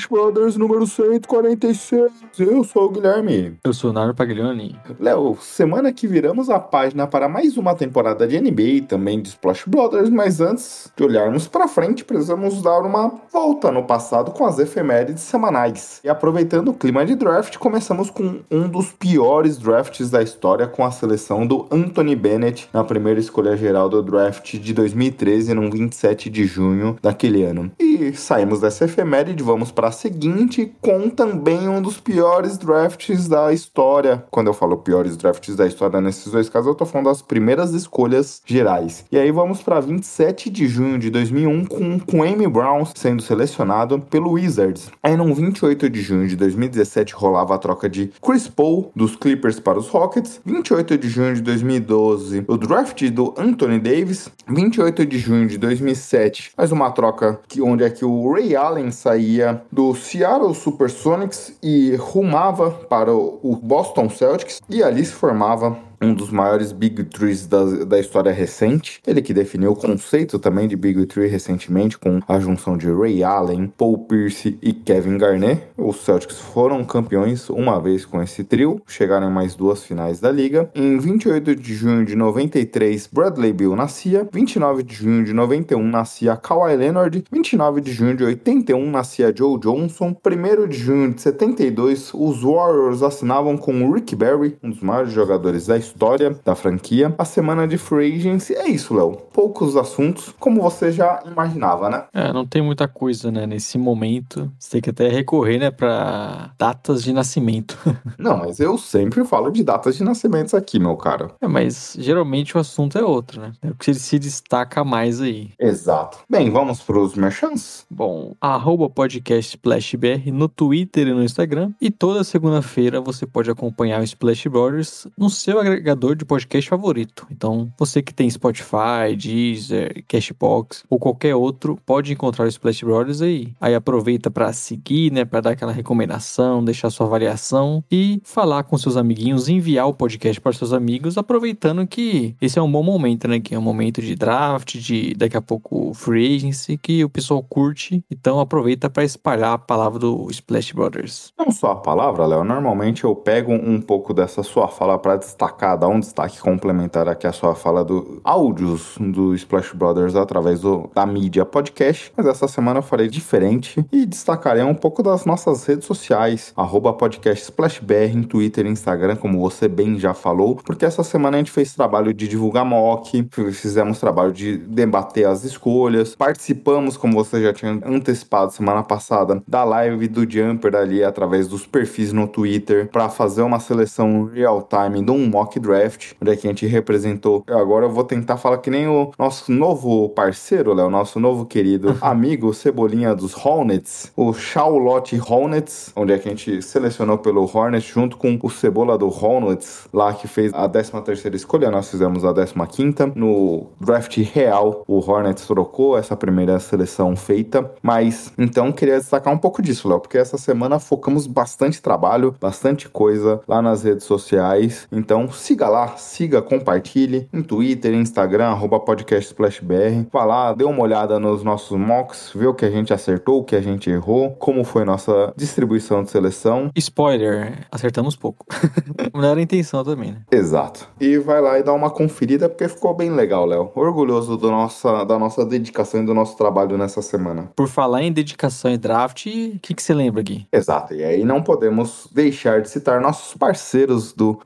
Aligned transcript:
Splash 0.00 0.06
Brothers 0.08 0.56
número 0.56 0.86
146. 0.86 2.10
Eu 2.38 2.64
sou 2.64 2.86
o 2.86 2.90
Guilherme. 2.90 3.58
Eu 3.64 3.74
sou 3.74 3.90
o 3.90 3.92
Naro 3.92 4.14
Paglioni. 4.14 4.76
Léo, 4.98 5.36
semana 5.40 5.92
que 5.92 6.06
viramos 6.06 6.48
a 6.48 6.58
página 6.58 7.06
para 7.06 7.28
mais 7.28 7.56
uma 7.56 7.74
temporada 7.74 8.26
de 8.26 8.40
NBA 8.40 8.62
e 8.62 8.80
também 8.80 9.20
de 9.20 9.28
Splash 9.28 9.64
Brothers, 9.66 10.08
mas 10.08 10.40
antes 10.40 10.90
de 10.96 11.04
olharmos 11.04 11.48
para 11.48 11.68
frente, 11.68 12.04
precisamos 12.04 12.62
dar 12.62 12.80
uma 12.80 13.12
volta 13.32 13.70
no 13.70 13.82
passado 13.82 14.30
com 14.30 14.46
as 14.46 14.58
efemérides 14.58 15.22
semanais. 15.22 16.00
E 16.02 16.08
aproveitando 16.08 16.68
o 16.68 16.74
clima 16.74 17.04
de 17.04 17.14
draft, 17.14 17.58
começamos 17.58 18.08
com 18.10 18.40
um 18.50 18.68
dos 18.68 18.90
piores 18.92 19.58
drafts 19.58 20.10
da 20.10 20.22
história 20.22 20.66
com 20.66 20.84
a 20.84 20.90
seleção 20.90 21.46
do 21.46 21.66
Anthony 21.70 22.16
Bennett 22.16 22.68
na 22.72 22.84
primeira 22.84 23.20
escolha 23.20 23.56
geral 23.56 23.88
do 23.88 24.02
draft 24.02 24.56
de 24.56 24.72
2013, 24.72 25.52
no 25.52 25.70
27 25.70 26.30
de 26.30 26.44
junho 26.44 26.96
daquele 27.02 27.42
ano. 27.42 27.70
E 27.78 28.14
saímos 28.14 28.60
dessa 28.60 28.84
efeméride, 28.86 29.42
vamos 29.42 29.70
para 29.70 29.89
seguinte, 29.90 30.72
com 30.80 31.08
também 31.08 31.68
um 31.68 31.80
dos 31.80 32.00
piores 32.00 32.58
drafts 32.58 33.28
da 33.28 33.52
história. 33.52 34.24
Quando 34.30 34.48
eu 34.48 34.54
falo 34.54 34.76
piores 34.76 35.16
drafts 35.16 35.56
da 35.56 35.66
história 35.66 36.00
nesses 36.00 36.32
dois 36.32 36.48
casos, 36.48 36.68
eu 36.68 36.74
tô 36.74 36.84
falando 36.84 37.06
das 37.06 37.22
primeiras 37.22 37.72
escolhas 37.72 38.42
gerais. 38.44 39.04
E 39.10 39.18
aí 39.18 39.30
vamos 39.30 39.62
para 39.62 39.80
27 39.80 40.50
de 40.50 40.66
junho 40.66 40.98
de 40.98 41.10
2001 41.10 41.64
com 41.64 42.00
com 42.00 42.22
Amy 42.22 42.46
Brown 42.46 42.84
sendo 42.84 43.22
selecionado 43.22 44.00
pelo 44.00 44.32
Wizards. 44.32 44.90
Aí 45.02 45.16
no 45.16 45.34
28 45.34 45.88
de 45.88 46.00
junho 46.00 46.28
de 46.28 46.36
2017 46.36 47.14
rolava 47.14 47.54
a 47.54 47.58
troca 47.58 47.88
de 47.88 48.12
Chris 48.22 48.48
Paul 48.48 48.90
dos 48.94 49.16
Clippers 49.16 49.60
para 49.60 49.78
os 49.78 49.88
Rockets. 49.88 50.40
28 50.44 50.98
de 50.98 51.08
junho 51.08 51.34
de 51.34 51.42
2012 51.42 52.44
o 52.46 52.56
draft 52.56 53.08
do 53.10 53.34
Anthony 53.38 53.78
Davis. 53.78 54.28
28 54.48 55.06
de 55.06 55.18
junho 55.18 55.46
de 55.46 55.58
2007 55.58 56.52
mais 56.56 56.72
uma 56.72 56.90
troca 56.90 57.40
que 57.48 57.62
onde 57.62 57.84
é 57.84 57.90
que 57.90 58.04
o 58.04 58.32
Ray 58.32 58.56
Allen 58.56 58.90
saía 58.90 59.62
do 59.70 59.79
Seattle 59.94 60.54
Supersonics 60.54 61.52
e 61.62 61.96
rumava 61.96 62.70
para 62.70 63.12
o 63.12 63.58
Boston 63.62 64.08
Celtics 64.08 64.60
e 64.68 64.82
ali 64.82 65.04
se 65.04 65.12
formava 65.12 65.89
um 66.00 66.14
dos 66.14 66.30
maiores 66.30 66.72
Big 66.72 67.04
Threes 67.04 67.46
da, 67.46 67.84
da 67.84 68.00
história 68.00 68.32
recente. 68.32 69.00
Ele 69.06 69.20
que 69.20 69.34
definiu 69.34 69.72
o 69.72 69.76
conceito 69.76 70.38
também 70.38 70.66
de 70.66 70.76
Big 70.76 71.04
Three 71.06 71.28
recentemente 71.28 71.98
com 71.98 72.20
a 72.26 72.40
junção 72.40 72.76
de 72.76 72.90
Ray 72.90 73.22
Allen, 73.22 73.72
Paul 73.76 73.98
Pierce 73.98 74.58
e 74.62 74.72
Kevin 74.72 75.18
Garnett. 75.18 75.62
Os 75.76 76.02
Celtics 76.04 76.38
foram 76.38 76.84
campeões 76.84 77.50
uma 77.50 77.78
vez 77.80 78.06
com 78.06 78.22
esse 78.22 78.42
trio, 78.42 78.80
chegaram 78.86 79.28
em 79.28 79.32
mais 79.32 79.54
duas 79.54 79.84
finais 79.84 80.20
da 80.20 80.32
liga. 80.32 80.70
Em 80.74 80.98
28 80.98 81.54
de 81.54 81.74
junho 81.74 82.04
de 82.04 82.16
93, 82.16 83.08
Bradley 83.12 83.52
Beal 83.52 83.76
nascia. 83.76 84.26
29 84.32 84.82
de 84.82 84.94
junho 84.94 85.24
de 85.24 85.34
91 85.34 85.82
nascia 85.82 86.36
Kawhi 86.36 86.76
Leonard. 86.76 87.24
29 87.30 87.80
de 87.80 87.92
junho 87.92 88.16
de 88.16 88.24
81 88.24 88.90
nascia 88.90 89.34
Joe 89.36 89.58
Johnson. 89.58 90.16
1 90.24 90.68
de 90.68 90.78
junho 90.78 91.12
de 91.12 91.20
72, 91.20 92.12
os 92.14 92.42
Warriors 92.42 93.02
assinavam 93.02 93.56
com 93.56 93.92
Rick 93.92 94.16
Barry, 94.16 94.56
um 94.62 94.70
dos 94.70 94.80
maiores 94.80 95.12
jogadores 95.12 95.66
da 95.66 95.76
história 95.76 95.89
história 95.90 96.36
da 96.44 96.54
franquia. 96.54 97.14
A 97.18 97.24
semana 97.24 97.66
de 97.66 97.76
Free 97.76 98.16
Agency 98.16 98.54
é 98.54 98.68
isso, 98.68 98.94
Léo. 98.94 99.16
Poucos 99.32 99.76
assuntos, 99.76 100.34
como 100.38 100.62
você 100.62 100.92
já 100.92 101.22
imaginava, 101.26 101.90
né? 101.90 102.04
É, 102.12 102.32
não 102.32 102.46
tem 102.46 102.62
muita 102.62 102.86
coisa, 102.86 103.30
né? 103.30 103.46
Nesse 103.46 103.76
momento, 103.76 104.50
você 104.58 104.72
tem 104.72 104.80
que 104.80 104.90
até 104.90 105.08
recorrer, 105.08 105.58
né, 105.58 105.70
pra 105.70 106.52
datas 106.58 107.02
de 107.02 107.12
nascimento. 107.12 107.76
Não, 108.18 108.36
mas 108.36 108.60
eu 108.60 108.76
sempre 108.76 109.24
falo 109.24 109.50
de 109.50 109.62
datas 109.62 109.96
de 109.96 110.04
nascimentos 110.04 110.54
aqui, 110.54 110.78
meu 110.78 110.96
caro. 110.96 111.32
É, 111.40 111.48
mas 111.48 111.96
geralmente 111.98 112.56
o 112.56 112.60
assunto 112.60 112.98
é 112.98 113.02
outro, 113.02 113.40
né? 113.40 113.52
É 113.62 113.70
o 113.70 113.74
que 113.74 113.90
ele 113.90 113.98
se 113.98 114.18
destaca 114.18 114.84
mais 114.84 115.20
aí. 115.20 115.50
Exato. 115.58 116.18
Bem, 116.28 116.50
vamos 116.50 116.80
pros 116.80 117.14
merchants? 117.14 117.86
Bom, 117.90 118.34
arroba 118.40 118.88
podcast 118.88 119.56
SplashBR 119.56 120.30
no 120.30 120.48
Twitter 120.48 121.08
e 121.08 121.12
no 121.12 121.24
Instagram. 121.24 121.72
E 121.80 121.90
toda 121.90 122.24
segunda-feira 122.24 123.00
você 123.00 123.26
pode 123.26 123.50
acompanhar 123.50 124.00
o 124.00 124.04
Splash 124.04 124.46
Brothers 124.48 125.06
no 125.16 125.30
seu 125.30 125.58
agregador 125.58 125.79
de 126.16 126.24
podcast 126.24 126.68
favorito. 126.68 127.26
Então, 127.30 127.72
você 127.78 128.02
que 128.02 128.12
tem 128.12 128.28
Spotify, 128.28 129.16
Deezer, 129.16 130.04
Cashbox 130.06 130.84
ou 130.88 130.98
qualquer 130.98 131.34
outro, 131.34 131.78
pode 131.84 132.12
encontrar 132.12 132.44
o 132.44 132.48
Splash 132.48 132.82
Brothers 132.82 133.22
aí. 133.22 133.52
Aí 133.60 133.74
aproveita 133.74 134.30
para 134.30 134.52
seguir, 134.52 135.12
né, 135.12 135.24
para 135.24 135.40
dar 135.40 135.50
aquela 135.50 135.72
recomendação, 135.72 136.64
deixar 136.64 136.90
sua 136.90 137.06
avaliação 137.06 137.82
e 137.90 138.20
falar 138.24 138.64
com 138.64 138.76
seus 138.78 138.96
amiguinhos, 138.96 139.48
enviar 139.48 139.88
o 139.88 139.94
podcast 139.94 140.40
para 140.40 140.52
seus 140.52 140.72
amigos, 140.72 141.16
aproveitando 141.18 141.86
que 141.86 142.34
esse 142.40 142.58
é 142.58 142.62
um 142.62 142.70
bom 142.70 142.82
momento, 142.82 143.26
né, 143.26 143.40
que 143.40 143.54
é 143.54 143.58
um 143.58 143.62
momento 143.62 144.00
de 144.00 144.14
draft, 144.14 144.76
de 144.76 145.14
daqui 145.14 145.36
a 145.36 145.42
pouco 145.42 145.92
free 145.94 146.36
agency, 146.36 146.76
que 146.76 147.04
o 147.04 147.08
pessoal 147.08 147.42
curte. 147.42 148.04
Então, 148.10 148.40
aproveita 148.40 148.88
para 148.90 149.04
espalhar 149.04 149.52
a 149.52 149.58
palavra 149.58 149.98
do 149.98 150.28
Splash 150.30 150.72
Brothers. 150.72 151.32
Não 151.38 151.50
só 151.50 151.72
a 151.72 151.76
palavra, 151.76 152.26
Léo. 152.26 152.44
Normalmente 152.44 153.04
eu 153.04 153.14
pego 153.14 153.52
um 153.52 153.80
pouco 153.80 154.12
dessa 154.12 154.42
sua 154.42 154.68
fala 154.68 154.98
para 154.98 155.16
destacar, 155.16 155.69
dar 155.76 155.88
um 155.88 156.00
destaque 156.00 156.40
complementar 156.40 157.08
aqui 157.08 157.26
à 157.26 157.32
sua 157.32 157.54
fala 157.54 157.84
do 157.84 158.20
áudios 158.24 158.96
do 158.98 159.34
Splash 159.34 159.72
Brothers 159.74 160.16
através 160.16 160.60
do, 160.60 160.90
da 160.94 161.06
mídia 161.06 161.44
podcast. 161.44 162.12
Mas 162.16 162.26
essa 162.26 162.48
semana 162.48 162.78
eu 162.78 162.82
farei 162.82 163.08
diferente 163.08 163.84
e 163.92 164.06
destacarei 164.06 164.62
um 164.62 164.74
pouco 164.74 165.02
das 165.02 165.24
nossas 165.24 165.64
redes 165.64 165.86
sociais, 165.86 166.52
arroba 166.56 166.92
podcast 166.92 167.44
SplashBR 167.44 168.16
em 168.16 168.22
Twitter 168.22 168.66
e 168.66 168.70
Instagram, 168.70 169.16
como 169.16 169.40
você 169.40 169.68
bem 169.68 169.98
já 169.98 170.14
falou, 170.14 170.56
porque 170.56 170.84
essa 170.84 171.02
semana 171.02 171.36
a 171.36 171.40
gente 171.40 171.50
fez 171.50 171.74
trabalho 171.74 172.12
de 172.12 172.26
divulgar 172.26 172.64
mock, 172.64 173.28
fizemos 173.52 174.00
trabalho 174.00 174.32
de 174.32 174.56
debater 174.56 175.26
as 175.26 175.44
escolhas, 175.44 176.14
participamos, 176.16 176.96
como 176.96 177.14
você 177.14 177.42
já 177.42 177.52
tinha 177.52 177.78
antecipado 177.84 178.52
semana 178.52 178.82
passada, 178.82 179.42
da 179.46 179.64
live 179.64 180.08
do 180.08 180.28
Jumper 180.28 180.74
ali 180.74 181.04
através 181.04 181.46
dos 181.48 181.66
perfis 181.66 182.12
no 182.12 182.26
Twitter 182.26 182.88
para 182.88 183.08
fazer 183.08 183.42
uma 183.42 183.60
seleção 183.60 184.24
real 184.32 184.62
time 184.62 185.02
de 185.04 185.10
um 185.10 185.28
mock 185.28 185.59
draft, 185.60 186.12
onde 186.20 186.32
é 186.32 186.36
que 186.36 186.46
a 186.46 186.50
gente 186.50 186.66
representou. 186.66 187.44
Agora 187.46 187.86
eu 187.86 187.90
vou 187.90 188.04
tentar 188.04 188.36
falar 188.36 188.58
que 188.58 188.70
nem 188.70 188.88
o 188.88 189.12
nosso 189.18 189.52
novo 189.52 190.08
parceiro, 190.10 190.74
Léo, 190.74 190.90
nosso 190.90 191.20
novo 191.20 191.46
querido 191.46 191.96
amigo 192.00 192.52
Cebolinha 192.54 193.14
dos 193.14 193.34
Hornets, 193.36 194.12
o 194.16 194.32
Charlotte 194.32 195.20
Hornets, 195.20 195.92
onde 195.94 196.12
é 196.12 196.18
que 196.18 196.28
a 196.28 196.30
gente 196.30 196.62
selecionou 196.62 197.18
pelo 197.18 197.42
Hornets 197.42 197.84
junto 197.84 198.16
com 198.16 198.38
o 198.42 198.50
Cebola 198.50 198.96
do 198.96 199.08
Hornets, 199.08 199.88
lá 199.92 200.12
que 200.12 200.26
fez 200.26 200.52
a 200.54 200.68
13 200.68 200.92
terceira 201.02 201.36
escolha, 201.36 201.70
nós 201.70 201.90
fizemos 201.90 202.24
a 202.24 202.32
15 202.32 202.54
quinta 202.70 203.12
no 203.14 203.66
draft 203.80 204.16
real, 204.18 204.84
o 204.86 204.98
Hornets 204.98 205.46
trocou 205.46 205.98
essa 205.98 206.16
primeira 206.16 206.58
seleção 206.58 207.14
feita, 207.16 207.70
mas 207.82 208.32
então 208.38 208.72
queria 208.72 208.98
destacar 208.98 209.32
um 209.32 209.38
pouco 209.38 209.60
disso, 209.60 209.88
Léo, 209.88 210.00
porque 210.00 210.18
essa 210.18 210.38
semana 210.38 210.78
focamos 210.78 211.26
bastante 211.26 211.82
trabalho, 211.82 212.34
bastante 212.40 212.88
coisa 212.88 213.40
lá 213.46 213.60
nas 213.60 213.82
redes 213.82 214.04
sociais. 214.04 214.88
Então 214.90 215.30
siga 215.40 215.68
lá, 215.68 215.96
siga, 215.96 216.42
compartilhe 216.42 217.28
em 217.32 217.42
Twitter, 217.42 217.94
Instagram, 217.94 218.48
arroba 218.48 218.78
podcast 218.78 219.30
SplashBR. 219.30 220.06
Vá 220.12 220.24
lá, 220.24 220.52
dê 220.52 220.64
uma 220.64 220.82
olhada 220.82 221.18
nos 221.18 221.42
nossos 221.42 221.76
mocks, 221.78 222.30
vê 222.34 222.46
o 222.46 222.54
que 222.54 222.64
a 222.64 222.70
gente 222.70 222.92
acertou, 222.92 223.40
o 223.40 223.44
que 223.44 223.56
a 223.56 223.60
gente 223.60 223.90
errou, 223.90 224.32
como 224.32 224.62
foi 224.64 224.84
nossa 224.84 225.32
distribuição 225.36 226.02
de 226.02 226.10
seleção. 226.10 226.70
Spoiler, 226.76 227.66
acertamos 227.72 228.14
pouco. 228.14 228.46
Não 229.14 229.24
era 229.24 229.40
a 229.40 229.42
intenção 229.42 229.82
também, 229.82 230.12
né? 230.12 230.22
Exato. 230.30 230.88
E 231.00 231.16
vai 231.18 231.40
lá 231.40 231.58
e 231.58 231.62
dá 231.62 231.72
uma 231.72 231.90
conferida 231.90 232.48
porque 232.48 232.68
ficou 232.68 232.94
bem 232.94 233.10
legal, 233.10 233.46
Léo. 233.46 233.70
Orgulhoso 233.74 234.36
do 234.36 234.50
nossa, 234.50 235.04
da 235.04 235.18
nossa 235.18 235.44
dedicação 235.44 236.02
e 236.02 236.06
do 236.06 236.14
nosso 236.14 236.36
trabalho 236.36 236.76
nessa 236.76 237.00
semana. 237.00 237.50
Por 237.56 237.68
falar 237.68 238.02
em 238.02 238.12
dedicação 238.12 238.70
e 238.70 238.76
draft, 238.76 239.26
o 239.26 239.58
que, 239.60 239.74
que 239.74 239.82
você 239.82 239.94
lembra 239.94 240.20
aqui? 240.20 240.46
Exato. 240.52 240.94
E 240.94 241.02
aí 241.02 241.24
não 241.24 241.42
podemos 241.42 242.08
deixar 242.12 242.60
de 242.60 242.68
citar 242.68 243.00
nossos 243.00 243.36
parceiros 243.36 244.12
do 244.12 244.38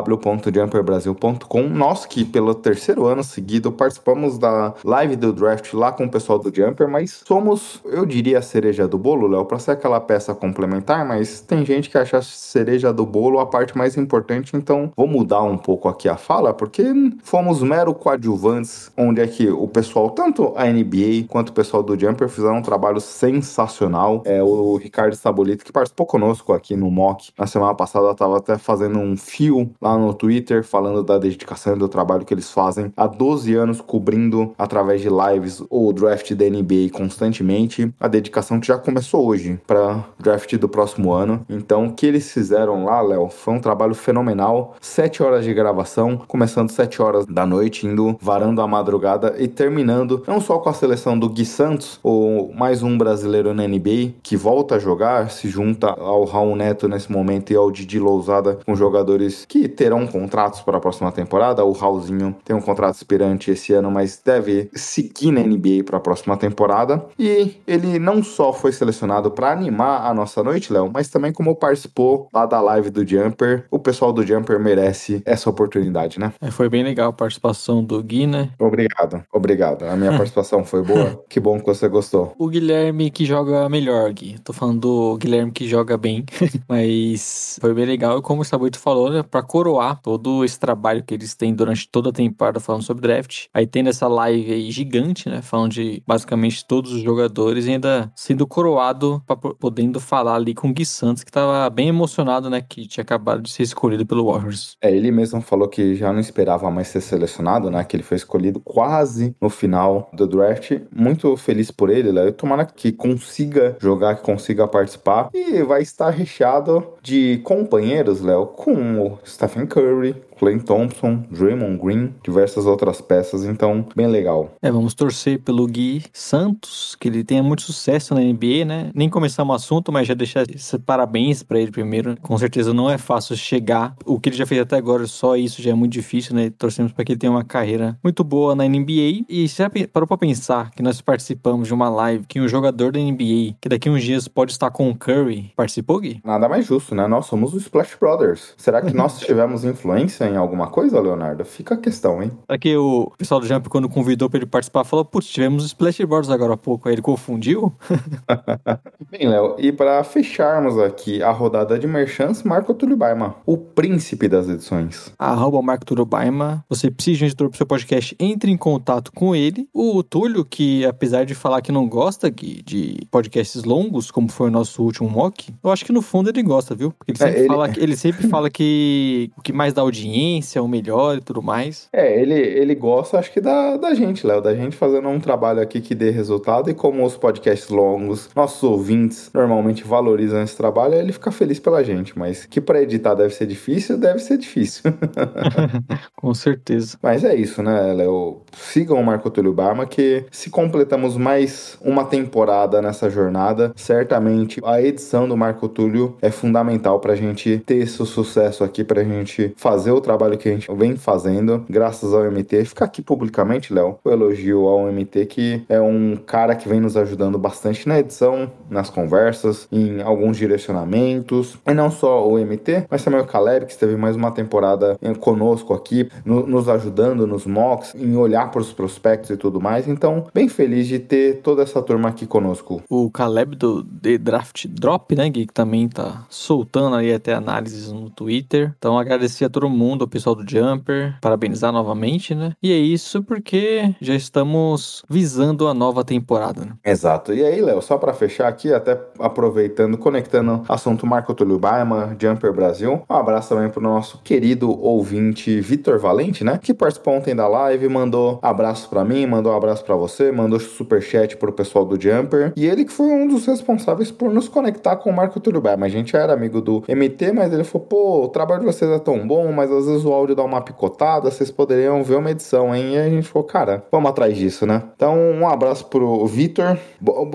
www.jumperbrasil.com. 0.00 1.62
Nós 1.68 2.06
que 2.06 2.24
pelo 2.24 2.54
terceiro 2.54 3.06
ano 3.06 3.22
seguido 3.22 3.70
participamos 3.70 4.38
da 4.38 4.74
live 4.84 5.16
do 5.16 5.32
draft 5.32 5.72
lá 5.74 5.92
com 5.92 6.04
o 6.04 6.10
pessoal 6.10 6.38
do 6.38 6.54
Jumper, 6.54 6.88
mas 6.88 7.22
somos, 7.26 7.80
eu 7.84 8.06
diria, 8.06 8.38
a 8.38 8.42
cereja 8.42 8.88
do 8.88 8.96
bolo, 8.96 9.26
Léo, 9.26 9.44
para 9.44 9.58
ser 9.58 9.72
aquela 9.72 10.00
peça 10.00 10.34
complementar, 10.34 11.04
mas 11.06 11.40
tem 11.40 11.64
gente 11.64 11.90
que 11.90 11.98
acha 11.98 12.18
a 12.18 12.22
cereja 12.22 12.92
do 12.92 13.04
bolo 13.04 13.38
a 13.38 13.46
parte 13.46 13.76
mais 13.76 13.96
importante, 13.96 14.56
então 14.56 14.92
vou 14.96 15.06
mudar 15.06 15.42
um 15.42 15.58
pouco 15.58 15.88
aqui 15.88 16.08
a 16.08 16.16
fala, 16.16 16.54
porque 16.54 16.84
fomos 17.22 17.62
mero 17.62 17.94
coadjuvantes, 17.94 18.90
onde 18.96 19.20
é 19.20 19.26
que 19.26 19.50
o 19.50 19.68
pessoal, 19.68 20.10
tanto 20.10 20.52
a 20.56 20.64
NBA 20.66 21.26
quanto 21.28 21.50
o 21.50 21.52
pessoal 21.52 21.82
do 21.82 21.98
Jumper, 21.98 22.28
fizeram 22.28 22.58
um 22.58 22.62
trabalho 22.62 23.00
sensacional. 23.00 24.22
É, 24.24 24.42
o 24.42 24.76
Ricardo 24.76 25.14
Sabolito, 25.14 25.64
que 25.64 25.72
participou 25.72 26.06
conosco 26.06 26.52
aqui 26.52 26.76
no 26.76 26.90
Mock 26.90 27.30
na 27.38 27.46
semana 27.46 27.74
passada, 27.74 28.10
estava 28.10 28.38
até 28.38 28.56
fazendo 28.56 28.98
um 28.98 29.16
fio 29.16 29.70
lá 29.82 29.98
no 29.98 30.14
Twitter 30.14 30.64
falando 30.64 31.02
da 31.02 31.18
dedicação 31.18 31.74
e 31.74 31.78
do 31.78 31.88
trabalho 31.88 32.24
que 32.24 32.32
eles 32.32 32.50
fazem 32.50 32.92
há 32.96 33.06
12 33.06 33.54
anos 33.54 33.80
cobrindo 33.80 34.54
através 34.56 35.00
de 35.00 35.08
lives 35.08 35.62
o 35.68 35.92
draft 35.92 36.32
da 36.34 36.48
NBA 36.48 36.90
constantemente. 36.92 37.92
A 37.98 38.06
dedicação 38.06 38.60
que 38.60 38.66
já 38.68 38.78
começou 38.78 39.26
hoje 39.26 39.60
para 39.66 40.04
draft 40.18 40.54
do 40.56 40.68
próximo 40.68 41.12
ano. 41.12 41.44
Então, 41.48 41.86
o 41.86 41.92
que 41.92 42.06
eles 42.06 42.30
fizeram 42.30 42.84
lá, 42.84 43.00
Léo, 43.00 43.28
foi 43.28 43.54
um 43.54 43.60
trabalho 43.60 43.94
fenomenal. 43.94 44.76
Sete 44.80 45.22
horas 45.22 45.44
de 45.44 45.52
gravação, 45.52 46.16
começando 46.28 46.70
sete 46.70 47.02
horas 47.02 47.26
da 47.26 47.44
noite, 47.44 47.86
indo 47.86 48.16
varando 48.20 48.60
a 48.60 48.68
madrugada 48.68 49.34
e 49.38 49.48
terminando 49.48 50.22
não 50.26 50.40
só 50.40 50.58
com 50.58 50.68
a 50.68 50.74
seleção 50.74 51.18
do 51.18 51.28
Gui 51.28 51.44
Santos, 51.44 51.98
ou 52.02 52.52
mais 52.52 52.82
um 52.82 52.96
brasileiro 52.96 53.52
na 53.52 53.66
NBA 53.66 54.12
que 54.22 54.36
volta 54.36 54.76
a 54.76 54.78
jogar, 54.78 55.30
se 55.30 55.48
junta 55.48 55.88
ao 55.88 56.24
Raul 56.24 56.54
Neto 56.54 56.88
nesse 56.88 57.10
momento 57.10 57.52
e 57.52 57.56
ao 57.56 57.70
Didi 57.70 57.98
Lousada 57.98 58.58
com 58.64 58.76
jogadores 58.76 59.44
que 59.48 59.71
terão 59.72 60.06
contratos 60.06 60.60
para 60.60 60.78
a 60.78 60.80
próxima 60.80 61.10
temporada. 61.10 61.64
O 61.64 61.72
Raulzinho 61.72 62.36
tem 62.44 62.54
um 62.54 62.60
contrato 62.60 62.94
expirante 62.94 63.50
esse 63.50 63.72
ano, 63.72 63.90
mas 63.90 64.20
deve 64.24 64.70
seguir 64.74 65.32
na 65.32 65.40
NBA 65.40 65.84
para 65.84 65.98
a 65.98 66.00
próxima 66.00 66.36
temporada. 66.36 67.04
E 67.18 67.56
ele 67.66 67.98
não 67.98 68.22
só 68.22 68.52
foi 68.52 68.72
selecionado 68.72 69.30
para 69.30 69.50
animar 69.50 70.06
a 70.06 70.14
nossa 70.14 70.42
noite, 70.42 70.72
Léo, 70.72 70.90
mas 70.92 71.08
também 71.08 71.32
como 71.32 71.56
participou 71.56 72.28
lá 72.32 72.46
da 72.46 72.60
live 72.60 72.90
do 72.90 73.06
Jumper. 73.06 73.66
O 73.70 73.78
pessoal 73.78 74.12
do 74.12 74.26
Jumper 74.26 74.58
merece 74.60 75.22
essa 75.24 75.50
oportunidade, 75.50 76.18
né? 76.18 76.32
É, 76.40 76.50
foi 76.50 76.68
bem 76.68 76.82
legal 76.82 77.10
a 77.10 77.12
participação 77.12 77.82
do 77.82 78.02
Gui, 78.02 78.26
né? 78.26 78.50
Obrigado, 78.58 79.24
obrigado. 79.32 79.84
A 79.84 79.96
minha 79.96 80.12
participação 80.16 80.64
foi 80.64 80.82
boa. 80.82 81.22
Que 81.28 81.40
bom 81.40 81.58
que 81.58 81.66
você 81.66 81.88
gostou. 81.88 82.32
O 82.38 82.48
Guilherme 82.48 83.10
que 83.10 83.24
joga 83.24 83.68
melhor, 83.68 84.12
Gui. 84.12 84.38
Tô 84.44 84.52
falando 84.52 84.80
do 84.80 85.16
Guilherme 85.16 85.52
que 85.52 85.68
joga 85.68 85.96
bem, 85.96 86.24
mas 86.68 87.58
foi 87.60 87.72
bem 87.72 87.86
legal. 87.86 88.18
E 88.18 88.22
como 88.22 88.42
o 88.42 88.44
Sabuito 88.44 88.78
falou, 88.78 89.10
né, 89.10 89.22
pra 89.22 89.42
coroar 89.62 90.00
todo 90.02 90.44
esse 90.44 90.58
trabalho 90.58 91.04
que 91.04 91.14
eles 91.14 91.36
têm 91.36 91.54
durante 91.54 91.88
toda 91.88 92.10
a 92.10 92.12
temporada 92.12 92.58
falando 92.58 92.82
sobre 92.82 93.02
draft, 93.02 93.46
aí 93.54 93.64
tendo 93.64 93.88
essa 93.88 94.08
live 94.08 94.52
aí 94.52 94.70
gigante, 94.72 95.28
né, 95.28 95.40
falando 95.40 95.72
de 95.72 96.02
basicamente 96.04 96.66
todos 96.66 96.92
os 96.92 97.00
jogadores 97.00 97.66
e 97.66 97.70
ainda 97.70 98.10
sendo 98.16 98.44
coroado, 98.44 99.22
pra, 99.24 99.36
podendo 99.36 100.00
falar 100.00 100.34
ali 100.34 100.52
com 100.52 100.68
o 100.68 100.72
Gui 100.72 100.84
Santos, 100.84 101.22
que 101.22 101.30
tava 101.30 101.70
bem 101.70 101.88
emocionado, 101.88 102.50
né, 102.50 102.60
que 102.60 102.88
tinha 102.88 103.02
acabado 103.02 103.40
de 103.40 103.52
ser 103.52 103.62
escolhido 103.62 104.04
pelo 104.04 104.26
Warriors. 104.32 104.76
É, 104.82 104.90
ele 104.90 105.12
mesmo 105.12 105.40
falou 105.40 105.68
que 105.68 105.94
já 105.94 106.12
não 106.12 106.18
esperava 106.18 106.68
mais 106.68 106.88
ser 106.88 107.00
selecionado, 107.00 107.70
né, 107.70 107.84
que 107.84 107.94
ele 107.94 108.02
foi 108.02 108.16
escolhido 108.16 108.58
quase 108.58 109.36
no 109.40 109.48
final 109.48 110.10
do 110.12 110.26
draft. 110.26 110.72
Muito 110.92 111.36
feliz 111.36 111.70
por 111.70 111.88
ele, 111.88 112.10
Léo. 112.10 112.32
Tomara 112.32 112.64
que 112.64 112.90
consiga 112.90 113.76
jogar, 113.80 114.16
que 114.16 114.22
consiga 114.22 114.66
participar. 114.66 115.30
E 115.32 115.62
vai 115.62 115.82
estar 115.82 116.10
recheado 116.10 116.94
de 117.00 117.40
companheiros, 117.44 118.20
Léo, 118.20 118.46
com 118.46 119.06
o 119.06 119.18
Stephen 119.52 119.68
Curry, 119.68 120.14
Clay 120.42 120.58
Thompson, 120.58 121.22
Draymond 121.30 121.78
Green, 121.80 122.12
diversas 122.20 122.66
outras 122.66 123.00
peças, 123.00 123.44
então 123.44 123.86
bem 123.94 124.08
legal. 124.08 124.50
É, 124.60 124.72
vamos 124.72 124.92
torcer 124.92 125.38
pelo 125.38 125.64
Gui 125.68 126.02
Santos, 126.12 126.96
que 126.98 127.06
ele 127.06 127.22
tenha 127.22 127.44
muito 127.44 127.62
sucesso 127.62 128.12
na 128.12 128.20
NBA, 128.20 128.64
né? 128.66 128.90
Nem 128.92 129.08
começamos 129.08 129.52
o 129.52 129.54
assunto, 129.54 129.92
mas 129.92 130.08
já 130.08 130.14
deixar 130.14 130.44
parabéns 130.84 131.44
para 131.44 131.60
ele 131.60 131.70
primeiro. 131.70 132.16
Com 132.20 132.36
certeza 132.36 132.74
não 132.74 132.90
é 132.90 132.98
fácil 132.98 133.36
chegar. 133.36 133.94
O 134.04 134.18
que 134.18 134.30
ele 134.30 134.36
já 134.36 134.44
fez 134.44 134.60
até 134.60 134.74
agora, 134.76 135.06
só 135.06 135.36
isso 135.36 135.62
já 135.62 135.70
é 135.70 135.74
muito 135.74 135.92
difícil, 135.92 136.34
né? 136.34 136.50
Torcemos 136.50 136.90
para 136.90 137.04
que 137.04 137.12
ele 137.12 137.20
tenha 137.20 137.30
uma 137.30 137.44
carreira 137.44 137.96
muito 138.02 138.24
boa 138.24 138.56
na 138.56 138.64
NBA. 138.64 139.24
E 139.28 139.46
já 139.46 139.70
parou 139.92 140.08
para 140.08 140.18
pensar 140.18 140.72
que 140.72 140.82
nós 140.82 141.00
participamos 141.00 141.68
de 141.68 141.74
uma 141.74 141.88
live 141.88 142.26
que 142.26 142.40
um 142.40 142.48
jogador 142.48 142.90
da 142.90 142.98
NBA, 142.98 143.54
que 143.60 143.68
daqui 143.68 143.88
uns 143.88 144.02
dias 144.02 144.26
pode 144.26 144.50
estar 144.50 144.72
com 144.72 144.90
o 144.90 144.96
Curry, 144.96 145.52
participou, 145.54 146.00
Gui? 146.00 146.20
Nada 146.24 146.48
mais 146.48 146.66
justo, 146.66 146.96
né? 146.96 147.06
Nós 147.06 147.26
somos 147.26 147.54
os 147.54 147.62
Splash 147.62 147.96
Brothers. 148.00 148.54
Será 148.56 148.82
que 148.82 148.92
nós 148.92 149.20
tivemos 149.22 149.64
influência 149.64 150.31
em 150.32 150.36
alguma 150.36 150.66
coisa, 150.68 151.00
Leonardo? 151.00 151.44
Fica 151.44 151.74
a 151.74 151.78
questão, 151.78 152.22
hein? 152.22 152.30
Será 152.46 152.58
que 152.58 152.76
o 152.76 153.12
pessoal 153.16 153.40
do 153.40 153.46
Jump, 153.46 153.68
quando 153.68 153.88
convidou 153.88 154.28
para 154.30 154.38
ele 154.38 154.46
participar, 154.46 154.84
falou: 154.84 155.04
Putz, 155.04 155.28
tivemos 155.28 155.64
Splash 155.66 155.98
Brothers 156.04 156.30
agora 156.30 156.54
há 156.54 156.56
pouco. 156.56 156.88
Aí 156.88 156.94
ele 156.94 157.02
confundiu? 157.02 157.72
Bem, 159.10 159.28
Léo, 159.28 159.56
e 159.58 159.72
para 159.72 160.02
fecharmos 160.04 160.78
aqui 160.78 161.22
a 161.22 161.30
rodada 161.30 161.78
de 161.78 161.86
merchants, 161.86 162.42
Marco 162.42 162.72
Túlio 162.74 162.96
Baima, 162.96 163.36
o 163.46 163.56
príncipe 163.56 164.28
das 164.28 164.48
edições. 164.48 165.12
Arroba 165.18 165.60
Marco 165.62 165.84
Túlio 165.84 166.04
Baima. 166.04 166.64
Você 166.68 166.90
precisa 166.90 167.18
de 167.18 167.24
um 167.24 167.26
editor 167.26 167.48
pro 167.48 167.56
seu 167.58 167.66
podcast, 167.66 168.16
entre 168.18 168.50
em 168.50 168.56
contato 168.56 169.12
com 169.12 169.34
ele. 169.34 169.68
O 169.72 170.02
Túlio, 170.02 170.44
que 170.44 170.84
apesar 170.86 171.24
de 171.24 171.34
falar 171.34 171.60
que 171.62 171.72
não 171.72 171.88
gosta 171.88 172.30
de, 172.30 172.62
de 172.62 172.96
podcasts 173.10 173.64
longos, 173.64 174.10
como 174.10 174.30
foi 174.30 174.48
o 174.48 174.50
nosso 174.50 174.82
último 174.82 175.08
mock, 175.08 175.52
eu 175.62 175.70
acho 175.70 175.84
que 175.84 175.92
no 175.92 176.02
fundo 176.02 176.30
ele 176.30 176.42
gosta, 176.42 176.74
viu? 176.74 176.92
Porque 176.92 177.12
ele 177.12 177.18
sempre, 177.18 177.34
É, 177.34 177.38
ele- 177.40 177.48
Fala, 177.48 177.68
que- 177.68 177.80
ele 177.80 177.96
sempre 177.96 178.26
fala 178.28 178.50
que 178.50 179.30
o 179.36 179.42
que 179.42 179.52
mais 179.52 179.72
dá 179.74 179.82
audiência, 179.82 180.12
o 180.60 180.68
melhor 180.68 181.16
e 181.16 181.20
tudo 181.20 181.42
mais. 181.42 181.88
É, 181.92 182.20
ele, 182.20 182.34
ele 182.34 182.74
gosta, 182.74 183.18
acho 183.18 183.32
que 183.32 183.40
da, 183.40 183.76
da 183.76 183.94
gente, 183.94 184.26
Léo, 184.26 184.40
da 184.40 184.54
gente 184.54 184.76
fazendo 184.76 185.08
um 185.08 185.20
trabalho 185.20 185.60
aqui 185.60 185.80
que 185.80 185.94
dê 185.94 186.10
resultado 186.10 186.70
e 186.70 186.74
como 186.74 187.04
os 187.04 187.16
podcasts 187.16 187.68
longos, 187.68 188.28
nossos 188.34 188.62
ouvintes 188.62 189.30
normalmente 189.32 189.84
valorizam 189.84 190.42
esse 190.42 190.56
trabalho, 190.56 190.94
ele 190.94 191.12
fica 191.12 191.30
feliz 191.30 191.58
pela 191.58 191.82
gente, 191.82 192.18
mas 192.18 192.46
que 192.46 192.60
para 192.60 192.82
editar 192.82 193.14
deve 193.14 193.34
ser 193.34 193.46
difícil, 193.46 193.98
deve 193.98 194.18
ser 194.18 194.38
difícil. 194.38 194.82
Com 196.16 196.34
certeza. 196.34 196.98
Mas 197.02 197.24
é 197.24 197.34
isso, 197.34 197.62
né, 197.62 197.92
Léo? 197.92 198.42
Sigam 198.52 199.00
o 199.00 199.04
Marco 199.04 199.30
Túlio 199.30 199.52
Barma, 199.52 199.86
que 199.86 200.24
se 200.30 200.50
completamos 200.50 201.16
mais 201.16 201.78
uma 201.80 202.04
temporada 202.04 202.80
nessa 202.80 203.08
jornada, 203.08 203.72
certamente 203.76 204.60
a 204.64 204.80
edição 204.80 205.28
do 205.28 205.36
Marco 205.36 205.68
Túlio 205.68 206.16
é 206.20 206.30
fundamental 206.30 207.00
pra 207.00 207.14
gente 207.14 207.62
ter 207.64 207.76
esse 207.76 208.04
sucesso 208.04 208.64
aqui, 208.64 208.84
pra 208.84 209.04
gente 209.04 209.52
fazer 209.56 209.90
o 209.90 210.00
trabalho 210.02 210.36
que 210.36 210.48
a 210.48 210.52
gente 210.52 210.70
vem 210.74 210.96
fazendo, 210.96 211.64
graças 211.70 212.12
ao 212.12 212.22
MT. 212.30 212.64
Fica 212.66 212.84
aqui 212.84 213.00
publicamente, 213.00 213.72
Léo, 213.72 213.98
o 214.04 214.10
elogio 214.10 214.66
ao 214.66 214.86
MT, 214.92 215.26
que 215.26 215.64
é 215.68 215.80
um 215.80 216.16
cara 216.16 216.54
que 216.54 216.68
vem 216.68 216.80
nos 216.80 216.96
ajudando 216.96 217.38
bastante 217.38 217.88
na 217.88 217.98
edição, 217.98 218.50
nas 218.68 218.90
conversas, 218.90 219.66
em 219.72 220.02
alguns 220.02 220.36
direcionamentos. 220.36 221.56
E 221.66 221.72
não 221.74 221.90
só 221.90 222.28
o 222.28 222.38
MT, 222.38 222.86
mas 222.90 223.02
também 223.04 223.20
o 223.20 223.24
Caleb, 223.26 223.66
que 223.66 223.72
esteve 223.72 223.96
mais 223.96 224.16
uma 224.16 224.30
temporada 224.30 224.98
conosco 225.20 225.72
aqui, 225.74 226.08
no- 226.24 226.46
nos 226.46 226.68
ajudando 226.68 227.26
nos 227.26 227.46
mocks, 227.46 227.94
em 227.94 228.16
olhar 228.16 228.50
para 228.50 228.60
os 228.60 228.72
prospectos 228.72 229.30
e 229.30 229.36
tudo 229.36 229.60
mais. 229.60 229.86
Então, 229.86 230.26
bem 230.34 230.48
feliz 230.48 230.86
de 230.86 230.98
ter 230.98 231.40
toda 231.42 231.62
essa 231.62 231.80
turma 231.80 232.08
aqui 232.08 232.26
conosco. 232.26 232.82
O 232.88 233.10
Caleb 233.10 233.56
do 233.56 233.82
The 233.84 234.18
Draft 234.18 234.66
Drop, 234.68 235.14
né, 235.14 235.28
Gui, 235.28 235.46
que 235.46 235.52
também 235.54 235.88
tá 235.88 236.24
soltando 236.28 236.96
aí 236.96 237.12
até 237.12 237.34
análises 237.34 237.92
no 237.92 238.10
Twitter. 238.10 238.72
Então, 238.78 238.98
agradecer 238.98 239.44
a 239.44 239.50
todo 239.50 239.68
mundo, 239.68 239.91
ao 240.00 240.08
pessoal 240.08 240.34
do 240.34 240.48
Jumper, 240.48 241.18
parabenizar 241.20 241.70
novamente, 241.70 242.34
né? 242.34 242.52
E 242.62 242.72
é 242.72 242.76
isso 242.76 243.22
porque 243.22 243.94
já 244.00 244.14
estamos 244.14 245.04
visando 245.08 245.68
a 245.68 245.74
nova 245.74 246.02
temporada, 246.02 246.64
né? 246.64 246.72
Exato. 246.84 247.34
E 247.34 247.44
aí, 247.44 247.60
Léo, 247.60 247.82
só 247.82 247.98
para 247.98 248.14
fechar 248.14 248.48
aqui, 248.48 248.72
até 248.72 248.98
aproveitando, 249.18 249.98
conectando 249.98 250.62
assunto 250.68 251.06
Marco 251.06 251.34
Túlio 251.34 251.58
Baima, 251.58 252.16
Jumper 252.18 252.52
Brasil, 252.52 253.02
um 253.08 253.14
abraço 253.14 253.50
também 253.50 253.68
pro 253.68 253.82
nosso 253.82 254.20
querido 254.22 254.70
ouvinte 254.80 255.60
Vitor 255.60 255.98
Valente, 255.98 256.44
né? 256.44 256.58
Que 256.62 256.72
participou 256.72 257.14
ontem 257.14 257.34
da 257.34 257.46
live, 257.46 257.88
mandou 257.88 258.38
abraço 258.42 258.88
para 258.88 259.04
mim, 259.04 259.26
mandou 259.26 259.52
abraço 259.52 259.84
para 259.84 259.94
você, 259.94 260.32
mandou 260.32 260.58
superchat 260.58 261.36
pro 261.36 261.52
pessoal 261.52 261.84
do 261.84 262.00
Jumper. 262.00 262.52
E 262.56 262.66
ele 262.66 262.84
que 262.84 262.92
foi 262.92 263.06
um 263.06 263.26
dos 263.26 263.46
responsáveis 263.46 264.10
por 264.10 264.32
nos 264.32 264.48
conectar 264.48 264.96
com 264.96 265.10
o 265.10 265.12
Marco 265.12 265.40
Túlio 265.40 265.60
Baima. 265.60 265.86
A 265.86 265.88
gente 265.88 266.16
era 266.16 266.32
amigo 266.32 266.60
do 266.60 266.82
MT, 266.88 267.32
mas 267.32 267.52
ele 267.52 267.64
falou, 267.64 267.86
pô, 267.86 268.24
o 268.24 268.28
trabalho 268.28 268.60
de 268.60 268.66
vocês 268.66 268.90
é 268.90 268.98
tão 268.98 269.26
bom, 269.26 269.50
mas 269.52 269.70
às 269.70 269.81
vezes 269.86 270.04
o 270.04 270.12
áudio 270.12 270.34
dá 270.34 270.42
uma 270.42 270.60
picotada, 270.60 271.30
vocês 271.30 271.50
poderiam 271.50 272.02
ver 272.02 272.16
uma 272.16 272.30
edição, 272.30 272.74
hein? 272.74 272.94
E 272.94 272.98
a 272.98 273.08
gente 273.08 273.28
falou, 273.28 273.46
cara, 273.46 273.84
vamos 273.90 274.10
atrás 274.10 274.36
disso, 274.36 274.66
né? 274.66 274.82
Então, 274.94 275.16
um 275.16 275.48
abraço 275.48 275.86
pro 275.86 276.26
Vitor. 276.26 276.78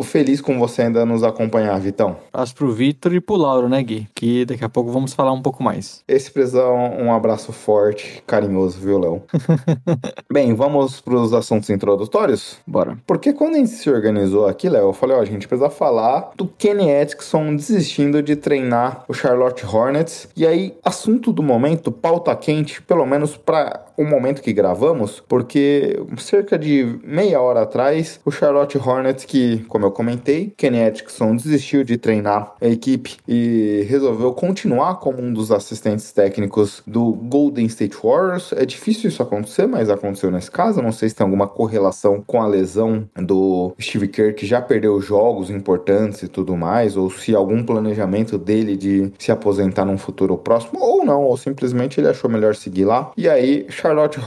Feliz 0.04 0.42
com 0.42 0.60
você 0.60 0.84
ainda 0.84 1.06
nos 1.06 1.24
acompanhar, 1.24 1.80
Vitão. 1.80 2.18
Abraço 2.32 2.56
pro 2.56 2.72
Vitor 2.72 3.14
e 3.14 3.22
pro 3.22 3.36
Lauro, 3.36 3.68
né, 3.70 3.82
Gui? 3.84 4.08
Que 4.16 4.46
daqui 4.46 4.64
a 4.64 4.70
pouco 4.70 4.92
vamos 4.92 5.14
falar 5.14 5.32
um 5.32 5.42
pouco 5.42 5.64
mais. 5.64 6.04
Esse 6.08 6.32
precisa 6.32 6.68
um, 6.68 7.06
um 7.06 7.14
abraço 7.14 7.52
forte, 7.52 8.24
carinhoso, 8.26 8.80
viu, 8.80 9.00
Léo? 9.00 9.24
Bem, 10.32 10.54
vamos 10.54 11.02
pros 11.02 11.34
assuntos 11.34 11.70
introdutórios? 11.70 12.58
Bora. 12.66 12.98
Porque 13.06 13.34
quando 13.34 13.56
a 13.56 13.58
gente 13.58 13.70
se 13.70 13.90
organizou 13.90 14.48
aqui, 14.48 14.70
Léo, 14.70 14.88
eu 14.88 14.94
falei, 14.94 15.18
ó, 15.18 15.22
a 15.22 15.26
gente 15.26 15.48
precisa 15.48 15.70
falar 15.70 16.32
do 16.36 16.48
Kenny 16.48 16.94
Atkinson 16.94 17.56
desistindo 17.56 18.22
de 18.22 18.36
treinar 18.36 19.04
o 19.08 19.14
Charlotte 19.14 19.66
Hornets. 19.66 20.28
E 20.36 20.46
aí, 20.46 20.76
assunto 20.84 21.32
do 21.32 21.44
momento, 21.44 21.92
pauta 21.92 22.32
quente, 22.38 22.82
pelo 22.82 23.06
menos 23.06 23.36
para 23.36 23.87
o 23.98 24.06
momento 24.06 24.42
que 24.42 24.54
gravamos, 24.54 25.22
porque 25.28 26.00
cerca 26.18 26.58
de 26.58 27.00
meia 27.04 27.42
hora 27.42 27.64
atrás, 27.64 28.20
o 28.24 28.32
Charlotte 28.32 28.78
Hornets, 28.78 29.26
que, 29.26 29.66
como 29.68 29.86
eu 29.86 29.92
comentei, 29.92 30.54
Kenny 30.56 30.84
Atkinson 30.84 31.36
desistiu 31.36 31.84
de 31.84 31.98
treinar 31.98 32.54
a 32.62 32.68
equipe 32.68 33.18
e 33.28 33.86
resolveu 33.90 34.32
continuar 34.34 35.00
como 35.00 35.22
um 35.22 35.34
dos 35.34 35.52
assistentes 35.52 36.12
técnicos 36.12 36.84
do 36.86 37.12
Golden 37.14 37.66
State 37.66 37.98
Warriors. 38.02 38.54
É 38.54 38.66
difícil 38.66 39.10
isso 39.10 39.24
acontecer, 39.24 39.68
mas 39.68 39.90
aconteceu 39.90 40.30
nesse 40.30 40.52
caso. 40.52 40.82
Não 40.82 40.92
sei 40.92 41.10
se 41.10 41.16
tem 41.16 41.26
alguma 41.26 41.48
correlação 41.48 42.24
com 42.26 42.42
a 42.42 42.48
lesão 42.48 43.10
do 43.16 43.74
Steve 43.82 44.08
Kerr, 44.08 44.36
que 44.36 44.46
já 44.46 44.62
perdeu 44.62 45.02
jogos 45.02 45.50
importantes 45.50 46.22
e 46.22 46.28
tudo 46.28 46.56
mais, 46.56 46.96
ou 46.96 47.10
se 47.10 47.34
algum 47.34 47.64
planejamento 47.64 48.38
dele 48.38 48.78
de 48.78 49.12
se 49.18 49.32
aposentar 49.32 49.86
num 49.86 49.98
futuro 49.98 50.38
próximo, 50.38 50.80
ou 50.80 51.04
não, 51.04 51.24
ou 51.24 51.36
simplesmente 51.36 52.00
ele 52.00 52.08
achou 52.08 52.30
melhor 52.30 52.56
seguir 52.56 52.86
lá. 52.86 53.12
E 53.18 53.28
aí, 53.28 53.66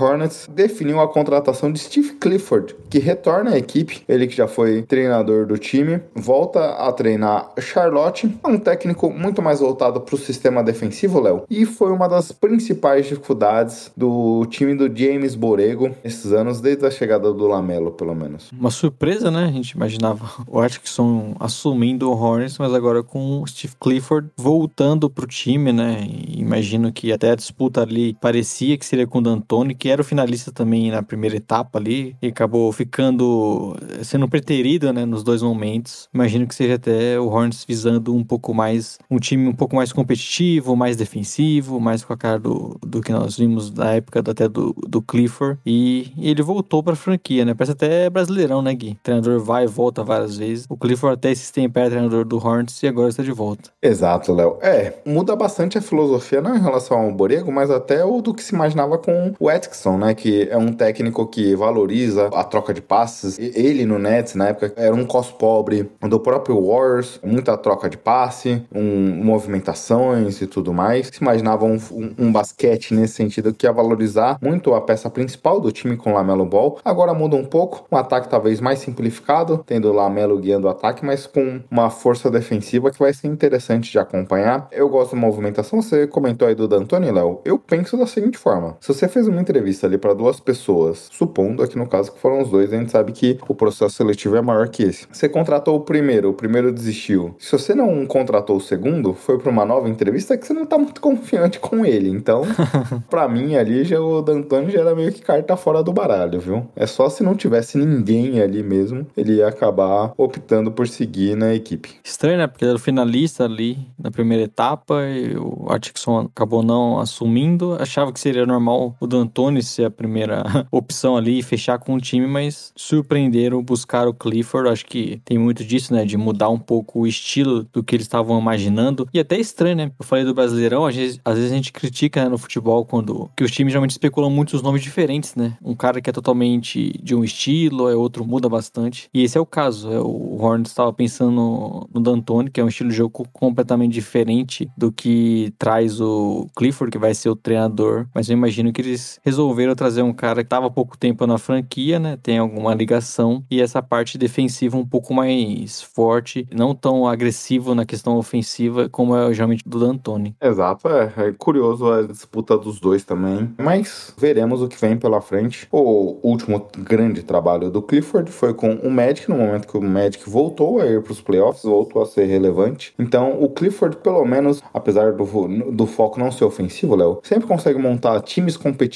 Hornets 0.00 0.48
definiu 0.52 1.00
a 1.00 1.08
contratação 1.08 1.72
de 1.72 1.78
Steve 1.78 2.14
Clifford, 2.14 2.74
que 2.88 2.98
retorna 2.98 3.52
à 3.52 3.58
equipe, 3.58 4.02
ele 4.08 4.26
que 4.26 4.36
já 4.36 4.46
foi 4.46 4.82
treinador 4.82 5.46
do 5.46 5.58
time, 5.58 6.00
volta 6.14 6.70
a 6.74 6.92
treinar 6.92 7.52
Charlotte, 7.58 8.30
um 8.46 8.58
técnico 8.58 9.10
muito 9.10 9.42
mais 9.42 9.60
voltado 9.60 10.00
para 10.00 10.14
o 10.14 10.18
sistema 10.18 10.62
defensivo, 10.62 11.20
Léo, 11.20 11.44
e 11.50 11.64
foi 11.66 11.92
uma 11.92 12.08
das 12.08 12.32
principais 12.32 13.06
dificuldades 13.06 13.90
do 13.96 14.46
time 14.46 14.74
do 14.74 14.94
James 14.94 15.34
Borrego 15.34 15.94
esses 16.04 16.32
anos, 16.32 16.60
desde 16.60 16.86
a 16.86 16.90
chegada 16.90 17.32
do 17.32 17.46
Lamelo, 17.46 17.92
pelo 17.92 18.14
menos. 18.14 18.50
Uma 18.52 18.70
surpresa, 18.70 19.30
né? 19.30 19.44
A 19.44 19.52
gente 19.52 19.70
imaginava 19.70 20.24
o 20.46 20.60
Atkinson 20.60 21.34
assumindo 21.38 22.10
o 22.10 22.16
Hornets, 22.16 22.58
mas 22.58 22.72
agora 22.74 23.02
com 23.02 23.42
o 23.42 23.46
Steve 23.46 23.74
Clifford 23.80 24.28
voltando 24.36 25.08
pro 25.08 25.26
time, 25.26 25.72
né? 25.72 26.06
Imagino 26.28 26.92
que 26.92 27.12
até 27.12 27.30
a 27.30 27.36
disputa 27.36 27.82
ali 27.82 28.14
parecia 28.14 28.76
que 28.76 28.86
seria 28.86 29.06
com 29.06 29.18
o 29.18 29.22
D'Antoni, 29.50 29.74
que 29.74 29.88
era 29.88 30.00
o 30.00 30.04
finalista 30.04 30.52
também 30.52 30.90
na 30.90 31.02
primeira 31.02 31.36
etapa 31.36 31.78
ali, 31.78 32.16
e 32.22 32.28
acabou 32.28 32.70
ficando 32.70 33.76
sendo 34.02 34.28
preterido, 34.28 34.92
né, 34.92 35.04
nos 35.04 35.24
dois 35.24 35.42
momentos. 35.42 36.08
Imagino 36.14 36.46
que 36.46 36.54
seja 36.54 36.74
até 36.74 37.18
o 37.18 37.26
Hornets 37.26 37.64
visando 37.66 38.14
um 38.14 38.22
pouco 38.22 38.54
mais, 38.54 38.98
um 39.10 39.18
time 39.18 39.48
um 39.48 39.54
pouco 39.54 39.74
mais 39.74 39.92
competitivo, 39.92 40.76
mais 40.76 40.96
defensivo, 40.96 41.80
mais 41.80 42.04
com 42.04 42.12
a 42.12 42.16
cara 42.16 42.38
do, 42.38 42.78
do 42.86 43.00
que 43.00 43.12
nós 43.12 43.36
vimos 43.36 43.72
na 43.72 43.94
época 43.94 44.20
até 44.20 44.48
do, 44.48 44.74
do 44.86 45.02
Clifford. 45.02 45.58
E, 45.66 46.12
e 46.16 46.30
ele 46.30 46.42
voltou 46.42 46.82
pra 46.82 46.94
franquia, 46.94 47.44
né? 47.44 47.54
Parece 47.54 47.72
até 47.72 48.08
brasileirão, 48.08 48.62
né, 48.62 48.72
Gui? 48.74 48.92
O 48.92 49.02
treinador 49.02 49.40
vai 49.40 49.64
e 49.64 49.66
volta 49.66 50.04
várias 50.04 50.36
vezes. 50.36 50.66
O 50.68 50.76
Clifford 50.76 51.14
até 51.14 51.34
se 51.34 51.52
tempera 51.52 51.90
treinador 51.90 52.24
do 52.24 52.36
Hornets 52.36 52.82
e 52.82 52.86
agora 52.86 53.08
está 53.08 53.22
de 53.22 53.32
volta. 53.32 53.70
Exato, 53.82 54.32
Léo. 54.32 54.58
É, 54.60 54.94
muda 55.04 55.34
bastante 55.34 55.78
a 55.78 55.82
filosofia, 55.82 56.40
não 56.40 56.56
em 56.56 56.60
relação 56.60 56.98
ao 56.98 57.12
Borrego, 57.12 57.50
mas 57.50 57.70
até 57.70 58.04
o 58.04 58.20
do 58.20 58.32
que 58.32 58.42
se 58.42 58.54
imaginava 58.54 58.98
com 58.98 59.34
o 59.40 59.48
Atkinson, 59.48 59.96
né? 59.96 60.14
Que 60.14 60.46
é 60.50 60.56
um 60.58 60.72
técnico 60.72 61.26
que 61.26 61.56
valoriza 61.56 62.28
a 62.34 62.44
troca 62.44 62.74
de 62.74 62.82
passes. 62.82 63.38
Ele 63.38 63.86
no 63.86 63.98
Nets, 63.98 64.34
na 64.34 64.48
época, 64.48 64.74
era 64.76 64.94
um 64.94 65.06
cos 65.06 65.30
pobre 65.30 65.90
do 66.02 66.20
próprio 66.20 66.60
Warriors, 66.60 67.18
muita 67.24 67.56
troca 67.56 67.88
de 67.88 67.96
passe, 67.96 68.62
um, 68.72 69.24
movimentações 69.24 70.42
e 70.42 70.46
tudo 70.46 70.74
mais. 70.74 71.06
Se 71.06 71.22
imaginava 71.22 71.64
um, 71.64 71.78
um, 71.90 72.14
um, 72.18 72.32
basquete 72.32 72.92
nesse 72.92 73.14
sentido 73.14 73.54
que 73.54 73.66
ia 73.66 73.72
valorizar 73.72 74.38
muito 74.42 74.74
a 74.74 74.80
peça 74.80 75.08
principal 75.08 75.58
do 75.58 75.72
time 75.72 75.96
com 75.96 76.10
o 76.10 76.14
Lamelo 76.14 76.44
Ball. 76.44 76.78
Agora 76.84 77.14
muda 77.14 77.36
um 77.36 77.44
pouco, 77.44 77.86
um 77.90 77.96
ataque 77.96 78.28
talvez 78.28 78.60
mais 78.60 78.80
simplificado, 78.80 79.64
tendo 79.66 79.88
o 79.88 79.92
Lamelo 79.92 80.38
guiando 80.38 80.66
o 80.66 80.70
ataque, 80.70 81.04
mas 81.04 81.26
com 81.26 81.60
uma 81.70 81.88
força 81.88 82.30
defensiva 82.30 82.90
que 82.90 82.98
vai 82.98 83.14
ser 83.14 83.28
interessante 83.28 83.90
de 83.90 83.98
acompanhar. 83.98 84.68
Eu 84.70 84.88
gosto 84.90 85.14
da 85.14 85.20
movimentação, 85.20 85.80
você 85.80 86.06
comentou 86.06 86.46
aí 86.46 86.54
do 86.54 86.68
D'Antoni, 86.68 87.10
Léo. 87.10 87.40
Eu 87.42 87.58
penso 87.58 87.96
da 87.96 88.06
seguinte 88.06 88.36
forma: 88.36 88.76
se 88.80 88.88
você 88.88 89.08
fez 89.08 89.29
uma 89.30 89.40
entrevista 89.40 89.86
ali 89.86 89.98
para 89.98 90.14
duas 90.14 90.40
pessoas, 90.40 91.08
supondo 91.10 91.62
aqui 91.62 91.78
no 91.78 91.86
caso 91.86 92.12
que 92.12 92.18
foram 92.20 92.42
os 92.42 92.50
dois, 92.50 92.72
a 92.72 92.76
gente 92.76 92.90
sabe 92.90 93.12
que 93.12 93.38
o 93.48 93.54
processo 93.54 93.94
seletivo 93.94 94.36
é 94.36 94.42
maior 94.42 94.68
que 94.68 94.82
esse. 94.82 95.06
Você 95.12 95.28
contratou 95.28 95.76
o 95.76 95.80
primeiro, 95.80 96.30
o 96.30 96.34
primeiro 96.34 96.72
desistiu. 96.72 97.34
Se 97.38 97.52
você 97.52 97.74
não 97.74 98.06
contratou 98.06 98.56
o 98.56 98.60
segundo, 98.60 99.14
foi 99.14 99.38
para 99.38 99.50
uma 99.50 99.64
nova 99.64 99.88
entrevista 99.88 100.36
que 100.36 100.46
você 100.46 100.52
não 100.52 100.66
tá 100.66 100.78
muito 100.78 101.00
confiante 101.00 101.58
com 101.58 101.84
ele. 101.84 102.08
Então, 102.08 102.42
para 103.08 103.28
mim 103.28 103.56
ali 103.56 103.84
já 103.84 104.00
o 104.00 104.22
D'Antoni 104.22 104.70
já 104.70 104.80
era 104.80 104.94
meio 104.94 105.12
que 105.12 105.22
carta 105.22 105.56
fora 105.56 105.82
do 105.82 105.92
baralho, 105.92 106.40
viu? 106.40 106.66
É 106.74 106.86
só 106.86 107.08
se 107.08 107.22
não 107.22 107.34
tivesse 107.34 107.78
ninguém 107.78 108.40
ali 108.40 108.62
mesmo, 108.62 109.06
ele 109.16 109.34
ia 109.34 109.48
acabar 109.48 110.12
optando 110.16 110.70
por 110.70 110.88
seguir 110.88 111.36
na 111.36 111.54
equipe. 111.54 111.90
Estranho, 112.02 112.38
né? 112.38 112.46
Porque 112.46 112.64
ele 112.64 112.70
era 112.70 112.78
o 112.78 112.82
finalista 112.82 113.44
ali 113.44 113.78
na 113.98 114.10
primeira 114.10 114.44
etapa 114.44 115.02
e 115.04 115.36
o 115.36 115.66
Atkinson 115.70 116.28
acabou 116.34 116.62
não 116.62 116.98
assumindo. 116.98 117.76
Achava 117.80 118.12
que 118.12 118.20
seria 118.20 118.46
normal 118.46 118.94
o 119.00 119.06
D'Antoni 119.10 119.62
ser 119.62 119.84
a 119.84 119.90
primeira 119.90 120.42
opção 120.70 121.16
ali 121.16 121.38
e 121.38 121.42
fechar 121.42 121.78
com 121.78 121.94
o 121.94 122.00
time, 122.00 122.26
mas 122.26 122.72
surpreenderam 122.76 123.62
buscar 123.62 124.08
o 124.08 124.14
Clifford. 124.14 124.68
Acho 124.68 124.86
que 124.86 125.20
tem 125.24 125.38
muito 125.38 125.64
disso, 125.64 125.92
né? 125.92 126.04
De 126.04 126.16
mudar 126.16 126.48
um 126.48 126.58
pouco 126.58 127.00
o 127.00 127.06
estilo 127.06 127.64
do 127.72 127.82
que 127.82 127.96
eles 127.96 128.06
estavam 128.06 128.38
imaginando. 128.38 129.08
E 129.12 129.18
até 129.18 129.38
estranho, 129.38 129.76
né? 129.76 129.92
Eu 129.98 130.04
falei 130.04 130.24
do 130.24 130.34
Brasileirão, 130.34 130.86
às 130.86 130.96
vezes, 130.96 131.20
às 131.24 131.36
vezes 131.36 131.52
a 131.52 131.54
gente 131.54 131.72
critica 131.72 132.24
né, 132.24 132.28
no 132.28 132.38
futebol 132.38 132.84
quando 132.84 133.30
que 133.36 133.44
os 133.44 133.50
times 133.50 133.72
geralmente 133.72 133.92
especulam 133.92 134.30
muitos 134.30 134.62
nomes 134.62 134.82
diferentes, 134.82 135.34
né? 135.34 135.56
Um 135.62 135.74
cara 135.74 136.00
que 136.00 136.08
é 136.08 136.12
totalmente 136.12 136.98
de 137.02 137.14
um 137.14 137.24
estilo, 137.24 137.88
é 137.88 137.94
outro 137.94 138.24
muda 138.24 138.48
bastante. 138.48 139.08
E 139.12 139.22
esse 139.22 139.36
é 139.36 139.40
o 139.40 139.46
caso. 139.46 139.92
É, 139.92 140.00
o 140.00 140.36
Hornets 140.40 140.70
estava 140.72 140.92
pensando 140.92 141.32
no, 141.32 141.88
no 141.92 142.00
D'Antoni, 142.00 142.50
que 142.50 142.60
é 142.60 142.64
um 142.64 142.68
estilo 142.68 142.90
de 142.90 142.96
jogo 142.96 143.26
completamente 143.32 143.92
diferente 143.92 144.68
do 144.76 144.92
que 144.92 145.52
traz 145.58 146.00
o 146.00 146.46
Clifford, 146.56 146.90
que 146.90 146.98
vai 146.98 147.14
ser 147.14 147.28
o 147.28 147.36
treinador. 147.36 148.06
Mas 148.14 148.28
eu 148.28 148.34
imagino 148.34 148.72
que 148.72 148.80
eles 148.80 148.99
resolveram 149.24 149.74
trazer 149.74 150.02
um 150.02 150.12
cara 150.12 150.42
que 150.42 150.46
estava 150.46 150.66
há 150.66 150.70
pouco 150.70 150.96
tempo 150.96 151.26
na 151.26 151.38
franquia, 151.38 151.98
né? 151.98 152.18
Tem 152.22 152.38
alguma 152.38 152.74
ligação. 152.74 153.44
E 153.50 153.60
essa 153.60 153.82
parte 153.82 154.18
defensiva 154.18 154.76
um 154.76 154.86
pouco 154.86 155.14
mais 155.14 155.82
forte, 155.82 156.46
não 156.52 156.74
tão 156.74 157.06
agressivo 157.06 157.74
na 157.74 157.84
questão 157.84 158.16
ofensiva 158.16 158.88
como 158.88 159.16
é 159.16 159.32
geralmente 159.32 159.62
do 159.66 159.78
D'Antoni. 159.78 160.34
Exato, 160.40 160.88
é, 160.88 161.12
é 161.16 161.32
curioso 161.32 161.90
a 161.90 162.02
disputa 162.02 162.56
dos 162.56 162.80
dois 162.80 163.04
também. 163.04 163.52
Mas 163.58 164.14
veremos 164.18 164.62
o 164.62 164.68
que 164.68 164.80
vem 164.80 164.96
pela 164.96 165.20
frente. 165.20 165.66
O 165.70 166.18
último 166.22 166.68
grande 166.78 167.22
trabalho 167.22 167.70
do 167.70 167.82
Clifford 167.82 168.30
foi 168.30 168.54
com 168.54 168.74
o 168.74 168.90
Magic, 168.90 169.28
no 169.28 169.36
momento 169.36 169.68
que 169.68 169.76
o 169.76 169.82
Magic 169.82 170.28
voltou 170.28 170.80
a 170.80 170.86
ir 170.86 171.02
para 171.02 171.12
os 171.12 171.20
playoffs, 171.20 171.62
voltou 171.64 172.02
a 172.02 172.06
ser 172.06 172.26
relevante. 172.26 172.92
Então, 172.98 173.42
o 173.42 173.48
Clifford, 173.48 173.96
pelo 173.96 174.24
menos, 174.24 174.62
apesar 174.72 175.12
do, 175.12 175.24
do 175.70 175.86
foco 175.86 176.18
não 176.18 176.30
ser 176.30 176.44
ofensivo, 176.44 176.94
Léo, 176.94 177.20
sempre 177.22 177.46
consegue 177.46 177.78
montar 177.78 178.20
times 178.20 178.56
competitivos 178.56 178.89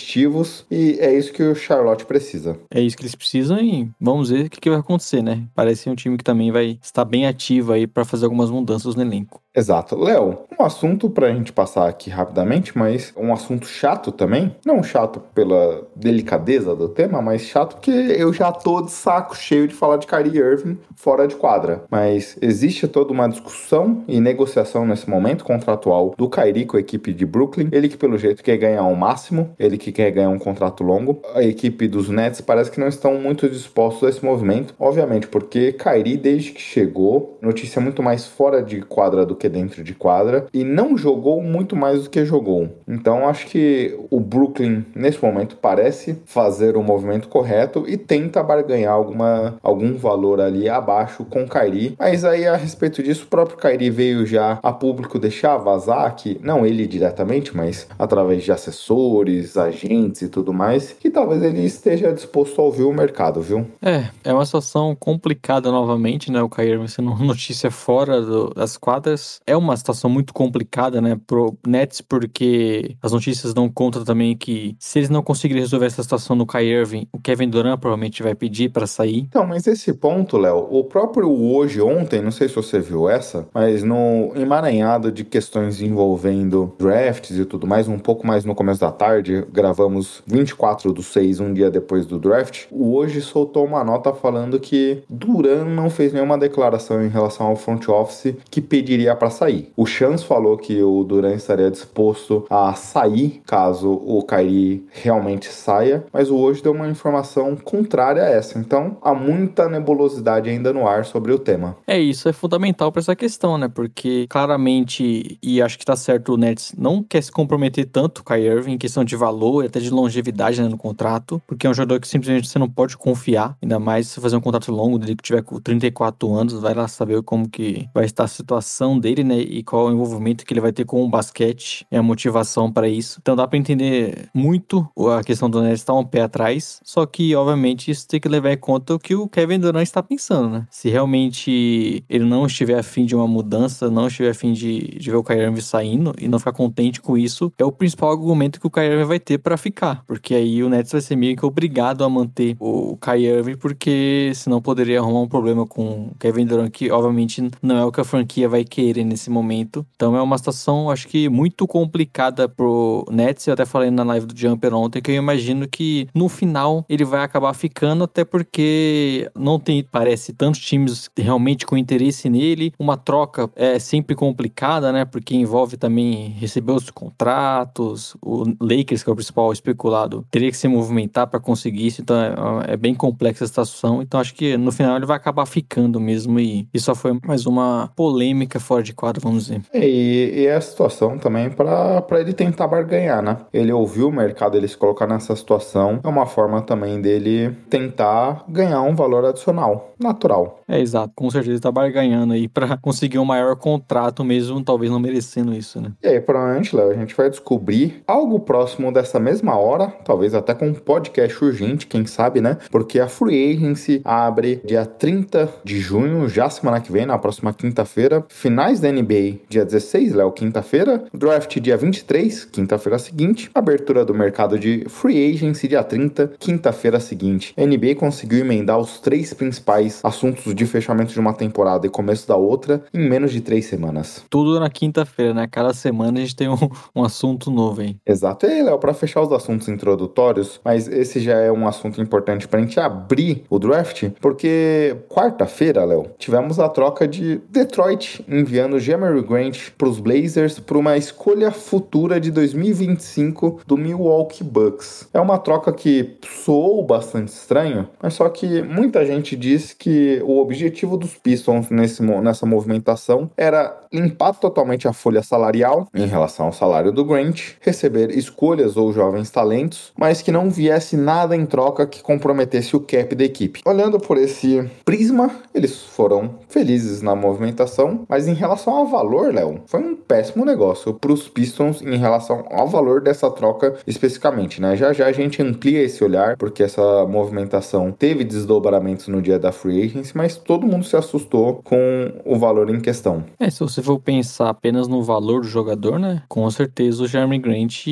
e 0.71 0.99
é 1.01 1.17
isso 1.17 1.33
que 1.33 1.43
o 1.43 1.55
Charlotte 1.55 2.05
precisa. 2.05 2.59
É 2.71 2.81
isso 2.81 2.97
que 2.97 3.03
eles 3.03 3.15
precisam 3.15 3.59
e 3.59 3.91
vamos 4.01 4.31
ver 4.31 4.47
o 4.47 4.51
que, 4.51 4.61
que 4.61 4.71
vai 4.71 4.79
acontecer, 4.79 5.23
né? 5.23 5.47
Parece 5.55 5.89
um 5.89 5.95
time 5.95 6.17
que 6.17 6.25
também 6.25 6.51
vai 6.51 6.79
estar 6.83 7.05
bem 7.05 7.27
ativo 7.27 7.73
aí 7.73 7.87
para 7.87 8.05
fazer 8.05 8.25
algumas 8.25 8.51
mudanças 8.51 8.95
no 8.95 9.03
elenco. 9.03 9.44
Exato. 9.55 9.97
Léo, 9.97 10.41
um 10.59 10.65
assunto 10.65 11.09
pra 11.09 11.33
gente 11.33 11.53
passar 11.53 11.89
aqui 11.89 12.11
rapidamente, 12.11 12.77
mas 12.77 13.13
um 13.17 13.33
assunto 13.33 13.67
chato 13.67 14.11
também. 14.11 14.55
Não 14.67 14.83
chato 14.83 15.21
pela 15.33 15.87
delicadeza 15.95 16.75
do 16.75 16.89
tema, 16.89 17.23
mas 17.23 17.43
chato 17.43 17.77
porque 17.77 17.91
eu 17.91 18.33
já 18.33 18.51
tô 18.51 18.83
de 18.83 18.91
saco 18.91 19.37
cheio 19.37 19.69
de 19.69 19.75
falar 19.75 19.99
de 19.99 20.09
Kyrie 20.09 20.39
Irving 20.39 20.79
fora 20.97 21.29
de 21.29 21.37
quadra. 21.37 21.85
Mas 21.89 22.37
existe 22.43 22.89
toda 22.89 23.13
uma 23.13 23.29
discussão 23.29 24.03
e 24.09 24.21
negociação 24.21 24.85
nesse 24.85 25.09
momento 25.09 25.45
contratual 25.45 26.15
do 26.17 26.29
Kyrie 26.29 26.67
com 26.67 26.77
a 26.77 26.81
equipe 26.81 27.13
de 27.13 27.25
Brooklyn. 27.25 27.69
Ele 27.71 27.89
que 27.89 27.97
pelo 27.97 28.19
jeito 28.19 28.43
quer 28.43 28.57
ganhar 28.57 28.83
o 28.83 28.97
máximo, 28.97 29.55
ele 29.59 29.79
que 29.79 29.93
quer 29.93 30.11
ganhar 30.11 30.31
um 30.31 30.39
contrato 30.39 30.83
longo. 30.83 31.23
A 31.33 31.43
equipe 31.43 31.87
dos 31.87 32.09
Nets 32.09 32.41
parece 32.41 32.71
que 32.73 32.81
não 32.81 32.89
estão 32.89 33.15
muito 33.21 33.49
dispostos 33.49 34.05
a 34.05 34.11
esse 34.11 34.25
movimento. 34.25 34.75
Obviamente, 34.81 35.29
porque 35.29 35.73
Kyrie 35.73 36.17
desde 36.17 36.51
que 36.51 36.61
chegou, 36.61 37.39
notícia 37.41 37.81
muito 37.81 38.03
mais 38.03 38.27
fora 38.27 38.63
de 38.63 38.81
quadra 38.83 39.25
do 39.25 39.37
que 39.37 39.44
dentro 39.49 39.83
de 39.83 39.95
quadra 39.95 40.47
e 40.53 40.65
não 40.65 40.97
jogou 40.97 41.43
muito 41.43 41.77
mais 41.77 42.05
do 42.05 42.11
que 42.11 42.25
jogou. 42.25 42.69
Então 42.87 43.29
acho 43.29 43.47
que 43.47 43.99
o 44.11 44.21
Brooklyn 44.21 44.85
nesse 44.95 45.23
momento 45.23 45.57
parece 45.57 46.19
fazer 46.25 46.77
o 46.77 46.83
movimento 46.83 47.29
correto 47.29 47.85
e 47.87 47.97
tenta 47.97 48.43
barganhar 48.43 48.93
alguma, 48.93 49.57
algum 49.63 49.97
valor 49.97 50.41
ali 50.41 50.69
abaixo 50.69 51.25
com 51.25 51.45
o 51.45 51.49
Kyrie. 51.49 51.95
Mas 51.99 52.25
aí 52.25 52.47
a 52.47 52.57
respeito 52.57 53.03
disso, 53.03 53.25
o 53.25 53.29
próprio 53.29 53.57
Kyrie 53.57 53.91
veio 53.91 54.27
já 54.27 54.59
a 54.63 54.73
público 54.73 55.19
deixar 55.19 55.57
vazar 55.59 56.15
que 56.15 56.39
não 56.43 56.67
ele 56.67 56.87
diretamente, 56.87 57.57
mas 57.57 57.87
através 57.99 58.45
de 58.45 58.53
assessores, 58.53 59.57
agentes 59.57 60.23
e 60.23 60.29
tudo 60.29 60.53
mais, 60.53 60.93
que 60.93 61.11
talvez 61.11 61.43
ele 61.43 61.65
esteja 61.65 62.13
disposto 62.13 62.61
a 62.61 62.65
ouvir 62.65 62.85
o 62.85 62.93
mercado, 62.93 63.41
viu? 63.41 63.67
É, 63.83 64.09
é 64.23 64.33
uma 64.33 64.45
situação 64.45 64.95
complicada 64.95 65.71
novamente, 65.71 66.31
né? 66.31 66.43
O 66.43 66.49
Kyrie 66.49 66.89
sendo 66.89 67.15
notícia 67.25 67.71
fora 67.71 68.21
do, 68.21 68.51
das 68.51 68.77
quadras 68.77 69.34
É 69.47 69.57
uma 69.57 69.77
situação 69.77 70.11
muito 70.11 70.33
complicada, 70.33 71.01
né, 71.01 71.19
pro 71.27 71.57
Nets, 71.67 72.01
porque 72.01 72.97
as 73.03 73.13
notícias 73.13 73.55
dão 73.55 73.69
conta 73.69 74.05
também 74.05 74.37
que 74.37 74.77
se 74.79 74.99
eles 74.99 75.11
não 75.11 75.23
conseguirem 75.23 75.63
resolver 75.63 75.87
essa 75.87 76.03
situação 76.03 76.37
no 76.37 76.47
Kyrie 76.47 76.73
Irving, 76.73 77.09
o 77.13 77.19
Kevin 77.19 77.49
Durant 77.49 77.79
provavelmente 77.79 78.23
vai 78.23 78.35
pedir 78.35 78.71
para 78.71 78.87
sair. 78.87 79.21
Então, 79.21 79.47
mas 79.47 79.67
esse 79.67 79.93
ponto, 79.95 80.37
Léo, 80.37 80.69
o 80.71 80.85
próprio 80.85 81.31
hoje, 81.31 81.81
ontem, 81.81 82.23
não 82.23 82.31
sei 82.31 82.49
se 82.49 82.55
você 82.55 82.81
viu 82.81 83.09
essa, 83.09 83.47
mas 83.53 83.83
no 83.83 84.33
emaranhado 84.35 85.11
de 85.11 85.25
questões 85.25 85.81
envolvendo 85.81 86.75
drafts 86.79 87.39
e 87.39 87.45
tudo 87.45 87.67
mais, 87.67 87.89
um 87.89 87.99
pouco 87.99 88.27
mais 88.27 88.45
no 88.45 88.55
começo 88.55 88.81
da 88.81 88.91
tarde, 88.91 89.45
gravamos 89.53 90.23
24 90.27 90.93
do 90.93 91.03
6, 91.03 91.41
um 91.41 91.53
dia 91.53 91.71
depois 91.71 92.07
do 92.07 92.19
draft, 92.19 92.65
o 92.71 92.95
hoje 92.95 93.21
soltou 93.21 93.65
uma 93.65 93.85
nota 93.85 94.13
falando 94.13 94.59
que 94.59 95.03
Duran 95.09 95.65
não 95.65 95.91
fez 95.91 96.13
nenhuma 96.13 96.39
declaração 96.39 97.05
em 97.05 97.09
relação 97.09 97.47
ao 97.47 97.57
front 97.57 97.89
office 97.89 98.35
que 98.51 98.61
pediria 98.61 99.13
para 99.25 99.31
sair. 99.31 99.73
O 99.75 99.87
Chance 99.87 100.23
falou 100.23 100.59
que 100.59 100.83
o 100.83 101.03
Duran 101.03 101.35
estaria 101.35 101.71
disposto 101.71 102.45
a 102.51 102.75
sair 102.75 103.41
caso 103.47 103.91
o 103.91 104.23
Kyrie 104.23 104.87
realmente 104.93 105.47
saia, 105.47 106.05
mas 106.13 106.31
o 106.31 106.37
hoje 106.37 106.63
deu 106.63 106.73
uma 106.73 106.89
informação 106.89 107.57
contrária 107.57 108.23
a 108.23 108.29
essa. 108.29 108.59
Então, 108.59 108.99
há 109.01 109.15
muita 109.15 109.67
nebulosidade 109.67 110.51
ainda 110.51 110.75
no 110.75 110.87
ar 110.87 111.07
sobre 111.07 111.33
o 111.33 111.39
tema. 111.39 111.75
É, 111.87 111.99
isso 111.99 112.29
é 112.29 112.35
fundamental 112.35 112.93
para 112.93 113.01
essa 113.01 113.17
questão, 113.17 113.57
né? 113.57 113.67
Porque 113.67 114.27
claramente, 114.29 115.39
e 115.43 115.63
acho 115.63 115.79
que 115.79 115.87
tá 115.87 115.97
certo, 115.97 116.35
o 116.35 116.37
Nets 116.37 116.75
não 116.77 117.03
quer 117.03 117.23
se 117.23 117.33
comprometer 117.33 117.87
tanto 117.87 118.23
com 118.23 118.33
a 118.33 118.39
Irving 118.39 118.73
em 118.73 118.79
questão 118.79 119.05
de 119.05 119.17
valor 119.17 119.63
e 119.65 119.69
até 119.69 119.81
de 119.81 119.89
longevidade 119.89 120.61
né, 120.61 120.69
no 120.69 120.77
contrato, 120.77 121.41
porque 121.47 121.67
é 121.67 121.71
um 121.71 121.75
jogador 121.75 121.99
que 121.99 122.09
simplesmente 122.09 122.49
você 122.49 122.59
não 122.59 122.69
pode 122.69 122.97
confiar, 122.99 123.57
ainda 123.63 123.79
mais 123.79 124.09
se 124.09 124.21
fazer 124.21 124.37
um 124.37 124.41
contrato 124.41 124.71
longo 124.71 124.99
dele 124.99 125.17
que 125.17 125.23
tiver 125.23 125.43
com 125.43 125.59
34 125.59 126.31
anos, 126.35 126.61
vai 126.61 126.75
lá 126.75 126.87
saber 126.87 127.23
como 127.23 127.49
que 127.49 127.89
vai 127.95 128.05
estar 128.05 128.25
a 128.25 128.29
situação 128.29 128.99
dele, 128.99 129.14
né? 129.23 129.39
E 129.39 129.63
qual 129.63 129.89
é 129.89 129.91
o 129.91 129.95
envolvimento 129.95 130.45
que 130.45 130.53
ele 130.53 130.61
vai 130.61 130.73
ter 130.73 130.85
com 130.85 131.05
o 131.05 131.09
basquete 131.09 131.87
e 131.91 131.97
a 131.97 132.03
motivação 132.03 132.73
para 132.73 132.89
isso. 132.89 133.19
Então 133.21 133.37
dá 133.37 133.47
para 133.47 133.59
entender 133.59 134.29
muito 134.35 134.87
a 135.19 135.23
questão 135.23 135.49
do 135.49 135.61
Nets 135.61 135.81
estar 135.81 135.95
um 135.95 136.05
pé 136.05 136.23
atrás, 136.23 136.81
só 136.83 137.05
que 137.07 137.35
obviamente 137.37 137.91
isso 137.91 138.09
tem 138.09 138.19
que 138.19 138.29
levar 138.29 138.53
em 138.53 138.57
conta 138.57 138.95
o 138.95 138.99
que 138.99 139.15
o 139.15 139.29
Kevin 139.29 139.61
Durant 139.61 139.83
está 139.83 140.03
pensando, 140.03 140.49
né? 140.49 140.67
Se 140.71 140.89
realmente 140.89 142.03
ele 142.09 142.25
não 142.25 142.47
estiver 142.47 142.79
afim 142.79 143.05
de 143.05 143.15
uma 143.15 143.27
mudança, 143.27 143.91
não 143.91 144.07
estiver 144.07 144.31
afim 144.31 144.53
de, 144.53 144.99
de 144.99 145.11
ver 145.11 145.17
o 145.17 145.23
Kyrie 145.23 145.61
saindo 145.61 146.15
e 146.19 146.27
não 146.27 146.39
ficar 146.39 146.53
contente 146.53 147.01
com 147.01 147.17
isso, 147.17 147.53
é 147.59 147.65
o 147.65 147.73
principal 147.73 148.11
argumento 148.11 148.59
que 148.59 148.67
o 148.67 148.71
Kyrie 148.71 149.05
vai 149.05 149.21
ter 149.21 149.39
para 149.39 149.57
ficar, 149.57 150.03
porque 150.07 150.35
aí 150.35 150.63
o 150.63 150.69
Nets 150.69 150.93
vai 150.93 151.01
ser 151.01 151.17
meio 151.17 151.37
que 151.37 151.45
obrigado 151.45 152.03
a 152.03 152.09
manter 152.09 152.57
o 152.59 152.97
Kyrie 152.97 153.57
porque 153.57 154.33
senão 154.35 154.61
poderia 154.61 155.01
arrumar 155.01 155.21
um 155.21 155.29
problema 155.29 155.67
com 155.67 156.09
o 156.09 156.15
Kevin 156.19 156.47
Durant, 156.47 156.71
que 156.71 156.91
obviamente 156.91 157.51
não 157.63 157.77
é 157.77 157.85
o 157.85 157.93
que 157.93 158.01
a 158.01 158.05
franquia 158.05 158.49
vai 158.49 158.65
querer 158.65 159.04
nesse 159.05 159.31
momento. 159.31 159.87
Então 159.95 160.17
é 160.17 160.23
uma 160.23 160.39
situação, 160.39 160.91
acho 160.91 161.09
que 161.09 161.29
muito 161.29 161.67
complicada 161.67 162.49
pro 162.49 163.05
Nets. 163.11 163.47
Eu 163.47 163.55
até 163.55 163.65
falei 163.65 163.91
na 163.91 164.03
live 164.05 164.27
do 164.27 164.39
Jumper 164.39 164.75
ontem 164.75 165.03
que 165.03 165.11
eu 165.11 165.17
imagino 165.17 165.69
que 165.69 166.09
no 166.15 166.29
final 166.29 166.85
ele 166.89 167.05
vai 167.05 167.23
acabar 167.23 167.53
ficando, 167.55 168.05
até 168.05 168.25
porque 168.25 169.31
não 169.35 169.59
tem, 169.59 169.83
parece, 169.83 170.33
tantos 170.33 170.61
times 170.61 171.11
realmente 171.17 171.67
com 171.67 171.77
interesse 171.77 172.29
nele. 172.29 172.73
Uma 172.79 172.97
troca 172.97 173.51
é 173.57 173.79
sempre 173.79 174.15
complicada, 174.15 174.93
né? 174.93 175.05
Porque 175.05 175.35
envolve 175.35 175.77
também 175.77 176.31
receber 176.31 176.73
os 176.73 176.91
contratos. 176.91 178.17
O 178.23 178.45
Lakers, 178.61 179.03
que 179.03 179.11
é 179.11 179.13
o 179.13 179.17
principal 179.17 179.53
especulado, 179.53 180.25
teria 180.31 180.51
que 180.51 180.57
se 180.57 180.69
movimentar 180.69 181.27
para 181.27 181.41
conseguir 181.41 181.87
isso. 181.87 182.01
Então 182.01 182.17
é, 182.17 182.73
é, 182.73 182.77
bem 182.77 182.95
complexa 182.95 183.45
a 183.45 183.49
situação. 183.49 184.03
Então 184.03 184.21
acho 184.21 184.35
que 184.35 184.57
no 184.57 184.73
final 184.73 184.97
ele 184.97 185.07
vai 185.07 185.17
acabar 185.17 185.47
ficando 185.47 186.01
mesmo. 186.01 186.39
E, 186.39 186.69
e 186.73 186.81
só 186.81 186.95
foi 186.95 187.19
mais 187.27 187.47
uma 187.47 187.91
polêmica 187.97 188.61
fora 188.61 188.83
de 188.85 188.93
quadro, 188.93 189.21
vamos 189.23 189.47
dizer. 189.47 189.63
E, 189.73 190.33
e 190.35 190.47
é 190.47 190.55
a 190.55 190.61
situação 190.61 191.19
também 191.19 191.51
para 191.51 192.21
ele 192.21 192.33
tentar 192.33 192.69
barganhar, 192.69 193.23
né? 193.23 193.39
Ele 193.53 193.73
ouviu 193.73 194.09
o 194.09 194.13
mercado, 194.13 194.57
ele 194.57 194.69
se 194.69 194.77
colocar 194.77 195.07
nessa 195.07 195.35
situação. 195.35 196.01
É 196.03 196.09
uma 196.09 196.27
forma 196.27 196.63
também 196.63 197.01
dele 197.01 197.57
tentar 197.69 198.45
ganhar 198.49 198.83
um 198.83 198.95
valor 198.95 199.25
adicional, 199.25 199.95
natural. 199.99 200.61
É, 200.69 200.81
exato. 200.81 201.13
Com 201.15 201.31
certeza 201.31 201.61
tá 201.61 201.73
barganhando 201.73 202.35
aí 202.35 202.49
para 202.49 202.77
conseguir 202.77 203.19
um 203.19 203.25
maior 203.25 203.57
contrato 203.57 204.25
mesmo, 204.25 204.63
talvez 204.63 204.91
não 204.91 205.01
merecendo 205.01 205.55
isso, 205.55 205.81
né? 205.81 205.93
E 206.03 206.09
aí, 206.09 206.21
provavelmente, 206.21 206.75
Léo, 206.75 206.91
a 206.91 206.95
gente 206.95 207.15
vai 207.15 207.31
descobrir 207.31 208.03
algo 208.07 208.39
próximo 208.41 208.93
dessa 208.93 209.19
mesma 209.19 209.57
hora, 209.57 209.89
talvez 210.05 210.35
até 210.35 210.55
com 210.55 210.69
um 210.69 210.75
podcast 210.75 211.45
urgente, 211.45 211.87
quem 211.87 212.07
sabe, 212.07 212.41
né? 212.41 212.59
Porque 212.71 213.01
a 213.01 213.09
Free 213.09 213.55
Agency 213.55 214.01
abre 214.05 214.61
dia 214.65 214.85
30 214.85 215.49
de 215.65 215.81
junho, 215.81 216.29
já 216.29 216.49
semana 216.49 216.81
que 216.81 216.93
vem, 216.93 217.07
na 217.07 217.19
próxima 217.19 217.53
quinta-feira. 217.53 218.25
Finais 218.29 218.74
da 218.81 218.91
NBA, 218.91 219.41
dia 219.49 219.65
16, 219.65 220.15
Léo, 220.15 220.33
quinta-feira. 220.33 221.05
Draft, 221.13 221.59
dia 221.61 221.77
23, 221.77 222.45
quinta-feira 222.47 222.99
seguinte. 222.99 223.51
Abertura 223.55 224.05
do 224.05 224.15
mercado 224.15 224.59
de 224.59 224.85
Free 224.89 225.33
Agency, 225.33 225.69
dia 225.69 225.83
30, 225.83 226.33
quinta-feira 226.39 226.99
seguinte. 227.01 227.55
A 227.57 227.65
NBA 227.65 227.95
conseguiu 227.97 228.41
emendar 228.41 228.79
os 228.79 229.01
três 229.01 229.33
principais 229.35 230.01
assuntos 230.03 230.55
de 230.55 230.67
fechamento 230.67 231.13
de 231.13 231.21
uma 231.21 231.35
temporada 231.35 231.87
e 231.87 231.91
começo 231.91 232.27
da 232.27 232.37
outra 232.37 232.85
em 232.93 233.09
menos 233.09 233.33
de 233.33 233.41
três 233.41 233.67
semanas. 233.67 234.25
Tudo 234.31 234.59
na 234.59 234.71
quinta-feira, 234.71 235.35
né? 235.35 235.47
Cada 235.51 235.73
semana 235.73 236.19
a 236.19 236.21
gente 236.23 236.37
tem 236.37 236.49
um, 236.49 236.69
um 236.95 237.05
assunto 237.05 237.51
novo, 237.51 237.83
hein? 237.83 238.01
Exato. 238.07 238.47
E 238.47 238.51
aí, 238.51 238.63
Léo, 238.63 238.79
para 238.79 238.95
fechar 238.95 239.21
os 239.21 239.33
assuntos 239.33 239.69
introdutórios, 239.69 240.61
mas 240.65 240.89
esse 240.89 241.21
já 241.21 241.39
é 241.39 241.53
um 241.53 241.69
assunto 241.69 242.01
importante 242.01 242.49
pra 242.49 242.61
gente 242.61 242.79
abrir 242.81 243.45
o 243.51 243.59
draft, 243.59 244.11
porque 244.21 244.97
quarta-feira, 245.09 245.85
Léo, 245.85 246.07
tivemos 246.19 246.59
a 246.59 246.69
troca 246.69 247.07
de 247.07 247.41
Detroit 247.51 248.25
enviando 248.29 248.64
Jeremy 248.79 249.23
Grant 249.23 249.71
pros 249.77 249.99
Blazers 249.99 250.59
por 250.59 250.77
uma 250.77 250.97
escolha 250.97 251.51
futura 251.51 252.21
de 252.21 252.31
2025 252.31 253.61
do 253.67 253.77
Milwaukee 253.77 254.45
Bucks. 254.45 255.09
É 255.13 255.21
uma 255.21 255.39
troca 255.39 255.73
que 255.73 256.17
soou 256.45 256.85
bastante 256.85 257.29
estranho, 257.29 257.89
mas 258.03 258.15
só 258.15 258.29
que 258.29 258.63
muita 258.63 259.05
gente 259.07 259.37
diz 259.37 259.73
que 259.73 260.21
o 260.25 260.41
objetivo 260.41 260.97
dos 260.97 261.15
Pistons 261.15 261.71
nesse, 261.71 262.03
nessa 262.03 262.47
movimentação 262.47 263.31
era 263.37 263.85
limpar 263.93 264.35
totalmente 264.35 264.89
a 264.89 264.93
folha 264.93 265.23
salarial 265.23 265.89
em 265.95 266.07
relação 266.07 266.47
ao 266.47 266.53
salário 266.53 266.93
do 266.93 267.05
Grant, 267.05 267.53
receber 267.61 268.11
escolhas 268.11 268.77
ou 268.77 268.93
jovens 268.93 269.31
talentos, 269.31 269.93
mas 269.97 270.21
que 270.21 270.33
não 270.33 270.51
viesse 270.51 270.97
nada 270.97 271.37
em 271.37 271.47
troca 271.47 271.87
que 271.87 272.03
comprometesse 272.03 272.75
o 272.75 272.81
cap 272.81 273.15
da 273.15 273.25
equipe. 273.25 273.61
Olhando 273.65 273.99
por 274.01 274.17
esse 274.17 274.69
prisma, 274.85 275.31
eles 275.55 275.83
foram 275.83 276.35
felizes 276.49 277.03
na 277.03 277.15
movimentação, 277.15 278.05
mas 278.09 278.27
em 278.27 278.35
relação 278.35 278.54
ao 278.57 278.87
valor, 278.87 279.33
Léo, 279.33 279.63
foi 279.67 279.81
um 279.81 279.97
péssimo 279.97 280.45
negócio 280.45 280.95
para 280.95 281.13
os 281.13 281.29
Pistons 281.29 281.83
em 281.83 281.97
relação 281.97 282.45
ao 282.51 282.69
valor 282.69 283.01
dessa 283.01 283.31
troca 283.31 283.75
especificamente, 283.87 284.61
né? 284.61 284.77
Já 284.77 284.93
já 284.93 285.07
a 285.07 285.13
gente 285.13 285.43
amplia 285.43 285.83
esse 285.83 286.03
olhar, 286.03 286.37
porque 286.37 286.63
essa 286.63 287.05
movimentação 287.07 287.91
teve 287.91 288.25
desdobramentos 288.25 289.09
no 289.09 289.21
dia 289.21 289.39
da 289.39 289.53
free 289.53 289.83
agency, 289.83 290.17
mas 290.17 290.37
todo 290.37 290.67
mundo 290.67 290.85
se 290.85 290.97
assustou 290.97 291.61
com 291.63 292.13
o 292.25 292.37
valor 292.37 292.71
em 292.71 292.81
questão. 292.81 293.25
É, 293.39 293.51
se 293.51 293.61
você 293.61 293.83
for 293.83 293.99
pensar 293.99 294.51
apenas 294.51 294.89
no 294.89 295.03
valor 295.03 295.43
do 295.43 295.49
jogador, 295.49 295.99
né? 295.99 296.23
Com 296.29 296.49
certeza 296.51 297.03
o 297.03 297.07
Jeremy 297.07 297.39
Grant 297.39 297.85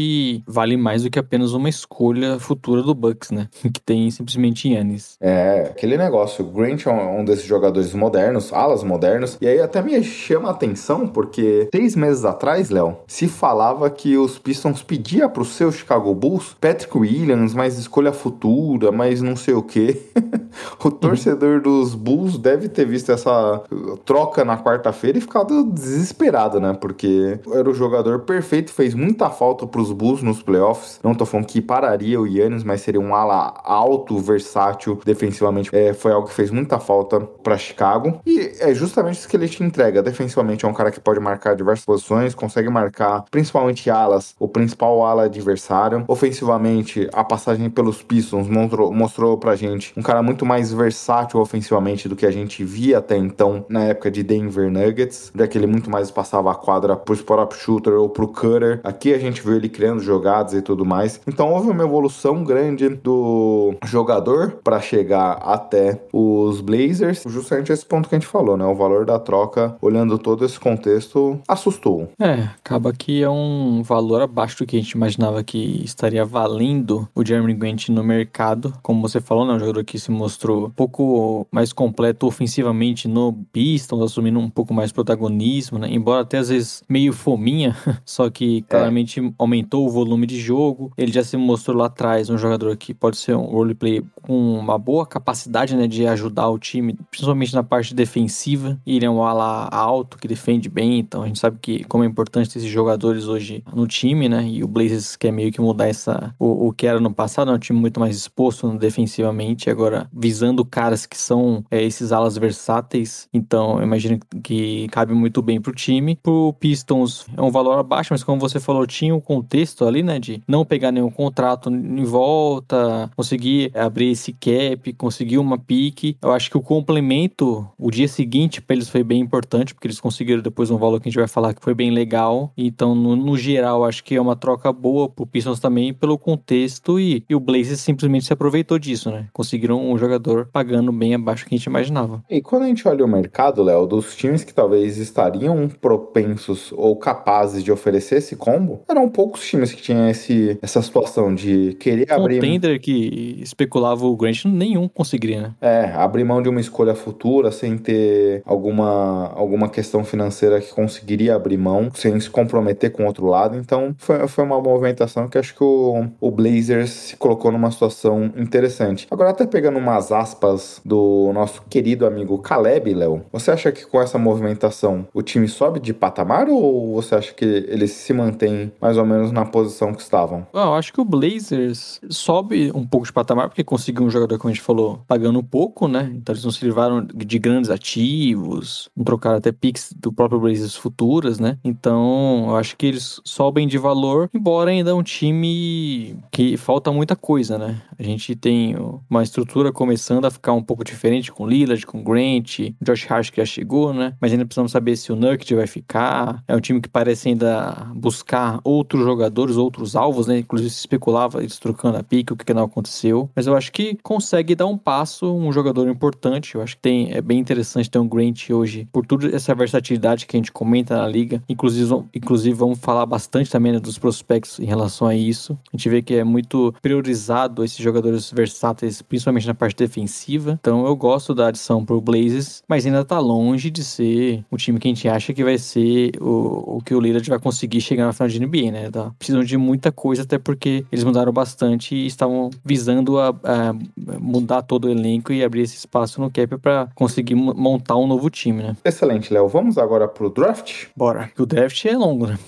vale 0.46 0.77
mais 0.77 1.03
do 1.03 1.11
que 1.11 1.18
apenas 1.18 1.53
uma 1.53 1.68
escolha 1.68 2.38
futura 2.38 2.83
do 2.83 2.94
Bucks, 2.94 3.31
né? 3.31 3.48
Que 3.72 3.81
tem 3.81 4.11
simplesmente 4.11 4.68
Yannis. 4.68 5.16
É, 5.20 5.70
aquele 5.70 5.96
negócio. 5.96 6.44
O 6.44 6.51
Grant 6.51 6.87
é 6.87 6.90
um 6.90 7.25
desses 7.25 7.46
jogadores 7.46 7.94
modernos, 7.94 8.53
alas 8.53 8.85
modernos, 8.85 9.38
e 9.40 9.48
aí 9.48 9.61
até 9.61 9.81
me 9.81 10.03
chama 10.05 10.51
atenção 10.52 11.06
porque 11.06 11.68
seis 11.74 11.96
meses 11.96 12.24
atrás, 12.24 12.70
Léo, 12.70 12.96
se 13.06 13.28
falava 13.28 13.88
que 13.90 14.16
os 14.16 14.38
Pistons 14.38 14.82
pediam 14.82 15.28
pro 15.28 15.44
seu 15.44 15.70
Chicago 15.72 16.14
Bulls 16.14 16.56
Patrick 16.60 16.96
Williams, 16.96 17.54
mais 17.54 17.78
escolha 17.78 18.12
futura, 18.12 18.92
mais 18.92 19.20
não 19.20 19.36
sei 19.36 19.54
o 19.54 19.62
que. 19.62 20.00
o 20.82 20.90
torcedor 20.90 21.60
dos 21.60 21.94
Bulls 21.94 22.38
deve 22.38 22.68
ter 22.68 22.86
visto 22.86 23.10
essa 23.12 23.62
troca 24.04 24.44
na 24.44 24.58
quarta-feira 24.58 25.18
e 25.18 25.20
ficado 25.20 25.64
desesperado, 25.64 26.60
né? 26.60 26.76
Porque 26.78 27.38
era 27.52 27.68
o 27.68 27.74
jogador 27.74 28.20
perfeito, 28.20 28.72
fez 28.72 28.94
muita 28.94 29.30
falta 29.30 29.66
pros 29.66 29.92
Bulls 29.92 30.22
nos 30.22 30.42
playoffs. 30.42 31.00
Não 31.02 31.14
tô 31.14 31.24
falando 31.24 31.46
que 31.46 31.60
pararia 31.60 32.20
o 32.20 32.26
Yannis, 32.26 32.64
mas 32.64 32.80
seria 32.80 33.00
um 33.00 33.14
ala 33.14 33.54
alto, 33.64 34.18
versátil, 34.18 35.00
defensivamente. 35.04 35.70
É, 35.74 35.92
foi 35.92 36.12
algo 36.12 36.28
que 36.28 36.34
fez 36.34 36.50
muita 36.50 36.78
falta 36.78 37.20
para 37.20 37.56
Chicago. 37.56 38.20
E 38.26 38.52
é 38.60 38.74
justamente 38.74 39.18
isso 39.18 39.28
que 39.28 39.36
ele 39.36 39.48
te 39.48 39.62
entrega. 39.62 40.02
Defensivamente 40.02 40.41
é 40.64 40.68
um 40.68 40.72
cara 40.72 40.90
que 40.90 41.00
pode 41.00 41.20
marcar 41.20 41.55
diversas 41.55 41.85
posições, 41.85 42.35
consegue 42.35 42.68
marcar 42.68 43.24
principalmente 43.31 43.88
alas, 43.90 44.35
o 44.38 44.48
principal 44.48 45.05
ala 45.05 45.24
adversário. 45.24 46.05
Ofensivamente, 46.09 47.09
a 47.12 47.24
passagem 47.24 47.70
pelos 47.70 48.02
Pistons 48.02 48.48
mostrou, 48.48 48.92
mostrou 48.92 49.38
pra 49.38 49.57
gente 49.57 49.92
um 49.96 50.02
cara 50.02 50.22
muito 50.22 50.44
mais 50.44 50.72
versátil 50.72 51.40
ofensivamente 51.40 52.09
do 52.09 52.16
que 52.16 52.26
a 52.26 52.31
gente 52.31 52.64
via 52.64 52.98
até 52.98 53.16
então 53.16 53.64
na 53.68 53.85
época 53.85 54.11
de 54.11 54.22
Denver 54.22 54.70
Nuggets, 54.70 55.31
daquele 55.35 55.66
muito 55.66 55.90
mais 55.90 56.11
passava 56.11 56.50
a 56.50 56.55
quadra 56.55 56.96
pro 56.96 57.14
spot-up 57.14 57.55
shooter 57.55 57.94
ou 57.94 58.09
pro 58.09 58.28
cutter. 58.28 58.81
Aqui 58.83 59.12
a 59.12 59.18
gente 59.18 59.42
viu 59.42 59.57
ele 59.57 59.68
criando 59.68 60.00
jogadas 60.00 60.55
e 60.55 60.62
tudo 60.62 60.85
mais. 60.85 61.20
Então 61.26 61.52
houve 61.52 61.70
uma 61.70 61.85
evolução 61.85 62.42
grande 62.44 62.88
do 62.88 63.74
jogador 63.85 64.59
para 64.64 64.81
chegar 64.81 65.33
até 65.42 66.00
os 66.12 66.61
Blazers. 66.61 67.22
Justamente 67.26 67.72
esse 67.72 67.85
ponto 67.85 68.09
que 68.09 68.14
a 68.14 68.18
gente 68.18 68.28
falou, 68.28 68.57
né? 68.57 68.64
O 68.64 68.74
valor 68.74 69.05
da 69.05 69.18
troca, 69.18 69.76
olhando 69.81 70.18
todo 70.18 70.31
esse 70.40 70.58
contexto, 70.58 71.40
assustou. 71.46 72.08
É, 72.18 72.48
acaba 72.58 72.92
que 72.92 73.22
é 73.22 73.28
um 73.28 73.82
valor 73.82 74.22
abaixo 74.22 74.58
do 74.58 74.66
que 74.66 74.76
a 74.76 74.80
gente 74.80 74.92
imaginava 74.92 75.42
que 75.42 75.82
estaria 75.84 76.24
valendo 76.24 77.08
o 77.14 77.24
Jeremy 77.24 77.54
Grant 77.54 77.88
no 77.88 78.02
mercado. 78.02 78.72
Como 78.82 79.00
você 79.00 79.20
falou, 79.20 79.46
né? 79.46 79.54
Um 79.54 79.58
jogador 79.58 79.84
que 79.84 79.98
se 79.98 80.10
mostrou 80.10 80.66
um 80.66 80.70
pouco 80.70 81.46
mais 81.50 81.72
completo 81.72 82.26
ofensivamente 82.26 83.08
no 83.08 83.32
Pistons, 83.52 84.02
assumindo 84.02 84.38
um 84.38 84.50
pouco 84.50 84.72
mais 84.72 84.92
protagonismo, 84.92 85.78
né? 85.78 85.88
Embora 85.90 86.22
até 86.22 86.38
às 86.38 86.48
vezes 86.48 86.82
meio 86.88 87.12
fominha, 87.12 87.76
só 88.04 88.30
que 88.30 88.62
claramente 88.62 89.20
é. 89.20 89.32
aumentou 89.38 89.86
o 89.86 89.90
volume 89.90 90.26
de 90.26 90.40
jogo. 90.40 90.92
Ele 90.96 91.12
já 91.12 91.22
se 91.22 91.36
mostrou 91.36 91.76
lá 91.76 91.86
atrás 91.86 92.30
um 92.30 92.38
jogador 92.38 92.76
que 92.76 92.94
pode 92.94 93.16
ser 93.16 93.34
um 93.34 93.44
roleplay 93.44 94.02
com 94.22 94.54
uma 94.58 94.78
boa 94.78 95.06
capacidade, 95.06 95.76
né? 95.76 95.86
De 95.86 96.06
ajudar 96.06 96.48
o 96.48 96.58
time, 96.58 96.96
principalmente 97.10 97.54
na 97.54 97.62
parte 97.62 97.94
defensiva. 97.94 98.78
Ele 98.86 99.04
é 99.04 99.10
um 99.10 99.22
ala 99.22 99.68
alto 99.70 100.18
que 100.22 100.28
defende 100.28 100.68
bem, 100.68 101.00
então 101.00 101.24
a 101.24 101.26
gente 101.26 101.40
sabe 101.40 101.58
que 101.61 101.82
como 101.85 102.04
é 102.04 102.06
importante 102.06 102.56
esses 102.56 102.70
jogadores 102.70 103.26
hoje 103.26 103.64
no 103.74 103.88
time, 103.88 104.28
né? 104.28 104.46
E 104.46 104.62
o 104.62 104.68
Blazers 104.68 105.16
quer 105.16 105.32
meio 105.32 105.50
que 105.50 105.61
mudar 105.61 105.88
essa 105.88 106.32
o, 106.38 106.68
o 106.68 106.72
que 106.72 106.87
era 106.87 107.00
no 107.00 107.12
passado, 107.12 107.50
é 107.50 107.54
um 107.54 107.58
time 107.58 107.80
muito 107.80 107.98
mais 107.98 108.16
exposto 108.16 108.68
defensivamente, 108.78 109.68
agora 109.68 110.08
visando 110.12 110.64
caras 110.64 111.06
que 111.06 111.18
são 111.18 111.64
é, 111.68 111.82
esses 111.82 112.12
alas 112.12 112.38
versáteis. 112.38 113.28
Então, 113.35 113.78
eu 113.78 113.82
imagino 113.82 114.20
que 114.44 114.87
cabe 114.92 115.12
muito 115.12 115.42
bem 115.42 115.61
pro 115.61 115.74
time. 115.74 116.16
Pro 116.22 116.54
Pistons 116.61 117.26
é 117.37 117.42
um 117.42 117.50
valor 117.50 117.76
abaixo, 117.76 118.12
mas 118.12 118.22
como 118.22 118.40
você 118.40 118.61
falou, 118.61 118.87
tinha 118.87 119.12
um 119.12 119.20
contexto 119.20 119.85
ali, 119.85 120.04
né, 120.04 120.20
de 120.20 120.40
não 120.46 120.64
pegar 120.64 120.92
nenhum 120.92 121.11
contrato 121.11 121.68
em 121.68 122.04
volta, 122.04 123.11
conseguir 123.16 123.76
abrir 123.76 124.11
esse 124.11 124.32
cap, 124.32 124.92
conseguir 124.92 125.38
uma 125.38 125.58
pique. 125.58 126.16
Eu 126.22 126.30
acho 126.30 126.48
que 126.48 126.56
o 126.56 126.62
complemento, 126.62 127.68
o 127.76 127.90
dia 127.90 128.06
seguinte 128.06 128.62
para 128.62 128.76
eles 128.76 128.88
foi 128.88 129.02
bem 129.02 129.20
importante, 129.20 129.74
porque 129.74 129.88
eles 129.88 129.98
depois 130.42 130.70
um 130.70 130.77
valor 130.77 131.01
que 131.01 131.09
a 131.09 131.11
gente 131.11 131.18
vai 131.18 131.29
falar 131.29 131.55
que 131.55 131.62
foi 131.62 131.75
bem 131.75 131.90
legal. 131.90 132.53
Então, 132.57 132.94
no, 132.94 133.16
no 133.16 133.37
geral, 133.37 133.85
acho 133.85 134.03
que 134.05 134.14
é 134.14 134.20
uma 134.20 134.37
troca 134.37 134.72
boa 134.72 135.09
pro 135.09 135.27
Pistons 135.27 135.61
também 135.61 135.92
pelo 135.92 136.18
contexto 136.18 136.98
e, 136.98 137.25
e 137.29 137.35
o 137.35 137.40
Blazers 137.40 137.81
simplesmente 137.81 138.25
se 138.25 138.33
aproveitou 138.33 138.79
disso, 138.79 139.11
né? 139.11 139.29
Conseguiram 139.33 139.90
um 139.90 139.96
jogador 139.98 140.48
pagando 140.53 140.92
bem 140.92 141.14
abaixo 141.14 141.44
do 141.44 141.48
que 141.48 141.55
a 141.55 141.59
gente 141.59 141.66
imaginava. 141.66 142.22
E 142.29 142.40
quando 142.40 142.62
a 142.62 142.66
gente 142.66 142.87
olha 142.87 143.05
o 143.05 143.09
mercado, 143.09 143.62
Léo, 143.62 143.87
dos 143.87 144.16
times 144.16 144.44
que 144.44 144.55
talvez 144.55 144.98
estariam 144.98 145.68
propensos 145.68 146.72
ou 146.77 146.96
capazes 146.96 147.62
de 147.62 147.70
oferecer 147.70 148.16
esse 148.16 148.37
combo, 148.37 148.83
eram 148.88 149.09
poucos 149.09 149.46
times 149.46 149.72
que 149.72 149.83
tinham 149.83 150.09
esse, 150.09 150.59
essa 150.62 150.81
situação 150.83 151.35
de 151.35 151.75
querer 151.79 152.07
um 152.11 152.14
abrir. 152.14 152.40
tender 152.40 152.81
que 152.81 153.38
especulava 153.40 154.07
o 154.07 154.16
Grant, 154.16 154.44
nenhum 154.44 154.88
conseguiria, 154.88 155.40
né? 155.40 155.55
É, 155.61 155.92
abrir 155.94 156.25
mão 156.25 156.42
de 156.42 156.48
uma 156.48 156.61
escolha 156.61 156.94
futura 156.94 157.51
sem 157.51 157.77
ter 157.77 158.42
alguma, 158.44 159.33
alguma 159.35 159.68
questão 159.68 159.91
financeira 160.05 160.61
que 160.61 160.72
conseguiria 160.72 161.35
abrir 161.35 161.59
mão, 161.59 161.90
sem 161.94 162.18
se 162.18 162.31
comprometer 162.31 162.90
com 162.90 163.02
o 163.02 163.07
outro 163.07 163.26
lado. 163.26 163.57
Então, 163.57 163.94
foi, 163.98 164.26
foi 164.28 164.44
uma 164.44 164.61
movimentação 164.61 165.28
que 165.28 165.38
acho 165.38 165.55
que 165.55 165.64
o, 165.64 166.07
o 166.20 166.31
Blazers 166.31 166.90
se 166.90 167.16
colocou 167.16 167.52
numa 167.52 167.70
situação 167.70 168.33
interessante. 168.37 169.07
Agora, 169.11 169.31
até 169.31 169.46
pegando 169.46 169.78
umas 169.78 170.11
aspas 170.11 170.81
do 170.85 171.31
nosso 171.35 171.62
querido 171.68 172.07
amigo 172.07 172.38
Caleb, 172.38 172.94
Léo, 172.94 173.22
você 173.33 173.50
acha 173.50 173.70
que 173.72 173.85
com 173.87 174.00
essa 174.00 174.18
movimentação 174.18 175.07
o 175.12 175.22
time 175.22 175.48
sobe 175.48 175.81
de 175.81 175.92
patamar 175.92 176.48
ou 176.48 176.94
você 176.94 177.14
acha 177.14 177.35
que 177.35 177.44
eles 177.44 177.90
se 177.92 178.12
mantêm 178.12 178.72
mais 178.81 178.96
ou 178.96 179.05
menos 179.05 179.33
na 179.33 179.44
posição 179.44 179.92
que 179.92 180.02
estavam? 180.02 180.46
eu 180.52 180.74
acho 180.74 180.92
que 180.92 181.00
o 181.00 181.05
Blazers 181.05 182.00
sobe 182.09 182.70
um 182.74 182.87
pouco 182.87 183.07
de 183.07 183.12
patamar 183.12 183.48
porque 183.48 183.64
conseguiu 183.64 184.05
um 184.05 184.11
jogador, 184.11 184.38
como 184.38 184.50
a 184.50 184.55
gente 184.55 184.62
falou, 184.62 185.02
pagando 185.07 185.42
pouco, 185.42 185.88
né? 185.88 186.12
Então 186.14 186.33
eles 186.33 186.44
não 186.44 186.50
se 186.50 186.64
livraram 186.64 187.05
de 187.05 187.38
grandes 187.38 187.70
ativos, 187.70 188.88
não 188.96 189.05
trocaram 189.05 189.37
até 189.37 189.52
picks 189.52 189.81
do 189.96 190.12
próprio 190.12 190.40
Blazers 190.40 190.76
futuras, 190.76 191.38
né? 191.38 191.58
Então 191.64 192.46
eu 192.48 192.56
acho 192.56 192.76
que 192.76 192.86
eles 192.86 193.20
sobem 193.24 193.66
de 193.66 193.78
valor, 193.78 194.28
embora 194.34 194.70
ainda 194.70 194.90
é 194.90 194.94
um 194.94 195.02
time 195.02 196.16
que 196.30 196.56
falta 196.56 196.92
muita 196.92 197.16
coisa, 197.16 197.58
né? 197.58 197.80
A 197.98 198.02
gente 198.02 198.34
tem 198.34 198.76
uma 199.08 199.22
estrutura 199.22 199.72
começando 199.72 200.24
a 200.24 200.30
ficar 200.30 200.52
um 200.52 200.62
pouco 200.62 200.84
diferente 200.84 201.32
com 201.32 201.46
Lillard, 201.46 201.86
com 201.86 202.02
Grant, 202.02 202.58
Josh 202.80 203.10
Hart 203.10 203.30
que 203.30 203.36
já 203.38 203.44
chegou, 203.44 203.92
né? 203.92 204.14
Mas 204.20 204.32
ainda 204.32 204.44
precisamos 204.44 204.72
saber 204.72 204.96
se 204.96 205.12
o 205.12 205.16
Nurkic 205.16 205.54
vai 205.54 205.66
ficar. 205.66 206.42
É 206.46 206.54
um 206.54 206.60
time 206.60 206.80
que 206.80 206.88
parece 206.88 207.28
ainda 207.28 207.90
buscar 207.94 208.60
outros 208.64 209.04
jogadores, 209.04 209.56
outros 209.56 209.96
alvos, 209.96 210.26
né? 210.26 210.38
Inclusive 210.38 210.70
se 210.70 210.80
especulava 210.80 211.40
eles 211.40 211.58
trocando 211.58 211.98
a 211.98 212.02
pique, 212.02 212.32
o 212.32 212.36
que, 212.36 212.52
não 212.52 212.64
aconteceu. 212.64 213.30
Mas 213.34 213.46
eu 213.46 213.56
acho 213.56 213.72
que 213.72 213.96
consegue 214.02 214.54
dar 214.54 214.66
um 214.66 214.76
passo, 214.76 215.32
um 215.34 215.50
jogador 215.52 215.88
importante. 215.88 216.54
Eu 216.54 216.62
acho 216.62 216.76
que 216.76 216.82
tem, 216.82 217.12
é 217.12 217.20
bem 217.20 217.38
interessante 217.38 217.90
ter 217.90 217.98
um 217.98 218.08
Grant 218.08 218.50
hoje, 218.50 218.86
por 218.92 219.06
toda 219.06 219.34
essa 219.34 219.54
versatilidade 219.72 220.26
que 220.26 220.37
a 220.37 220.38
gente 220.38 220.52
comenta 220.52 220.96
na 220.96 221.06
liga. 221.06 221.42
Inclusive, 221.48 222.04
inclusive 222.14 222.54
vamos 222.54 222.78
falar 222.78 223.06
bastante 223.06 223.50
também 223.50 223.72
né, 223.72 223.80
dos 223.80 223.98
prospectos 223.98 224.58
em 224.58 224.64
relação 224.64 225.06
a 225.06 225.14
isso. 225.14 225.58
A 225.72 225.76
gente 225.76 225.88
vê 225.88 226.02
que 226.02 226.14
é 226.14 226.24
muito 226.24 226.74
priorizado 226.82 227.64
esses 227.64 227.78
jogadores 227.78 228.30
versáteis, 228.30 229.00
principalmente 229.00 229.46
na 229.46 229.54
parte 229.54 229.76
defensiva. 229.76 230.58
Então 230.61 230.87
eu 230.87 230.94
gosto 230.94 231.35
da 231.35 231.48
adição 231.48 231.85
pro 231.85 232.00
Blazers, 232.00 232.62
mas 232.68 232.85
ainda 232.85 233.04
tá 233.04 233.18
longe 233.18 233.70
de 233.70 233.82
ser 233.82 234.44
o 234.50 234.56
time 234.56 234.78
que 234.78 234.88
a 234.88 234.90
gente 234.90 235.08
acha 235.08 235.32
que 235.32 235.44
vai 235.44 235.58
ser 235.58 236.12
o, 236.20 236.76
o 236.76 236.82
que 236.82 236.94
o 236.94 237.00
Lillard 237.00 237.28
vai 237.28 237.38
conseguir 237.38 237.80
chegar 237.80 238.06
na 238.06 238.12
final 238.12 238.28
de 238.28 238.40
NBA, 238.40 238.70
né? 238.70 238.90
Tá? 238.90 239.12
Precisam 239.18 239.42
de 239.42 239.56
muita 239.56 239.90
coisa, 239.90 240.22
até 240.22 240.38
porque 240.38 240.85
eles 240.92 241.04
mudaram 241.04 241.32
bastante 241.32 241.94
e 241.94 242.06
estavam 242.06 242.50
visando 242.64 243.18
a, 243.18 243.28
a 243.28 243.74
mudar 244.20 244.62
todo 244.62 244.87
o 244.87 244.90
elenco 244.90 245.32
e 245.32 245.42
abrir 245.42 245.62
esse 245.62 245.76
espaço 245.76 246.20
no 246.20 246.30
cap 246.30 246.56
para 246.58 246.88
conseguir 246.94 247.35
montar 247.35 247.96
um 247.96 248.06
novo 248.06 248.28
time, 248.28 248.62
né? 248.62 248.76
Excelente, 248.85 249.32
Léo. 249.32 249.48
Vamos 249.48 249.62
agora 249.79 250.09
pro 250.09 250.31
draft? 250.31 250.87
Bora. 250.96 251.31
O 251.38 251.46
draft 251.46 251.85
é 251.85 251.96
longo, 251.96 252.27
né? 252.27 252.38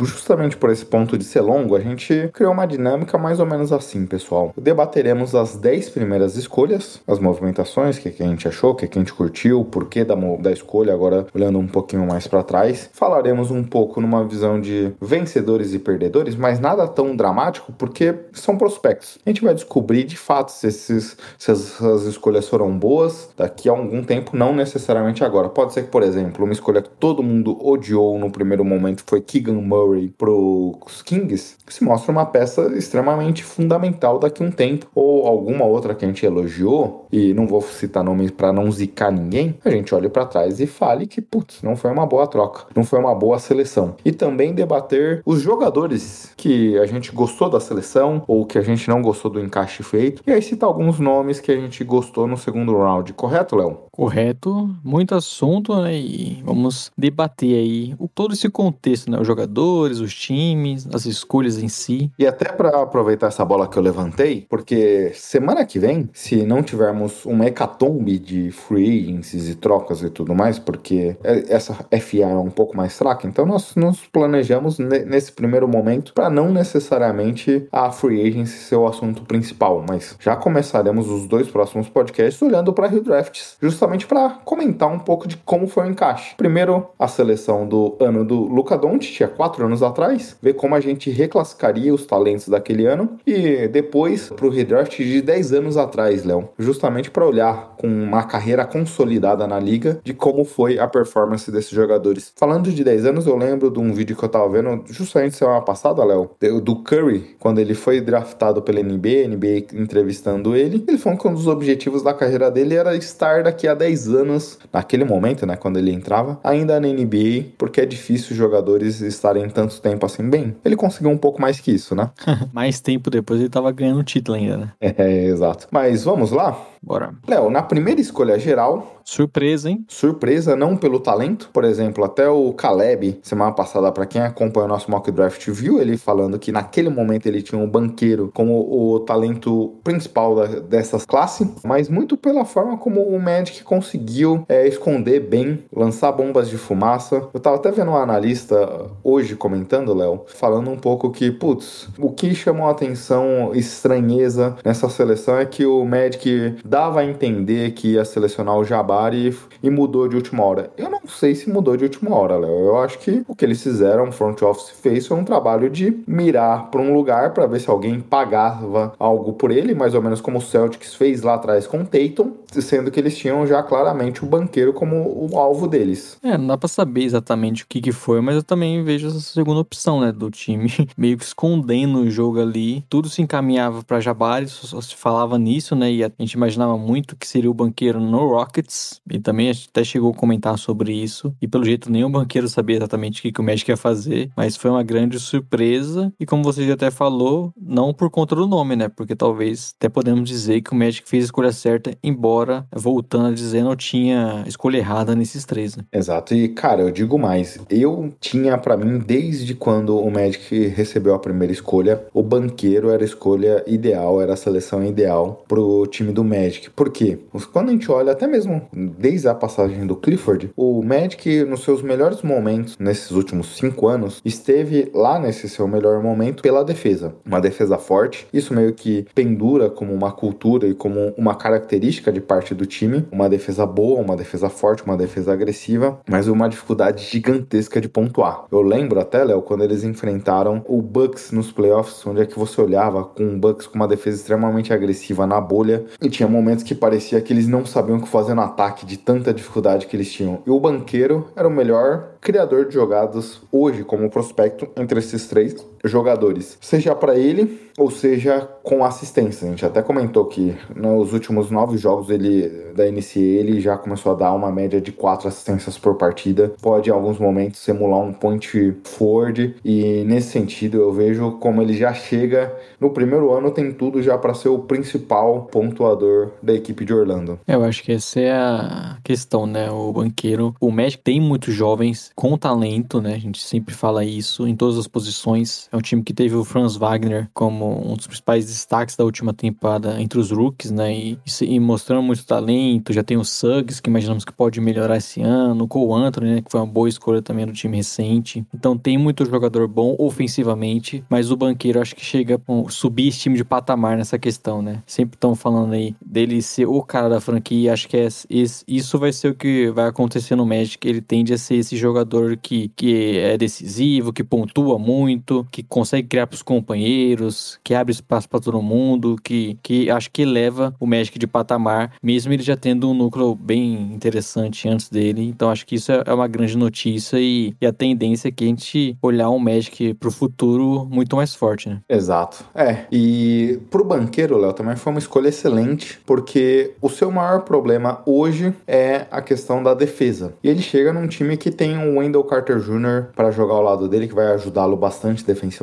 Justamente 0.00 0.56
por 0.56 0.70
esse 0.70 0.84
ponto 0.84 1.16
de 1.16 1.24
ser 1.24 1.40
longo, 1.40 1.76
a 1.76 1.80
gente 1.80 2.30
criou 2.32 2.52
uma 2.52 2.66
dinâmica 2.66 3.16
mais 3.16 3.40
ou 3.40 3.46
menos 3.46 3.72
assim, 3.72 4.06
pessoal. 4.06 4.52
Debateremos 4.56 5.34
as 5.34 5.56
10 5.56 5.90
primeiras 5.90 6.36
escolhas, 6.36 7.00
as 7.06 7.18
movimentações, 7.18 7.96
o 7.96 8.00
que, 8.00 8.10
que 8.10 8.22
a 8.22 8.26
gente 8.26 8.48
achou, 8.48 8.72
o 8.72 8.74
que, 8.74 8.86
que 8.86 8.98
a 8.98 9.00
gente 9.00 9.12
curtiu, 9.12 9.60
o 9.60 9.64
porquê 9.64 10.04
da, 10.04 10.14
da 10.14 10.52
escolha, 10.52 10.92
agora 10.92 11.26
olhando 11.34 11.58
um 11.58 11.66
pouquinho 11.66 12.06
mais 12.06 12.26
para 12.26 12.42
trás. 12.42 12.90
Falaremos 12.92 13.50
um 13.50 13.62
pouco 13.62 14.00
numa 14.00 14.24
visão 14.24 14.60
de 14.60 14.92
vencedores 15.00 15.74
e 15.74 15.78
perdedores, 15.78 16.34
mas 16.34 16.58
nada 16.58 16.86
tão 16.88 17.14
dramático, 17.14 17.72
porque 17.72 18.14
são 18.32 18.56
prospectos. 18.56 19.18
A 19.24 19.30
gente 19.30 19.42
vai 19.42 19.54
descobrir 19.54 20.04
de 20.04 20.16
fato 20.16 20.50
se, 20.50 20.66
esses, 20.66 21.16
se 21.38 21.50
essas 21.50 22.04
escolhas 22.04 22.48
foram 22.48 22.76
boas 22.76 23.30
daqui 23.36 23.68
a 23.68 23.72
algum 23.72 24.02
tempo, 24.02 24.36
não 24.36 24.54
necessariamente 24.54 25.24
agora. 25.24 25.48
Pode 25.48 25.72
ser 25.72 25.82
que, 25.84 25.90
por 25.90 26.02
exemplo, 26.02 26.44
uma 26.44 26.52
escolha 26.52 26.82
que 26.82 26.90
todo 26.90 27.22
mundo 27.22 27.58
odiou 27.64 28.18
no 28.18 28.30
primeiro 28.30 28.64
momento 28.64 29.04
foi 29.06 29.20
Keegan 29.20 29.60
Murray 29.60 29.93
Murray 29.94 30.08
pros 30.08 31.02
Kings, 31.02 31.56
se 31.68 31.84
mostra 31.84 32.10
uma 32.10 32.26
peça 32.26 32.72
extremamente 32.76 33.44
fundamental 33.44 34.18
daqui 34.18 34.42
a 34.42 34.46
um 34.46 34.50
tempo. 34.50 34.86
Ou 34.94 35.26
alguma 35.26 35.64
outra 35.64 35.94
que 35.94 36.04
a 36.04 36.08
gente 36.08 36.26
elogiou, 36.26 37.06
e 37.12 37.32
não 37.32 37.46
vou 37.46 37.62
citar 37.62 38.02
nomes 38.02 38.30
para 38.30 38.52
não 38.52 38.70
zicar 38.70 39.12
ninguém, 39.12 39.56
a 39.64 39.70
gente 39.70 39.94
olha 39.94 40.10
para 40.10 40.26
trás 40.26 40.60
e 40.60 40.66
fale 40.66 41.06
que, 41.06 41.20
putz, 41.20 41.62
não 41.62 41.76
foi 41.76 41.90
uma 41.90 42.06
boa 42.06 42.26
troca, 42.26 42.66
não 42.74 42.84
foi 42.84 42.98
uma 42.98 43.14
boa 43.14 43.38
seleção. 43.38 43.96
E 44.04 44.10
também 44.10 44.52
debater 44.52 45.22
os 45.24 45.40
jogadores 45.40 46.32
que 46.36 46.76
a 46.78 46.86
gente 46.86 47.12
gostou 47.12 47.48
da 47.48 47.60
seleção 47.60 48.22
ou 48.26 48.44
que 48.44 48.58
a 48.58 48.62
gente 48.62 48.88
não 48.88 49.00
gostou 49.00 49.30
do 49.30 49.40
encaixe 49.40 49.82
feito. 49.82 50.22
E 50.26 50.32
aí 50.32 50.42
citar 50.42 50.68
alguns 50.68 50.98
nomes 50.98 51.40
que 51.40 51.52
a 51.52 51.56
gente 51.56 51.84
gostou 51.84 52.26
no 52.26 52.36
segundo 52.36 52.76
round, 52.76 53.12
correto, 53.12 53.56
Léo? 53.56 53.78
Correto, 53.90 54.68
muito 54.82 55.14
assunto, 55.14 55.80
né? 55.80 55.96
E 55.96 56.42
vamos 56.44 56.90
debater 56.96 57.54
aí 57.54 57.94
o, 57.98 58.08
todo 58.08 58.34
esse 58.34 58.48
contexto, 58.48 59.10
né? 59.10 59.20
Os 59.20 59.26
jogadores, 59.74 59.98
os 59.98 60.14
times, 60.14 60.88
as 60.92 61.04
escolhas 61.06 61.58
em 61.58 61.68
si. 61.68 62.10
E 62.18 62.26
até 62.26 62.50
para 62.52 62.82
aproveitar 62.82 63.28
essa 63.28 63.44
bola 63.44 63.66
que 63.66 63.76
eu 63.76 63.82
levantei, 63.82 64.46
porque 64.48 65.10
semana 65.14 65.64
que 65.64 65.78
vem, 65.78 66.08
se 66.12 66.44
não 66.44 66.62
tivermos 66.62 67.24
uma 67.26 67.46
hecatombe 67.46 68.18
de 68.18 68.50
free 68.50 69.04
agencies 69.04 69.48
e 69.48 69.54
trocas 69.54 70.02
e 70.02 70.10
tudo 70.10 70.34
mais, 70.34 70.58
porque 70.58 71.16
essa 71.22 71.74
FA 71.74 72.18
é 72.22 72.36
um 72.36 72.50
pouco 72.50 72.76
mais 72.76 72.96
fraca, 72.96 73.26
então 73.26 73.44
nós 73.44 73.74
nos 73.74 74.00
planejamos 74.06 74.78
nesse 74.78 75.32
primeiro 75.32 75.66
momento 75.66 76.12
para 76.14 76.30
não 76.30 76.52
necessariamente 76.52 77.66
a 77.72 77.90
free 77.90 78.26
agency 78.26 78.58
ser 78.58 78.76
o 78.76 78.86
assunto 78.86 79.22
principal, 79.22 79.84
mas 79.88 80.16
já 80.20 80.36
começaremos 80.36 81.08
os 81.08 81.26
dois 81.26 81.48
próximos 81.48 81.88
podcasts 81.88 82.40
olhando 82.42 82.72
para 82.72 82.86
Rio 82.86 83.02
Drafts, 83.02 83.56
justamente 83.60 84.06
para 84.06 84.30
comentar 84.44 84.88
um 84.88 84.98
pouco 84.98 85.26
de 85.26 85.36
como 85.38 85.66
foi 85.66 85.84
o 85.84 85.90
encaixe. 85.90 86.34
Primeiro, 86.36 86.86
a 86.98 87.08
seleção 87.08 87.66
do 87.66 87.96
ano 88.00 88.24
do 88.24 88.40
Luca 88.40 88.76
Doncic, 88.76 89.14
tinha 89.14 89.28
quatro 89.28 89.63
anos 89.66 89.82
atrás, 89.82 90.36
ver 90.40 90.54
como 90.54 90.74
a 90.74 90.80
gente 90.80 91.10
reclassificaria 91.10 91.94
os 91.94 92.06
talentos 92.06 92.48
daquele 92.48 92.86
ano 92.86 93.18
e 93.26 93.68
depois 93.68 94.30
pro 94.30 94.48
redraft 94.48 94.96
de 94.98 95.20
10 95.20 95.52
anos 95.52 95.76
atrás, 95.76 96.24
Léo, 96.24 96.48
justamente 96.58 97.10
para 97.10 97.26
olhar 97.26 97.74
com 97.78 97.86
uma 97.86 98.24
carreira 98.24 98.64
consolidada 98.64 99.46
na 99.46 99.58
liga 99.58 100.00
de 100.02 100.14
como 100.14 100.44
foi 100.44 100.78
a 100.78 100.86
performance 100.86 101.50
desses 101.50 101.70
jogadores. 101.70 102.32
Falando 102.36 102.70
de 102.70 102.84
10 102.84 103.06
anos, 103.06 103.26
eu 103.26 103.36
lembro 103.36 103.70
de 103.70 103.78
um 103.78 103.92
vídeo 103.92 104.16
que 104.16 104.24
eu 104.24 104.28
tava 104.28 104.48
vendo 104.48 104.84
justamente 104.86 105.36
semana 105.36 105.60
passada, 105.60 106.04
Léo, 106.04 106.30
do 106.62 106.76
Curry, 106.76 107.36
quando 107.38 107.58
ele 107.58 107.74
foi 107.74 108.00
draftado 108.00 108.62
pela 108.62 108.82
NBA, 108.82 109.28
NBA 109.28 109.80
entrevistando 109.80 110.54
ele, 110.56 110.84
ele 110.86 110.98
falou 110.98 111.18
que 111.18 111.28
um 111.28 111.34
dos 111.34 111.46
objetivos 111.46 112.02
da 112.02 112.14
carreira 112.14 112.50
dele 112.50 112.74
era 112.74 112.96
estar 112.96 113.42
daqui 113.42 113.66
a 113.68 113.74
10 113.74 114.08
anos, 114.08 114.58
naquele 114.72 115.04
momento, 115.04 115.46
né, 115.46 115.56
quando 115.56 115.78
ele 115.78 115.92
entrava, 115.92 116.38
ainda 116.42 116.78
na 116.80 116.88
NBA, 116.88 117.52
porque 117.58 117.80
é 117.80 117.86
difícil 117.86 118.36
jogadores 118.36 119.00
estarem 119.00 119.48
tanto 119.54 119.80
tempo 119.80 120.04
assim 120.04 120.28
bem. 120.28 120.56
Ele 120.64 120.76
conseguiu 120.76 121.10
um 121.10 121.18
pouco 121.18 121.40
mais 121.40 121.60
que 121.60 121.70
isso, 121.70 121.94
né? 121.94 122.10
mais 122.52 122.80
tempo 122.80 123.08
depois 123.08 123.40
ele 123.40 123.48
tava 123.48 123.70
ganhando 123.72 124.02
título 124.02 124.36
ainda, 124.36 124.56
né? 124.56 124.72
É, 124.80 125.24
exato. 125.24 125.68
Mas 125.70 126.04
vamos 126.04 126.30
lá? 126.30 126.58
Bora. 126.84 127.14
Léo, 127.26 127.48
na 127.48 127.62
primeira 127.62 127.98
escolha 127.98 128.38
geral. 128.38 129.00
Surpresa, 129.02 129.70
hein? 129.70 129.84
Surpresa, 129.88 130.54
não 130.54 130.76
pelo 130.76 131.00
talento. 131.00 131.48
Por 131.52 131.64
exemplo, 131.64 132.04
até 132.04 132.28
o 132.28 132.52
Caleb, 132.52 133.20
semana 133.22 133.52
passada, 133.52 133.90
para 133.90 134.04
quem 134.04 134.20
acompanha 134.20 134.66
o 134.66 134.68
nosso 134.68 134.90
mock 134.90 135.10
draft, 135.10 135.48
viu 135.48 135.80
ele 135.80 135.96
falando 135.96 136.38
que 136.38 136.52
naquele 136.52 136.90
momento 136.90 137.26
ele 137.26 137.42
tinha 137.42 137.60
um 137.60 137.68
banqueiro 137.68 138.30
como 138.34 138.60
o 138.70 139.00
talento 139.00 139.74
principal 139.82 140.34
da, 140.34 140.46
dessas 140.60 141.06
classes, 141.06 141.48
mas 141.64 141.88
muito 141.88 142.16
pela 142.16 142.44
forma 142.44 142.76
como 142.76 143.02
o 143.02 143.20
Magic 143.20 143.62
conseguiu 143.62 144.44
é, 144.48 144.66
esconder 144.68 145.20
bem, 145.20 145.64
lançar 145.74 146.12
bombas 146.12 146.48
de 146.50 146.58
fumaça. 146.58 147.28
Eu 147.32 147.40
tava 147.40 147.56
até 147.56 147.70
vendo 147.70 147.92
um 147.92 147.96
analista 147.96 148.90
hoje 149.02 149.36
comentando, 149.44 149.92
Léo, 149.92 150.22
falando 150.26 150.70
um 150.70 150.76
pouco 150.76 151.10
que, 151.10 151.30
putz, 151.30 151.86
o 151.98 152.10
que 152.10 152.34
chamou 152.34 152.66
a 152.66 152.70
atenção, 152.70 153.50
estranheza 153.54 154.56
nessa 154.64 154.88
seleção 154.88 155.36
é 155.36 155.44
que 155.44 155.66
o 155.66 155.84
Magic 155.84 156.56
dava 156.64 157.00
a 157.00 157.04
entender 157.04 157.72
que 157.72 157.88
ia 157.88 158.06
selecionar 158.06 158.56
o 158.56 158.64
Jabari 158.64 159.36
e 159.62 159.68
mudou 159.68 160.08
de 160.08 160.16
última 160.16 160.42
hora. 160.42 160.70
Eu 160.78 160.88
não 160.88 161.02
sei 161.06 161.34
se 161.34 161.50
mudou 161.50 161.76
de 161.76 161.84
última 161.84 162.16
hora, 162.16 162.38
Léo. 162.38 162.68
Eu 162.68 162.78
acho 162.78 162.98
que 163.00 163.22
o 163.28 163.36
que 163.36 163.44
eles 163.44 163.62
fizeram, 163.62 164.08
o 164.08 164.12
front 164.12 164.40
office 164.40 164.70
fez, 164.70 165.06
foi 165.06 165.18
um 165.18 165.24
trabalho 165.24 165.68
de 165.68 166.02
mirar 166.06 166.70
para 166.70 166.80
um 166.80 166.94
lugar 166.94 167.34
para 167.34 167.46
ver 167.46 167.60
se 167.60 167.68
alguém 167.68 168.00
pagava 168.00 168.94
algo 168.98 169.34
por 169.34 169.50
ele, 169.50 169.74
mais 169.74 169.94
ou 169.94 170.00
menos 170.00 170.22
como 170.22 170.38
o 170.38 170.40
Celtics 170.40 170.94
fez 170.94 171.20
lá 171.20 171.34
atrás 171.34 171.66
com 171.66 171.82
o 171.82 171.84
Tatum, 171.84 172.32
sendo 172.50 172.90
que 172.90 172.98
eles 172.98 173.14
tinham 173.14 173.46
já 173.46 173.62
claramente 173.62 174.24
o 174.24 174.26
banqueiro 174.26 174.72
como 174.72 175.28
o 175.30 175.38
alvo 175.38 175.68
deles. 175.68 176.16
É, 176.22 176.38
não 176.38 176.46
dá 176.46 176.56
para 176.56 176.68
saber 176.68 177.02
exatamente 177.02 177.64
o 177.64 177.66
que, 177.68 177.82
que 177.82 177.92
foi, 177.92 178.22
mas 178.22 178.36
eu 178.36 178.42
também 178.42 178.82
vejo 178.82 179.08
segunda 179.34 179.60
opção, 179.60 180.00
né, 180.00 180.10
do 180.10 180.30
time. 180.30 180.72
Meio 180.96 181.18
que 181.18 181.24
escondendo 181.24 182.00
o 182.00 182.10
jogo 182.10 182.40
ali. 182.40 182.84
Tudo 182.88 183.08
se 183.08 183.22
encaminhava 183.22 183.82
para 183.82 184.00
Jabari, 184.00 184.48
só 184.48 184.80
se 184.80 184.94
falava 184.94 185.38
nisso, 185.38 185.76
né, 185.76 185.92
e 185.92 186.02
a 186.04 186.10
gente 186.18 186.32
imaginava 186.32 186.54
imaginava 186.54 186.78
muito 186.78 187.16
que 187.16 187.26
seria 187.26 187.50
o 187.50 187.54
banqueiro 187.54 188.00
no 188.00 188.28
Rockets, 188.28 189.00
e 189.10 189.18
também 189.18 189.50
até 189.50 189.84
chegou 189.84 190.12
a 190.12 190.14
comentar 190.14 190.58
sobre 190.58 190.92
isso, 190.92 191.34
e 191.40 191.48
pelo 191.48 191.64
jeito 191.64 191.90
nenhum 191.90 192.10
banqueiro 192.10 192.48
sabia 192.48 192.76
exatamente 192.76 193.20
o 193.20 193.22
que, 193.22 193.32
que 193.32 193.40
o 193.40 193.44
Magic 193.44 193.70
ia 193.70 193.76
fazer, 193.76 194.30
mas 194.36 194.56
foi 194.56 194.70
uma 194.70 194.82
grande 194.82 195.18
surpresa, 195.18 196.12
e 196.18 196.24
como 196.24 196.42
você 196.42 196.66
já 196.66 196.74
até 196.74 196.90
falou, 196.90 197.52
não 197.60 197.92
por 197.92 198.10
conta 198.10 198.34
do 198.34 198.46
nome, 198.46 198.76
né, 198.76 198.88
porque 198.88 199.14
talvez 199.14 199.74
até 199.76 199.88
podemos 199.88 200.28
dizer 200.28 200.62
que 200.62 200.72
o 200.72 200.76
Magic 200.76 201.08
fez 201.08 201.24
a 201.24 201.26
escolha 201.26 201.52
certa, 201.52 201.96
embora, 202.02 202.66
voltando 202.74 203.28
a 203.28 203.32
dizer, 203.32 203.62
não 203.62 203.76
tinha 203.76 204.44
escolha 204.46 204.78
errada 204.78 205.14
nesses 205.14 205.44
três, 205.44 205.76
né. 205.76 205.84
Exato, 205.92 206.34
e 206.34 206.48
cara, 206.48 206.82
eu 206.82 206.90
digo 206.90 207.18
mais, 207.18 207.58
eu 207.68 208.14
tinha 208.20 208.56
para 208.56 208.76
mim, 208.76 208.98
desde 208.98 209.23
quando 209.58 209.98
o 209.98 210.10
Magic 210.10 210.68
recebeu 210.68 211.14
a 211.14 211.18
primeira 211.18 211.52
escolha, 211.52 212.04
o 212.12 212.22
banqueiro 212.22 212.90
era 212.90 213.02
a 213.02 213.04
escolha 213.04 213.62
ideal, 213.66 214.20
era 214.20 214.34
a 214.34 214.36
seleção 214.36 214.84
ideal 214.84 215.44
pro 215.46 215.86
time 215.86 216.12
do 216.12 216.24
Magic. 216.24 216.70
Por 216.70 216.90
quê? 216.90 217.18
Quando 217.52 217.68
a 217.68 217.72
gente 217.72 217.90
olha, 217.90 218.12
até 218.12 218.26
mesmo 218.26 218.62
desde 218.72 219.28
a 219.28 219.34
passagem 219.34 219.86
do 219.86 219.96
Clifford, 219.96 220.50
o 220.56 220.82
Magic, 220.82 221.44
nos 221.44 221.62
seus 221.62 221.82
melhores 221.82 222.22
momentos, 222.22 222.76
nesses 222.78 223.10
últimos 223.10 223.56
cinco 223.56 223.88
anos, 223.88 224.20
esteve 224.24 224.90
lá 224.94 225.18
nesse 225.18 225.48
seu 225.48 225.66
melhor 225.66 226.02
momento 226.02 226.42
pela 226.42 226.64
defesa. 226.64 227.14
Uma 227.24 227.40
defesa 227.40 227.78
forte. 227.78 228.26
Isso 228.32 228.54
meio 228.54 228.72
que 228.72 229.06
pendura 229.14 229.70
como 229.70 229.92
uma 229.92 230.12
cultura 230.12 230.66
e 230.66 230.74
como 230.74 231.12
uma 231.16 231.34
característica 231.34 232.12
de 232.12 232.20
parte 232.20 232.54
do 232.54 232.66
time. 232.66 233.06
Uma 233.10 233.28
defesa 233.28 233.66
boa, 233.66 234.00
uma 234.00 234.16
defesa 234.16 234.48
forte, 234.48 234.84
uma 234.84 234.96
defesa 234.96 235.32
agressiva, 235.32 236.00
mas 236.08 236.28
uma 236.28 236.48
dificuldade 236.48 237.04
gigantesca 237.04 237.80
de 237.80 237.88
pontuar. 237.88 238.44
Eu 238.50 238.62
lembro 238.62 239.00
até, 239.00 239.13
Léo, 239.22 239.42
quando 239.42 239.62
eles 239.62 239.84
enfrentaram 239.84 240.64
o 240.66 240.82
Bucks 240.82 241.30
nos 241.30 241.52
playoffs, 241.52 242.04
onde 242.06 242.22
é 242.22 242.26
que 242.26 242.38
você 242.38 242.60
olhava 242.60 243.04
com 243.04 243.34
o 243.34 243.38
Bucks 243.38 243.66
com 243.66 243.76
uma 243.76 243.86
defesa 243.86 244.16
extremamente 244.16 244.72
agressiva 244.72 245.26
na 245.26 245.40
bolha 245.40 245.84
e 246.02 246.08
tinha 246.08 246.28
momentos 246.28 246.64
que 246.64 246.74
parecia 246.74 247.20
que 247.20 247.32
eles 247.32 247.46
não 247.46 247.64
sabiam 247.64 247.98
o 247.98 248.02
que 248.02 248.08
fazer 248.08 248.34
no 248.34 248.42
ataque 248.42 248.86
de 248.86 248.96
tanta 248.96 249.32
dificuldade 249.32 249.86
que 249.86 249.96
eles 249.96 250.10
tinham. 250.10 250.42
E 250.46 250.50
o 250.50 250.58
banqueiro 250.58 251.28
era 251.36 251.46
o 251.46 251.50
melhor 251.50 252.14
criador 252.20 252.66
de 252.66 252.74
jogadas 252.74 253.40
hoje 253.52 253.84
como 253.84 254.10
prospecto 254.10 254.66
entre 254.76 254.98
esses 254.98 255.28
três 255.28 255.54
jogadores, 255.84 256.58
seja 256.60 256.94
para 256.94 257.16
ele 257.16 257.64
ou 257.76 257.90
seja 257.90 258.48
com 258.62 258.84
assistência. 258.84 259.46
A 259.46 259.50
gente 259.50 259.66
até 259.66 259.82
comentou 259.82 260.24
que 260.26 260.54
nos 260.74 261.12
últimos 261.12 261.50
nove 261.50 261.76
jogos 261.76 262.08
ele 262.08 262.48
da 262.74 262.90
NCA 262.90 263.18
ele 263.18 263.60
já 263.60 263.76
começou 263.76 264.12
a 264.12 264.14
dar 264.14 264.32
uma 264.32 264.50
média 264.50 264.80
de 264.80 264.92
quatro 264.92 265.28
assistências 265.28 265.76
por 265.76 265.96
partida. 265.96 266.54
Pode 266.62 266.88
em 266.88 266.92
alguns 266.92 267.18
momentos 267.18 267.60
simular 267.60 268.00
um 268.00 268.12
point 268.12 268.76
forward 268.84 269.56
e 269.64 270.04
nesse 270.04 270.30
sentido 270.30 270.78
eu 270.78 270.92
vejo 270.92 271.32
como 271.32 271.60
ele 271.60 271.74
já 271.74 271.92
chega 271.92 272.54
no 272.80 272.90
primeiro 272.90 273.32
ano 273.32 273.50
tem 273.50 273.72
tudo 273.72 274.02
já 274.02 274.16
para 274.16 274.34
ser 274.34 274.48
o 274.48 274.58
principal 274.58 275.42
pontuador 275.50 276.30
da 276.42 276.52
equipe 276.52 276.84
de 276.84 276.94
Orlando. 276.94 277.38
Eu 277.46 277.64
acho 277.64 277.82
que 277.82 277.92
essa 277.92 278.20
é 278.20 278.32
a 278.32 278.98
questão, 279.02 279.46
né? 279.46 279.70
O 279.70 279.92
banqueiro, 279.92 280.54
o 280.60 280.70
Magic 280.70 281.02
tem 281.02 281.20
muitos 281.20 281.54
jovens 281.54 282.10
com 282.14 282.36
talento, 282.36 283.00
né? 283.00 283.14
A 283.14 283.18
gente 283.18 283.42
sempre 283.42 283.74
fala 283.74 284.04
isso 284.04 284.46
em 284.46 284.54
todas 284.54 284.78
as 284.78 284.86
posições. 284.86 285.68
É 285.74 285.76
um 285.76 285.80
time 285.80 286.04
que 286.04 286.14
teve 286.14 286.36
o 286.36 286.44
Franz 286.44 286.76
Wagner 286.76 287.28
como 287.34 287.90
um 287.90 287.96
dos 287.96 288.06
principais 288.06 288.46
destaques 288.46 288.94
da 288.94 289.02
última 289.02 289.34
temporada 289.34 290.00
entre 290.00 290.20
os 290.20 290.30
rookies, 290.30 290.70
né? 290.70 290.94
E, 290.94 291.18
e 291.40 291.58
mostrando 291.58 292.00
muito 292.00 292.24
talento. 292.24 292.92
Já 292.92 293.02
tem 293.02 293.16
o 293.16 293.24
Suggs, 293.24 293.82
que 293.82 293.90
imaginamos 293.90 294.24
que 294.24 294.32
pode 294.32 294.60
melhorar 294.60 294.98
esse 294.98 295.20
ano. 295.20 295.64
O 295.64 295.66
Cole 295.66 296.00
Anthony, 296.00 296.30
né? 296.36 296.42
Que 296.42 296.48
foi 296.48 296.60
uma 296.60 296.66
boa 296.66 296.88
escolha 296.88 297.20
também 297.20 297.44
do 297.44 297.52
time 297.52 297.76
recente. 297.76 298.46
Então 298.54 298.78
tem 298.78 298.96
muito 298.96 299.28
jogador 299.28 299.66
bom 299.66 299.96
ofensivamente, 299.98 301.02
mas 301.10 301.32
o 301.32 301.36
banqueiro 301.36 301.80
acho 301.80 301.96
que 301.96 302.04
chega 302.04 302.36
a 302.36 302.70
subir 302.70 303.08
esse 303.08 303.18
time 303.18 303.36
de 303.36 303.44
patamar 303.44 303.96
nessa 303.96 304.16
questão, 304.16 304.62
né? 304.62 304.80
Sempre 304.86 305.16
estão 305.16 305.34
falando 305.34 305.72
aí 305.72 305.96
dele 306.00 306.40
ser 306.40 306.66
o 306.66 306.80
cara 306.84 307.08
da 307.08 307.20
franquia. 307.20 307.72
Acho 307.72 307.88
que 307.88 307.96
é, 307.96 308.06
esse, 308.30 308.64
isso 308.68 308.96
vai 308.96 309.12
ser 309.12 309.32
o 309.32 309.34
que 309.34 309.72
vai 309.72 309.88
acontecer 309.88 310.36
no 310.36 310.46
Magic. 310.46 310.88
Ele 310.88 311.00
tende 311.00 311.34
a 311.34 311.38
ser 311.38 311.56
esse 311.56 311.76
jogador 311.76 312.36
que, 312.36 312.70
que 312.76 313.18
é 313.18 313.36
decisivo, 313.36 314.12
que 314.12 314.22
pontua 314.22 314.78
muito, 314.78 315.44
que 315.50 315.63
consegue 315.68 316.08
criar 316.08 316.26
para 316.26 316.34
os 316.34 316.42
companheiros, 316.42 317.58
que 317.62 317.74
abre 317.74 317.92
espaço 317.92 318.28
para 318.28 318.40
todo 318.40 318.60
mundo, 318.62 319.16
que, 319.22 319.58
que 319.62 319.90
acho 319.90 320.10
que 320.10 320.22
eleva 320.22 320.74
o 320.78 320.86
Magic 320.86 321.18
de 321.18 321.26
patamar, 321.26 321.92
mesmo 322.02 322.32
ele 322.32 322.42
já 322.42 322.56
tendo 322.56 322.90
um 322.90 322.94
núcleo 322.94 323.34
bem 323.34 323.92
interessante 323.94 324.68
antes 324.68 324.88
dele. 324.88 325.22
Então 325.26 325.50
acho 325.50 325.66
que 325.66 325.76
isso 325.76 325.92
é, 325.92 326.02
é 326.06 326.14
uma 326.14 326.28
grande 326.28 326.56
notícia 326.56 327.18
e, 327.18 327.54
e 327.60 327.66
a 327.66 327.72
tendência 327.72 328.28
é 328.28 328.30
que 328.30 328.44
a 328.44 328.46
gente 328.46 328.96
olhar 329.02 329.28
o 329.28 329.38
Magic 329.38 329.94
para 329.94 330.08
o 330.08 330.12
futuro 330.12 330.86
muito 330.90 331.16
mais 331.16 331.34
forte, 331.34 331.68
né? 331.68 331.80
Exato. 331.88 332.44
É, 332.54 332.84
e 332.90 333.60
pro 333.70 333.84
banqueiro, 333.84 334.38
Léo, 334.38 334.52
também 334.52 334.76
foi 334.76 334.92
uma 334.92 334.98
escolha 334.98 335.28
excelente, 335.28 336.00
porque 336.06 336.74
o 336.80 336.88
seu 336.88 337.10
maior 337.10 337.40
problema 337.40 338.02
hoje 338.06 338.52
é 338.66 339.06
a 339.10 339.20
questão 339.20 339.62
da 339.62 339.74
defesa. 339.74 340.34
E 340.42 340.48
ele 340.48 340.62
chega 340.62 340.92
num 340.92 341.06
time 341.06 341.36
que 341.36 341.50
tem 341.50 341.76
o 341.78 341.98
Wendell 341.98 342.24
Carter 342.24 342.58
Jr. 342.58 343.12
para 343.14 343.30
jogar 343.30 343.54
ao 343.54 343.62
lado 343.62 343.88
dele, 343.88 344.08
que 344.08 344.14
vai 344.14 344.26
ajudá-lo 344.32 344.76
bastante 344.76 345.24
defensivamente. 345.24 345.53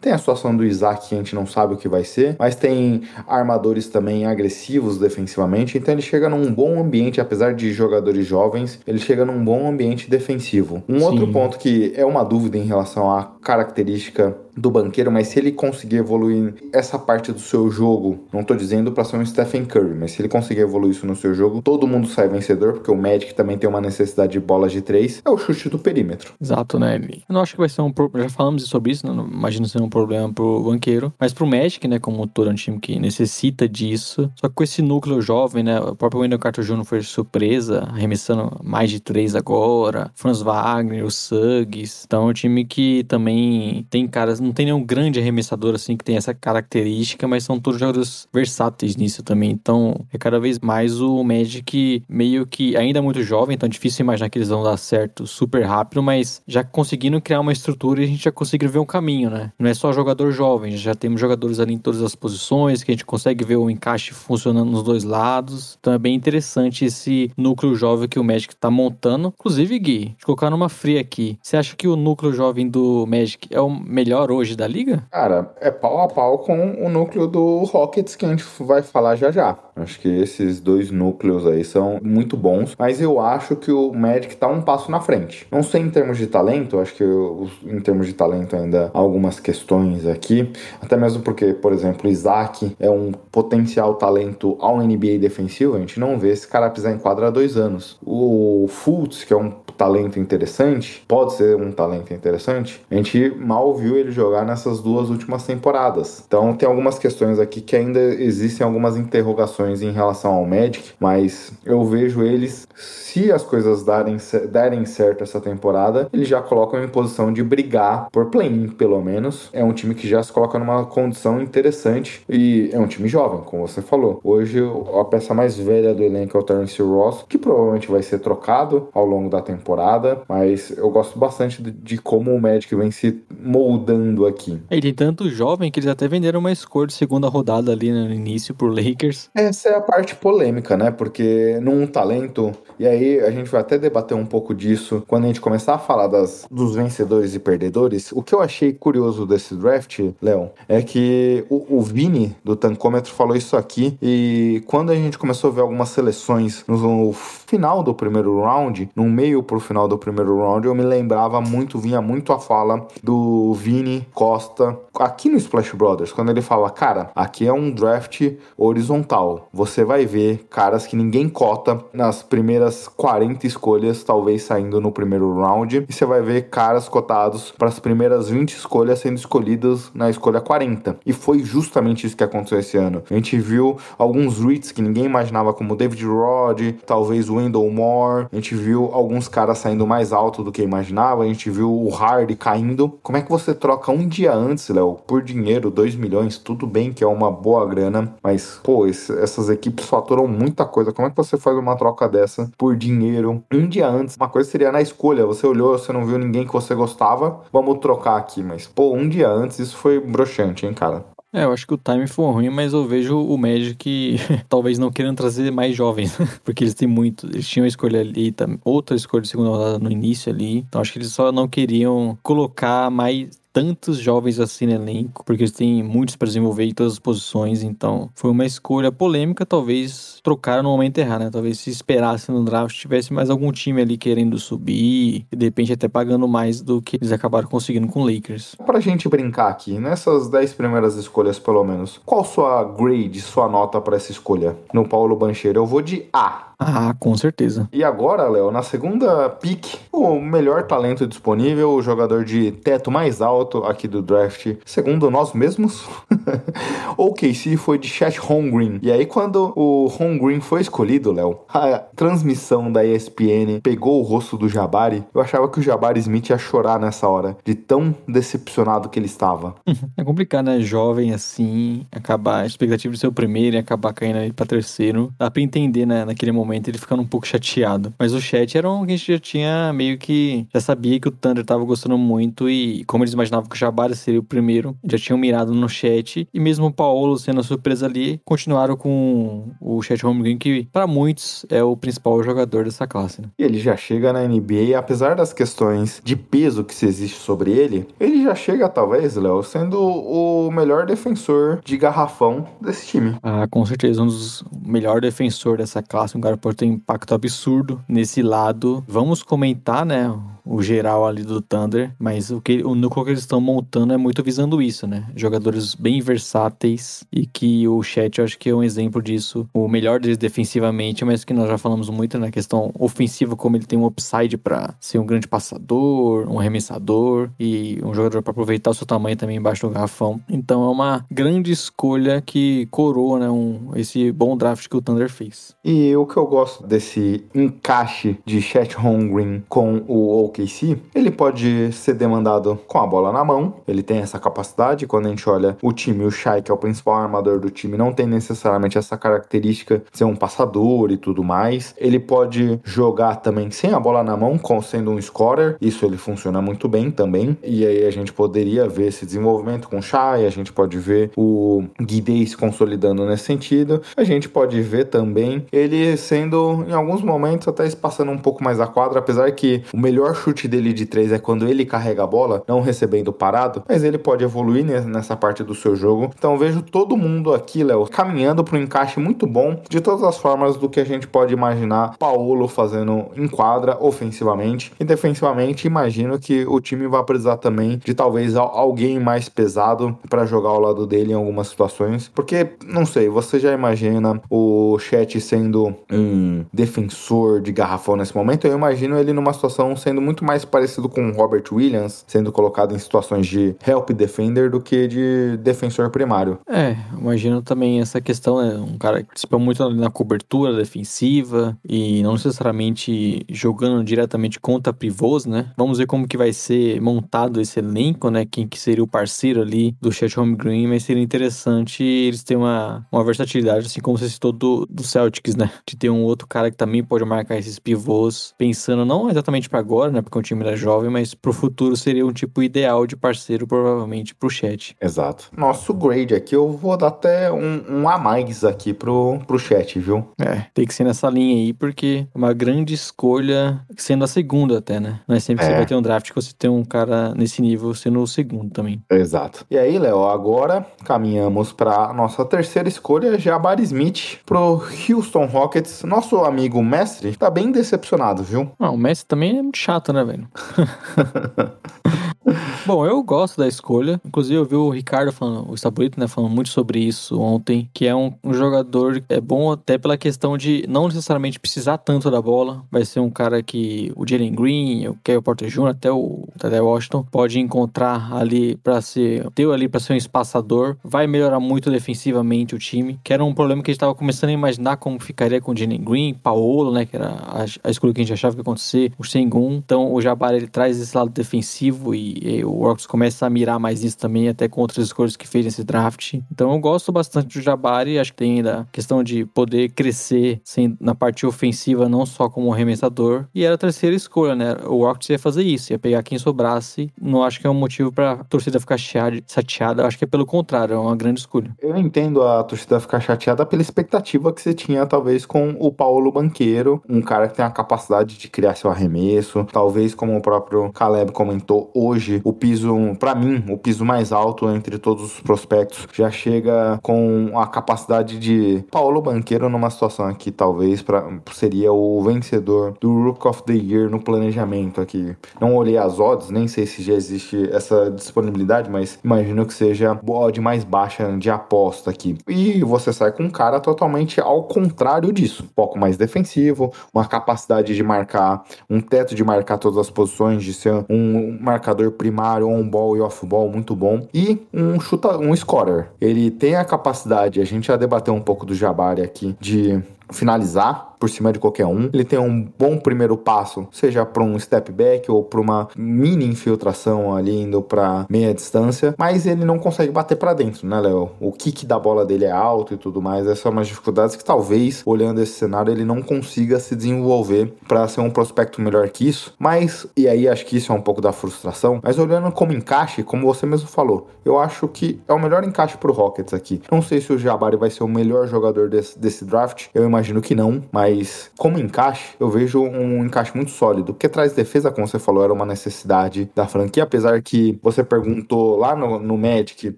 Tem 0.00 0.12
a 0.12 0.18
situação 0.18 0.56
do 0.56 0.64
Isaac, 0.64 1.08
que 1.08 1.14
a 1.14 1.18
gente 1.18 1.34
não 1.34 1.46
sabe 1.46 1.74
o 1.74 1.76
que 1.76 1.88
vai 1.88 2.04
ser, 2.04 2.36
mas 2.38 2.54
tem 2.54 3.02
armadores 3.26 3.88
também 3.88 4.26
agressivos 4.26 4.98
defensivamente. 4.98 5.78
Então 5.78 5.94
ele 5.94 6.02
chega 6.02 6.28
num 6.28 6.52
bom 6.52 6.80
ambiente, 6.80 7.20
apesar 7.20 7.54
de 7.54 7.72
jogadores 7.72 8.26
jovens, 8.26 8.80
ele 8.86 8.98
chega 8.98 9.24
num 9.24 9.42
bom 9.44 9.68
ambiente 9.68 10.08
defensivo. 10.08 10.82
Um 10.88 10.98
Sim. 10.98 11.04
outro 11.04 11.28
ponto 11.28 11.58
que 11.58 11.92
é 11.96 12.04
uma 12.04 12.24
dúvida 12.24 12.58
em 12.58 12.64
relação 12.64 13.10
à 13.10 13.24
característica 13.42 14.36
do 14.56 14.70
banqueiro, 14.70 15.10
mas 15.10 15.28
se 15.28 15.38
ele 15.38 15.52
conseguir 15.52 15.96
evoluir 15.96 16.54
essa 16.72 16.98
parte 16.98 17.32
do 17.32 17.40
seu 17.40 17.70
jogo, 17.70 18.24
não 18.32 18.44
tô 18.44 18.54
dizendo 18.54 18.92
para 18.92 19.04
ser 19.04 19.16
um 19.16 19.24
Stephen 19.24 19.64
Curry, 19.64 19.94
mas 19.94 20.12
se 20.12 20.22
ele 20.22 20.28
conseguir 20.28 20.60
evoluir 20.60 20.92
isso 20.92 21.06
no 21.06 21.16
seu 21.16 21.34
jogo, 21.34 21.62
todo 21.62 21.86
mundo 21.86 22.06
sai 22.06 22.28
vencedor, 22.28 22.74
porque 22.74 22.90
o 22.90 22.96
Magic 22.96 23.34
também 23.34 23.56
tem 23.56 23.68
uma 23.68 23.80
necessidade 23.80 24.32
de 24.32 24.40
bolas 24.40 24.72
de 24.72 24.80
três, 24.80 25.22
é 25.24 25.30
o 25.30 25.38
chute 25.38 25.68
do 25.68 25.78
perímetro. 25.78 26.34
Exato, 26.40 26.78
né? 26.78 27.00
Eu 27.28 27.34
não 27.34 27.40
acho 27.40 27.52
que 27.52 27.58
vai 27.58 27.68
ser 27.68 27.82
um 27.82 27.92
problema, 27.92 28.28
já 28.28 28.34
falamos 28.34 28.64
sobre 28.64 28.92
isso, 28.92 29.06
né? 29.06 29.12
não 29.12 29.26
imagino 29.26 29.66
ser 29.66 29.80
um 29.80 29.88
problema 29.88 30.32
pro 30.32 30.62
banqueiro, 30.62 31.12
mas 31.18 31.32
pro 31.32 31.46
Magic, 31.46 31.86
né, 31.88 31.98
como 31.98 32.26
todo 32.26 32.50
um 32.50 32.54
time 32.54 32.78
que 32.78 32.98
necessita 32.98 33.68
disso, 33.68 34.30
só 34.36 34.48
que 34.48 34.54
com 34.54 34.62
esse 34.62 34.82
núcleo 34.82 35.20
jovem, 35.20 35.62
né, 35.62 35.80
o 35.80 35.94
próprio 35.94 36.22
Wendell 36.22 36.38
Carter 36.38 36.64
Jr. 36.64 36.84
foi 36.84 37.02
surpresa, 37.02 37.88
arremessando 37.88 38.60
mais 38.62 38.90
de 38.90 39.00
três 39.00 39.34
agora, 39.34 40.10
Franz 40.14 40.42
Wagner, 40.42 41.04
o 41.04 41.10
Suggs, 41.10 42.04
então 42.06 42.24
é 42.24 42.30
um 42.30 42.32
time 42.32 42.64
que 42.64 43.04
também 43.04 43.86
tem 43.90 44.06
caras, 44.06 44.40
não 44.42 44.52
tem 44.52 44.66
nenhum 44.66 44.84
grande 44.84 45.20
arremessador 45.20 45.74
assim 45.74 45.96
que 45.96 46.04
tem 46.04 46.16
essa 46.16 46.34
característica, 46.34 47.26
mas 47.28 47.44
são 47.44 47.58
todos 47.58 47.80
jogadores 47.80 48.28
versáteis 48.32 48.96
nisso 48.96 49.22
também. 49.22 49.50
Então, 49.50 49.94
é 50.12 50.18
cada 50.18 50.38
vez 50.40 50.58
mais 50.58 51.00
o 51.00 51.22
Magic 51.22 52.02
meio 52.08 52.46
que 52.46 52.76
ainda 52.76 52.98
é 52.98 53.02
muito 53.02 53.22
jovem, 53.22 53.54
então 53.54 53.66
é 53.66 53.70
difícil 53.70 54.02
imaginar 54.02 54.28
que 54.28 54.38
eles 54.38 54.48
vão 54.48 54.62
dar 54.62 54.76
certo 54.76 55.26
super 55.26 55.64
rápido, 55.64 56.02
mas 56.02 56.42
já 56.46 56.64
conseguindo 56.64 57.20
criar 57.20 57.40
uma 57.40 57.52
estrutura 57.52 58.00
e 58.00 58.04
a 58.04 58.08
gente 58.08 58.24
já 58.24 58.32
conseguiu 58.32 58.68
ver 58.68 58.78
um 58.78 58.86
caminho, 58.86 59.30
né? 59.30 59.52
Não 59.58 59.68
é 59.68 59.74
só 59.74 59.92
jogador 59.92 60.30
jovem, 60.32 60.76
já 60.76 60.94
temos 60.94 61.20
jogadores 61.20 61.60
ali 61.60 61.74
em 61.74 61.78
todas 61.78 62.02
as 62.02 62.14
posições, 62.14 62.82
que 62.82 62.90
a 62.90 62.94
gente 62.94 63.04
consegue 63.04 63.44
ver 63.44 63.56
o 63.56 63.70
encaixe 63.70 64.12
funcionando 64.12 64.70
nos 64.70 64.82
dois 64.82 65.04
lados. 65.04 65.76
Então 65.80 65.92
é 65.92 65.98
bem 65.98 66.14
interessante 66.14 66.84
esse 66.84 67.30
núcleo 67.36 67.74
jovem 67.74 68.08
que 68.08 68.18
o 68.18 68.24
Magic 68.24 68.56
tá 68.56 68.70
montando. 68.70 69.32
Inclusive, 69.38 69.78
Gui, 69.78 70.14
de 70.18 70.24
colocar 70.24 70.50
numa 70.50 70.68
fria 70.68 71.00
aqui. 71.00 71.38
Você 71.42 71.56
acha 71.56 71.76
que 71.76 71.86
o 71.86 71.96
núcleo 71.96 72.32
jovem 72.32 72.68
do 72.68 73.06
Magic 73.06 73.48
é 73.50 73.60
o 73.60 73.70
melhor 73.70 74.30
hoje 74.32 74.56
da 74.56 74.66
liga? 74.66 75.04
Cara, 75.10 75.54
é 75.60 75.70
pau 75.70 76.00
a 76.00 76.08
pau 76.08 76.38
com 76.38 76.84
o 76.84 76.88
núcleo 76.88 77.26
do 77.26 77.64
Rockets 77.64 78.16
que 78.16 78.24
a 78.24 78.28
gente 78.28 78.44
vai 78.60 78.82
falar 78.82 79.16
já 79.16 79.30
já. 79.30 79.56
Acho 79.74 79.98
que 80.00 80.08
esses 80.08 80.60
dois 80.60 80.90
núcleos 80.90 81.46
aí 81.46 81.64
são 81.64 81.98
muito 82.02 82.36
bons, 82.36 82.74
mas 82.78 83.00
eu 83.00 83.20
acho 83.20 83.56
que 83.56 83.72
o 83.72 83.92
Magic 83.92 84.36
tá 84.36 84.46
um 84.46 84.60
passo 84.60 84.90
na 84.90 85.00
frente. 85.00 85.46
Não 85.50 85.62
sei 85.62 85.80
em 85.80 85.90
termos 85.90 86.18
de 86.18 86.26
talento, 86.26 86.78
acho 86.78 86.94
que 86.94 87.02
eu, 87.02 87.48
em 87.64 87.80
termos 87.80 88.06
de 88.06 88.12
talento 88.12 88.54
ainda 88.54 88.90
há 88.92 88.98
algumas 88.98 89.40
questões 89.40 90.06
aqui, 90.06 90.50
até 90.80 90.96
mesmo 90.96 91.22
porque, 91.22 91.54
por 91.54 91.72
exemplo, 91.72 92.10
Isaac 92.10 92.76
é 92.78 92.90
um 92.90 93.12
potencial 93.12 93.94
talento 93.94 94.56
ao 94.60 94.78
NBA 94.78 95.18
defensivo, 95.18 95.76
a 95.76 95.78
gente 95.78 95.98
não 95.98 96.18
vê 96.18 96.30
esse 96.30 96.46
cara 96.46 96.68
pisar 96.70 96.92
em 96.92 96.98
quadra 96.98 97.28
há 97.28 97.30
dois 97.30 97.56
anos. 97.56 97.98
O 98.04 98.66
Fultz, 98.68 99.24
que 99.24 99.32
é 99.32 99.36
um 99.36 99.50
talento 99.82 100.20
interessante, 100.20 101.02
pode 101.08 101.32
ser 101.32 101.56
um 101.56 101.72
talento 101.72 102.14
interessante, 102.14 102.80
a 102.88 102.94
gente 102.94 103.34
mal 103.36 103.74
viu 103.74 103.96
ele 103.96 104.12
jogar 104.12 104.46
nessas 104.46 104.78
duas 104.78 105.10
últimas 105.10 105.44
temporadas. 105.44 106.22
Então 106.24 106.54
tem 106.54 106.68
algumas 106.68 107.00
questões 107.00 107.40
aqui 107.40 107.60
que 107.60 107.74
ainda 107.74 107.98
existem 107.98 108.64
algumas 108.64 108.96
interrogações 108.96 109.82
em 109.82 109.90
relação 109.90 110.34
ao 110.34 110.44
Magic, 110.46 110.92
mas 111.00 111.52
eu 111.66 111.82
vejo 111.84 112.22
eles, 112.22 112.64
se 112.76 113.32
as 113.32 113.42
coisas 113.42 113.82
darem, 113.82 114.18
derem 114.52 114.84
certo 114.84 115.24
essa 115.24 115.40
temporada, 115.40 116.08
eles 116.12 116.28
já 116.28 116.40
colocam 116.40 116.80
em 116.80 116.86
posição 116.86 117.32
de 117.32 117.42
brigar 117.42 118.08
por 118.12 118.26
play-in, 118.26 118.68
pelo 118.68 119.02
menos. 119.02 119.50
É 119.52 119.64
um 119.64 119.72
time 119.72 119.96
que 119.96 120.06
já 120.06 120.22
se 120.22 120.32
coloca 120.32 120.60
numa 120.60 120.86
condição 120.86 121.42
interessante 121.42 122.22
e 122.28 122.70
é 122.72 122.78
um 122.78 122.86
time 122.86 123.08
jovem, 123.08 123.40
como 123.40 123.66
você 123.66 123.82
falou. 123.82 124.20
Hoje 124.22 124.60
a 124.96 125.04
peça 125.04 125.34
mais 125.34 125.58
velha 125.58 125.92
do 125.92 126.04
elenco 126.04 126.38
é 126.38 126.40
o 126.40 126.44
Terence 126.44 126.80
Ross, 126.80 127.24
que 127.28 127.36
provavelmente 127.36 127.90
vai 127.90 128.02
ser 128.04 128.20
trocado 128.20 128.88
ao 128.94 129.04
longo 129.04 129.28
da 129.28 129.42
temporada 129.42 129.71
temporada, 129.72 130.22
mas 130.28 130.70
eu 130.76 130.90
gosto 130.90 131.18
bastante 131.18 131.62
de, 131.62 131.70
de 131.70 131.98
como 131.98 132.34
o 132.34 132.40
Magic 132.40 132.74
vem 132.74 132.90
se 132.90 133.22
moldando 133.42 134.26
aqui. 134.26 134.60
É, 134.70 134.76
ele 134.76 134.92
tem 134.92 135.06
tanto 135.06 135.30
jovem 135.30 135.70
que 135.70 135.80
eles 135.80 135.90
até 135.90 136.06
venderam 136.06 136.40
uma 136.40 136.52
escolha 136.52 136.86
de 136.86 136.92
segunda 136.92 137.28
rodada 137.28 137.72
ali 137.72 137.90
no 137.90 138.12
início 138.12 138.54
pro 138.54 138.68
Lakers. 138.68 139.30
Essa 139.34 139.70
é 139.70 139.74
a 139.76 139.80
parte 139.80 140.14
polêmica, 140.14 140.76
né? 140.76 140.90
Porque 140.90 141.58
num 141.62 141.86
talento, 141.86 142.52
e 142.78 142.86
aí 142.86 143.20
a 143.20 143.30
gente 143.30 143.50
vai 143.50 143.60
até 143.60 143.78
debater 143.78 144.16
um 144.16 144.26
pouco 144.26 144.54
disso 144.54 145.02
quando 145.06 145.24
a 145.24 145.26
gente 145.28 145.40
começar 145.40 145.74
a 145.74 145.78
falar 145.78 146.06
das, 146.06 146.46
dos 146.50 146.74
vencedores 146.74 147.34
e 147.34 147.38
perdedores. 147.38 148.12
O 148.12 148.22
que 148.22 148.34
eu 148.34 148.40
achei 148.40 148.72
curioso 148.72 149.26
desse 149.26 149.54
draft, 149.54 150.00
Léo, 150.20 150.50
é 150.68 150.82
que 150.82 151.44
o, 151.48 151.78
o 151.78 151.80
Vini 151.80 152.36
do 152.44 152.54
Tancômetro 152.54 153.12
falou 153.12 153.36
isso 153.36 153.56
aqui 153.56 153.96
e 154.02 154.62
quando 154.66 154.90
a 154.90 154.94
gente 154.94 155.18
começou 155.18 155.50
a 155.50 155.52
ver 155.54 155.60
algumas 155.62 155.88
seleções 155.88 156.64
no 156.68 157.12
final 157.12 157.82
do 157.82 157.94
primeiro 157.94 158.40
round, 158.40 158.88
no 158.94 159.04
meio 159.04 159.42
pro 159.42 159.60
final 159.62 159.88
do 159.88 159.96
primeiro 159.96 160.38
round, 160.38 160.66
eu 160.66 160.74
me 160.74 160.82
lembrava 160.82 161.40
muito, 161.40 161.78
vinha 161.78 162.02
muito 162.02 162.32
a 162.32 162.38
fala 162.38 162.86
do 163.02 163.54
Vini 163.54 164.06
Costa 164.12 164.78
aqui 164.98 165.28
no 165.28 165.36
Splash 165.36 165.74
Brothers, 165.74 166.12
quando 166.12 166.30
ele 166.30 166.42
fala, 166.42 166.70
cara, 166.70 167.10
aqui 167.14 167.46
é 167.46 167.52
um 167.52 167.70
draft 167.70 168.32
horizontal. 168.56 169.48
Você 169.52 169.84
vai 169.84 170.06
ver 170.06 170.46
caras 170.50 170.86
que 170.86 170.96
ninguém 170.96 171.28
cota 171.28 171.82
nas 171.92 172.22
primeiras 172.22 172.88
40 172.88 173.46
escolhas, 173.46 174.04
talvez 174.04 174.42
saindo 174.42 174.80
no 174.80 174.92
primeiro 174.92 175.34
round, 175.34 175.86
e 175.88 175.92
você 175.92 176.04
vai 176.04 176.22
ver 176.22 176.50
caras 176.50 176.88
cotados 176.88 177.52
para 177.56 177.68
as 177.68 177.78
primeiras 177.78 178.28
20 178.28 178.50
escolhas 178.50 178.98
sendo 178.98 179.16
escolhidas 179.16 179.90
na 179.94 180.10
escolha 180.10 180.40
40. 180.40 180.98
E 181.04 181.12
foi 181.12 181.40
justamente 181.40 182.06
isso 182.06 182.16
que 182.16 182.24
aconteceu 182.24 182.58
esse 182.58 182.76
ano. 182.76 183.02
A 183.10 183.14
gente 183.14 183.38
viu 183.38 183.78
alguns 183.98 184.38
REITs 184.38 184.72
que 184.72 184.82
ninguém 184.82 185.04
imaginava 185.04 185.52
como 185.52 185.76
David 185.76 186.04
Rod, 186.04 186.60
talvez 186.86 187.28
Wendell 187.28 187.68
Moore, 187.70 188.26
a 188.32 188.36
gente 188.36 188.54
viu 188.54 188.90
alguns 188.92 189.28
caras 189.28 189.41
cara 189.42 189.54
saindo 189.56 189.86
mais 189.86 190.12
alto 190.12 190.44
do 190.44 190.52
que 190.52 190.62
imaginava, 190.62 191.24
a 191.24 191.26
gente 191.26 191.50
viu 191.50 191.72
o 191.72 191.88
hard 191.90 192.32
caindo. 192.36 192.98
Como 193.02 193.18
é 193.18 193.22
que 193.22 193.30
você 193.30 193.52
troca 193.52 193.90
um 193.90 194.06
dia 194.06 194.32
antes, 194.32 194.68
Léo, 194.68 194.98
por 195.06 195.20
dinheiro, 195.20 195.70
2 195.70 195.96
milhões? 195.96 196.38
Tudo 196.38 196.64
bem 196.66 196.92
que 196.92 197.02
é 197.02 197.06
uma 197.06 197.30
boa 197.30 197.66
grana, 197.66 198.14
mas, 198.22 198.60
pô, 198.62 198.86
esse, 198.86 199.12
essas 199.18 199.50
equipes 199.50 199.86
faturam 199.86 200.28
muita 200.28 200.64
coisa. 200.64 200.92
Como 200.92 201.08
é 201.08 201.10
que 201.10 201.16
você 201.16 201.36
faz 201.36 201.56
uma 201.56 201.76
troca 201.76 202.08
dessa 202.08 202.50
por 202.56 202.76
dinheiro 202.76 203.42
um 203.52 203.68
dia 203.68 203.88
antes? 203.88 204.16
Uma 204.16 204.28
coisa 204.28 204.48
seria 204.48 204.70
na 204.70 204.80
escolha, 204.80 205.26
você 205.26 205.46
olhou, 205.46 205.76
você 205.76 205.92
não 205.92 206.06
viu 206.06 206.18
ninguém 206.18 206.46
que 206.46 206.52
você 206.52 206.74
gostava, 206.74 207.40
vamos 207.52 207.78
trocar 207.80 208.16
aqui, 208.16 208.42
mas, 208.42 208.68
pô, 208.68 208.94
um 208.94 209.08
dia 209.08 209.28
antes 209.28 209.58
isso 209.58 209.76
foi 209.76 209.98
broxante, 209.98 210.66
hein, 210.66 210.72
cara? 210.72 211.04
É, 211.34 211.44
eu 211.44 211.52
acho 211.52 211.66
que 211.66 211.72
o 211.72 211.78
time 211.78 212.06
foi 212.06 212.30
ruim, 212.30 212.50
mas 212.50 212.74
eu 212.74 212.86
vejo 212.86 213.18
o 213.18 213.38
Magic 213.38 214.16
talvez 214.50 214.78
não 214.78 214.92
querendo 214.92 215.16
trazer 215.16 215.50
mais 215.50 215.74
jovens, 215.74 216.14
porque 216.44 216.62
eles 216.62 216.74
têm 216.74 216.86
muito. 216.86 217.26
Eles 217.26 217.48
tinham 217.48 217.64
a 217.64 217.68
escolha 217.68 218.00
ali, 218.00 218.34
outra 218.62 218.94
escolha 218.94 219.22
de 219.22 219.28
segunda 219.28 219.48
rodada 219.48 219.78
no 219.78 219.90
início 219.90 220.30
ali. 220.30 220.58
Então 220.58 220.80
acho 220.80 220.92
que 220.92 220.98
eles 220.98 221.10
só 221.10 221.32
não 221.32 221.48
queriam 221.48 222.18
colocar 222.22 222.90
mais 222.90 223.41
tantos 223.52 223.98
jovens 223.98 224.40
assim 224.40 224.66
no 224.66 224.72
elenco, 224.72 225.24
porque 225.24 225.42
eles 225.42 225.52
têm 225.52 225.82
muitos 225.82 226.16
para 226.16 226.26
desenvolver 226.26 226.64
em 226.64 226.74
todas 226.74 226.94
as 226.94 226.98
posições, 226.98 227.62
então 227.62 228.10
foi 228.14 228.30
uma 228.30 228.46
escolha 228.46 228.90
polêmica, 228.90 229.44
talvez 229.44 230.18
trocaram 230.22 230.62
no 230.62 230.70
momento 230.70 230.98
errado, 230.98 231.22
né? 231.22 231.30
Talvez 231.30 231.58
se 231.58 231.70
esperasse 231.70 232.30
no 232.30 232.44
draft 232.44 232.76
tivesse 232.76 233.12
mais 233.12 233.30
algum 233.30 233.52
time 233.52 233.82
ali 233.82 233.96
querendo 233.96 234.38
subir, 234.38 235.26
e 235.30 235.36
de 235.36 235.46
repente 235.46 235.72
até 235.72 235.88
pagando 235.88 236.26
mais 236.26 236.62
do 236.62 236.80
que 236.80 236.96
eles 236.96 237.12
acabaram 237.12 237.48
conseguindo 237.48 237.88
com 237.88 238.02
o 238.02 238.06
Lakers. 238.06 238.54
Pra 238.64 238.80
gente 238.80 239.08
brincar 239.08 239.48
aqui, 239.48 239.78
nessas 239.78 240.28
10 240.28 240.54
primeiras 240.54 240.96
escolhas 240.96 241.38
pelo 241.38 241.62
menos, 241.64 242.00
qual 242.04 242.24
sua 242.24 242.64
grade, 242.64 243.20
sua 243.20 243.48
nota 243.48 243.80
para 243.80 243.96
essa 243.96 244.10
escolha? 244.10 244.56
No 244.72 244.88
Paulo 244.88 245.14
Bancheiro, 245.16 245.60
eu 245.60 245.66
vou 245.66 245.82
de 245.82 246.06
A. 246.12 246.51
Ah, 246.64 246.94
com 246.98 247.16
certeza. 247.16 247.68
E 247.72 247.82
agora, 247.82 248.28
Léo, 248.28 248.50
na 248.50 248.62
segunda 248.62 249.28
pick, 249.28 249.76
o 249.92 250.20
melhor 250.20 250.64
talento 250.64 251.06
disponível, 251.06 251.70
o 251.70 251.82
jogador 251.82 252.24
de 252.24 252.52
teto 252.52 252.90
mais 252.90 253.20
alto 253.20 253.64
aqui 253.64 253.88
do 253.88 254.02
draft, 254.02 254.56
segundo 254.64 255.10
nós 255.10 255.32
mesmos, 255.32 255.84
o 256.96 257.12
KC 257.12 257.56
foi 257.56 257.78
de 257.78 257.88
Chet 257.88 258.18
Holmgren. 258.18 258.78
E 258.82 258.90
aí, 258.90 259.06
quando 259.06 259.52
o 259.56 259.86
Holmgren 259.86 260.40
foi 260.40 260.60
escolhido, 260.60 261.12
Léo, 261.12 261.40
a 261.48 261.78
transmissão 261.96 262.70
da 262.70 262.84
ESPN 262.84 263.60
pegou 263.62 264.00
o 264.00 264.02
rosto 264.02 264.36
do 264.36 264.48
Jabari. 264.48 265.04
Eu 265.14 265.20
achava 265.20 265.48
que 265.48 265.58
o 265.58 265.62
Jabari 265.62 266.00
Smith 266.00 266.30
ia 266.30 266.38
chorar 266.38 266.78
nessa 266.78 267.08
hora, 267.08 267.36
de 267.44 267.54
tão 267.54 267.94
decepcionado 268.06 268.88
que 268.88 268.98
ele 268.98 269.06
estava. 269.06 269.54
É 269.96 270.04
complicado, 270.04 270.46
né? 270.46 270.60
Jovem 270.60 271.12
assim, 271.12 271.86
acabar 271.92 272.42
a 272.42 272.46
expectativa 272.46 272.94
de 272.94 272.98
ser 272.98 273.06
o 273.06 273.12
primeiro 273.12 273.56
e 273.56 273.58
acabar 273.58 273.92
caindo 273.92 274.18
ali 274.18 274.32
pra 274.32 274.46
terceiro. 274.46 275.12
Dá 275.18 275.30
pra 275.30 275.42
entender, 275.42 275.84
né, 275.84 276.04
naquele 276.04 276.32
momento 276.32 276.51
momento 276.52 276.68
ele 276.68 276.78
ficando 276.78 277.02
um 277.02 277.06
pouco 277.06 277.26
chateado. 277.26 277.94
Mas 277.98 278.12
o 278.12 278.20
chat 278.20 278.56
era 278.56 278.70
um 278.70 278.84
que 278.84 278.92
a 278.92 278.96
gente 278.96 279.12
já 279.12 279.18
tinha 279.18 279.72
meio 279.72 279.96
que. 279.96 280.46
Já 280.52 280.60
sabia 280.60 281.00
que 281.00 281.08
o 281.08 281.10
Thunder 281.10 281.44
tava 281.44 281.64
gostando 281.64 281.96
muito 281.96 282.48
e 282.48 282.84
como 282.84 283.02
eles 283.04 283.14
imaginavam 283.14 283.48
que 283.48 283.56
o 283.56 283.58
Jabari 283.58 283.96
seria 283.96 284.20
o 284.20 284.22
primeiro, 284.22 284.76
já 284.84 284.98
tinham 284.98 285.18
mirado 285.18 285.54
no 285.54 285.68
chat. 285.68 286.28
E 286.32 286.40
mesmo 286.40 286.66
o 286.66 286.72
Paulo 286.72 287.18
sendo 287.18 287.40
a 287.40 287.42
surpresa 287.42 287.86
ali, 287.86 288.20
continuaram 288.24 288.76
com 288.76 289.48
o 289.60 289.82
chat 289.82 290.04
home 290.04 290.22
game, 290.22 290.38
que 290.38 290.68
para 290.72 290.86
muitos 290.86 291.46
é 291.48 291.62
o 291.62 291.76
principal 291.76 292.22
jogador 292.22 292.64
dessa 292.64 292.86
classe. 292.86 293.22
Né? 293.22 293.28
E 293.38 293.44
ele 293.44 293.58
já 293.58 293.76
chega 293.76 294.12
na 294.12 294.22
NBA, 294.22 294.76
apesar 294.76 295.16
das 295.16 295.32
questões 295.32 296.00
de 296.04 296.16
peso 296.16 296.64
que 296.64 296.74
se 296.74 296.86
existe 296.86 297.18
sobre 297.18 297.52
ele, 297.52 297.86
ele 297.98 298.22
já 298.22 298.34
chega, 298.34 298.68
talvez, 298.68 299.16
Léo, 299.16 299.42
sendo 299.42 299.80
o 299.80 300.50
melhor 300.50 300.86
defensor 300.86 301.60
de 301.64 301.76
garrafão 301.76 302.46
desse 302.60 302.86
time. 302.86 303.16
Ah, 303.22 303.46
com 303.50 303.64
certeza, 303.64 304.02
um 304.02 304.06
dos 304.06 304.44
melhor 304.64 305.00
defensor 305.00 305.58
dessa 305.58 305.82
classe, 305.82 306.16
um 306.16 306.20
cara 306.20 306.31
pode 306.36 306.56
ter 306.56 306.66
um 306.66 306.72
impacto 306.72 307.14
absurdo 307.14 307.82
nesse 307.88 308.22
lado. 308.22 308.84
Vamos 308.88 309.22
comentar, 309.22 309.84
né? 309.84 310.12
O 310.44 310.62
geral 310.62 311.06
ali 311.06 311.22
do 311.22 311.40
Thunder, 311.40 311.94
mas 311.98 312.30
o 312.30 312.40
que 312.40 312.62
o 312.62 312.74
núcleo 312.74 313.04
que 313.04 313.10
eles 313.10 313.20
estão 313.20 313.40
montando 313.40 313.92
é 313.92 313.96
muito 313.96 314.22
visando 314.22 314.60
isso, 314.60 314.86
né? 314.86 315.06
Jogadores 315.14 315.74
bem 315.74 316.00
versáteis 316.00 317.04
e 317.12 317.26
que 317.26 317.66
o 317.68 317.82
Chat 317.82 318.18
eu 318.18 318.24
acho 318.24 318.38
que 318.38 318.50
é 318.50 318.54
um 318.54 318.62
exemplo 318.62 319.02
disso. 319.02 319.48
O 319.54 319.68
melhor 319.68 320.00
deles 320.00 320.18
defensivamente, 320.18 321.04
mas 321.04 321.24
que 321.24 321.32
nós 321.32 321.48
já 321.48 321.58
falamos 321.58 321.88
muito 321.88 322.18
na 322.18 322.30
questão 322.30 322.72
ofensiva, 322.78 323.36
como 323.36 323.56
ele 323.56 323.66
tem 323.66 323.78
um 323.78 323.86
upside 323.86 324.36
para 324.36 324.74
ser 324.80 324.98
um 324.98 325.06
grande 325.06 325.28
passador, 325.28 326.28
um 326.28 326.38
arremessador 326.38 327.30
e 327.38 327.78
um 327.82 327.94
jogador 327.94 328.22
para 328.22 328.30
aproveitar 328.30 328.70
o 328.70 328.74
seu 328.74 328.86
tamanho 328.86 329.16
também 329.16 329.36
embaixo 329.36 329.66
do 329.66 329.72
garrafão. 329.72 330.20
Então 330.28 330.64
é 330.64 330.68
uma 330.68 331.04
grande 331.10 331.52
escolha 331.52 332.20
que 332.20 332.66
coroa, 332.70 333.18
né, 333.18 333.30
um, 333.30 333.70
esse 333.76 334.10
bom 334.12 334.36
draft 334.36 334.68
que 334.68 334.76
o 334.76 334.82
Thunder 334.82 335.10
fez. 335.10 335.54
E 335.64 335.94
o 335.96 336.06
que 336.06 336.16
eu 336.16 336.26
gosto 336.26 336.66
desse 336.66 337.24
encaixe 337.34 338.18
de 338.24 338.40
Chet 338.40 338.74
Holmgren 338.74 339.42
com 339.48 339.82
o 339.86 340.31
OKC, 340.32 340.78
ele 340.94 341.10
pode 341.10 341.72
ser 341.72 341.94
demandado 341.94 342.58
com 342.66 342.78
a 342.78 342.86
bola 342.86 343.12
na 343.12 343.22
mão, 343.22 343.54
ele 343.68 343.82
tem 343.82 343.98
essa 343.98 344.18
capacidade. 344.18 344.86
Quando 344.86 345.06
a 345.06 345.08
gente 345.10 345.28
olha 345.28 345.56
o 345.62 345.72
time, 345.72 346.04
o 346.04 346.10
Shai, 346.10 346.40
que 346.40 346.50
é 346.50 346.54
o 346.54 346.58
principal 346.58 346.94
armador 346.94 347.38
do 347.38 347.50
time, 347.50 347.76
não 347.76 347.92
tem 347.92 348.06
necessariamente 348.06 348.78
essa 348.78 348.96
característica 348.96 349.82
de 349.90 349.98
ser 349.98 350.04
um 350.04 350.16
passador 350.16 350.90
e 350.90 350.96
tudo 350.96 351.22
mais. 351.22 351.74
Ele 351.76 351.98
pode 351.98 352.60
jogar 352.64 353.16
também 353.16 353.50
sem 353.50 353.72
a 353.72 353.80
bola 353.80 354.02
na 354.02 354.16
mão, 354.16 354.40
sendo 354.62 354.90
um 354.90 355.00
scorer, 355.00 355.56
isso 355.60 355.84
ele 355.84 355.96
funciona 355.96 356.40
muito 356.40 356.68
bem 356.68 356.90
também. 356.90 357.36
E 357.42 357.66
aí 357.66 357.84
a 357.84 357.90
gente 357.90 358.12
poderia 358.12 358.68
ver 358.68 358.88
esse 358.88 359.04
desenvolvimento 359.04 359.68
com 359.68 359.78
o 359.78 359.82
Shai, 359.82 360.26
a 360.26 360.30
gente 360.30 360.52
pode 360.52 360.78
ver 360.78 361.10
o 361.16 361.64
Guidei 361.80 362.26
se 362.26 362.36
consolidando 362.36 363.04
nesse 363.04 363.24
sentido. 363.24 363.82
A 363.96 364.04
gente 364.04 364.28
pode 364.28 364.60
ver 364.62 364.86
também 364.86 365.44
ele 365.52 365.96
sendo, 365.96 366.64
em 366.68 366.72
alguns 366.72 367.02
momentos, 367.02 367.48
até 367.48 367.66
espaçando 367.66 368.10
um 368.10 368.18
pouco 368.18 368.42
mais 368.42 368.60
a 368.60 368.66
quadra, 368.66 368.98
apesar 368.98 369.30
que 369.32 369.62
o 369.72 369.78
melhor 369.78 370.14
chute 370.22 370.46
dele 370.46 370.72
de 370.72 370.86
três 370.86 371.10
é 371.10 371.18
quando 371.18 371.48
ele 371.48 371.64
carrega 371.64 372.04
a 372.04 372.06
bola, 372.06 372.42
não 372.46 372.60
recebendo 372.60 373.12
parado, 373.12 373.62
mas 373.68 373.82
ele 373.82 373.98
pode 373.98 374.22
evoluir 374.22 374.64
nessa 374.64 375.16
parte 375.16 375.42
do 375.42 375.54
seu 375.54 375.74
jogo. 375.74 376.10
Então 376.16 376.38
vejo 376.38 376.62
todo 376.62 376.96
mundo 376.96 377.34
aqui, 377.34 377.64
Léo, 377.64 377.86
caminhando 377.86 378.44
para 378.44 378.56
um 378.56 378.62
encaixe 378.62 379.00
muito 379.00 379.26
bom 379.26 379.60
de 379.68 379.80
todas 379.80 380.02
as 380.04 380.16
formas 380.16 380.56
do 380.56 380.68
que 380.68 380.78
a 380.78 380.84
gente 380.84 381.08
pode 381.08 381.32
imaginar 381.34 381.96
Paulo 381.98 382.46
fazendo 382.46 383.06
em 383.16 383.26
quadra 383.26 383.76
ofensivamente 383.80 384.72
e 384.78 384.84
defensivamente. 384.84 385.66
Imagino 385.66 386.18
que 386.18 386.46
o 386.46 386.60
time 386.60 386.86
vai 386.86 387.02
precisar 387.02 387.38
também 387.38 387.80
de 387.84 387.94
talvez 387.94 388.36
alguém 388.36 389.00
mais 389.00 389.28
pesado 389.28 389.98
para 390.08 390.24
jogar 390.24 390.50
ao 390.50 390.60
lado 390.60 390.86
dele 390.86 391.12
em 391.12 391.16
algumas 391.16 391.48
situações, 391.48 392.10
porque 392.14 392.50
não 392.66 392.86
sei, 392.86 393.08
você 393.08 393.40
já 393.40 393.52
imagina 393.52 394.20
o 394.30 394.78
Chet 394.78 395.20
sendo 395.20 395.74
um 395.90 396.44
defensor 396.52 397.40
de 397.40 397.50
garrafão 397.50 397.96
nesse 397.96 398.14
momento? 398.16 398.46
Eu 398.46 398.54
imagino 398.56 398.98
ele 398.98 399.12
numa 399.12 399.32
situação 399.32 399.74
sendo 399.76 400.00
muito 400.00 400.11
mais 400.20 400.44
parecido 400.44 400.88
com 400.88 401.08
o 401.08 401.12
Robert 401.12 401.44
Williams, 401.52 402.04
sendo 402.06 402.30
colocado 402.32 402.74
em 402.74 402.78
situações 402.78 403.26
de 403.26 403.54
help 403.66 403.90
defender 403.90 404.50
do 404.50 404.60
que 404.60 404.86
de 404.86 405.36
defensor 405.38 405.90
primário. 405.90 406.38
É, 406.48 406.76
imagino 406.98 407.42
também 407.42 407.80
essa 407.80 408.00
questão, 408.00 408.40
né? 408.42 408.56
Um 408.56 408.78
cara 408.78 409.02
que 409.02 409.08
participa 409.08 409.38
muito 409.38 409.68
na 409.70 409.90
cobertura 409.90 410.54
defensiva 410.54 411.56
e 411.68 412.02
não 412.02 412.12
necessariamente 412.12 413.24
jogando 413.30 413.84
diretamente 413.84 414.40
contra 414.40 414.72
pivôs, 414.72 415.26
né? 415.26 415.52
Vamos 415.56 415.78
ver 415.78 415.86
como 415.86 416.06
que 416.06 416.16
vai 416.16 416.32
ser 416.32 416.80
montado 416.80 417.40
esse 417.40 417.58
elenco, 417.58 418.10
né? 418.10 418.24
Quem 418.24 418.46
que 418.46 418.58
seria 418.58 418.82
o 418.82 418.88
parceiro 418.88 419.40
ali 419.40 419.76
do 419.80 419.92
Chet 419.92 420.18
Home 420.18 420.36
Green, 420.36 420.66
mas 420.66 420.84
seria 420.84 421.02
interessante 421.02 421.82
eles 421.82 422.22
terem 422.22 422.42
uma, 422.42 422.86
uma 422.90 423.04
versatilidade, 423.04 423.66
assim 423.66 423.80
como 423.80 423.96
você 423.96 424.08
citou 424.08 424.32
do, 424.32 424.66
do 424.66 424.82
Celtics, 424.82 425.36
né? 425.36 425.50
De 425.66 425.76
ter 425.76 425.90
um 425.90 426.02
outro 426.02 426.26
cara 426.26 426.50
que 426.50 426.56
também 426.56 426.82
pode 426.82 427.04
marcar 427.04 427.38
esses 427.38 427.58
pivôs, 427.58 428.34
pensando 428.36 428.84
não 428.84 429.10
exatamente 429.10 429.48
para 429.48 429.58
agora, 429.58 429.90
né? 429.90 430.01
Porque 430.02 430.18
o 430.18 430.22
time 430.22 430.44
é 430.46 430.56
jovem, 430.56 430.90
mas 430.90 431.14
pro 431.14 431.32
futuro 431.32 431.76
seria 431.76 432.06
um 432.06 432.12
tipo 432.12 432.42
ideal 432.42 432.86
de 432.86 432.96
parceiro, 432.96 433.46
provavelmente, 433.46 434.14
pro 434.14 434.30
Chat. 434.30 434.76
Exato. 434.80 435.30
Nosso 435.36 435.72
grade 435.72 436.14
aqui, 436.14 436.34
eu 436.34 436.50
vou 436.52 436.76
dar 436.76 436.88
até 436.88 437.30
um, 437.30 437.62
um 437.68 437.88
a 437.88 437.98
mais 437.98 438.44
aqui 438.44 438.72
pro, 438.74 439.18
pro 439.26 439.38
Chat, 439.38 439.78
viu? 439.78 440.06
É, 440.20 440.46
tem 440.54 440.66
que 440.66 440.74
ser 440.74 440.84
nessa 440.84 441.08
linha 441.08 441.36
aí, 441.36 441.52
porque 441.52 442.06
é 442.14 442.18
uma 442.18 442.32
grande 442.32 442.74
escolha, 442.74 443.60
sendo 443.76 444.04
a 444.04 444.08
segunda 444.08 444.58
até, 444.58 444.78
né? 444.78 445.00
Não 445.06 445.16
é 445.16 445.20
sempre 445.20 445.44
que 445.44 445.50
é. 445.50 445.52
você 445.52 445.56
vai 445.56 445.66
ter 445.66 445.74
um 445.74 445.82
draft 445.82 446.08
que 446.08 446.14
você 446.14 446.32
tem 446.36 446.50
um 446.50 446.64
cara 446.64 447.14
nesse 447.14 447.40
nível 447.40 447.74
sendo 447.74 448.00
o 448.00 448.06
segundo 448.06 448.50
também. 448.50 448.82
Exato. 448.90 449.44
E 449.50 449.58
aí, 449.58 449.78
Léo, 449.78 450.04
agora 450.04 450.66
caminhamos 450.84 451.52
para 451.52 451.92
nossa 451.92 452.24
terceira 452.24 452.68
escolha, 452.68 453.18
Jabari 453.18 453.62
Smith, 453.62 454.18
pro 454.24 454.62
Houston 454.88 455.26
Rockets. 455.26 455.82
Nosso 455.84 456.18
amigo 456.18 456.62
mestre 456.62 457.16
tá 457.16 457.30
bem 457.30 457.50
decepcionado, 457.50 458.22
viu? 458.22 458.50
Ah, 458.58 458.70
o 458.70 458.76
mestre 458.76 459.06
também 459.06 459.38
é 459.38 459.42
muito 459.42 459.58
chato, 459.58 459.91
né, 459.92 460.04
velho? 460.04 460.28
Bom, 462.66 462.86
eu 462.86 463.02
gosto 463.02 463.38
da 463.38 463.48
escolha. 463.48 464.00
Inclusive, 464.04 464.36
eu 464.36 464.44
vi 464.44 464.54
o 464.54 464.70
Ricardo 464.70 465.12
falando, 465.12 465.50
o 465.50 465.54
Estabolito, 465.54 465.98
né, 465.98 466.06
falando 466.06 466.30
muito 466.32 466.50
sobre 466.50 466.78
isso 466.78 467.20
ontem, 467.20 467.68
que 467.72 467.86
é 467.86 467.94
um, 467.94 468.12
um, 468.22 468.32
jogador 468.32 469.02
é 469.08 469.20
bom 469.20 469.50
até 469.50 469.76
pela 469.76 469.96
questão 469.96 470.38
de 470.38 470.64
não 470.68 470.86
necessariamente 470.86 471.40
precisar 471.40 471.78
tanto 471.78 472.10
da 472.10 472.22
bola. 472.22 472.62
Vai 472.70 472.84
ser 472.84 473.00
um 473.00 473.10
cara 473.10 473.42
que 473.42 473.92
o 473.96 474.06
Jalen 474.06 474.34
Green, 474.34 474.88
o 474.88 474.96
Kevin 475.02 475.22
Porter 475.22 475.48
Jr., 475.48 475.68
até 475.68 475.90
o 475.90 476.28
Tadeu 476.38 476.66
Washington, 476.66 477.04
pode 477.10 477.40
encontrar 477.40 478.12
ali 478.12 478.56
para 478.56 478.80
ser, 478.80 479.28
ter 479.30 479.48
ali 479.50 479.68
para 479.68 479.80
ser 479.80 479.94
um 479.94 479.96
espaçador. 479.96 480.76
Vai 480.84 481.06
melhorar 481.06 481.40
muito 481.40 481.70
defensivamente 481.70 482.54
o 482.54 482.58
time, 482.58 482.98
que 483.02 483.12
era 483.12 483.24
um 483.24 483.34
problema 483.34 483.62
que 483.62 483.70
a 483.70 483.74
gente 483.74 483.80
tava 483.80 483.94
começando 483.94 484.30
a 484.30 484.34
imaginar 484.34 484.76
como 484.76 485.00
ficaria 485.00 485.40
com 485.40 485.52
o 485.52 485.56
Jalen 485.56 485.82
Green, 485.82 486.14
Paolo, 486.14 486.72
né, 486.72 486.86
que 486.86 486.96
era 486.96 487.08
a, 487.08 487.44
a 487.64 487.70
escolha 487.70 487.92
que 487.92 488.00
a 488.00 488.04
gente 488.04 488.12
achava 488.12 488.34
que 488.34 488.40
ia 488.40 488.42
acontecer, 488.42 488.92
o 488.98 489.04
Sengun. 489.04 489.54
Então, 489.54 489.92
o 489.92 490.00
Jabbar, 490.00 490.34
ele 490.34 490.46
traz 490.46 490.80
esse 490.80 490.96
lado 490.96 491.10
defensivo 491.10 491.94
e, 491.94 492.11
e 492.20 492.44
o 492.44 492.60
Orcs 492.60 492.86
começa 492.86 493.26
a 493.26 493.30
mirar 493.30 493.58
mais 493.58 493.84
isso 493.84 493.98
também, 493.98 494.28
até 494.28 494.48
com 494.48 494.60
outras 494.60 494.86
escolhas 494.86 495.16
que 495.16 495.26
fez 495.26 495.44
nesse 495.44 495.64
draft. 495.64 496.14
Então 496.30 496.52
eu 496.52 496.58
gosto 496.58 496.90
bastante 496.92 497.38
do 497.38 497.42
Jabari, 497.42 497.98
acho 497.98 498.12
que 498.12 498.18
tem 498.18 498.36
ainda 498.36 498.60
a 498.60 498.64
questão 498.66 499.02
de 499.02 499.24
poder 499.26 499.70
crescer 499.70 500.40
na 500.80 500.94
parte 500.94 501.26
ofensiva, 501.26 501.88
não 501.88 502.04
só 502.04 502.28
como 502.28 502.52
arremessador. 502.52 503.26
E 503.34 503.44
era 503.44 503.54
a 503.54 503.58
terceira 503.58 503.94
escolha, 503.94 504.34
né? 504.34 504.56
O 504.66 504.80
Orcs 504.80 505.08
ia 505.10 505.18
fazer 505.18 505.42
isso, 505.42 505.72
ia 505.72 505.78
pegar 505.78 506.02
quem 506.02 506.18
sobrasse. 506.18 506.92
Não 507.00 507.22
acho 507.22 507.40
que 507.40 507.46
é 507.46 507.50
um 507.50 507.54
motivo 507.54 507.92
pra 507.92 508.24
torcida 508.24 508.58
ficar 508.60 508.76
chateada, 508.76 509.86
acho 509.86 509.98
que 509.98 510.04
é 510.04 510.06
pelo 510.06 510.26
contrário, 510.26 510.74
é 510.74 510.78
uma 510.78 510.96
grande 510.96 511.20
escolha. 511.20 511.54
Eu 511.60 511.76
entendo 511.76 512.22
a 512.22 512.42
torcida 512.42 512.80
ficar 512.80 513.00
chateada 513.00 513.46
pela 513.46 513.62
expectativa 513.62 514.32
que 514.32 514.40
você 514.40 514.52
tinha, 514.52 514.84
talvez, 514.86 515.24
com 515.24 515.56
o 515.58 515.72
Paulo 515.72 516.10
Banqueiro, 516.10 516.82
um 516.88 517.00
cara 517.00 517.28
que 517.28 517.36
tem 517.36 517.44
a 517.44 517.50
capacidade 517.50 518.18
de 518.18 518.28
criar 518.28 518.54
seu 518.54 518.70
arremesso, 518.70 519.46
talvez, 519.52 519.94
como 519.94 520.16
o 520.16 520.22
próprio 520.22 520.72
Caleb 520.72 521.12
comentou, 521.12 521.70
hoje 521.74 522.01
o 522.24 522.32
piso, 522.32 522.74
para 522.98 523.14
mim, 523.14 523.44
o 523.48 523.56
piso 523.56 523.84
mais 523.84 524.12
alto 524.12 524.48
entre 524.50 524.78
todos 524.78 525.14
os 525.14 525.20
prospectos 525.20 525.86
já 525.92 526.10
chega 526.10 526.78
com 526.82 527.32
a 527.34 527.46
capacidade 527.46 528.18
de 528.18 528.64
Paulo 528.70 529.00
Banqueiro 529.00 529.48
numa 529.48 529.70
situação 529.70 530.06
aqui, 530.06 530.30
talvez, 530.30 530.82
pra, 530.82 531.06
seria 531.32 531.72
o 531.72 532.02
vencedor 532.02 532.74
do 532.80 533.04
Rook 533.04 533.26
of 533.26 533.42
the 533.44 533.54
Year 533.54 533.90
no 533.90 534.00
planejamento 534.00 534.80
aqui. 534.80 535.14
Não 535.40 535.54
olhei 535.54 535.76
as 535.76 535.98
odds, 535.98 536.30
nem 536.30 536.48
sei 536.48 536.66
se 536.66 536.82
já 536.82 536.94
existe 536.94 537.48
essa 537.52 537.90
disponibilidade, 537.90 538.70
mas 538.70 538.98
imagino 539.04 539.46
que 539.46 539.54
seja 539.54 539.92
a 539.92 540.10
odd 540.10 540.40
mais 540.40 540.64
baixa 540.64 541.16
de 541.16 541.30
aposta 541.30 541.90
aqui. 541.90 542.16
E 542.28 542.62
você 542.62 542.92
sai 542.92 543.12
com 543.12 543.24
um 543.24 543.30
cara 543.30 543.60
totalmente 543.60 544.20
ao 544.20 544.44
contrário 544.44 545.12
disso. 545.12 545.44
Um 545.44 545.54
pouco 545.54 545.78
mais 545.78 545.96
defensivo, 545.96 546.72
uma 546.92 547.06
capacidade 547.06 547.74
de 547.74 547.82
marcar, 547.82 548.42
um 548.68 548.80
teto 548.80 549.14
de 549.14 549.24
marcar 549.24 549.58
todas 549.58 549.78
as 549.78 549.90
posições, 549.90 550.42
de 550.42 550.52
ser 550.52 550.84
um 550.88 551.38
marcador 551.40 551.91
primário, 551.92 552.48
on-ball 552.48 552.96
e 552.96 553.00
off-ball 553.00 553.48
muito 553.48 553.76
bom. 553.76 554.06
E 554.12 554.46
um 554.52 554.80
chuta, 554.80 555.16
um 555.18 555.34
scorer. 555.34 555.88
Ele 556.00 556.30
tem 556.30 556.56
a 556.56 556.64
capacidade, 556.64 557.40
a 557.40 557.44
gente 557.44 557.68
já 557.68 557.76
debateu 557.76 558.14
um 558.14 558.20
pouco 558.20 558.44
do 558.44 558.54
Jabari 558.54 559.02
aqui, 559.02 559.36
de 559.40 559.82
finalizar 560.10 560.91
por 561.02 561.10
cima 561.10 561.32
de 561.32 561.40
qualquer 561.40 561.66
um. 561.66 561.90
Ele 561.92 562.04
tem 562.04 562.16
um 562.16 562.48
bom 562.56 562.78
primeiro 562.78 563.16
passo, 563.16 563.66
seja 563.72 564.06
para 564.06 564.22
um 564.22 564.38
step 564.38 564.70
back 564.70 565.10
ou 565.10 565.24
para 565.24 565.40
uma 565.40 565.68
mini 565.76 566.24
infiltração 566.24 567.12
ali 567.12 567.42
indo 567.42 567.60
para 567.60 568.06
meia 568.08 568.32
distância, 568.32 568.94
mas 568.96 569.26
ele 569.26 569.44
não 569.44 569.58
consegue 569.58 569.90
bater 569.90 570.14
para 570.14 570.32
dentro, 570.32 570.64
né, 570.64 570.78
Léo? 570.78 571.10
O 571.18 571.32
kick 571.32 571.66
da 571.66 571.76
bola 571.76 572.06
dele 572.06 572.26
é 572.26 572.30
alto 572.30 572.74
e 572.74 572.76
tudo 572.76 573.02
mais. 573.02 573.26
Essas 573.26 573.40
são 573.40 573.50
umas 573.50 573.66
dificuldades 573.66 574.14
que 574.14 574.24
talvez, 574.24 574.84
olhando 574.86 575.20
esse 575.20 575.32
cenário, 575.32 575.72
ele 575.72 575.84
não 575.84 576.00
consiga 576.00 576.60
se 576.60 576.76
desenvolver 576.76 577.52
para 577.66 577.88
ser 577.88 578.00
um 578.00 578.10
prospecto 578.10 578.60
melhor 578.60 578.88
que 578.88 579.08
isso. 579.08 579.34
Mas, 579.40 579.84
e 579.96 580.06
aí 580.06 580.28
acho 580.28 580.46
que 580.46 580.56
isso 580.56 580.70
é 580.70 580.74
um 580.76 580.80
pouco 580.80 581.00
da 581.00 581.10
frustração, 581.10 581.80
mas 581.82 581.98
olhando 581.98 582.30
como 582.30 582.52
encaixe, 582.52 583.02
como 583.02 583.26
você 583.26 583.44
mesmo 583.44 583.66
falou, 583.66 584.06
eu 584.24 584.38
acho 584.38 584.68
que 584.68 585.00
é 585.08 585.12
o 585.12 585.18
melhor 585.18 585.42
encaixe 585.42 585.76
pro 585.76 585.92
Rockets 585.92 586.32
aqui. 586.32 586.62
Não 586.70 586.80
sei 586.80 587.00
se 587.00 587.12
o 587.12 587.18
Jabari 587.18 587.56
vai 587.56 587.70
ser 587.70 587.82
o 587.82 587.88
melhor 587.88 588.28
jogador 588.28 588.68
desse, 588.68 588.96
desse 588.96 589.24
draft, 589.24 589.66
eu 589.74 589.84
imagino 589.84 590.20
que 590.20 590.36
não, 590.36 590.62
mas 590.70 590.91
mas 590.92 591.30
como 591.36 591.58
encaixe, 591.58 592.14
eu 592.20 592.28
vejo 592.28 592.62
um 592.62 593.04
encaixe 593.04 593.32
muito 593.34 593.50
sólido. 593.50 593.94
Porque 593.94 594.08
traz 594.08 594.32
defesa, 594.32 594.70
como 594.70 594.86
você 594.86 594.98
falou, 594.98 595.24
era 595.24 595.32
uma 595.32 595.46
necessidade 595.46 596.30
da 596.34 596.46
franquia, 596.46 596.82
apesar 596.82 597.20
que 597.22 597.58
você 597.62 597.82
perguntou 597.82 598.58
lá 598.58 598.76
no, 598.76 598.98
no 598.98 599.16
Magic 599.16 599.72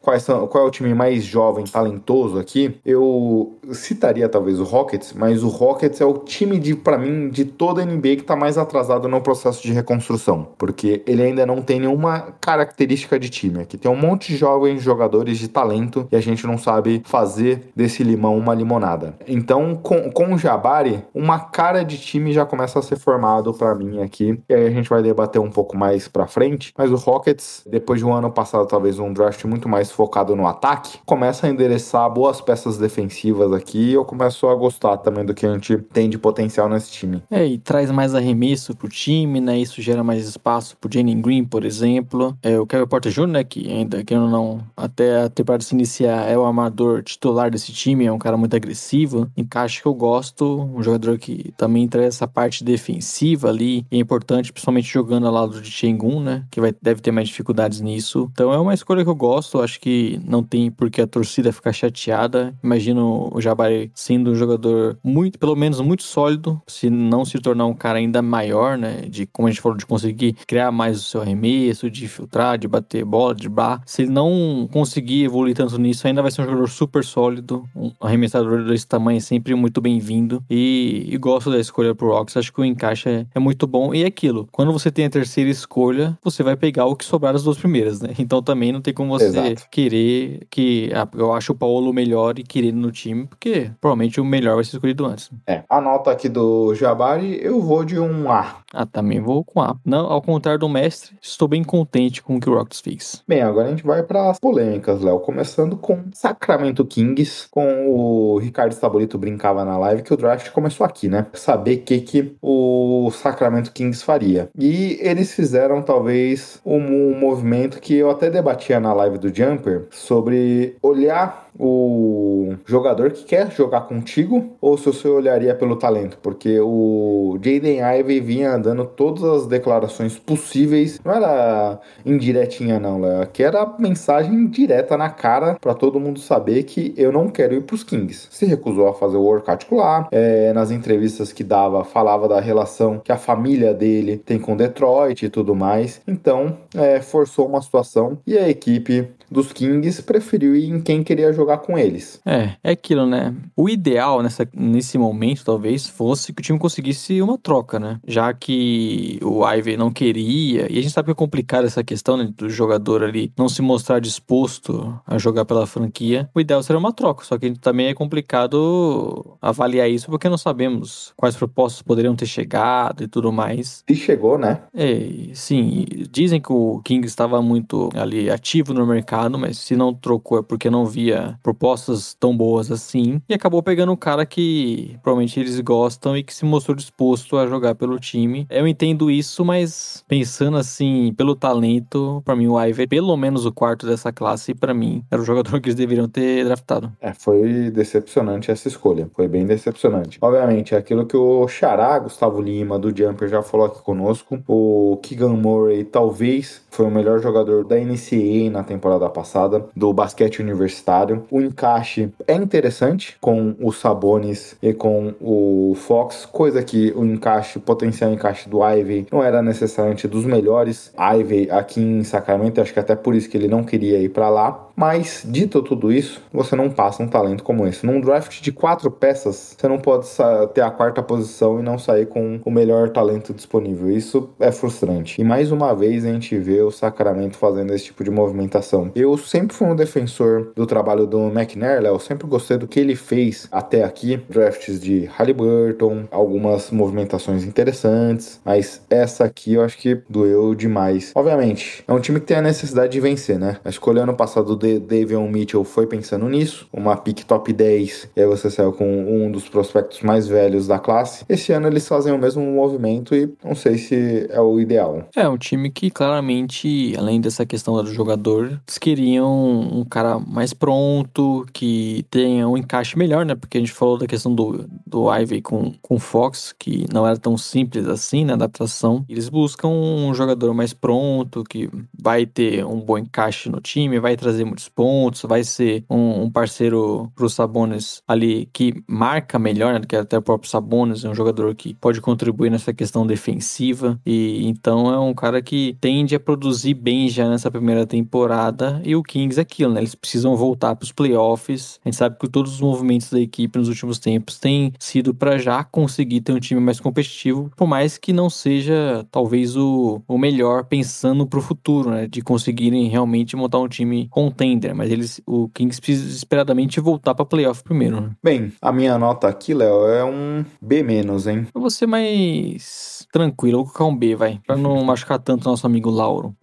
quais 0.00 0.22
são, 0.22 0.46
qual 0.46 0.64
é 0.64 0.66
o 0.66 0.70
time 0.70 0.94
mais 0.94 1.24
jovem, 1.24 1.64
talentoso 1.64 2.38
aqui, 2.38 2.76
eu 2.84 3.58
citaria 3.72 4.28
talvez 4.28 4.58
o 4.58 4.64
Rockets, 4.64 5.12
mas 5.12 5.42
o 5.42 5.48
Rockets 5.48 6.00
é 6.00 6.04
o 6.04 6.18
time 6.18 6.58
de, 6.58 6.74
para 6.74 6.98
mim, 6.98 7.28
de 7.28 7.44
toda 7.44 7.82
a 7.82 7.84
NBA 7.84 8.16
que 8.16 8.22
tá 8.22 8.34
mais 8.34 8.56
atrasado 8.56 9.08
no 9.08 9.20
processo 9.20 9.62
de 9.62 9.72
reconstrução, 9.72 10.48
porque 10.56 11.02
ele 11.06 11.22
ainda 11.22 11.44
não 11.44 11.60
tem 11.60 11.80
nenhuma 11.80 12.34
característica 12.40 13.18
de 13.18 13.28
time. 13.28 13.60
Aqui 13.60 13.76
tem 13.76 13.90
um 13.90 13.96
monte 13.96 14.32
de 14.32 14.36
jovens 14.36 14.82
jogadores 14.82 15.38
de 15.38 15.48
talento 15.48 16.06
e 16.10 16.16
a 16.16 16.20
gente 16.20 16.46
não 16.46 16.56
sabe 16.56 17.02
fazer 17.04 17.70
desse 17.74 18.02
limão 18.02 18.36
uma 18.36 18.54
limonada. 18.54 19.14
Então, 19.26 19.74
com, 19.74 20.10
com 20.10 20.34
o 20.34 20.38
Jabari, 20.38 21.01
uma 21.14 21.38
cara 21.38 21.82
de 21.84 21.98
time 21.98 22.32
já 22.32 22.44
começa 22.44 22.78
a 22.78 22.82
ser 22.82 22.96
formado 22.96 23.52
para 23.52 23.74
mim 23.74 24.02
aqui. 24.02 24.40
E 24.48 24.54
aí 24.54 24.66
a 24.66 24.70
gente 24.70 24.88
vai 24.88 25.02
debater 25.02 25.40
um 25.40 25.50
pouco 25.50 25.76
mais 25.76 26.08
para 26.08 26.26
frente, 26.26 26.72
mas 26.76 26.90
o 26.90 26.96
Rockets, 26.96 27.64
depois 27.68 28.00
de 28.00 28.06
um 28.06 28.12
ano 28.12 28.30
passado 28.30 28.66
talvez 28.66 28.98
um 28.98 29.12
draft 29.12 29.44
muito 29.44 29.68
mais 29.68 29.90
focado 29.90 30.34
no 30.36 30.46
ataque, 30.46 30.98
começa 31.04 31.46
a 31.46 31.50
endereçar 31.50 32.08
boas 32.10 32.40
peças 32.40 32.78
defensivas 32.78 33.52
aqui 33.52 33.90
e 33.90 33.94
eu 33.94 34.04
começo 34.04 34.46
a 34.48 34.54
gostar 34.54 34.98
também 34.98 35.24
do 35.24 35.34
que 35.34 35.46
a 35.46 35.52
gente 35.52 35.78
tem 35.92 36.08
de 36.08 36.18
potencial 36.18 36.68
nesse 36.68 36.90
time. 36.90 37.22
É, 37.30 37.46
e 37.46 37.58
traz 37.58 37.90
mais 37.90 38.14
arremesso 38.14 38.74
pro 38.76 38.88
time, 38.88 39.40
né? 39.40 39.58
Isso 39.58 39.80
gera 39.82 40.02
mais 40.04 40.26
espaço 40.26 40.76
pro 40.76 40.92
Jalen 40.92 41.20
Green, 41.20 41.44
por 41.44 41.64
exemplo. 41.64 42.36
É, 42.42 42.58
o 42.58 42.66
Kevin 42.66 42.86
Porter 42.86 43.12
Jr., 43.12 43.26
né, 43.26 43.44
que 43.44 43.70
ainda, 43.70 44.04
que 44.04 44.14
não, 44.14 44.60
até 44.76 45.22
a 45.22 45.28
temporada 45.28 45.64
se 45.64 45.74
iniciar, 45.74 46.28
é 46.28 46.36
o 46.36 46.44
armador 46.44 47.02
titular 47.02 47.50
desse 47.50 47.72
time, 47.72 48.06
é 48.06 48.12
um 48.12 48.18
cara 48.18 48.36
muito 48.36 48.54
agressivo, 48.54 49.30
encaixa 49.36 49.80
que 49.80 49.86
eu 49.86 49.94
gosto, 49.94 50.44
um 50.74 50.82
jogador 50.82 50.91
que 51.18 51.52
também 51.56 51.86
traz 51.88 52.08
essa 52.08 52.28
parte 52.28 52.64
defensiva 52.64 53.48
ali, 53.48 53.86
é 53.90 53.96
importante, 53.96 54.52
principalmente 54.52 54.92
jogando 54.92 55.26
ao 55.26 55.32
lado 55.32 55.60
de 55.60 55.70
Chengun, 55.70 56.20
né, 56.20 56.44
que 56.50 56.60
vai, 56.60 56.74
deve 56.80 57.00
ter 57.00 57.10
mais 57.10 57.28
dificuldades 57.28 57.80
nisso. 57.80 58.30
Então 58.32 58.52
é 58.52 58.58
uma 58.58 58.74
escolha 58.74 59.04
que 59.04 59.10
eu 59.10 59.14
gosto, 59.14 59.60
acho 59.60 59.80
que 59.80 60.20
não 60.24 60.42
tem 60.42 60.70
por 60.70 60.90
que 60.90 61.00
a 61.00 61.06
torcida 61.06 61.52
ficar 61.52 61.72
chateada. 61.72 62.54
Imagino 62.62 63.30
o 63.32 63.40
Jabari 63.40 63.90
sendo 63.94 64.30
um 64.30 64.34
jogador 64.34 64.98
muito, 65.02 65.38
pelo 65.38 65.56
menos 65.56 65.80
muito 65.80 66.02
sólido, 66.02 66.60
se 66.66 66.90
não 66.90 67.24
se 67.24 67.38
tornar 67.38 67.66
um 67.66 67.74
cara 67.74 67.98
ainda 67.98 68.22
maior, 68.22 68.76
né, 68.78 69.02
de 69.08 69.26
como 69.26 69.48
a 69.48 69.50
gente 69.50 69.60
falou, 69.60 69.76
de 69.76 69.86
conseguir 69.86 70.34
criar 70.46 70.70
mais 70.70 70.98
o 70.98 71.02
seu 71.02 71.20
arremesso, 71.20 71.90
de 71.90 72.08
filtrar, 72.08 72.58
de 72.58 72.68
bater 72.68 73.04
bola, 73.04 73.34
de 73.34 73.48
bar. 73.48 73.82
Se 73.86 74.02
ele 74.02 74.10
não 74.10 74.68
conseguir 74.72 75.24
evoluir 75.24 75.54
tanto 75.54 75.78
nisso, 75.78 76.06
ainda 76.06 76.22
vai 76.22 76.30
ser 76.30 76.42
um 76.42 76.46
jogador 76.46 76.68
super 76.68 77.04
sólido, 77.04 77.64
um 77.74 77.92
arremessador 78.00 78.64
desse 78.64 78.86
tamanho 78.86 79.18
é 79.18 79.20
sempre 79.20 79.54
muito 79.54 79.80
bem-vindo 79.80 80.42
e, 80.50 80.81
e, 80.82 81.16
gosto 81.16 81.50
da 81.50 81.58
escolha 81.58 81.94
pro 81.94 82.08
Rocks, 82.08 82.36
acho 82.36 82.52
que 82.52 82.60
o 82.60 82.64
encaixe 82.64 83.08
é, 83.08 83.26
é, 83.34 83.38
muito 83.38 83.66
bom 83.66 83.94
e 83.94 84.02
é 84.02 84.06
aquilo, 84.06 84.48
quando 84.50 84.72
você 84.72 84.90
tem 84.90 85.06
a 85.06 85.10
terceira 85.10 85.50
escolha, 85.50 86.18
você 86.22 86.42
vai 86.42 86.56
pegar 86.56 86.86
o 86.86 86.96
que 86.96 87.04
sobrar 87.04 87.32
das 87.32 87.42
duas 87.42 87.58
primeiras, 87.58 88.00
né? 88.00 88.10
Então 88.18 88.42
também 88.42 88.72
não 88.72 88.80
tem 88.80 88.94
como 88.94 89.10
você 89.10 89.26
Exato. 89.26 89.66
querer 89.70 90.46
que, 90.48 90.90
ah, 90.94 91.08
eu 91.14 91.32
acho 91.32 91.52
o 91.52 91.56
Paulo 91.56 91.92
melhor 91.92 92.38
e 92.38 92.42
querer 92.42 92.72
no 92.72 92.90
time, 92.90 93.26
porque 93.26 93.70
provavelmente 93.80 94.20
o 94.20 94.24
melhor 94.24 94.54
vai 94.54 94.64
ser 94.64 94.76
escolhido 94.76 95.04
antes. 95.04 95.30
É, 95.46 95.64
a 95.68 95.80
nota 95.80 96.10
aqui 96.10 96.28
do 96.28 96.74
Jabari, 96.74 97.38
eu 97.42 97.60
vou 97.60 97.84
de 97.84 97.98
um 97.98 98.30
A. 98.30 98.61
Ah, 98.72 98.86
também 98.86 99.20
vou 99.20 99.44
com 99.44 99.60
A. 99.60 99.76
Não, 99.84 100.06
ao 100.06 100.22
contrário 100.22 100.58
do 100.58 100.68
mestre, 100.68 101.16
estou 101.20 101.46
bem 101.46 101.62
contente 101.62 102.22
com 102.22 102.36
o 102.36 102.40
que 102.40 102.48
o 102.48 102.54
Rockets 102.54 102.80
fez. 102.80 103.22
Bem, 103.28 103.42
agora 103.42 103.66
a 103.66 103.70
gente 103.70 103.84
vai 103.84 104.02
para 104.02 104.30
as 104.30 104.38
polêmicas, 104.38 105.02
Léo. 105.02 105.20
Começando 105.20 105.76
com 105.76 106.04
Sacramento 106.12 106.84
Kings, 106.84 107.48
com 107.50 107.88
o 107.88 108.38
Ricardo 108.38 108.72
Stabolito 108.72 109.18
brincava 109.18 109.64
na 109.64 109.76
live 109.78 110.02
que 110.02 110.14
o 110.14 110.16
draft 110.16 110.50
começou 110.50 110.86
aqui, 110.86 111.08
né? 111.08 111.26
Saber 111.34 111.78
o 111.78 111.82
que, 111.82 112.00
que 112.00 112.36
o 112.40 113.10
Sacramento 113.12 113.72
Kings 113.72 114.04
faria. 114.04 114.48
E 114.58 114.98
eles 115.00 115.34
fizeram 115.34 115.82
talvez 115.82 116.60
um, 116.64 116.78
um 116.78 117.18
movimento 117.18 117.80
que 117.80 117.94
eu 117.94 118.10
até 118.10 118.30
debatia 118.30 118.80
na 118.80 118.92
live 118.92 119.18
do 119.18 119.34
Jumper 119.34 119.86
sobre 119.90 120.76
olhar 120.82 121.42
o 121.58 122.54
jogador 122.64 123.10
que 123.10 123.24
quer 123.24 123.50
jogar 123.50 123.82
contigo 123.82 124.56
ou 124.60 124.78
se 124.78 124.86
você 124.86 125.08
olharia 125.08 125.54
pelo 125.54 125.76
talento, 125.76 126.18
porque 126.22 126.58
o 126.60 127.38
Jaden 127.42 127.80
Ivey 127.98 128.20
vinha 128.20 128.58
dando 128.62 128.84
todas 128.84 129.24
as 129.24 129.46
declarações 129.46 130.18
possíveis, 130.18 131.00
não 131.04 131.12
era 131.12 131.80
indiretinha 132.06 132.78
não, 132.78 133.00
Léo, 133.00 133.26
que 133.32 133.42
era 133.42 133.66
mensagem 133.78 134.46
direta 134.46 134.96
na 134.96 135.10
cara 135.10 135.56
para 135.60 135.74
todo 135.74 136.00
mundo 136.00 136.20
saber 136.20 136.62
que 136.62 136.94
eu 136.96 137.12
não 137.12 137.28
quero 137.28 137.54
ir 137.54 137.62
pros 137.62 137.84
Kings. 137.84 138.28
Se 138.30 138.46
recusou 138.46 138.88
a 138.88 138.94
fazer 138.94 139.16
o 139.16 139.22
workout 139.22 139.66
lá, 139.72 140.08
é, 140.10 140.52
nas 140.52 140.70
entrevistas 140.70 141.32
que 141.32 141.44
dava, 141.44 141.84
falava 141.84 142.28
da 142.28 142.40
relação 142.40 142.98
que 142.98 143.12
a 143.12 143.16
família 143.16 143.74
dele 143.74 144.16
tem 144.16 144.38
com 144.38 144.56
Detroit 144.56 145.24
e 145.24 145.28
tudo 145.28 145.54
mais, 145.54 146.00
então 146.06 146.56
é, 146.74 147.00
forçou 147.00 147.46
uma 147.46 147.60
situação 147.60 148.18
e 148.26 148.38
a 148.38 148.48
equipe 148.48 149.08
dos 149.32 149.52
Kings 149.52 150.02
preferiu 150.02 150.54
ir 150.54 150.68
em 150.68 150.80
quem 150.80 151.02
queria 151.02 151.32
jogar 151.32 151.58
com 151.58 151.78
eles. 151.78 152.20
É, 152.24 152.52
é 152.62 152.70
aquilo, 152.70 153.06
né? 153.06 153.34
O 153.56 153.68
ideal 153.68 154.22
nessa, 154.22 154.48
nesse 154.54 154.98
momento, 154.98 155.44
talvez, 155.44 155.86
fosse 155.86 156.32
que 156.32 156.40
o 156.40 156.44
time 156.44 156.58
conseguisse 156.58 157.20
uma 157.22 157.38
troca, 157.38 157.80
né? 157.80 157.98
Já 158.06 158.32
que 158.32 159.18
o 159.22 159.46
Ivy 159.46 159.76
não 159.76 159.90
queria, 159.90 160.70
e 160.70 160.78
a 160.78 160.82
gente 160.82 160.92
sabe 160.92 161.06
que 161.06 161.12
é 161.12 161.14
complicado 161.14 161.64
essa 161.64 161.82
questão 161.82 162.16
né, 162.16 162.32
do 162.36 162.48
jogador 162.48 163.02
ali 163.02 163.32
não 163.38 163.48
se 163.48 163.62
mostrar 163.62 164.00
disposto 164.00 165.00
a 165.06 165.18
jogar 165.18 165.44
pela 165.44 165.66
franquia, 165.66 166.28
o 166.34 166.40
ideal 166.40 166.62
seria 166.62 166.78
uma 166.78 166.92
troca, 166.92 167.24
só 167.24 167.38
que 167.38 167.50
também 167.58 167.88
é 167.88 167.94
complicado 167.94 169.36
avaliar 169.40 169.88
isso 169.88 170.06
porque 170.06 170.28
não 170.28 170.38
sabemos 170.38 171.12
quais 171.16 171.36
propostas 171.36 171.82
poderiam 171.82 172.14
ter 172.14 172.26
chegado 172.26 173.02
e 173.02 173.08
tudo 173.08 173.32
mais. 173.32 173.82
E 173.88 173.94
chegou, 173.94 174.38
né? 174.38 174.62
É, 174.74 175.30
sim. 175.34 175.86
Dizem 176.10 176.40
que 176.40 176.52
o 176.52 176.80
King 176.84 177.06
estava 177.06 177.40
muito 177.40 177.88
ali 177.94 178.30
ativo 178.30 178.74
no 178.74 178.86
mercado 178.86 179.21
mas 179.38 179.58
se 179.58 179.76
não 179.76 179.94
trocou 179.94 180.38
é 180.38 180.42
porque 180.42 180.70
não 180.70 180.86
via 180.86 181.38
propostas 181.42 182.14
tão 182.14 182.36
boas 182.36 182.70
assim. 182.70 183.20
E 183.28 183.34
acabou 183.34 183.62
pegando 183.62 183.92
um 183.92 183.96
cara 183.96 184.24
que 184.24 184.96
provavelmente 185.02 185.38
eles 185.38 185.58
gostam 185.60 186.16
e 186.16 186.22
que 186.22 186.34
se 186.34 186.44
mostrou 186.44 186.76
disposto 186.76 187.36
a 187.36 187.46
jogar 187.46 187.74
pelo 187.74 187.98
time. 187.98 188.46
Eu 188.50 188.66
entendo 188.66 189.10
isso, 189.10 189.44
mas 189.44 190.04
pensando 190.08 190.56
assim, 190.56 191.12
pelo 191.16 191.34
talento, 191.34 192.22
para 192.24 192.36
mim 192.36 192.48
o 192.48 192.60
Ivy, 192.60 192.86
pelo 192.86 193.16
menos 193.16 193.46
o 193.46 193.52
quarto 193.52 193.86
dessa 193.86 194.12
classe, 194.12 194.54
para 194.54 194.74
mim, 194.74 195.04
era 195.10 195.20
o 195.20 195.24
jogador 195.24 195.58
que 195.60 195.68
eles 195.68 195.76
deveriam 195.76 196.08
ter 196.08 196.44
draftado. 196.44 196.92
É, 197.00 197.12
foi 197.12 197.70
decepcionante 197.70 198.50
essa 198.50 198.68
escolha. 198.68 199.10
Foi 199.14 199.28
bem 199.28 199.46
decepcionante. 199.46 200.18
Obviamente, 200.20 200.74
é 200.74 200.78
aquilo 200.78 201.06
que 201.06 201.16
o 201.16 201.46
Xará, 201.48 201.98
Gustavo 201.98 202.40
Lima, 202.40 202.78
do 202.78 202.96
Jumper, 202.96 203.28
já 203.28 203.42
falou 203.42 203.66
aqui 203.66 203.82
conosco. 203.82 204.42
O 204.46 204.98
Keegan 205.02 205.34
Murray 205.34 205.84
talvez 205.84 206.62
foi 206.70 206.86
o 206.86 206.90
melhor 206.90 207.20
jogador 207.20 207.64
da 207.64 207.76
NCAA 207.76 208.50
na 208.50 208.62
temporada 208.62 209.08
passada, 209.12 209.64
do 209.76 209.92
basquete 209.92 210.40
universitário. 210.40 211.24
O 211.30 211.40
encaixe 211.40 212.10
é 212.26 212.34
interessante 212.34 213.16
com 213.20 213.54
o 213.60 213.72
Sabonis 213.72 214.56
e 214.62 214.72
com 214.72 215.14
o 215.20 215.74
Fox, 215.76 216.26
coisa 216.26 216.62
que 216.62 216.92
o 216.96 217.04
encaixe, 217.04 217.58
o 217.58 217.60
potencial 217.60 218.12
encaixe 218.12 218.48
do 218.48 218.66
Ivy 218.66 219.06
não 219.12 219.22
era 219.22 219.42
necessariamente 219.42 220.08
dos 220.08 220.24
melhores. 220.24 220.92
Ivy 220.98 221.50
aqui 221.50 221.80
em 221.80 222.02
Sacramento, 222.04 222.60
acho 222.60 222.72
que 222.72 222.80
até 222.80 222.96
por 222.96 223.14
isso 223.14 223.28
que 223.28 223.36
ele 223.36 223.48
não 223.48 223.62
queria 223.62 223.98
ir 223.98 224.08
para 224.08 224.28
lá. 224.28 224.68
Mas, 224.74 225.22
dito 225.24 225.62
tudo 225.62 225.92
isso, 225.92 226.22
você 226.32 226.56
não 226.56 226.70
passa 226.70 227.02
um 227.02 227.08
talento 227.08 227.42
como 227.42 227.66
esse. 227.66 227.84
Num 227.84 228.00
draft 228.00 228.40
de 228.40 228.52
quatro 228.52 228.90
peças, 228.90 229.54
você 229.58 229.68
não 229.68 229.78
pode 229.78 230.06
ter 230.54 230.60
a 230.62 230.70
quarta 230.70 231.02
posição 231.02 231.60
e 231.60 231.62
não 231.62 231.78
sair 231.78 232.06
com 232.06 232.40
o 232.44 232.50
melhor 232.50 232.90
talento 232.90 233.32
disponível. 233.32 233.90
Isso 233.90 234.30
é 234.40 234.50
frustrante. 234.50 235.20
E 235.20 235.24
mais 235.24 235.52
uma 235.52 235.74
vez 235.74 236.04
a 236.04 236.12
gente 236.12 236.36
vê 236.38 236.60
o 236.60 236.70
Sacramento 236.70 237.36
fazendo 237.36 237.72
esse 237.72 237.86
tipo 237.86 238.04
de 238.04 238.10
movimentação. 238.10 238.90
Eu 238.94 239.16
sempre 239.16 239.54
fui 239.56 239.66
um 239.66 239.76
defensor 239.76 240.52
do 240.54 240.66
trabalho 240.66 241.06
do 241.06 241.28
McNair, 241.28 241.82
Léo. 241.82 241.98
Sempre 242.00 242.26
gostei 242.26 242.56
do 242.56 242.66
que 242.66 242.80
ele 242.80 242.96
fez 242.96 243.48
até 243.50 243.84
aqui. 243.84 244.20
Drafts 244.28 244.80
de 244.80 245.04
Halliburton, 245.06 246.04
algumas 246.10 246.70
movimentações 246.70 247.44
interessantes, 247.44 248.40
mas 248.44 248.82
essa 248.88 249.24
aqui 249.24 249.54
eu 249.54 249.62
acho 249.62 249.78
que 249.78 250.00
doeu 250.08 250.54
demais. 250.54 251.12
Obviamente, 251.14 251.84
é 251.86 251.92
um 251.92 252.00
time 252.00 252.20
que 252.20 252.26
tem 252.26 252.36
a 252.36 252.42
necessidade 252.42 252.92
de 252.92 253.00
vencer, 253.00 253.38
né? 253.38 253.58
A 253.64 253.68
escolha 253.68 254.02
ano 254.02 254.14
passado 254.14 254.56
do 254.62 254.80
Davion 254.80 255.28
Mitchell 255.28 255.64
foi 255.64 255.86
pensando 255.86 256.28
nisso, 256.28 256.68
uma 256.72 256.96
pick 256.96 257.24
top 257.24 257.52
10, 257.52 258.10
e 258.16 258.20
aí 258.20 258.26
você 258.26 258.50
saiu 258.50 258.72
com 258.72 258.86
um 258.86 259.30
dos 259.30 259.48
prospectos 259.48 260.00
mais 260.02 260.28
velhos 260.28 260.66
da 260.66 260.78
classe. 260.78 261.24
Esse 261.28 261.52
ano 261.52 261.66
eles 261.66 261.86
fazem 261.86 262.12
o 262.12 262.18
mesmo 262.18 262.42
movimento 262.42 263.14
e 263.14 263.32
não 263.44 263.54
sei 263.54 263.76
se 263.78 264.26
é 264.30 264.40
o 264.40 264.60
ideal. 264.60 265.08
É, 265.16 265.28
um 265.28 265.36
time 265.36 265.70
que 265.70 265.90
claramente, 265.90 266.94
além 266.96 267.20
dessa 267.20 267.44
questão 267.44 267.74
do 267.82 267.92
jogador, 267.92 268.46
eles 268.46 268.78
queriam 268.78 269.60
um 269.60 269.84
cara 269.84 270.18
mais 270.18 270.52
pronto, 270.52 271.44
que 271.52 272.04
tenha 272.10 272.48
um 272.48 272.56
encaixe 272.56 272.96
melhor, 272.96 273.24
né? 273.24 273.34
Porque 273.34 273.58
a 273.58 273.60
gente 273.60 273.72
falou 273.72 273.98
da 273.98 274.06
questão 274.06 274.34
do, 274.34 274.64
do 274.86 275.12
Ivy 275.12 275.42
com, 275.42 275.72
com 275.82 275.98
Fox, 275.98 276.54
que 276.58 276.86
não 276.92 277.06
era 277.06 277.16
tão 277.16 277.36
simples 277.36 277.86
assim 277.88 278.24
na 278.24 278.34
adaptação. 278.34 279.04
Eles 279.08 279.28
buscam 279.28 279.68
um 279.68 280.14
jogador 280.14 280.54
mais 280.54 280.72
pronto, 280.72 281.42
que 281.44 281.68
vai 281.98 282.26
ter 282.26 282.64
um 282.64 282.80
bom 282.80 282.98
encaixe 282.98 283.48
no 283.48 283.60
time, 283.60 283.98
vai 283.98 284.16
trazer 284.16 284.44
muitos 284.52 284.68
pontos, 284.68 285.22
vai 285.22 285.42
ser 285.42 285.84
um, 285.88 286.22
um 286.22 286.30
parceiro 286.30 287.10
pro 287.14 287.28
Sabonis 287.28 288.02
ali 288.06 288.48
que 288.52 288.82
marca 288.86 289.38
melhor, 289.38 289.74
né? 289.74 289.80
Que 289.86 289.96
até 289.96 290.18
o 290.18 290.22
próprio 290.22 290.50
Sabonis 290.50 291.04
é 291.04 291.08
um 291.08 291.14
jogador 291.14 291.54
que 291.54 291.74
pode 291.74 292.00
contribuir 292.00 292.50
nessa 292.50 292.72
questão 292.72 293.06
defensiva. 293.06 293.98
E 294.04 294.46
então 294.46 294.92
é 294.92 294.98
um 294.98 295.14
cara 295.14 295.40
que 295.42 295.76
tende 295.80 296.14
a 296.14 296.20
produzir 296.20 296.74
bem 296.74 297.08
já 297.08 297.28
nessa 297.28 297.50
primeira 297.50 297.86
temporada. 297.86 298.80
E 298.84 298.94
o 298.94 299.02
Kings 299.02 299.38
é 299.38 299.42
aquilo, 299.42 299.72
né? 299.72 299.80
Eles 299.80 299.94
precisam 299.94 300.36
voltar 300.36 300.76
para 300.76 300.84
os 300.84 300.92
playoffs. 300.92 301.80
A 301.84 301.88
gente 301.88 301.96
sabe 301.96 302.18
que 302.18 302.28
todos 302.28 302.54
os 302.54 302.60
movimentos 302.60 303.10
da 303.10 303.20
equipe 303.20 303.58
nos 303.58 303.68
últimos 303.68 303.98
tempos 303.98 304.38
têm 304.38 304.72
sido 304.78 305.14
para 305.14 305.38
já 305.38 305.64
conseguir 305.64 306.20
ter 306.20 306.32
um 306.32 306.40
time 306.40 306.60
mais 306.60 306.78
competitivo, 306.78 307.50
por 307.56 307.66
mais 307.66 307.96
que 307.96 308.12
não 308.12 308.28
seja 308.28 309.06
talvez 309.10 309.56
o, 309.56 310.02
o 310.06 310.18
melhor 310.18 310.64
pensando 310.64 311.26
para 311.26 311.38
o 311.38 311.42
futuro, 311.42 311.90
né? 311.90 312.06
De 312.06 312.20
conseguirem 312.20 312.88
realmente 312.88 313.34
montar 313.34 313.58
um 313.58 313.68
time 313.68 314.08
contender. 314.42 314.74
Mas 314.74 314.90
eles, 314.90 315.20
o 315.26 315.48
Kings 315.48 315.80
precisa 315.80 316.04
desesperadamente 316.04 316.80
voltar 316.80 317.14
para 317.14 317.24
playoff 317.24 317.62
primeiro, 317.62 318.00
né? 318.00 318.10
Bem, 318.22 318.52
a 318.60 318.72
minha 318.72 318.98
nota 318.98 319.28
aqui, 319.28 319.54
Léo, 319.54 319.86
é 319.86 320.04
um 320.04 320.44
B-, 320.60 320.80
hein? 320.82 321.46
Eu 321.54 321.60
vou 321.60 321.70
ser 321.70 321.86
mais 321.86 323.06
tranquilo, 323.12 323.58
vou 323.58 323.66
colocar 323.66 323.84
um 323.84 323.96
B, 323.96 324.16
vai. 324.16 324.40
Pra 324.46 324.56
não 324.56 324.82
machucar 324.84 325.18
tanto 325.18 325.48
nosso 325.48 325.66
amigo 325.66 325.90
Lauro. 325.90 326.34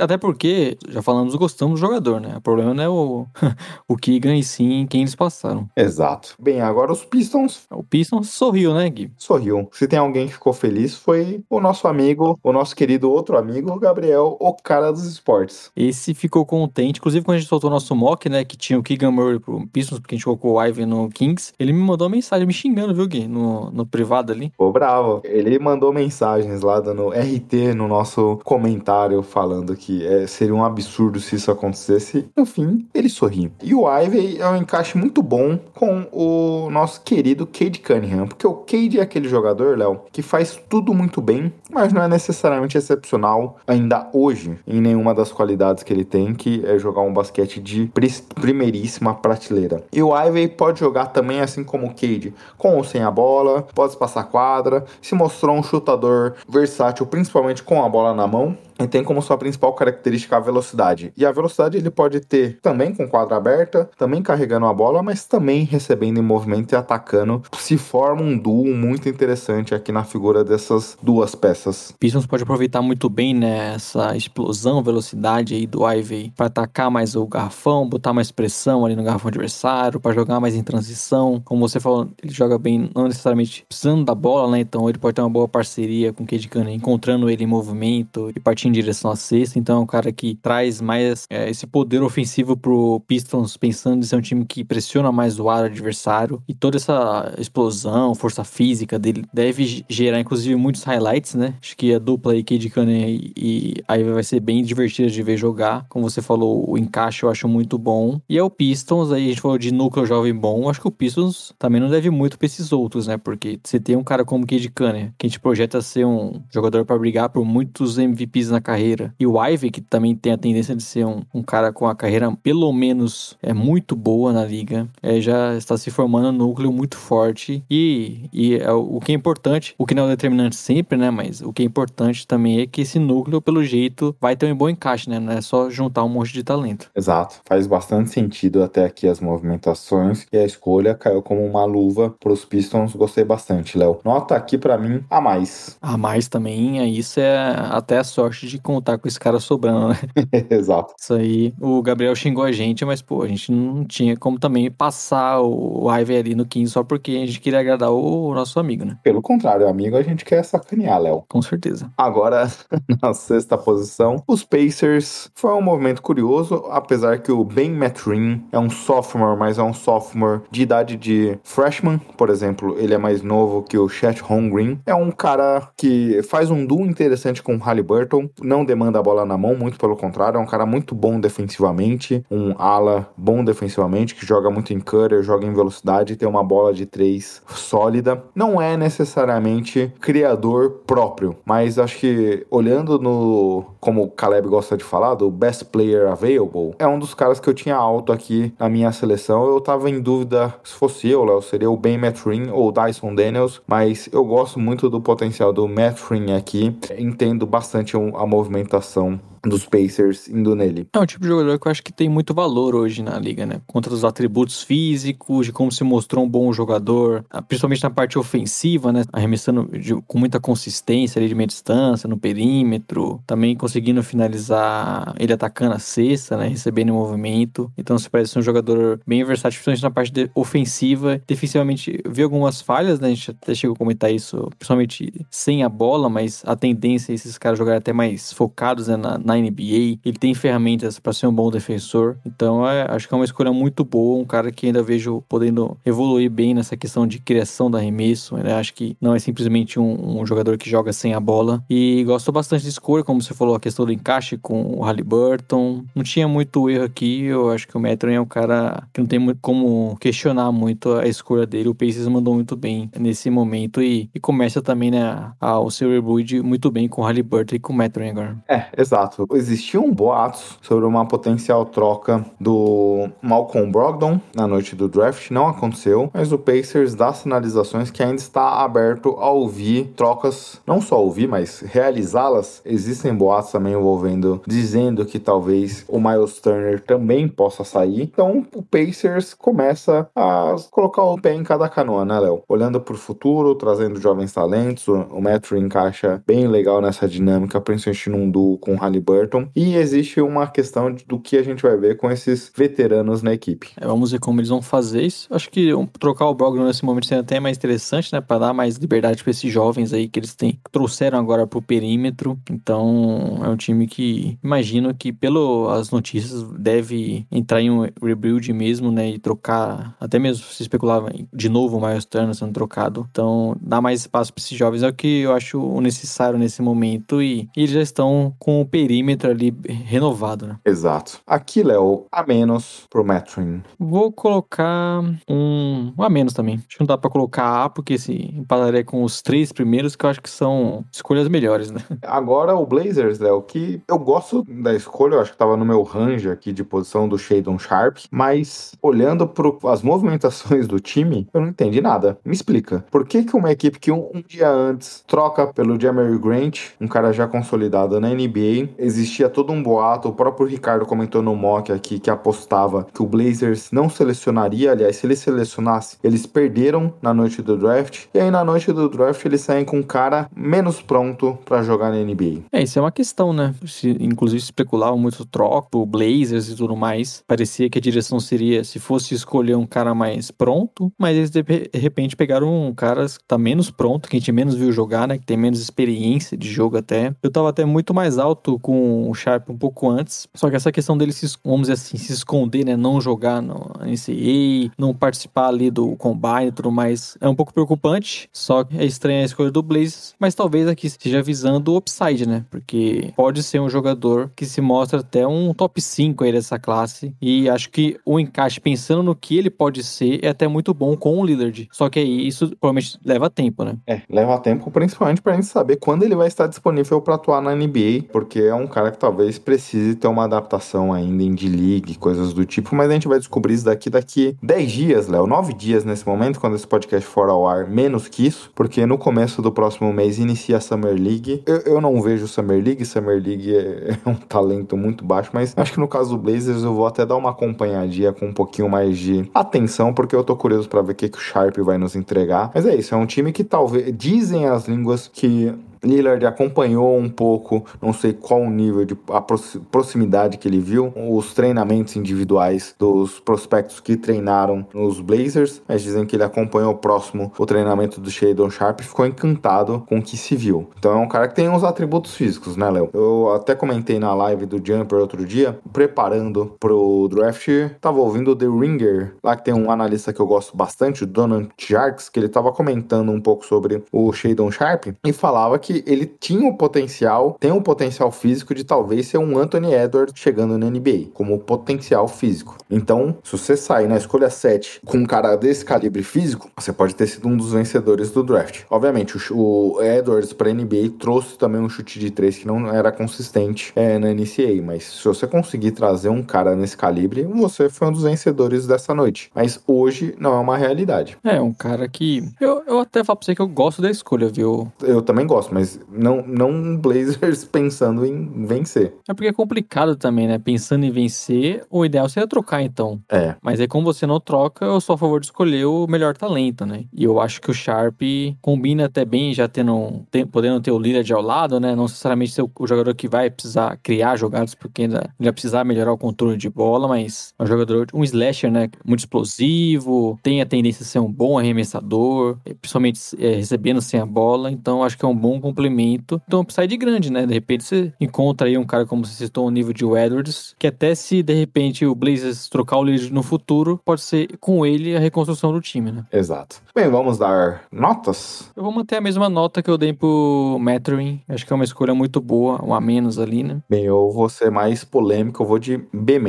Até 0.00 0.16
porque, 0.16 0.76
já 0.88 1.02
falamos, 1.02 1.34
gostamos 1.34 1.80
do 1.80 1.86
jogador, 1.86 2.20
né? 2.20 2.34
O 2.36 2.40
problema 2.40 2.74
não 2.74 2.82
é 2.82 2.88
o, 2.88 3.26
o 3.88 3.96
Keegan 3.96 4.36
e 4.36 4.42
sim 4.42 4.86
quem 4.88 5.02
eles 5.02 5.14
passaram. 5.14 5.68
Exato. 5.76 6.34
Bem, 6.38 6.60
agora 6.60 6.92
os 6.92 7.04
Pistons 7.04 7.62
O 7.70 7.82
Pistons 7.82 8.30
sorriu, 8.30 8.74
né, 8.74 8.88
Gui? 8.88 9.10
sorriu. 9.16 9.68
Se 9.72 9.88
tem 9.88 9.98
alguém 9.98 10.26
que 10.26 10.34
ficou 10.34 10.52
feliz, 10.52 10.94
foi 10.94 11.42
o 11.48 11.60
nosso 11.60 11.88
amigo, 11.88 12.38
o 12.42 12.52
nosso 12.52 12.74
querido 12.76 13.10
outro 13.10 13.36
amigo, 13.36 13.78
Gabriel, 13.78 14.36
o 14.38 14.54
cara 14.54 14.90
dos 14.90 15.04
esportes. 15.04 15.70
Esse 15.74 16.14
ficou 16.14 16.44
contente. 16.44 16.98
Inclusive, 16.98 17.24
quando 17.24 17.36
a 17.36 17.39
gente 17.40 17.48
soltou 17.48 17.70
o 17.70 17.72
nosso 17.72 17.94
mock, 17.94 18.28
né? 18.28 18.44
Que 18.44 18.56
tinha 18.56 18.78
o 18.78 18.82
Keegan 18.82 19.10
Murray 19.10 19.38
pro 19.38 19.66
Pistons, 19.68 19.98
porque 19.98 20.14
a 20.14 20.18
gente 20.18 20.24
colocou 20.24 20.54
o 20.54 20.64
Ivan 20.64 20.86
no 20.86 21.08
Kings. 21.08 21.52
Ele 21.58 21.72
me 21.72 21.80
mandou 21.80 22.06
uma 22.06 22.14
mensagem 22.14 22.46
me 22.46 22.52
xingando, 22.52 22.94
viu, 22.94 23.06
Gui? 23.06 23.26
No, 23.26 23.70
no 23.70 23.86
privado 23.86 24.32
ali. 24.32 24.50
Ficou 24.50 24.72
bravo. 24.72 25.20
Ele 25.24 25.58
mandou 25.58 25.92
mensagens 25.92 26.62
lá 26.62 26.80
dando 26.80 27.08
RT 27.08 27.74
no 27.74 27.88
nosso 27.88 28.38
comentário, 28.44 29.22
falando 29.22 29.74
que 29.76 30.06
é, 30.06 30.26
seria 30.26 30.54
um 30.54 30.64
absurdo 30.64 31.18
se 31.20 31.36
isso 31.36 31.50
acontecesse. 31.50 32.28
No 32.36 32.46
fim, 32.46 32.86
ele 32.94 33.08
sorriu. 33.08 33.50
E 33.62 33.74
o 33.74 33.86
Ivey 33.90 34.38
é 34.38 34.48
um 34.48 34.56
encaixe 34.56 34.96
muito 34.96 35.22
bom 35.22 35.58
com 35.74 36.06
o 36.12 36.70
nosso 36.70 37.02
querido 37.02 37.46
Cade 37.46 37.80
Cunningham, 37.80 38.26
porque 38.26 38.46
o 38.46 38.54
Cade 38.54 38.98
é 38.98 39.02
aquele 39.02 39.28
jogador, 39.28 39.78
Léo, 39.78 40.00
que 40.12 40.22
faz 40.22 40.60
tudo 40.68 40.92
muito 40.92 41.20
bem, 41.20 41.52
mas 41.70 41.92
não 41.92 42.02
é 42.02 42.08
necessariamente 42.08 42.76
excepcional 42.76 43.58
ainda 43.66 44.08
hoje 44.12 44.58
em 44.66 44.80
nenhuma 44.80 45.14
das 45.14 45.32
qualidades 45.32 45.82
que 45.82 45.92
ele 45.92 46.04
tem, 46.04 46.34
que 46.34 46.64
é 46.64 46.78
jogar 46.78 47.02
um 47.02 47.12
basquete 47.12 47.29
de 47.60 47.86
pris- 47.86 48.20
primeiríssima 48.20 49.14
prateleira. 49.14 49.84
E 49.92 50.02
o 50.02 50.16
Ivey 50.16 50.48
pode 50.48 50.80
jogar 50.80 51.06
também 51.06 51.40
assim 51.40 51.64
como 51.64 51.86
o 51.86 51.94
Cade, 51.94 52.34
com 52.58 52.76
ou 52.76 52.84
sem 52.84 53.02
a 53.02 53.10
bola, 53.10 53.62
pode 53.74 53.96
passar 53.96 54.24
quadra, 54.24 54.84
se 55.00 55.14
mostrou 55.14 55.56
um 55.56 55.62
chutador 55.62 56.34
versátil, 56.48 57.06
principalmente 57.06 57.62
com 57.62 57.82
a 57.84 57.88
bola 57.88 58.14
na 58.14 58.26
mão. 58.26 58.56
E 58.80 58.88
tem 58.88 59.04
como 59.04 59.22
sua 59.22 59.36
principal 59.36 59.72
característica 59.74 60.36
a 60.36 60.40
velocidade. 60.40 61.12
E 61.16 61.24
a 61.26 61.32
velocidade 61.32 61.76
ele 61.76 61.90
pode 61.90 62.20
ter 62.20 62.58
também 62.62 62.94
com 62.94 63.08
quadra 63.08 63.36
aberta, 63.36 63.90
também 63.96 64.22
carregando 64.22 64.66
a 64.66 64.74
bola, 64.74 65.02
mas 65.02 65.24
também 65.24 65.64
recebendo 65.64 66.18
em 66.18 66.22
movimento 66.22 66.72
e 66.72 66.76
atacando. 66.76 67.42
Se 67.58 67.76
forma 67.76 68.22
um 68.22 68.36
duo 68.36 68.66
muito 68.66 69.08
interessante 69.08 69.74
aqui 69.74 69.92
na 69.92 70.04
figura 70.04 70.44
dessas 70.44 70.96
duas 71.02 71.34
peças. 71.34 71.92
Pistons 71.98 72.26
pode 72.26 72.42
aproveitar 72.42 72.82
muito 72.82 73.08
bem 73.08 73.34
né, 73.34 73.74
essa 73.74 74.16
explosão, 74.16 74.82
velocidade 74.82 75.54
aí 75.54 75.66
do 75.66 75.88
Ivey 75.88 76.32
para 76.36 76.46
atacar 76.46 76.90
mais 76.90 77.14
o 77.16 77.26
garrafão, 77.26 77.88
botar 77.88 78.12
mais 78.12 78.30
pressão 78.30 78.84
ali 78.84 78.96
no 78.96 79.02
garrafão 79.02 79.28
adversário, 79.28 80.00
para 80.00 80.12
jogar 80.12 80.40
mais 80.40 80.54
em 80.54 80.62
transição. 80.62 81.40
Como 81.44 81.68
você 81.68 81.78
falou, 81.78 82.08
ele 82.22 82.32
joga 82.32 82.58
bem, 82.58 82.90
não 82.94 83.04
necessariamente 83.04 83.64
precisando 83.68 84.04
da 84.04 84.14
bola, 84.14 84.52
né? 84.52 84.60
Então 84.60 84.88
ele 84.88 84.98
pode 84.98 85.14
ter 85.14 85.22
uma 85.22 85.30
boa 85.30 85.48
parceria 85.48 86.12
com 86.12 86.24
o 86.24 86.26
Cade 86.26 86.48
Cunningham, 86.48 86.74
encontrando 86.74 87.28
ele 87.28 87.44
em 87.44 87.46
movimento 87.46 88.30
e 88.34 88.40
partindo 88.40 88.69
em 88.70 88.72
direção 88.72 89.10
à 89.10 89.16
cesta. 89.16 89.58
Então 89.58 89.78
é 89.78 89.80
um 89.80 89.86
cara 89.86 90.10
que 90.12 90.36
traz 90.36 90.80
mais 90.80 91.24
é, 91.28 91.50
esse 91.50 91.66
poder 91.66 92.02
ofensivo 92.02 92.56
pro 92.56 93.00
Pistons, 93.06 93.56
pensando 93.56 94.02
em 94.02 94.06
ser 94.06 94.16
um 94.16 94.20
time 94.20 94.44
que 94.44 94.64
pressiona 94.64 95.12
mais 95.12 95.38
o 95.38 95.48
ar 95.48 95.64
adversário. 95.64 96.42
E 96.48 96.54
toda 96.54 96.76
essa 96.76 97.34
explosão, 97.38 98.14
força 98.14 98.44
física 98.44 98.98
dele 98.98 99.24
deve 99.32 99.84
gerar, 99.88 100.20
inclusive, 100.20 100.54
muitos 100.56 100.82
highlights, 100.84 101.34
né? 101.34 101.54
Acho 101.62 101.76
que 101.76 101.94
a 101.94 101.98
dupla 101.98 102.32
aí, 102.32 102.42
Cade 102.42 102.70
Cunningham 102.70 103.20
e, 103.36 103.74
aí 103.86 104.04
vai 104.04 104.22
ser 104.22 104.40
bem 104.40 104.62
divertida 104.62 105.10
de 105.10 105.22
ver 105.22 105.36
jogar. 105.36 105.86
Como 105.88 106.08
você 106.08 106.22
falou, 106.22 106.68
o 106.68 106.78
encaixe 106.78 107.22
eu 107.22 107.30
acho 107.30 107.48
muito 107.48 107.78
bom. 107.78 108.20
E 108.28 108.38
é 108.38 108.42
o 108.42 108.50
Pistons, 108.50 109.12
aí 109.12 109.26
a 109.26 109.28
gente 109.28 109.40
falou 109.40 109.58
de 109.58 109.72
núcleo 109.72 110.06
jovem 110.06 110.34
bom. 110.34 110.68
Acho 110.68 110.80
que 110.80 110.88
o 110.88 110.90
Pistons 110.90 111.52
também 111.58 111.80
não 111.80 111.88
deve 111.88 112.10
muito 112.10 112.38
pra 112.38 112.46
esses 112.46 112.72
outros, 112.72 113.06
né? 113.06 113.16
Porque 113.16 113.58
você 113.62 113.80
tem 113.80 113.96
um 113.96 114.04
cara 114.04 114.24
como 114.24 114.46
Cade 114.46 114.68
Cunningham, 114.70 115.12
que 115.18 115.26
a 115.26 115.28
gente 115.28 115.40
projeta 115.40 115.80
ser 115.82 116.04
um 116.04 116.40
jogador 116.50 116.84
pra 116.84 116.98
brigar 116.98 117.28
por 117.28 117.44
muitos 117.44 117.98
MVPs 117.98 118.50
na 118.50 118.59
carreira. 118.60 119.14
E 119.18 119.26
o 119.26 119.44
Ivey, 119.44 119.70
que 119.70 119.80
também 119.80 120.14
tem 120.14 120.32
a 120.32 120.38
tendência 120.38 120.74
de 120.74 120.82
ser 120.82 121.06
um, 121.06 121.22
um 121.32 121.42
cara 121.42 121.72
com 121.72 121.86
a 121.86 121.94
carreira 121.94 122.30
pelo 122.42 122.72
menos 122.72 123.36
é 123.42 123.52
muito 123.52 123.94
boa 123.96 124.32
na 124.32 124.44
liga. 124.44 124.88
É, 125.02 125.20
já 125.20 125.54
está 125.54 125.76
se 125.76 125.90
formando 125.90 126.28
um 126.28 126.32
núcleo 126.32 126.72
muito 126.72 126.96
forte. 126.96 127.62
E, 127.70 128.28
e 128.32 128.56
é 128.56 128.72
o, 128.72 129.00
que 129.00 129.12
é 129.12 129.14
importante, 129.14 129.74
o 129.78 129.86
que 129.86 129.94
não 129.94 130.04
é 130.04 130.06
o 130.06 130.10
determinante 130.10 130.56
sempre, 130.56 130.96
né? 130.96 131.10
Mas 131.10 131.40
o 131.40 131.52
que 131.52 131.62
é 131.62 131.66
importante 131.66 132.26
também 132.26 132.60
é 132.60 132.66
que 132.66 132.82
esse 132.82 132.98
núcleo, 132.98 133.40
pelo 133.40 133.62
jeito, 133.64 134.14
vai 134.20 134.36
ter 134.36 134.52
um 134.52 134.56
bom 134.56 134.68
encaixe, 134.68 135.08
né? 135.08 135.18
Não 135.18 135.32
é 135.32 135.40
só 135.40 135.70
juntar 135.70 136.04
um 136.04 136.08
monte 136.08 136.32
de 136.32 136.42
talento. 136.42 136.90
Exato. 136.94 137.40
Faz 137.44 137.66
bastante 137.66 138.10
sentido 138.10 138.62
até 138.62 138.84
aqui 138.84 139.06
as 139.06 139.20
movimentações 139.20 140.26
e 140.32 140.36
a 140.36 140.44
escolha 140.44 140.94
caiu 140.94 141.22
como 141.22 141.44
uma 141.44 141.64
luva 141.64 142.14
pros 142.20 142.44
Pistons. 142.44 142.94
Gostei 142.94 143.24
bastante, 143.24 143.76
Léo. 143.76 144.00
Nota 144.04 144.34
aqui 144.34 144.58
pra 144.58 144.78
mim 144.78 145.02
a 145.08 145.20
mais. 145.20 145.76
A 145.80 145.96
mais 145.96 146.28
também, 146.28 146.80
é 146.80 146.86
isso 146.86 147.20
é 147.20 147.54
até 147.70 147.98
a 147.98 148.04
sorte 148.04 148.39
de 148.46 148.58
contar 148.58 148.98
com 148.98 149.08
esse 149.08 149.18
cara 149.18 149.40
sobrando, 149.40 149.88
né? 149.88 149.96
Exato. 150.50 150.94
Isso 150.98 151.14
aí, 151.14 151.54
o 151.60 151.82
Gabriel 151.82 152.14
xingou 152.14 152.44
a 152.44 152.52
gente, 152.52 152.84
mas 152.84 153.02
pô, 153.02 153.22
a 153.22 153.28
gente 153.28 153.50
não 153.52 153.84
tinha 153.84 154.16
como 154.16 154.38
também 154.38 154.70
passar 154.70 155.40
o 155.40 155.90
Ivy 155.90 156.16
ali 156.16 156.34
no 156.34 156.46
15 156.46 156.72
só 156.72 156.84
porque 156.84 157.12
a 157.12 157.26
gente 157.26 157.40
queria 157.40 157.60
agradar 157.60 157.90
o 157.90 158.34
nosso 158.34 158.58
amigo, 158.60 158.84
né? 158.84 158.98
Pelo 159.02 159.22
contrário, 159.22 159.68
amigo, 159.68 159.96
a 159.96 160.02
gente 160.02 160.24
quer 160.24 160.44
sacanear, 160.44 161.00
Léo. 161.00 161.24
Com 161.28 161.42
certeza. 161.42 161.90
Agora, 161.96 162.48
na 163.02 163.14
sexta 163.14 163.56
posição, 163.56 164.22
os 164.26 164.44
Pacers. 164.44 165.30
Foi 165.34 165.52
um 165.54 165.62
movimento 165.62 166.02
curioso, 166.02 166.64
apesar 166.70 167.18
que 167.18 167.32
o 167.32 167.44
Ben 167.44 167.70
Matrin 167.70 168.44
é 168.52 168.58
um 168.58 168.70
sophomore, 168.70 169.38
mas 169.38 169.58
é 169.58 169.62
um 169.62 169.72
sophomore 169.72 170.42
de 170.50 170.62
idade 170.62 170.96
de 170.96 171.38
freshman, 171.44 171.98
por 172.16 172.30
exemplo. 172.30 172.76
Ele 172.78 172.94
é 172.94 172.98
mais 172.98 173.22
novo 173.22 173.62
que 173.62 173.78
o 173.78 173.88
Chet 173.88 174.20
Holmgren. 174.20 174.80
É 174.86 174.94
um 174.94 175.10
cara 175.10 175.68
que 175.76 176.22
faz 176.22 176.50
um 176.50 176.64
duo 176.64 176.86
interessante 176.86 177.42
com 177.42 177.56
o 177.56 177.58
Halliburton, 177.58 178.28
não 178.42 178.64
demanda 178.64 178.98
a 178.98 179.02
bola 179.02 179.24
na 179.24 179.36
mão, 179.36 179.54
muito 179.54 179.78
pelo 179.78 179.96
contrário, 179.96 180.38
é 180.38 180.40
um 180.40 180.46
cara 180.46 180.66
muito 180.66 180.94
bom 180.94 181.20
defensivamente, 181.20 182.24
um 182.30 182.54
ala 182.58 183.08
bom 183.16 183.44
defensivamente, 183.44 184.14
que 184.14 184.26
joga 184.26 184.50
muito 184.50 184.72
em 184.72 184.80
cutter, 184.80 185.22
joga 185.22 185.46
em 185.46 185.52
velocidade, 185.52 186.16
tem 186.16 186.28
uma 186.28 186.44
bola 186.44 186.72
de 186.72 186.86
três 186.86 187.42
sólida. 187.48 188.22
Não 188.34 188.60
é 188.60 188.76
necessariamente 188.76 189.92
criador 190.00 190.82
próprio, 190.86 191.36
mas 191.44 191.78
acho 191.78 191.98
que 191.98 192.46
olhando 192.50 192.98
no, 192.98 193.64
como 193.80 194.02
o 194.02 194.10
Caleb 194.10 194.48
gosta 194.48 194.76
de 194.76 194.84
falar, 194.84 195.14
do 195.14 195.30
best 195.30 195.64
player 195.66 196.10
available, 196.10 196.74
é 196.78 196.86
um 196.86 196.98
dos 196.98 197.14
caras 197.14 197.40
que 197.40 197.48
eu 197.48 197.54
tinha 197.54 197.76
alto 197.76 198.12
aqui 198.12 198.52
na 198.58 198.68
minha 198.68 198.92
seleção. 198.92 199.46
Eu 199.46 199.60
tava 199.60 199.88
em 199.90 200.00
dúvida 200.00 200.54
se 200.62 200.74
fosse 200.74 201.08
eu, 201.08 201.24
Léo, 201.24 201.42
seria 201.42 201.70
o 201.70 201.76
Ben 201.76 201.98
Matrin 201.98 202.50
ou 202.50 202.68
o 202.68 202.72
Dyson 202.72 203.14
Daniels, 203.14 203.60
mas 203.66 204.08
eu 204.12 204.24
gosto 204.24 204.58
muito 204.58 204.88
do 204.88 205.00
potencial 205.00 205.52
do 205.52 205.66
Matrin 205.68 206.32
aqui. 206.32 206.76
Entendo 206.98 207.46
bastante 207.46 207.96
a 208.20 208.26
movimentação 208.26 209.18
dos 209.44 209.64
Pacers 209.66 210.28
indo 210.28 210.54
nele. 210.54 210.86
É 210.92 210.98
um 210.98 211.06
tipo 211.06 211.22
de 211.22 211.28
jogador 211.28 211.58
que 211.58 211.66
eu 211.66 211.70
acho 211.70 211.82
que 211.82 211.92
tem 211.92 212.08
muito 212.08 212.34
valor 212.34 212.74
hoje 212.74 213.02
na 213.02 213.18
liga, 213.18 213.46
né? 213.46 213.60
Contra 213.66 213.92
os 213.92 214.04
atributos 214.04 214.62
físicos, 214.62 215.46
de 215.46 215.52
como 215.52 215.70
se 215.72 215.82
mostrou 215.84 216.24
um 216.24 216.28
bom 216.28 216.52
jogador, 216.52 217.24
ah, 217.30 217.40
principalmente 217.42 217.82
na 217.82 217.90
parte 217.90 218.18
ofensiva, 218.18 218.92
né? 218.92 219.04
Arremessando 219.12 219.66
de- 219.78 219.94
com 220.06 220.18
muita 220.18 220.38
consistência 220.40 221.18
ali 221.18 221.28
de 221.28 221.34
meia 221.34 221.46
distância, 221.46 222.08
no 222.08 222.16
perímetro, 222.16 223.20
também 223.26 223.56
conseguindo 223.56 224.02
finalizar 224.02 225.14
ele 225.18 225.32
atacando 225.32 225.74
a 225.74 225.78
cesta, 225.78 226.36
né? 226.36 226.48
Recebendo 226.48 226.92
movimento. 226.92 227.70
Então 227.76 227.98
se 227.98 228.08
parece 228.08 228.38
um 228.38 228.42
jogador 228.42 229.00
bem 229.06 229.24
versátil, 229.24 229.58
principalmente 229.58 229.82
na 229.82 229.90
parte 229.90 230.12
de- 230.12 230.30
ofensiva. 230.34 231.20
Defensivamente, 231.26 232.00
vi 232.08 232.22
algumas 232.22 232.60
falhas, 232.60 233.00
né? 233.00 233.08
A 233.08 233.10
gente 233.10 233.30
até 233.30 233.54
chegou 233.54 233.74
a 233.74 233.78
comentar 233.78 234.12
isso, 234.12 234.48
principalmente 234.58 235.12
sem 235.30 235.62
a 235.62 235.68
bola, 235.68 236.08
mas 236.08 236.42
a 236.46 236.56
tendência 236.56 237.12
é 237.12 237.14
esses 237.14 237.38
caras 237.38 237.58
jogarem 237.58 237.78
até 237.78 237.92
mais 237.92 238.32
focados 238.32 238.88
né, 238.88 238.96
na, 238.96 239.18
na 239.18 239.29
NBA. 239.36 239.98
Ele 240.04 240.18
tem 240.18 240.34
ferramentas 240.34 240.98
para 240.98 241.12
ser 241.12 241.26
um 241.26 241.32
bom 241.32 241.50
defensor. 241.50 242.16
Então, 242.24 242.66
é, 242.68 242.86
acho 242.90 243.06
que 243.08 243.14
é 243.14 243.16
uma 243.16 243.24
escolha 243.24 243.52
muito 243.52 243.84
boa. 243.84 244.20
Um 244.20 244.24
cara 244.24 244.50
que 244.50 244.66
ainda 244.66 244.82
vejo 244.82 245.22
podendo 245.28 245.76
evoluir 245.84 246.30
bem 246.30 246.54
nessa 246.54 246.76
questão 246.76 247.06
de 247.06 247.18
criação 247.18 247.70
do 247.70 247.76
arremesso. 247.76 248.36
né? 248.36 248.54
Acho 248.54 248.74
que 248.74 248.96
não 249.00 249.14
é 249.14 249.18
simplesmente 249.18 249.78
um, 249.78 250.20
um 250.20 250.26
jogador 250.26 250.56
que 250.58 250.68
joga 250.68 250.92
sem 250.92 251.14
a 251.14 251.20
bola. 251.20 251.62
E 251.68 252.02
gosto 252.04 252.30
bastante 252.32 252.62
de 252.62 252.68
escolha, 252.68 253.04
como 253.04 253.20
você 253.22 253.34
falou, 253.34 253.54
a 253.54 253.60
questão 253.60 253.84
do 253.86 253.92
encaixe 253.92 254.36
com 254.36 254.74
o 254.78 254.82
Halliburton. 254.82 255.84
Não 255.94 256.02
tinha 256.02 256.26
muito 256.28 256.68
erro 256.70 256.84
aqui. 256.84 257.24
Eu 257.24 257.50
acho 257.50 257.66
que 257.68 257.76
o 257.76 257.80
Metron 257.80 258.10
é 258.10 258.20
um 258.20 258.26
cara 258.26 258.82
que 258.92 259.00
não 259.00 259.06
tem 259.06 259.20
como 259.40 259.96
questionar 260.00 260.50
muito 260.52 260.94
a 260.94 261.06
escolha 261.06 261.46
dele. 261.46 261.68
O 261.68 261.74
Pacers 261.74 262.06
mandou 262.08 262.34
muito 262.34 262.56
bem 262.56 262.90
nesse 262.98 263.30
momento 263.30 263.82
e, 263.82 264.08
e 264.14 264.20
começa 264.20 264.60
também 264.62 264.90
né, 264.90 265.30
a- 265.40 265.60
o 265.60 265.70
seu 265.70 265.90
rebuild 265.90 266.40
muito 266.42 266.70
bem 266.70 266.88
com 266.88 267.02
o 267.02 267.04
Halliburton 267.04 267.56
e 267.56 267.58
com 267.58 267.72
o 267.72 267.76
Metron 267.76 268.08
agora. 268.08 268.36
É, 268.48 268.66
exato. 268.76 269.19
Existiam 269.32 269.90
boatos 269.92 270.58
sobre 270.62 270.84
uma 270.84 271.06
potencial 271.06 271.64
troca 271.64 272.24
do 272.38 273.08
Malcolm 273.22 273.70
Brogdon 273.70 274.20
na 274.34 274.46
noite 274.46 274.74
do 274.76 274.88
draft. 274.88 275.30
Não 275.30 275.48
aconteceu, 275.48 276.10
mas 276.12 276.32
o 276.32 276.38
Pacers 276.38 276.94
dá 276.94 277.12
sinalizações 277.12 277.90
que 277.90 278.02
ainda 278.02 278.16
está 278.16 278.62
aberto 278.62 279.16
a 279.18 279.30
ouvir 279.30 279.92
trocas, 279.96 280.60
não 280.66 280.80
só 280.80 281.02
ouvir, 281.02 281.28
mas 281.28 281.60
realizá-las. 281.60 282.62
Existem 282.64 283.14
boatos 283.14 283.52
também 283.52 283.74
envolvendo, 283.74 284.40
dizendo 284.46 285.04
que 285.04 285.18
talvez 285.18 285.84
o 285.88 286.00
Miles 286.00 286.40
Turner 286.40 286.80
também 286.80 287.28
possa 287.28 287.64
sair. 287.64 288.02
Então 288.02 288.46
o 288.54 288.62
Pacers 288.62 289.34
começa 289.34 290.08
a 290.14 290.56
colocar 290.70 291.02
o 291.02 291.20
pé 291.20 291.34
em 291.34 291.42
cada 291.42 291.68
canoa, 291.68 292.04
né, 292.04 292.18
Léo? 292.18 292.42
Olhando 292.48 292.80
para 292.80 292.94
o 292.94 292.98
futuro, 292.98 293.54
trazendo 293.54 294.00
jovens 294.00 294.32
talentos. 294.32 294.88
O 294.88 295.20
Metro 295.20 295.56
encaixa 295.56 296.22
bem 296.26 296.46
legal 296.46 296.80
nessa 296.80 297.08
dinâmica, 297.08 297.60
principalmente 297.60 298.10
num 298.10 298.30
duo 298.30 298.58
com 298.58 298.74
o 298.74 298.76
Halliburton. 298.76 299.09
E 299.54 299.74
existe 299.74 300.20
uma 300.20 300.46
questão 300.46 300.94
do 301.06 301.18
que 301.18 301.36
a 301.36 301.42
gente 301.42 301.62
vai 301.62 301.76
ver 301.76 301.96
com 301.96 302.10
esses 302.10 302.52
veteranos 302.56 303.22
na 303.22 303.32
equipe. 303.32 303.70
É, 303.80 303.86
vamos 303.86 304.12
ver 304.12 304.18
como 304.18 304.40
eles 304.40 304.50
vão 304.50 304.62
fazer 304.62 305.02
isso. 305.02 305.28
Acho 305.30 305.50
que 305.50 305.70
trocar 305.98 306.26
o 306.26 306.34
Brogdon 306.34 306.64
nesse 306.64 306.84
momento 306.84 307.06
seria 307.06 307.22
até 307.22 307.40
mais 307.40 307.56
interessante, 307.56 308.12
né? 308.12 308.20
Para 308.20 308.38
dar 308.38 308.52
mais 308.52 308.76
liberdade 308.76 309.22
para 309.22 309.30
esses 309.30 309.52
jovens 309.52 309.92
aí 309.92 310.08
que 310.08 310.18
eles 310.18 310.34
têm, 310.34 310.58
trouxeram 310.70 311.18
agora 311.18 311.46
pro 311.46 311.62
perímetro. 311.62 312.38
Então 312.50 313.40
é 313.42 313.48
um 313.48 313.56
time 313.56 313.86
que 313.86 314.38
imagino 314.42 314.94
que, 314.94 315.12
pelas 315.12 315.90
notícias, 315.90 316.42
deve 316.58 317.26
entrar 317.30 317.60
em 317.60 317.70
um 317.70 317.86
rebuild 318.02 318.52
mesmo, 318.52 318.90
né? 318.90 319.10
E 319.10 319.18
trocar, 319.18 319.96
até 320.00 320.18
mesmo 320.18 320.44
se 320.44 320.62
especulava 320.62 321.10
de 321.32 321.48
novo 321.48 321.78
o 321.78 321.86
Miles 321.86 322.04
Turner 322.04 322.34
sendo 322.34 322.52
trocado. 322.52 323.06
Então 323.10 323.56
dar 323.60 323.80
mais 323.80 324.00
espaço 324.00 324.32
para 324.32 324.42
esses 324.42 324.56
jovens 324.56 324.82
é 324.82 324.88
o 324.88 324.92
que 324.92 325.20
eu 325.20 325.32
acho 325.32 325.80
necessário 325.80 326.38
nesse 326.38 326.62
momento. 326.62 327.22
E, 327.22 327.48
e 327.56 327.60
eles 327.60 327.70
já 327.70 327.82
estão 327.82 328.34
com 328.38 328.60
o 328.60 328.66
perímetro 328.66 328.99
ali 329.28 329.54
renovado, 329.66 330.46
né? 330.46 330.58
Exato. 330.64 331.20
Aqui, 331.26 331.62
Léo, 331.62 332.06
a 332.10 332.24
menos 332.26 332.86
pro 332.90 333.04
Metrin. 333.04 333.62
Vou 333.78 334.12
colocar 334.12 335.00
um, 335.28 335.92
um 335.96 336.02
a 336.02 336.08
menos 336.08 336.32
também. 336.32 336.56
Acho 336.56 336.68
que 336.68 336.80
não 336.80 336.86
dá 336.86 336.98
pra 336.98 337.10
colocar 337.10 337.64
A, 337.64 337.68
porque 337.68 337.98
se 337.98 338.12
empataria 338.34 338.84
com 338.84 339.02
os 339.02 339.22
três 339.22 339.52
primeiros, 339.52 339.96
que 339.96 340.04
eu 340.04 340.10
acho 340.10 340.20
que 340.20 340.30
são 340.30 340.84
escolhas 340.92 341.28
melhores, 341.28 341.70
né? 341.70 341.80
Agora 342.02 342.54
o 342.54 342.66
Blazers, 342.66 343.18
Léo, 343.18 343.42
que 343.42 343.82
eu 343.88 343.98
gosto 343.98 344.44
da 344.62 344.74
escolha, 344.74 345.14
eu 345.14 345.20
acho 345.20 345.32
que 345.32 345.38
tava 345.38 345.56
no 345.56 345.64
meu 345.64 345.82
range 345.82 346.28
aqui 346.28 346.52
de 346.52 346.64
posição 346.64 347.08
do 347.08 347.18
Shadon 347.18 347.58
Sharp, 347.58 347.98
mas 348.10 348.72
olhando 348.82 349.26
para 349.26 349.50
as 349.72 349.82
movimentações 349.82 350.66
do 350.66 350.80
time, 350.80 351.28
eu 351.32 351.40
não 351.40 351.48
entendi 351.48 351.80
nada. 351.80 352.18
Me 352.24 352.32
explica. 352.32 352.84
Por 352.90 353.06
que 353.06 353.24
que 353.24 353.36
uma 353.36 353.50
equipe 353.50 353.78
que 353.78 353.90
um, 353.90 354.10
um 354.14 354.22
dia 354.26 354.48
antes 354.48 355.04
troca 355.06 355.46
pelo 355.46 355.80
Jeremy 355.80 356.18
Grant, 356.18 356.70
um 356.80 356.88
cara 356.88 357.12
já 357.12 357.26
consolidado 357.26 358.00
na 358.00 358.08
NBA, 358.08 358.68
existia 358.90 359.28
todo 359.28 359.52
um 359.52 359.62
boato, 359.62 360.08
o 360.08 360.12
próprio 360.12 360.46
Ricardo 360.46 360.86
comentou 360.86 361.22
no 361.22 361.34
mock 361.34 361.72
aqui 361.72 361.98
que 361.98 362.10
apostava 362.10 362.86
que 362.92 363.02
o 363.02 363.06
Blazers 363.06 363.70
não 363.70 363.88
selecionaria, 363.88 364.72
aliás, 364.72 364.96
se 364.96 365.06
ele 365.06 365.16
selecionasse, 365.16 365.96
eles 366.02 366.26
perderam 366.26 366.92
na 367.00 367.14
noite 367.14 367.42
do 367.42 367.56
draft, 367.56 368.06
e 368.12 368.18
aí 368.18 368.30
na 368.30 368.44
noite 368.44 368.72
do 368.72 368.88
draft 368.88 369.24
eles 369.24 369.40
saem 369.40 369.64
com 369.64 369.78
um 369.78 369.82
cara 369.82 370.28
menos 370.34 370.82
pronto 370.82 371.38
para 371.44 371.62
jogar 371.62 371.90
na 371.90 371.96
NBA. 371.96 372.42
É, 372.52 372.62
isso 372.62 372.78
é 372.78 372.82
uma 372.82 372.92
questão, 372.92 373.32
né? 373.32 373.54
Se, 373.66 373.90
inclusive 374.00 374.42
especulavam 374.42 374.98
muito 374.98 375.24
troca, 375.24 375.76
o 375.76 375.86
Blazers 375.86 376.48
e 376.48 376.56
tudo 376.56 376.76
mais. 376.76 377.22
Parecia 377.26 377.68
que 377.68 377.78
a 377.78 377.80
direção 377.80 378.18
seria, 378.20 378.64
se 378.64 378.78
fosse 378.78 379.14
escolher 379.14 379.56
um 379.56 379.66
cara 379.66 379.94
mais 379.94 380.30
pronto, 380.30 380.92
mas 380.98 381.16
eles 381.16 381.30
de 381.30 381.44
repente 381.74 382.16
pegaram 382.16 382.68
um 382.68 382.74
cara 382.74 383.06
que 383.06 383.24
tá 383.26 383.38
menos 383.38 383.70
pronto, 383.70 384.08
que 384.08 384.16
a 384.16 384.18
gente 384.18 384.32
menos 384.32 384.54
viu 384.54 384.72
jogar, 384.72 385.06
né? 385.06 385.18
Que 385.18 385.26
tem 385.26 385.36
menos 385.36 385.60
experiência 385.60 386.36
de 386.36 386.50
jogo 386.50 386.76
até. 386.76 387.14
Eu 387.22 387.30
tava 387.30 387.48
até 387.48 387.64
muito 387.64 387.94
mais 387.94 388.18
alto 388.18 388.58
com 388.58 388.79
o 389.08 389.14
Sharp 389.14 389.50
um 389.50 389.56
pouco 389.56 389.88
antes, 389.88 390.28
só 390.34 390.48
que 390.48 390.56
essa 390.56 390.72
questão 390.72 390.96
dele 390.96 391.12
se, 391.12 391.26
vamos 391.44 391.62
dizer 391.62 391.74
assim, 391.74 391.96
se 391.96 392.12
esconder, 392.12 392.64
né? 392.64 392.76
Não 392.76 393.00
jogar 393.00 393.40
no 393.42 393.72
NCAA, 393.80 394.72
não 394.78 394.94
participar 394.94 395.48
ali 395.48 395.70
do 395.70 395.96
combine 395.96 396.48
e 396.48 396.52
tudo 396.52 396.70
mais, 396.70 397.16
é 397.20 397.28
um 397.28 397.34
pouco 397.34 397.52
preocupante. 397.52 398.28
Só 398.32 398.64
que 398.64 398.76
é 398.78 398.84
estranha 398.84 399.22
a 399.22 399.24
escolha 399.24 399.50
do 399.50 399.62
Blazers, 399.62 400.14
mas 400.18 400.34
talvez 400.34 400.68
aqui 400.68 400.86
esteja 400.86 401.22
visando 401.22 401.72
o 401.72 401.76
upside, 401.76 402.26
né? 402.26 402.44
Porque 402.50 403.12
pode 403.16 403.42
ser 403.42 403.60
um 403.60 403.68
jogador 403.68 404.30
que 404.34 404.46
se 404.46 404.60
mostra 404.60 405.00
até 405.00 405.26
um 405.26 405.52
top 405.52 405.80
5 405.80 406.24
aí 406.24 406.32
dessa 406.32 406.58
classe. 406.58 407.14
E 407.20 407.48
acho 407.48 407.70
que 407.70 407.98
o 408.04 408.18
encaixe, 408.18 408.60
pensando 408.60 409.02
no 409.02 409.14
que 409.14 409.36
ele 409.36 409.50
pode 409.50 409.82
ser, 409.82 410.20
é 410.22 410.28
até 410.28 410.46
muito 410.48 410.72
bom 410.72 410.96
com 410.96 411.18
o 411.18 411.24
Lillard. 411.24 411.68
Só 411.72 411.88
que 411.88 411.98
aí 411.98 412.26
isso 412.26 412.48
provavelmente 412.56 412.98
leva 413.04 413.30
tempo, 413.30 413.64
né? 413.64 413.76
É, 413.86 414.02
leva 414.08 414.38
tempo, 414.38 414.70
principalmente 414.70 415.22
pra 415.22 415.34
gente 415.34 415.46
saber 415.46 415.76
quando 415.76 416.02
ele 416.02 416.14
vai 416.14 416.28
estar 416.28 416.46
disponível 416.46 417.00
para 417.00 417.14
atuar 417.14 417.40
na 417.40 417.54
NBA, 417.54 418.04
porque 418.12 418.40
é 418.40 418.54
um 418.54 418.66
cara 418.70 418.90
que 418.90 418.98
talvez 418.98 419.38
precise 419.38 419.94
ter 419.94 420.08
uma 420.08 420.24
adaptação 420.24 420.92
ainda 420.92 421.22
em 421.22 421.34
D-League, 421.34 421.96
coisas 421.96 422.32
do 422.32 422.46
tipo, 422.46 422.74
mas 422.74 422.88
a 422.88 422.92
gente 422.92 423.08
vai 423.08 423.18
descobrir 423.18 423.54
isso 423.54 423.64
daqui 423.64 423.90
daqui 423.90 424.36
10 424.42 424.72
dias, 424.72 425.08
Léo, 425.08 425.26
9 425.26 425.52
dias 425.52 425.84
nesse 425.84 426.06
momento, 426.06 426.40
quando 426.40 426.56
esse 426.56 426.66
podcast 426.66 427.06
for 427.06 427.28
ao 427.28 427.46
ar, 427.46 427.66
menos 427.68 428.08
que 428.08 428.26
isso, 428.26 428.50
porque 428.54 428.86
no 428.86 428.96
começo 428.96 429.42
do 429.42 429.52
próximo 429.52 429.92
mês 429.92 430.18
inicia 430.18 430.56
a 430.56 430.60
Summer 430.60 430.94
League. 430.94 431.42
Eu, 431.46 431.56
eu 431.58 431.80
não 431.80 432.00
vejo 432.00 432.26
Summer 432.26 432.62
League, 432.62 432.84
Summer 432.84 433.22
League 433.22 433.54
é, 433.54 433.98
é 434.04 434.08
um 434.08 434.14
talento 434.14 434.76
muito 434.76 435.04
baixo, 435.04 435.30
mas 435.32 435.54
acho 435.56 435.72
que 435.72 435.80
no 435.80 435.88
caso 435.88 436.10
do 436.10 436.18
Blazers 436.18 436.62
eu 436.62 436.74
vou 436.74 436.86
até 436.86 437.04
dar 437.04 437.16
uma 437.16 437.30
acompanhadinha 437.30 438.12
com 438.12 438.26
um 438.26 438.32
pouquinho 438.32 438.68
mais 438.68 438.96
de 438.96 439.28
atenção, 439.34 439.92
porque 439.92 440.14
eu 440.14 440.24
tô 440.24 440.36
curioso 440.36 440.68
para 440.68 440.82
ver 440.82 440.92
o 440.92 440.94
que, 440.94 441.08
que 441.08 441.18
o 441.18 441.20
Sharp 441.20 441.56
vai 441.58 441.78
nos 441.78 441.96
entregar. 441.96 442.50
Mas 442.54 442.66
é 442.66 442.74
isso, 442.74 442.94
é 442.94 442.96
um 442.96 443.06
time 443.06 443.32
que 443.32 443.44
talvez 443.44 443.94
dizem 443.96 444.46
as 444.46 444.66
línguas 444.66 445.08
que 445.12 445.52
Lillard 445.82 446.24
acompanhou 446.26 446.96
um 446.96 447.08
pouco, 447.08 447.64
não 447.80 447.92
sei 447.92 448.12
qual 448.12 448.40
o 448.40 448.50
nível 448.50 448.84
de 448.84 448.96
a 449.10 449.20
proximidade 449.20 450.36
que 450.38 450.46
ele 450.46 450.60
viu, 450.60 450.92
os 450.96 451.32
treinamentos 451.32 451.96
individuais 451.96 452.74
dos 452.78 453.18
prospectos 453.20 453.80
que 453.80 453.96
treinaram 453.96 454.66
nos 454.74 455.00
Blazers, 455.00 455.62
mas 455.66 455.82
dizem 455.82 456.04
que 456.04 456.16
ele 456.16 456.22
acompanhou 456.22 456.74
próximo 456.74 457.32
o 457.38 457.46
treinamento 457.46 458.00
do 458.00 458.10
Shadon 458.10 458.50
Sharp 458.50 458.80
e 458.80 458.84
ficou 458.84 459.06
encantado 459.06 459.84
com 459.88 459.98
o 459.98 460.02
que 460.02 460.16
se 460.16 460.36
viu. 460.36 460.68
Então 460.78 460.92
é 460.92 460.96
um 460.96 461.08
cara 461.08 461.28
que 461.28 461.34
tem 461.34 461.48
uns 461.48 461.64
atributos 461.64 462.14
físicos, 462.14 462.56
né, 462.56 462.70
Léo? 462.70 462.90
Eu 462.92 463.32
até 463.34 463.54
comentei 463.54 463.98
na 463.98 464.14
live 464.14 464.46
do 464.46 464.64
Jumper 464.64 464.98
outro 464.98 465.24
dia, 465.24 465.58
preparando 465.72 466.56
pro 466.60 467.08
draft, 467.08 467.48
tava 467.80 467.98
ouvindo 467.98 468.32
o 468.32 468.36
The 468.36 468.46
Ringer, 468.46 469.14
lá 469.22 469.36
que 469.36 469.44
tem 469.44 469.54
um 469.54 469.70
analista 469.70 470.12
que 470.12 470.20
eu 470.20 470.26
gosto 470.26 470.56
bastante, 470.56 471.04
o 471.04 471.06
Donald 471.06 471.48
Jarks, 471.58 472.08
que 472.08 472.18
ele 472.18 472.28
tava 472.28 472.52
comentando 472.52 473.10
um 473.10 473.20
pouco 473.20 473.44
sobre 473.46 473.82
o 473.92 474.12
Shadon 474.12 474.50
Sharp 474.50 474.86
e 475.04 475.12
falava 475.12 475.58
que 475.58 475.69
que 475.70 475.84
ele 475.86 476.06
tinha 476.18 476.48
o 476.48 476.56
potencial, 476.56 477.36
tem 477.38 477.52
o 477.52 477.62
potencial 477.62 478.10
físico 478.10 478.54
de 478.54 478.64
talvez 478.64 479.06
ser 479.06 479.18
um 479.18 479.38
Anthony 479.38 479.72
Edwards 479.72 480.14
chegando 480.16 480.58
na 480.58 480.68
NBA, 480.68 481.10
como 481.14 481.38
potencial 481.38 482.08
físico. 482.08 482.56
Então, 482.68 483.16
se 483.22 483.32
você 483.32 483.56
sair 483.56 483.86
na 483.86 483.96
escolha 483.96 484.28
7 484.28 484.80
com 484.84 484.98
um 484.98 485.06
cara 485.06 485.36
desse 485.36 485.64
calibre 485.64 486.02
físico, 486.02 486.50
você 486.58 486.72
pode 486.72 486.94
ter 486.94 487.06
sido 487.06 487.28
um 487.28 487.36
dos 487.36 487.52
vencedores 487.52 488.10
do 488.10 488.24
draft. 488.24 488.62
Obviamente, 488.68 489.16
o, 489.32 489.78
Edwards 489.80 490.32
para 490.32 490.52
NBA 490.52 490.90
trouxe 490.98 491.38
também 491.38 491.60
um 491.60 491.68
chute 491.68 491.98
de 491.98 492.10
3 492.10 492.38
que 492.38 492.46
não 492.46 492.68
era 492.68 492.90
consistente 492.90 493.72
é, 493.76 493.98
na 493.98 494.08
NCAA, 494.12 494.62
mas 494.64 494.84
se 494.84 495.04
você 495.04 495.26
conseguir 495.26 495.72
trazer 495.72 496.08
um 496.08 496.22
cara 496.22 496.56
nesse 496.56 496.76
calibre, 496.76 497.22
você 497.22 497.68
foi 497.68 497.88
um 497.88 497.92
dos 497.92 498.02
vencedores 498.02 498.66
dessa 498.66 498.94
noite. 498.94 499.30
Mas 499.34 499.60
hoje 499.66 500.14
não 500.18 500.34
é 500.34 500.38
uma 500.38 500.56
realidade. 500.56 501.16
É, 501.22 501.40
um 501.40 501.52
cara 501.52 501.88
que. 501.88 502.28
Eu, 502.40 502.62
eu 502.66 502.80
até 502.80 503.04
falo 503.04 503.18
pra 503.18 503.26
você 503.26 503.34
que 503.34 503.42
eu 503.42 503.48
gosto 503.48 503.80
da 503.80 503.90
escolha, 503.90 504.28
viu? 504.28 504.70
Eu 504.82 505.02
também 505.02 505.26
gosto, 505.26 505.52
mas 505.52 505.59
mas 505.60 505.78
não, 505.90 506.22
não 506.26 506.76
Blazers 506.76 507.44
pensando 507.50 508.06
em 508.06 508.46
vencer. 508.46 508.94
É 509.06 509.12
porque 509.12 509.28
é 509.28 509.32
complicado 509.32 509.94
também, 509.94 510.26
né? 510.26 510.38
Pensando 510.38 510.84
em 510.84 510.90
vencer, 510.90 511.64
o 511.70 511.84
ideal 511.84 512.08
seria 512.08 512.26
trocar 512.26 512.62
então. 512.62 513.00
É. 513.10 513.34
Mas 513.42 513.60
aí, 513.60 513.68
como 513.68 513.84
você 513.84 514.06
não 514.06 514.18
troca, 514.18 514.64
eu 514.64 514.80
sou 514.80 514.94
a 514.94 514.98
favor 514.98 515.20
de 515.20 515.26
escolher 515.26 515.66
o 515.66 515.86
melhor 515.86 516.16
talento, 516.16 516.64
né? 516.64 516.84
E 516.92 517.04
eu 517.04 517.20
acho 517.20 517.40
que 517.40 517.50
o 517.50 517.54
Sharp 517.54 518.00
combina 518.40 518.86
até 518.86 519.04
bem, 519.04 519.34
já 519.34 519.46
tendo, 519.46 520.02
tem, 520.10 520.26
podendo 520.26 520.60
ter 520.60 520.70
o 520.70 520.78
Lillard 520.78 521.12
ao 521.12 521.20
lado, 521.20 521.60
né? 521.60 521.74
Não 521.74 521.82
necessariamente 521.84 522.32
ser 522.32 522.42
o, 522.42 522.50
o, 522.58 522.66
jogador 522.66 522.94
que 522.94 523.08
vai 523.08 523.28
precisar 523.28 523.78
criar 523.82 524.16
jogadas, 524.16 524.54
porque 524.54 524.82
ainda 524.82 525.10
vai 525.18 525.32
precisar 525.32 525.64
melhorar 525.64 525.92
o 525.92 525.98
controle 525.98 526.36
de 526.36 526.48
bola, 526.48 526.88
mas 526.88 527.34
é 527.38 527.42
um 527.42 527.46
jogador, 527.46 527.86
um 527.92 528.02
slasher, 528.02 528.50
né? 528.50 528.70
Muito 528.84 529.00
explosivo, 529.00 530.18
tem 530.22 530.40
a 530.40 530.46
tendência 530.46 530.82
a 530.82 530.86
ser 530.86 531.00
um 531.00 531.12
bom 531.12 531.38
arremessador, 531.38 532.38
principalmente 532.60 533.00
é, 533.18 533.34
recebendo 533.34 533.82
sem 533.82 534.00
a 534.00 534.06
bola, 534.06 534.50
então 534.50 534.82
acho 534.82 534.96
que 534.96 535.04
é 535.04 535.08
um 535.08 535.16
bom 535.16 535.38
complemento. 535.50 536.22
Então, 536.26 536.40
upside 536.40 536.76
grande, 536.76 537.12
né? 537.12 537.26
De 537.26 537.34
repente 537.34 537.64
você 537.64 537.92
encontra 538.00 538.46
aí 538.46 538.56
um 538.56 538.64
cara, 538.64 538.86
como 538.86 539.04
você 539.04 539.14
citou, 539.14 539.46
o 539.46 539.50
nível 539.50 539.72
de 539.72 539.84
Edwards, 539.84 540.54
que 540.58 540.66
até 540.66 540.94
se 540.94 541.22
de 541.22 541.34
repente 541.34 541.84
o 541.84 541.94
Blazers 541.94 542.48
trocar 542.48 542.78
o 542.78 542.84
líder 542.84 543.10
no 543.10 543.22
futuro, 543.22 543.80
pode 543.84 544.00
ser 544.00 544.36
com 544.38 544.64
ele 544.64 544.96
a 544.96 545.00
reconstrução 545.00 545.52
do 545.52 545.60
time, 545.60 545.90
né? 545.90 546.04
Exato. 546.12 546.62
Bem, 546.74 546.88
vamos 546.88 547.18
dar 547.18 547.64
notas? 547.72 548.50
Eu 548.56 548.62
vou 548.62 548.72
manter 548.72 548.96
a 548.96 549.00
mesma 549.00 549.28
nota 549.28 549.62
que 549.62 549.70
eu 549.70 549.76
dei 549.76 549.92
pro 549.92 550.58
Metering. 550.60 551.20
Acho 551.28 551.44
que 551.44 551.52
é 551.52 551.56
uma 551.56 551.64
escolha 551.64 551.94
muito 551.94 552.20
boa, 552.20 552.64
um 552.64 552.72
a 552.72 552.80
menos 552.80 553.18
ali, 553.18 553.42
né? 553.42 553.60
Bem, 553.68 553.84
eu 553.84 554.10
vou 554.10 554.28
ser 554.28 554.50
mais 554.50 554.84
polêmico, 554.84 555.42
eu 555.42 555.46
vou 555.46 555.58
de 555.58 555.78
B-. 555.92 556.20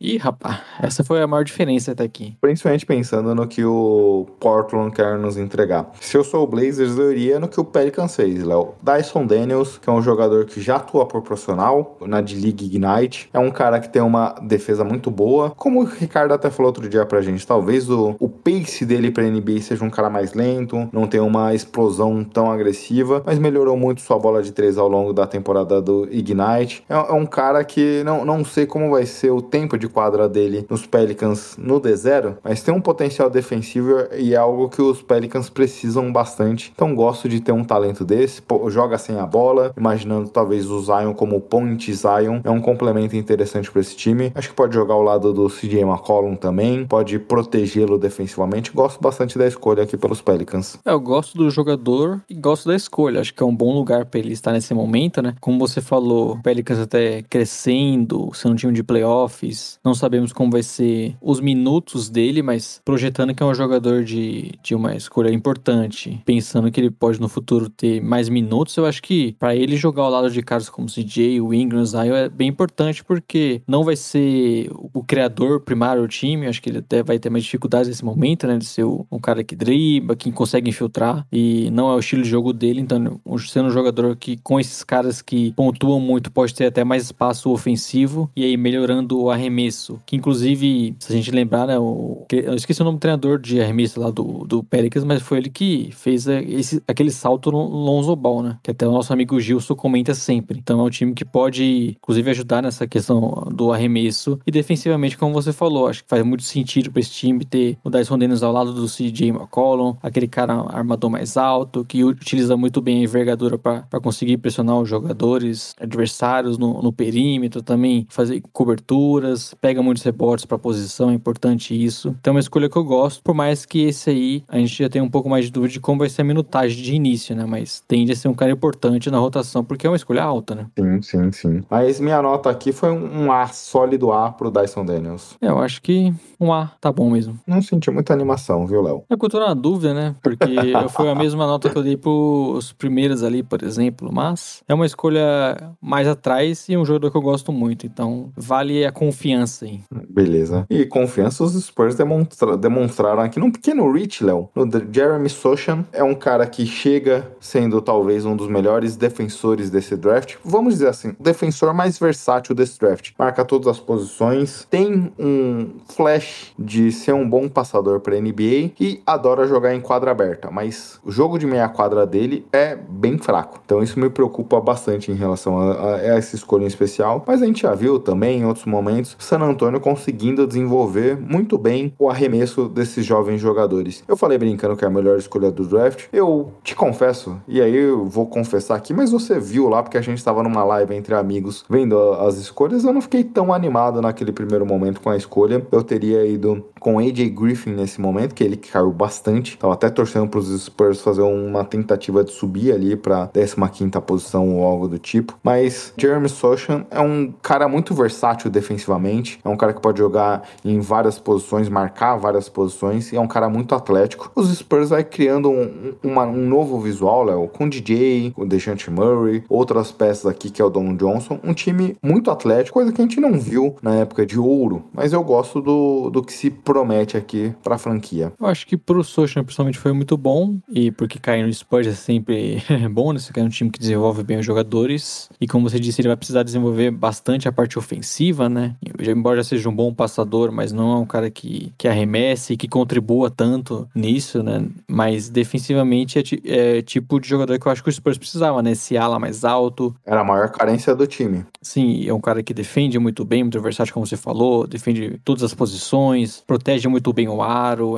Ih, 0.00 0.16
rapaz, 0.16 0.60
essa 0.80 1.02
foi 1.02 1.20
a 1.20 1.26
maior 1.26 1.42
diferença 1.42 1.92
até 1.92 2.04
aqui. 2.04 2.36
Principalmente 2.40 2.86
pensando 2.86 3.34
no 3.34 3.48
que 3.48 3.64
o 3.64 4.26
Portland 4.38 4.94
quer 4.94 5.18
nos 5.18 5.36
entregar. 5.36 5.90
Se 6.00 6.16
eu 6.16 6.22
sou 6.22 6.44
o 6.44 6.46
Blazers, 6.46 6.96
eu 6.96 7.10
iria 7.10 7.40
no 7.40 7.48
que 7.48 7.60
o 7.60 7.64
Pelicans 7.64 8.14
fez, 8.14 8.44
Léo. 8.54 8.74
Dyson 8.80 9.26
Daniels, 9.26 9.78
que 9.78 9.90
é 9.90 9.92
um 9.92 10.00
jogador 10.00 10.44
que 10.44 10.60
já 10.60 10.76
atua 10.76 11.06
por 11.06 11.22
profissional 11.22 11.98
na 12.02 12.20
D-League 12.20 12.64
Ignite, 12.64 13.28
é 13.32 13.38
um 13.38 13.50
cara 13.50 13.80
que 13.80 13.88
tem 13.88 14.00
uma 14.00 14.34
defesa 14.42 14.84
muito 14.84 15.10
boa. 15.10 15.50
Como 15.50 15.80
o 15.80 15.84
Ricardo 15.84 16.32
até 16.32 16.50
falou 16.50 16.68
outro 16.68 16.88
dia 16.88 17.04
pra 17.04 17.20
gente, 17.20 17.46
talvez 17.46 17.90
o, 17.90 18.16
o 18.20 18.28
pace 18.44 18.84
dele 18.84 19.10
pra 19.10 19.24
NBA 19.24 19.62
seja 19.62 19.82
um 19.82 19.90
cara 19.90 20.10
mais 20.10 20.34
lento, 20.34 20.86
não 20.92 21.06
tem 21.06 21.18
uma 21.18 21.54
explosão 21.54 22.22
tão 22.22 22.52
agressiva, 22.52 23.22
mas 23.24 23.38
melhorou 23.38 23.76
muito 23.76 24.02
sua 24.02 24.18
bola 24.18 24.42
de 24.42 24.52
três 24.52 24.76
ao 24.76 24.86
longo 24.86 25.14
da 25.14 25.26
temporada 25.26 25.80
do 25.80 26.06
Ignite. 26.10 26.84
É, 26.88 26.94
é 26.94 27.12
um 27.12 27.24
cara 27.24 27.64
que 27.64 28.02
não, 28.04 28.24
não 28.24 28.44
sei 28.44 28.66
como 28.66 28.90
vai 28.90 29.06
ser 29.06 29.30
o 29.30 29.40
tempo 29.40 29.78
de 29.78 29.88
quadra 29.88 30.28
dele 30.28 30.66
nos 30.68 30.86
Pelicans 30.86 31.56
no 31.56 31.80
D0, 31.80 32.36
mas 32.44 32.62
tem 32.62 32.74
um 32.74 32.80
potencial 32.80 33.30
defensivo 33.30 33.94
e 34.14 34.34
é 34.34 34.36
algo 34.36 34.68
que 34.68 34.82
os 34.82 35.00
Pelicans 35.00 35.48
precisam 35.48 36.12
bastante. 36.12 36.70
Então 36.74 36.94
gosto 36.94 37.28
de 37.28 37.40
ter 37.40 37.52
um 37.52 37.64
talento 37.64 38.04
desse. 38.04 38.42
Pô, 38.42 38.68
joga 38.68 38.98
sem 38.98 39.18
a 39.18 39.26
bola, 39.26 39.72
imaginando 39.76 40.28
talvez 40.28 40.70
o 40.70 40.80
Zion 40.82 41.14
como 41.14 41.40
point 41.40 41.92
Zion. 41.94 42.40
É 42.44 42.50
um 42.50 42.60
complemento 42.60 43.16
interessante 43.16 43.70
para 43.70 43.80
esse 43.80 43.96
time. 43.96 44.32
Acho 44.34 44.50
que 44.50 44.54
pode 44.54 44.74
jogar 44.74 44.94
ao 44.94 45.02
lado 45.02 45.32
do 45.32 45.48
CJ 45.48 45.80
McCollum 45.80 46.36
também, 46.36 46.86
pode 46.86 47.18
protegê-lo 47.18 47.96
defensivamente. 47.96 48.33
Gosto 48.72 49.00
bastante 49.00 49.38
da 49.38 49.46
escolha 49.46 49.82
aqui 49.82 49.96
pelos 49.96 50.20
Pelicans. 50.20 50.78
É, 50.84 50.92
eu 50.92 51.00
gosto 51.00 51.36
do 51.36 51.50
jogador 51.50 52.22
e 52.28 52.34
gosto 52.34 52.68
da 52.68 52.74
escolha. 52.74 53.20
Acho 53.20 53.34
que 53.34 53.42
é 53.42 53.46
um 53.46 53.54
bom 53.54 53.74
lugar 53.74 54.04
para 54.06 54.20
ele 54.20 54.32
estar 54.32 54.52
nesse 54.52 54.74
momento, 54.74 55.22
né? 55.22 55.34
Como 55.40 55.58
você 55.58 55.80
falou, 55.80 56.38
Pelicans 56.42 56.78
até 56.78 57.22
crescendo, 57.22 58.30
sendo 58.34 58.52
um 58.52 58.56
time 58.56 58.72
de 58.72 58.82
playoffs. 58.82 59.78
Não 59.84 59.94
sabemos 59.94 60.32
como 60.32 60.50
vai 60.50 60.62
ser 60.62 61.16
os 61.20 61.40
minutos 61.40 62.08
dele, 62.08 62.42
mas 62.42 62.80
projetando 62.84 63.34
que 63.34 63.42
é 63.42 63.46
um 63.46 63.54
jogador 63.54 64.04
de, 64.04 64.52
de 64.62 64.74
uma 64.74 64.94
escolha 64.94 65.32
importante, 65.32 66.20
pensando 66.24 66.70
que 66.70 66.80
ele 66.80 66.90
pode 66.90 67.20
no 67.20 67.28
futuro 67.28 67.68
ter 67.68 68.00
mais 68.02 68.28
minutos, 68.28 68.76
eu 68.76 68.86
acho 68.86 69.02
que 69.02 69.36
para 69.38 69.54
ele 69.54 69.76
jogar 69.76 70.02
ao 70.02 70.10
lado 70.10 70.30
de 70.30 70.42
caras 70.42 70.68
como 70.68 70.88
CJ, 70.88 71.40
o 71.40 71.52
Ingram, 71.52 71.84
Zion 71.84 72.14
é 72.14 72.28
bem 72.28 72.48
importante 72.48 73.04
porque 73.04 73.62
não 73.66 73.84
vai 73.84 73.96
ser 73.96 74.70
o 74.72 75.02
criador 75.02 75.60
primário 75.60 76.02
do 76.02 76.08
time, 76.08 76.46
acho 76.46 76.62
que 76.62 76.70
ele 76.70 76.78
até 76.78 77.02
vai 77.02 77.18
ter 77.18 77.30
mais 77.30 77.44
dificuldades 77.44 77.88
nesse 77.88 78.04
momento, 78.04 78.23
né, 78.46 78.58
de 78.58 78.64
ser 78.64 78.84
um 78.84 79.18
cara 79.20 79.44
que 79.44 79.54
driba, 79.54 80.16
que 80.16 80.32
consegue 80.32 80.70
infiltrar 80.70 81.26
e 81.32 81.70
não 81.70 81.90
é 81.90 81.94
o 81.94 81.98
estilo 81.98 82.22
de 82.22 82.28
jogo 82.28 82.52
dele, 82.52 82.80
então 82.80 83.20
sendo 83.38 83.68
um 83.68 83.70
jogador 83.70 84.16
que 84.16 84.36
com 84.38 84.58
esses 84.58 84.82
caras 84.82 85.20
que 85.20 85.52
pontuam 85.52 86.00
muito 86.00 86.30
pode 86.30 86.54
ter 86.54 86.66
até 86.66 86.84
mais 86.84 87.04
espaço 87.04 87.50
ofensivo 87.50 88.30
e 88.34 88.44
aí 88.44 88.56
melhorando 88.56 89.20
o 89.20 89.30
arremesso, 89.30 90.00
que 90.06 90.16
inclusive, 90.16 90.94
se 90.98 91.12
a 91.12 91.16
gente 91.16 91.30
lembrar, 91.30 91.66
né, 91.66 91.78
o, 91.78 92.24
eu 92.32 92.54
esqueci 92.54 92.80
o 92.80 92.84
nome 92.84 92.98
do 92.98 93.00
treinador 93.00 93.38
de 93.38 93.60
arremesso 93.60 94.00
lá 94.00 94.10
do, 94.10 94.44
do 94.46 94.62
Pelicans, 94.62 95.04
mas 95.04 95.22
foi 95.22 95.38
ele 95.38 95.50
que 95.50 95.90
fez 95.92 96.26
esse, 96.26 96.82
aquele 96.86 97.10
salto 97.10 97.50
no 97.50 97.62
Lonzo 97.66 98.14
Ball, 98.16 98.42
né, 98.42 98.58
que 98.62 98.70
até 98.70 98.86
o 98.86 98.92
nosso 98.92 99.12
amigo 99.12 99.38
Gilson 99.40 99.74
comenta 99.74 100.14
sempre. 100.14 100.58
Então 100.58 100.80
é 100.80 100.82
um 100.82 100.90
time 100.90 101.12
que 101.12 101.24
pode, 101.24 101.96
inclusive, 101.98 102.30
ajudar 102.30 102.62
nessa 102.62 102.86
questão 102.86 103.48
do 103.52 103.72
arremesso 103.72 104.38
e 104.46 104.50
defensivamente, 104.50 105.18
como 105.18 105.32
você 105.32 105.52
falou, 105.52 105.88
acho 105.88 106.02
que 106.02 106.08
faz 106.08 106.24
muito 106.24 106.42
sentido 106.42 106.90
para 106.90 107.00
esse 107.00 107.10
time 107.10 107.44
ter 107.44 107.78
o 107.84 107.90
Dyson 107.90 108.13
Dennis 108.18 108.42
ao 108.42 108.52
lado 108.52 108.72
do 108.72 108.86
CJ 108.86 109.28
McCollum, 109.28 109.96
aquele 110.02 110.28
cara 110.28 110.54
armador 110.68 111.10
mais 111.10 111.36
alto, 111.36 111.84
que 111.84 112.04
utiliza 112.04 112.56
muito 112.56 112.80
bem 112.80 113.00
a 113.00 113.04
envergadura 113.04 113.58
para 113.58 114.00
conseguir 114.02 114.36
pressionar 114.38 114.78
os 114.78 114.88
jogadores 114.88 115.74
adversários 115.80 116.58
no, 116.58 116.82
no 116.82 116.92
perímetro, 116.92 117.62
também 117.62 118.06
fazer 118.08 118.42
coberturas, 118.52 119.54
pega 119.60 119.82
muitos 119.82 120.02
rebotes 120.02 120.44
para 120.44 120.58
posição, 120.58 121.10
é 121.10 121.14
importante 121.14 121.74
isso. 121.74 122.14
Então 122.20 122.32
é 122.32 122.34
uma 122.34 122.40
escolha 122.40 122.68
que 122.68 122.76
eu 122.76 122.84
gosto, 122.84 123.22
por 123.22 123.34
mais 123.34 123.64
que 123.64 123.82
esse 123.82 124.10
aí 124.10 124.44
a 124.48 124.58
gente 124.58 124.82
já 124.82 124.88
tenha 124.88 125.04
um 125.04 125.10
pouco 125.10 125.28
mais 125.28 125.46
de 125.46 125.52
dúvida 125.52 125.72
de 125.72 125.80
como 125.80 125.98
vai 125.98 126.08
ser 126.08 126.22
a 126.22 126.24
minutagem 126.24 126.82
de 126.82 126.94
início, 126.94 127.34
né? 127.34 127.44
Mas 127.46 127.82
tende 127.86 128.12
a 128.12 128.16
ser 128.16 128.28
um 128.28 128.34
cara 128.34 128.52
importante 128.52 129.10
na 129.10 129.18
rotação, 129.18 129.64
porque 129.64 129.86
é 129.86 129.90
uma 129.90 129.96
escolha 129.96 130.22
alta, 130.22 130.54
né? 130.54 130.66
Sim, 130.78 131.02
sim, 131.02 131.32
sim. 131.32 131.62
Mas 131.70 132.00
minha 132.00 132.20
nota 132.20 132.50
aqui 132.50 132.72
foi 132.72 132.90
um 132.90 133.30
A 133.30 133.46
sólido 133.48 134.12
A 134.12 134.30
pro 134.30 134.50
Dyson 134.50 134.84
Daniels. 134.84 135.36
É, 135.40 135.48
eu 135.48 135.58
acho 135.58 135.80
que 135.82 136.12
um 136.40 136.52
A 136.52 136.72
tá 136.80 136.92
bom 136.92 137.10
mesmo. 137.10 137.38
Não 137.46 137.62
senti 137.62 137.90
muita 138.04 138.12
animação, 138.12 138.66
viu, 138.66 138.82
Léo? 138.82 139.04
É 139.08 139.16
que 139.16 139.24
eu 139.24 139.30
tô 139.30 139.40
na 139.40 139.54
dúvida, 139.54 139.94
né? 139.94 140.14
Porque 140.22 140.44
foi 140.90 141.08
a 141.08 141.14
mesma 141.14 141.46
nota 141.46 141.70
que 141.70 141.78
eu 141.78 141.82
dei 141.82 141.96
pros 141.96 142.72
primeiros 142.72 143.22
ali, 143.22 143.42
por 143.42 143.62
exemplo, 143.62 144.10
mas 144.12 144.62
é 144.68 144.74
uma 144.74 144.84
escolha 144.84 145.74
mais 145.80 146.06
atrás 146.06 146.68
e 146.68 146.76
um 146.76 146.84
jogador 146.84 147.10
que 147.10 147.16
eu 147.16 147.22
gosto 147.22 147.50
muito, 147.50 147.86
então 147.86 148.30
vale 148.36 148.84
a 148.84 148.92
confiança 148.92 149.64
aí. 149.64 149.80
Beleza. 150.10 150.66
E 150.68 150.84
confiança 150.84 151.42
os 151.42 151.54
Spurs 151.64 151.94
demonstra 151.94 152.56
demonstraram 152.56 153.22
aqui 153.22 153.40
num 153.40 153.50
pequeno 153.50 153.90
reach, 153.90 154.22
Léo. 154.22 154.50
No 154.54 154.68
Jeremy 154.92 155.30
Sochan 155.30 155.84
é 155.92 156.04
um 156.04 156.14
cara 156.14 156.46
que 156.46 156.66
chega 156.66 157.32
sendo 157.40 157.80
talvez 157.80 158.26
um 158.26 158.36
dos 158.36 158.48
melhores 158.48 158.96
defensores 158.96 159.70
desse 159.70 159.96
draft. 159.96 160.34
Vamos 160.44 160.74
dizer 160.74 160.88
assim, 160.88 161.14
o 161.18 161.22
defensor 161.22 161.72
mais 161.72 161.98
versátil 161.98 162.54
desse 162.54 162.78
draft. 162.78 163.12
Marca 163.18 163.44
todas 163.44 163.68
as 163.68 163.80
posições, 163.80 164.66
tem 164.68 165.12
um 165.18 165.70
flash 165.88 166.52
de 166.58 166.92
ser 166.92 167.14
um 167.14 167.28
bom 167.28 167.48
passador 167.48 167.93
para 168.00 168.20
NBA 168.20 168.72
e 168.80 169.02
adora 169.06 169.46
jogar 169.46 169.74
em 169.74 169.80
quadra 169.80 170.10
aberta, 170.10 170.50
mas 170.50 171.00
o 171.04 171.10
jogo 171.10 171.38
de 171.38 171.46
meia 171.46 171.68
quadra 171.68 172.06
dele 172.06 172.46
é 172.52 172.76
bem 172.76 173.18
fraco. 173.18 173.60
Então 173.64 173.82
isso 173.82 173.98
me 173.98 174.10
preocupa 174.10 174.60
bastante 174.60 175.10
em 175.10 175.14
relação 175.14 175.58
a, 175.58 175.94
a 175.94 175.98
essa 176.02 176.36
escolha 176.36 176.64
em 176.64 176.66
especial. 176.66 177.24
Mas 177.26 177.42
a 177.42 177.46
gente 177.46 177.62
já 177.62 177.74
viu 177.74 177.98
também 177.98 178.40
em 178.40 178.44
outros 178.44 178.66
momentos 178.66 179.16
San 179.18 179.40
Antonio 179.40 179.80
conseguindo 179.80 180.46
desenvolver 180.46 181.18
muito 181.18 181.58
bem 181.58 181.92
o 181.98 182.08
arremesso 182.08 182.68
desses 182.68 183.04
jovens 183.04 183.40
jogadores. 183.40 184.02
Eu 184.06 184.16
falei 184.16 184.38
brincando 184.38 184.76
que 184.76 184.84
é 184.84 184.88
a 184.88 184.90
melhor 184.90 185.18
escolha 185.18 185.50
do 185.50 185.64
draft. 185.64 186.04
Eu 186.12 186.52
te 186.62 186.74
confesso, 186.74 187.40
e 187.46 187.60
aí 187.60 187.74
eu 187.74 188.04
vou 188.06 188.26
confessar 188.26 188.76
aqui, 188.76 188.92
mas 188.92 189.10
você 189.10 189.38
viu 189.38 189.68
lá 189.68 189.82
porque 189.82 189.98
a 189.98 190.02
gente 190.02 190.18
estava 190.18 190.42
numa 190.42 190.64
live 190.64 190.94
entre 190.94 191.14
amigos 191.14 191.64
vendo 191.68 192.12
as 192.12 192.36
escolhas, 192.36 192.84
eu 192.84 192.92
não 192.92 193.00
fiquei 193.00 193.24
tão 193.24 193.52
animado 193.52 194.00
naquele 194.00 194.32
primeiro 194.32 194.66
momento 194.66 195.00
com 195.00 195.10
a 195.10 195.16
escolha. 195.16 195.64
Eu 195.70 195.82
teria 195.82 196.24
ido 196.24 196.64
com 196.80 196.98
AJ 196.98 197.30
Griffin 197.30 197.72
nesse 197.84 198.00
momento, 198.00 198.34
que 198.34 198.42
ele 198.42 198.56
caiu 198.56 198.90
bastante. 198.90 199.56
Tava 199.58 199.74
até 199.74 199.88
torcendo 199.90 200.26
para 200.28 200.40
os 200.40 200.64
Spurs 200.64 201.00
fazer 201.00 201.22
uma 201.22 201.64
tentativa 201.64 202.24
de 202.24 202.32
subir 202.32 202.72
ali 202.72 202.96
para 202.96 203.30
15 203.32 203.90
posição 204.06 204.56
ou 204.56 204.64
algo 204.64 204.88
do 204.88 204.98
tipo. 204.98 205.38
Mas 205.42 205.92
Jeremy 205.96 206.28
Sochan 206.28 206.86
é 206.90 207.00
um 207.00 207.32
cara 207.42 207.68
muito 207.68 207.94
versátil 207.94 208.50
defensivamente, 208.50 209.38
é 209.44 209.48
um 209.48 209.56
cara 209.56 209.72
que 209.72 209.80
pode 209.80 209.98
jogar 209.98 210.42
em 210.64 210.80
várias 210.80 211.18
posições, 211.18 211.68
marcar 211.68 212.16
várias 212.16 212.48
posições 212.48 213.12
e 213.12 213.16
é 213.16 213.20
um 213.20 213.28
cara 213.28 213.48
muito 213.48 213.74
atlético. 213.74 214.30
Os 214.34 214.48
Spurs 214.56 214.90
vai 214.90 215.04
criando 215.04 215.50
um, 215.50 215.94
uma, 216.02 216.24
um 216.24 216.46
novo 216.48 216.80
visual, 216.80 217.24
Léo, 217.24 217.48
com 217.48 217.68
DJ, 217.68 218.32
com 218.32 218.46
Dejante 218.46 218.90
Murray, 218.90 219.44
outras 219.48 219.92
peças 219.92 220.26
aqui 220.26 220.50
que 220.50 220.62
é 220.62 220.64
o 220.64 220.70
Don 220.70 220.94
Johnson, 220.96 221.38
um 221.44 221.52
time 221.52 221.96
muito 222.02 222.30
atlético, 222.30 222.74
coisa 222.74 222.92
que 222.92 223.00
a 223.00 223.04
gente 223.04 223.20
não 223.20 223.38
viu 223.38 223.76
na 223.82 223.96
época 223.96 224.24
de 224.24 224.38
ouro, 224.38 224.84
mas 224.92 225.12
eu 225.12 225.22
gosto 225.22 225.60
do, 225.60 226.10
do 226.10 226.22
que 226.22 226.32
se 226.32 226.50
promete 226.50 227.16
aqui 227.16 227.54
para 227.64 227.76
a 227.76 227.78
franquia. 227.78 228.32
Eu 228.38 228.46
acho 228.46 228.66
que 228.66 228.76
pro 228.76 229.02
Sochan 229.02 229.42
principalmente 229.42 229.78
foi 229.78 229.92
muito 229.92 230.16
bom 230.16 230.58
e 230.70 230.90
porque 230.90 231.18
cair 231.18 231.44
no 231.44 231.52
Spurs 231.52 231.86
é 231.86 231.92
sempre 231.92 232.62
bom, 232.92 233.12
né? 233.12 233.18
Você 233.18 233.32
quer 233.32 233.42
um 233.42 233.48
time 233.48 233.70
que 233.70 233.78
desenvolve 233.78 234.22
bem 234.22 234.38
os 234.38 234.46
jogadores 234.46 235.28
e 235.40 235.48
como 235.48 235.68
você 235.68 235.80
disse, 235.80 236.00
ele 236.00 236.08
vai 236.08 236.16
precisar 236.16 236.42
desenvolver 236.42 236.90
bastante 236.90 237.48
a 237.48 237.52
parte 237.52 237.78
ofensiva, 237.78 238.48
né? 238.48 238.76
Embora 239.00 239.38
já 239.38 239.44
seja 239.44 239.68
um 239.68 239.74
bom 239.74 239.92
passador, 239.92 240.52
mas 240.52 240.72
não 240.72 240.92
é 240.92 240.96
um 240.96 241.06
cara 241.06 241.30
que, 241.30 241.72
que 241.78 241.88
arremesse 241.88 242.52
e 242.52 242.56
que 242.56 242.68
contribua 242.68 243.30
tanto 243.30 243.88
nisso, 243.94 244.42
né? 244.42 244.66
Mas 244.86 245.28
defensivamente 245.28 246.18
é, 246.18 246.78
é 246.78 246.82
tipo 246.82 247.18
de 247.18 247.28
jogador 247.28 247.58
que 247.58 247.66
eu 247.66 247.72
acho 247.72 247.82
que 247.82 247.88
o 247.88 247.92
Spurs 247.92 248.18
precisava, 248.18 248.62
né? 248.62 248.72
Esse 248.72 248.96
ala 248.96 249.18
mais 249.18 249.44
alto. 249.44 249.94
Era 250.04 250.20
a 250.20 250.24
maior 250.24 250.50
carência 250.50 250.94
do 250.94 251.06
time. 251.06 251.44
Sim, 251.62 252.06
é 252.06 252.12
um 252.12 252.20
cara 252.20 252.42
que 252.42 252.52
defende 252.52 252.98
muito 252.98 253.24
bem, 253.24 253.42
muito 253.42 253.60
versátil, 253.60 253.94
como 253.94 254.06
você 254.06 254.16
falou, 254.16 254.66
defende 254.66 255.18
todas 255.24 255.42
as 255.42 255.54
posições, 255.54 256.42
protege 256.46 256.88
muito 256.88 257.12
bem 257.12 257.28
o 257.28 257.42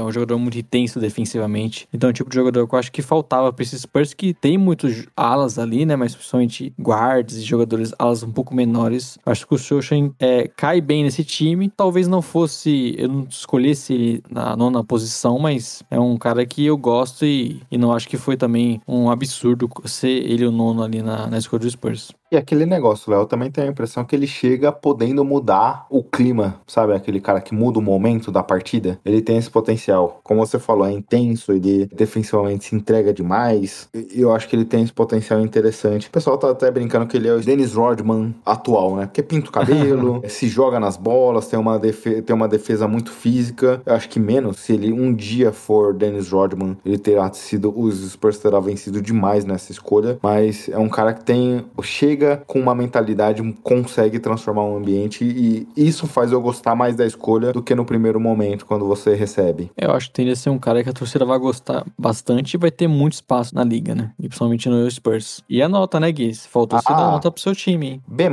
é 0.01 0.05
um 0.05 0.13
jogador 0.13 0.39
muito 0.39 0.59
intenso 0.59 1.01
defensivamente. 1.01 1.89
Então 1.93 2.09
é 2.09 2.11
o 2.11 2.15
tipo 2.15 2.31
de 2.31 2.37
jogador 2.37 2.67
que 2.67 2.75
eu 2.75 2.79
acho 2.79 2.93
que 2.93 3.03
faltava 3.03 3.53
para 3.53 3.63
esses 3.63 3.83
Spurs 3.83 4.15
que 4.15 4.35
tem 4.35 4.59
muitos 4.59 5.07
alas 5.17 5.59
ali, 5.59 5.85
né? 5.85 5.97
Mas 5.97 6.15
principalmente 6.15 6.73
guards 6.81 7.37
e 7.37 7.43
jogadores 7.43 7.93
alas 7.99 8.23
um 8.23 8.31
pouco 8.31 8.55
menores. 8.55 9.19
Acho 9.25 9.47
que 9.47 9.55
o 9.55 9.59
Sochan 9.59 10.13
é, 10.19 10.49
cai 10.57 10.81
bem 10.81 11.05
nesse 11.05 11.25
time. 11.25 11.71
Talvez 11.75 12.07
não 12.09 12.23
fosse, 12.23 12.95
eu 12.99 13.09
não 13.09 13.27
escolhesse 13.29 13.93
ele 13.93 14.23
na 14.31 14.57
nona 14.57 14.85
posição, 14.85 15.39
mas 15.39 15.83
é 15.91 15.99
um 15.99 16.17
cara 16.17 16.45
que 16.47 16.65
eu 16.65 16.77
gosto 16.77 17.25
e, 17.25 17.63
e 17.71 17.79
não 17.79 17.93
acho 17.93 18.09
que 18.09 18.17
foi 18.17 18.37
também 18.37 18.81
um 18.87 19.11
absurdo 19.11 19.69
ser 19.85 20.09
ele 20.09 20.45
o 20.47 20.51
nono 20.51 20.83
ali 20.83 21.03
na, 21.03 21.27
na 21.27 21.39
escolha 21.39 21.61
do 21.61 21.71
Spurs. 21.71 22.13
E 22.31 22.37
aquele 22.37 22.67
negócio, 22.67 23.11
Léo, 23.13 23.25
também 23.25 23.53
tem 23.53 23.65
a 23.65 23.69
impressão 23.69 24.05
que 24.05 24.17
ele 24.17 24.27
chega 24.27 24.73
podendo 24.73 25.25
mudar 25.25 25.87
o 25.89 26.03
clima, 26.03 26.61
sabe? 26.67 26.93
Aquele 26.93 27.21
cara 27.21 27.41
que 27.41 27.55
muda 27.55 27.79
o 27.79 27.83
momento 27.83 28.33
da 28.33 28.43
partida. 28.43 28.99
Ele 29.05 29.23
tem 29.23 29.37
esse 29.37 29.49
potencial. 29.49 30.21
Como 30.25 30.45
você 30.45 30.59
falou, 30.59 30.87
é 30.87 30.93
intenso, 30.93 31.53
ele 31.53 31.87
defensivamente 31.87 32.65
se 32.65 32.75
entrega 32.75 33.15
demais. 33.15 33.89
E 33.95 34.21
eu 34.21 34.33
acho 34.33 34.49
que 34.49 34.57
ele 34.57 34.65
tem 34.65 34.83
esse 34.83 34.93
potencial 34.93 35.41
interessante. 35.41 36.09
O 36.09 36.11
pessoal 36.11 36.37
tá 36.37 36.51
até 36.51 36.69
brincando 36.69 37.07
que 37.07 37.17
ele 37.17 37.29
é 37.29 37.33
o 37.33 37.41
Dennis 37.41 37.75
Rodman 37.75 38.35
atual, 38.45 38.97
né? 38.97 39.07
Porque 39.07 39.23
pinta 39.23 39.49
o 39.49 39.53
cabelo, 39.53 40.21
se 40.27 40.49
joga 40.49 40.81
nas 40.81 40.97
bolas, 40.97 41.47
tem 41.47 41.59
uma, 41.59 41.79
tem 41.79 42.35
uma 42.35 42.49
defesa 42.49 42.89
muito 42.89 43.13
física. 43.13 43.81
Eu 43.87 43.95
acho 43.95 44.09
que 44.09 44.19
menos, 44.19 44.59
se 44.59 44.73
ele 44.73 44.93
um 44.93 45.15
dia 45.15 45.53
for 45.53 45.95
Dennis 45.95 46.33
Rodman, 46.33 46.77
ele 46.85 46.99
terá 46.99 47.33
sido, 47.33 47.73
os 47.79 48.11
Spurs 48.11 48.39
terá 48.39 48.59
vencido 48.59 49.01
demais 49.01 49.45
nessa 49.45 49.71
escolha. 49.71 50.19
Mas 50.21 50.69
é 50.69 50.79
um 50.79 50.89
cara 50.89 51.15
que 51.15 51.25
tem, 51.25 51.65
chega 51.83 52.16
com 52.47 52.59
uma 52.61 52.75
mentalidade, 52.75 53.43
consegue 53.63 54.19
transformar 54.19 54.65
um 54.65 54.77
ambiente 54.77 55.25
e 55.25 55.69
isso 55.77 56.07
faz 56.07 56.33
eu 56.33 56.41
gostar 56.41 56.75
mais 56.75 56.97
da 56.97 57.07
escolha 57.07 57.53
do 57.53 57.63
que 57.63 57.75
no 57.75 57.85
primeiro 57.85 58.21
momento, 58.21 58.67
quando 58.67 58.87
você 58.87 59.15
recebe. 59.15 59.71
Eu 59.77 59.93
acho 59.93 60.09
que 60.09 60.15
tende 60.15 60.31
a 60.31 60.37
ser 60.37 60.51
um 60.51 60.59
cara 60.59 60.83
que 60.83 60.91
a 60.91 60.93
torcida 60.93 61.25
vai 61.25 61.39
gostar 61.39 61.85
bastante 61.99 62.55
e 62.55 62.59
vai 62.59 62.71
ter 62.71 62.89
muito 62.89 63.15
espaço 63.15 63.55
na 63.55 63.65
liga, 63.65 63.95
né? 63.95 64.13
E 64.19 64.29
principalmente 64.29 64.69
no 64.69 64.91
Spurs. 64.91 65.43
E 65.49 65.63
a 65.63 65.69
nota, 65.69 66.01
né, 66.01 66.11
Gui? 66.11 66.35
Faltou 66.35 66.79
ah, 66.79 66.83
você 66.83 66.93
dar 66.93 67.11
nota 67.11 67.31
pro 67.31 67.41
seu 67.41 67.55
time, 67.55 67.87
hein? 67.89 68.03
B+. 68.07 68.25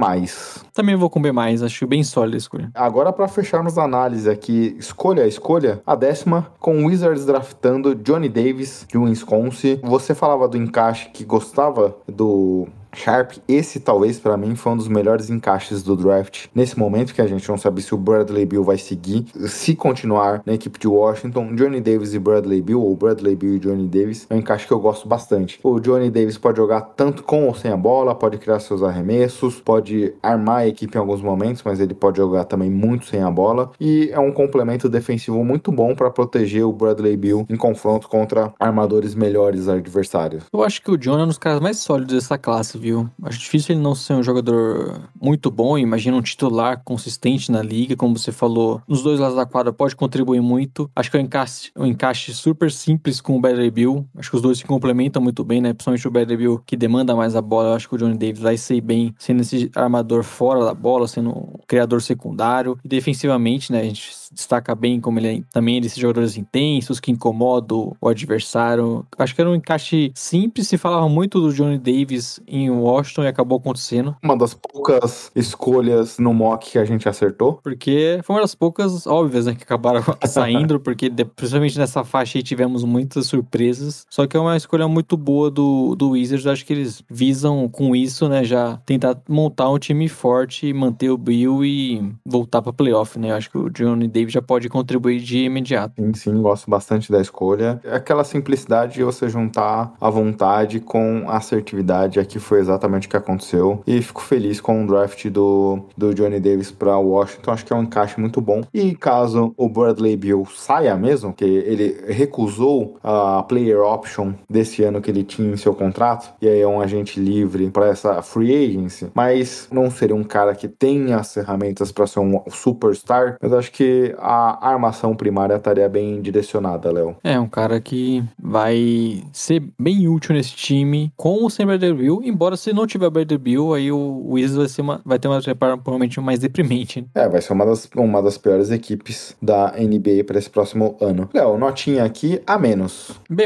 Também 0.74 0.96
vou 0.96 1.10
com 1.10 1.22
B+, 1.22 1.32
acho 1.64 1.88
bem 1.88 2.04
sólida 2.04 2.38
a 2.38 2.40
escolha. 2.40 2.72
Agora, 2.74 3.12
para 3.12 3.28
fecharmos 3.28 3.78
a 3.78 3.84
análise 3.84 4.30
aqui, 4.30 4.76
escolha 4.80 5.24
a 5.24 5.28
escolha, 5.28 5.82
a 5.86 5.96
décima, 5.96 6.48
com 6.60 6.84
o 6.84 6.88
Wizards 6.88 7.26
draftando 7.26 7.96
Johnny 7.96 8.30
Davis 8.30 8.86
de 8.90 8.98
Wisconsin. 8.98 9.80
Você 9.84 10.14
falava 10.16 10.48
do 10.48 10.58
encaixe 10.58 11.10
que 11.10 11.24
gostava 11.24 11.96
do 12.08 12.68
Sharp, 12.96 13.34
esse 13.48 13.80
talvez 13.80 14.20
para 14.20 14.38
mim 14.38 14.56
foi 14.56 14.72
um 14.72 14.78
dos 14.78 14.88
melhores 14.88 15.30
encaixes 15.30 15.84
do 15.84 15.96
draft. 15.96 16.48
Nesse 16.54 16.78
momento 16.78 17.14
que 17.14 17.22
a 17.22 17.28
gente 17.28 17.48
não 17.50 17.58
sabe 17.58 17.82
se 17.82 17.94
o 17.94 17.98
Bradley 17.98 18.46
Bill 18.46 18.64
vai 18.64 18.78
seguir, 18.78 19.26
se 19.48 19.76
continuar 19.76 20.42
na 20.46 20.54
equipe 20.54 20.80
de 20.80 20.88
Washington, 20.88 21.56
Johnny 21.56 21.82
Davis 21.82 22.14
e 22.14 22.20
Bradley 22.20 22.62
Bill, 22.62 22.82
ou 22.82 22.96
Bradley 22.96 23.36
Bill 23.36 23.56
e 23.56 23.60
Johnny 23.60 23.88
Davis, 23.88 24.28
é 24.30 24.36
um 24.36 24.40
encaixe 24.40 24.68
que 24.68 24.74
eu 24.74 24.80
gosto 24.80 25.08
bastante. 25.08 25.60
O 25.64 25.80
Johnny 25.80 26.10
Davis 26.10 26.38
pode 26.38 26.58
jogar 26.58 26.82
tanto 26.82 27.24
com 27.24 27.48
ou 27.48 27.56
sem 27.56 27.72
a 27.72 27.78
bola, 27.78 28.16
pode 28.16 28.38
criar 28.38 28.60
seus 28.60 28.84
arremessos, 28.84 29.60
pode 29.60 30.14
armar 30.22 30.60
a 30.60 30.68
equipe 30.68 30.96
em 30.96 31.00
alguns 31.00 31.22
momentos, 31.22 31.64
mas 31.64 31.80
ele 31.80 31.94
pode 31.94 32.18
jogar 32.18 32.46
também 32.46 32.70
muito 32.70 33.06
sem 33.06 33.22
a 33.22 33.32
bola 33.32 33.72
e 33.80 34.10
é 34.12 34.20
um 34.20 34.32
complemento 34.32 34.88
defensivo 34.88 35.44
muito 35.44 35.72
bom 35.72 35.96
para 35.96 36.10
proteger 36.10 36.64
o 36.64 36.72
Bradley 36.72 37.18
Bill 37.18 37.46
em 37.50 37.56
confronto 37.56 38.08
contra 38.08 38.54
armadores 38.60 39.16
melhores 39.16 39.68
adversários. 39.68 40.44
Eu 40.54 40.64
acho 40.64 40.82
que 40.82 40.92
o 40.92 40.98
John 40.98 41.20
é 41.20 41.24
um 41.24 41.28
dos 41.28 41.38
caras 41.38 41.60
mais 41.60 41.78
sólidos 41.80 42.16
dessa 42.16 42.38
classe 42.38 42.78
viu? 42.84 43.10
Acho 43.24 43.40
difícil 43.40 43.74
ele 43.74 43.82
não 43.82 43.96
ser 43.96 44.14
um 44.14 44.22
jogador 44.22 45.10
muito 45.20 45.50
bom. 45.50 45.78
Imagina 45.78 46.18
um 46.18 46.22
titular 46.22 46.82
consistente 46.84 47.52
na 47.52 47.62
liga, 47.62 47.96
como 47.96 48.18
você 48.18 48.32
falou, 48.32 48.82
nos 48.88 49.02
dois 49.02 49.20
lados 49.20 49.38
da 49.38 49.46
quadra 49.46 49.72
pode 49.72 49.96
contribuir 49.96 50.42
muito. 50.42 50.90
Acho 50.96 51.10
que 51.10 51.18
é 51.18 51.20
um 51.22 51.24
encaixe, 51.24 51.72
um 51.78 51.86
encaixe 51.86 52.34
super 52.34 52.72
simples 52.72 53.22
com 53.22 53.38
o 53.38 53.42
Bradley 53.42 53.72
Bill. 53.72 54.06
Acho 54.18 54.30
que 54.30 54.36
os 54.36 54.42
dois 54.42 54.58
se 54.58 54.66
complementam 54.66 55.22
muito 55.22 55.44
bem, 55.44 55.62
né? 55.62 55.74
Principalmente 55.74 56.08
o 56.08 56.12
Bradley 56.12 56.38
Bill, 56.38 56.62
que 56.66 56.76
demanda 56.76 57.16
mais 57.16 57.36
a 57.36 57.42
bola. 57.42 57.70
Eu 57.70 57.74
acho 57.76 57.88
que 57.88 57.96
o 57.96 57.98
Johnny 57.98 58.18
Davis 58.18 58.42
vai 58.42 58.58
ser 58.58 58.82
bem 58.82 59.16
sendo 59.18 59.42
esse 59.42 59.72
armador 59.76 60.24
fora 60.24 60.66
da 60.66 60.74
bola, 60.74 61.08
sendo 61.08 61.30
um 61.30 61.60
criador 61.66 62.02
secundário. 62.02 62.78
E 62.84 62.88
defensivamente, 62.88 63.72
né? 63.72 63.80
A 63.80 63.84
gente 63.84 64.12
destaca 64.34 64.76
bem 64.76 65.00
como 65.00 65.20
ele 65.20 65.28
é 65.28 65.44
também 65.52 65.80
desses 65.80 65.98
jogadores 65.98 66.38
intensos 66.38 67.00
que 67.00 67.12
incomodam 67.12 67.96
o 68.02 68.08
adversário. 68.08 69.06
Acho 69.18 69.36
que 69.36 69.42
era 69.42 69.50
um 69.50 69.56
encaixe 69.56 70.12
simples. 70.16 70.68
Se 70.68 70.78
falava 70.78 71.08
muito 71.08 71.40
do 71.40 71.54
Johnny 71.54 71.78
Davis 71.78 72.40
em 72.48 72.70
Washington 72.82 73.24
e 73.24 73.28
acabou 73.28 73.58
acontecendo. 73.58 74.16
Uma 74.24 74.38
das 74.38 74.54
poucas 74.54 75.32
escolhas 75.36 76.18
no 76.18 76.34
mock 76.34 76.72
que 76.72 76.78
a 76.78 76.86
gente 76.86 77.08
acertou. 77.08 77.60
Porque 77.64 78.20
foi 78.24 78.36
uma 78.36 78.42
das 78.42 78.56
poucas 78.56 79.06
óbvias, 79.08 79.46
né, 79.46 79.56
que 79.56 79.64
acabaram 79.64 80.02
saindo, 80.26 80.80
porque 80.80 81.10
principalmente 81.10 81.78
nessa 81.78 82.04
faixa 82.04 82.38
aí 82.38 82.44
tivemos 82.44 82.84
muitas 82.84 83.28
surpresas. 83.28 84.06
Só 84.10 84.26
que 84.28 84.36
é 84.38 84.40
uma 84.40 84.58
escolha 84.58 84.88
muito 84.88 85.18
boa 85.18 85.50
do, 85.50 85.96
do 85.96 86.12
Wizards. 86.12 86.48
Acho 86.48 86.66
que 86.66 86.74
eles 86.74 87.04
visam 87.10 87.68
com 87.70 87.96
isso, 87.96 88.28
né, 88.28 88.44
já 88.44 88.78
tentar 88.86 89.18
montar 89.28 89.70
um 89.70 89.80
time 89.80 90.08
forte, 90.08 90.74
manter 90.74 91.10
o 91.10 91.18
Bill 91.18 91.64
e 91.64 92.14
voltar 92.26 92.62
para 92.62 92.74
playoff, 92.74 93.18
né? 93.20 93.32
Eu 93.32 93.36
acho 93.36 93.50
que 93.50 93.58
o 93.58 93.70
Johnny 93.70 94.08
Davis 94.08 94.34
já 94.34 94.42
pode 94.42 94.70
contribuir 94.70 95.20
de 95.20 95.46
imediato. 95.46 96.02
Sim, 96.02 96.14
sim, 96.14 96.42
gosto 96.42 96.70
bastante 96.70 97.12
da 97.12 97.22
escolha. 97.22 97.80
É 97.84 97.96
aquela 97.96 98.24
simplicidade 98.24 98.94
de 98.96 99.04
você 99.04 99.30
juntar 99.30 99.94
a 100.00 100.10
vontade 100.10 100.80
com 100.80 101.26
a 101.28 101.38
assertividade 101.38 102.20
aqui 102.20 102.40
foi 102.40 102.60
exatamente 102.64 103.08
o 103.08 103.10
que 103.10 103.18
aconteceu. 103.18 103.82
E 103.86 104.02
fico 104.02 104.22
feliz 104.22 104.60
com 104.60 104.84
o 104.84 104.88
draft 104.88 105.28
do, 105.28 105.80
do 105.98 106.14
Johnny 106.14 106.40
Davis 106.40 106.72
para 106.72 106.98
Washington. 106.98 107.52
Acho 107.52 107.66
que 107.66 107.74
é 107.74 107.76
um 107.76 107.84
encaixe 107.84 108.20
muito 108.20 108.42
bom. 108.42 108.62
E 108.74 108.96
caso 108.96 109.54
o 109.58 109.70
Bradley 109.70 110.18
Bill 110.18 110.46
saia 110.56 110.96
mesmo, 110.96 111.34
que 111.34 111.46
ele 111.46 112.04
recusou 112.08 112.98
a 113.04 113.44
player 113.44 113.82
option 113.82 114.34
desse 114.50 114.84
ano 114.84 115.02
que 115.02 115.12
ele 115.12 115.24
tinha 115.24 115.54
em 115.54 115.58
seu 115.58 115.74
contrato, 115.74 116.34
e 116.42 116.48
aí 116.48 116.62
é 116.62 116.68
um 116.68 116.82
agente 116.82 117.20
livre 117.20 117.70
para 117.70 117.88
essa 117.88 118.22
free 118.22 118.54
agency, 118.54 119.08
mas 119.14 119.68
não 119.72 119.90
seria 119.90 120.16
um 120.16 120.24
cara 120.24 120.56
que 120.56 120.68
tenha 120.68 121.18
as 121.18 121.34
ferramentas 121.34 121.92
para 121.92 122.08
ser 122.08 122.20
um 122.20 122.42
superstar, 122.50 123.38
mas 123.42 123.54
acho 123.54 123.72
que 123.72 124.16
a 124.18 124.70
armação 124.70 125.16
primária 125.16 125.56
estaria 125.56 125.88
bem 125.90 126.22
direcionada, 126.22 126.92
Léo. 126.92 127.16
É, 127.24 127.40
um 127.40 127.48
cara 127.48 127.80
que 127.80 128.24
vai 128.42 129.24
ser 129.32 129.64
bem 129.80 130.08
útil 130.08 130.36
nesse 130.36 130.56
time 130.56 131.12
com 131.16 131.46
o 131.46 131.50
Sam 131.50 131.66
Bradley 131.66 131.94
Bill, 131.94 132.22
embora 132.24 132.53
se 132.56 132.74
não 132.74 132.88
tiver 132.88 133.10
Bradley 133.10 133.38
Bill, 133.38 133.74
aí 133.74 133.92
o 133.92 134.24
Wizards 134.30 134.58
vai, 134.58 134.68
ser 134.68 134.82
uma, 134.82 135.02
vai 135.06 135.20
ter 135.20 135.28
uma 135.28 135.42
preparação 135.42 135.80
provavelmente 135.80 136.20
mais 136.20 136.40
deprimente. 136.40 137.02
Né? 137.02 137.08
É, 137.16 137.30
vai 137.30 137.42
ser 137.42 137.54
uma 137.54 137.66
das, 137.66 137.90
uma 137.96 138.22
das 138.22 138.38
piores 138.38 138.72
equipes 138.72 139.36
da 139.42 139.74
NBA 139.78 140.24
para 140.26 140.38
esse 140.38 140.50
próximo 140.50 140.98
ano. 141.02 141.30
Léo, 141.34 141.58
notinha 141.58 142.04
aqui 142.04 142.42
a 142.46 142.58
menos. 142.58 143.20
B+. 143.30 143.44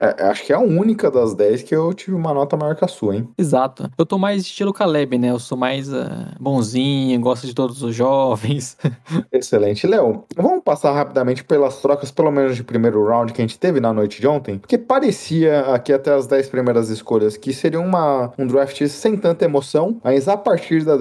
É, 0.00 0.24
acho 0.24 0.44
que 0.44 0.52
é 0.52 0.56
a 0.56 0.60
única 0.60 1.10
das 1.10 1.34
10 1.34 1.62
que 1.62 1.74
eu 1.74 1.92
tive 1.92 2.14
uma 2.14 2.32
nota 2.32 2.56
maior 2.56 2.74
que 2.74 2.84
a 2.84 2.88
sua, 2.88 3.16
hein? 3.16 3.28
Exato. 3.36 3.90
Eu 3.96 4.06
tô 4.06 4.18
mais 4.18 4.42
estilo 4.42 4.72
Caleb, 4.72 5.18
né? 5.18 5.30
Eu 5.30 5.38
sou 5.38 5.56
mais 5.56 5.92
uh, 5.92 6.04
bonzinho, 6.40 7.20
gosto 7.20 7.46
de 7.46 7.54
todos 7.54 7.82
os 7.82 7.94
jovens. 7.94 8.76
Excelente. 9.32 9.86
Léo, 9.86 10.24
vamos 10.36 10.62
passar 10.62 10.92
rapidamente 10.92 11.44
pelas 11.44 11.80
trocas, 11.80 12.10
pelo 12.10 12.30
menos 12.30 12.56
de 12.56 12.62
primeiro 12.62 13.04
round 13.06 13.32
que 13.32 13.40
a 13.40 13.44
gente 13.44 13.58
teve 13.58 13.80
na 13.80 13.92
noite 13.92 14.20
de 14.20 14.26
ontem? 14.26 14.58
Porque 14.58 14.78
parecia 14.78 15.60
aqui 15.72 15.92
até 15.92 16.12
as 16.12 16.26
10 16.26 16.48
primeiras 16.48 16.88
escolhas 16.88 17.36
que 17.36 17.52
seria 17.52 17.80
uma 17.80 18.25
um 18.38 18.46
draft 18.46 18.86
sem 18.86 19.16
tanta 19.16 19.44
emoção, 19.44 19.98
mas 20.02 20.28
a 20.28 20.36
partir 20.36 20.84
da 20.84 20.96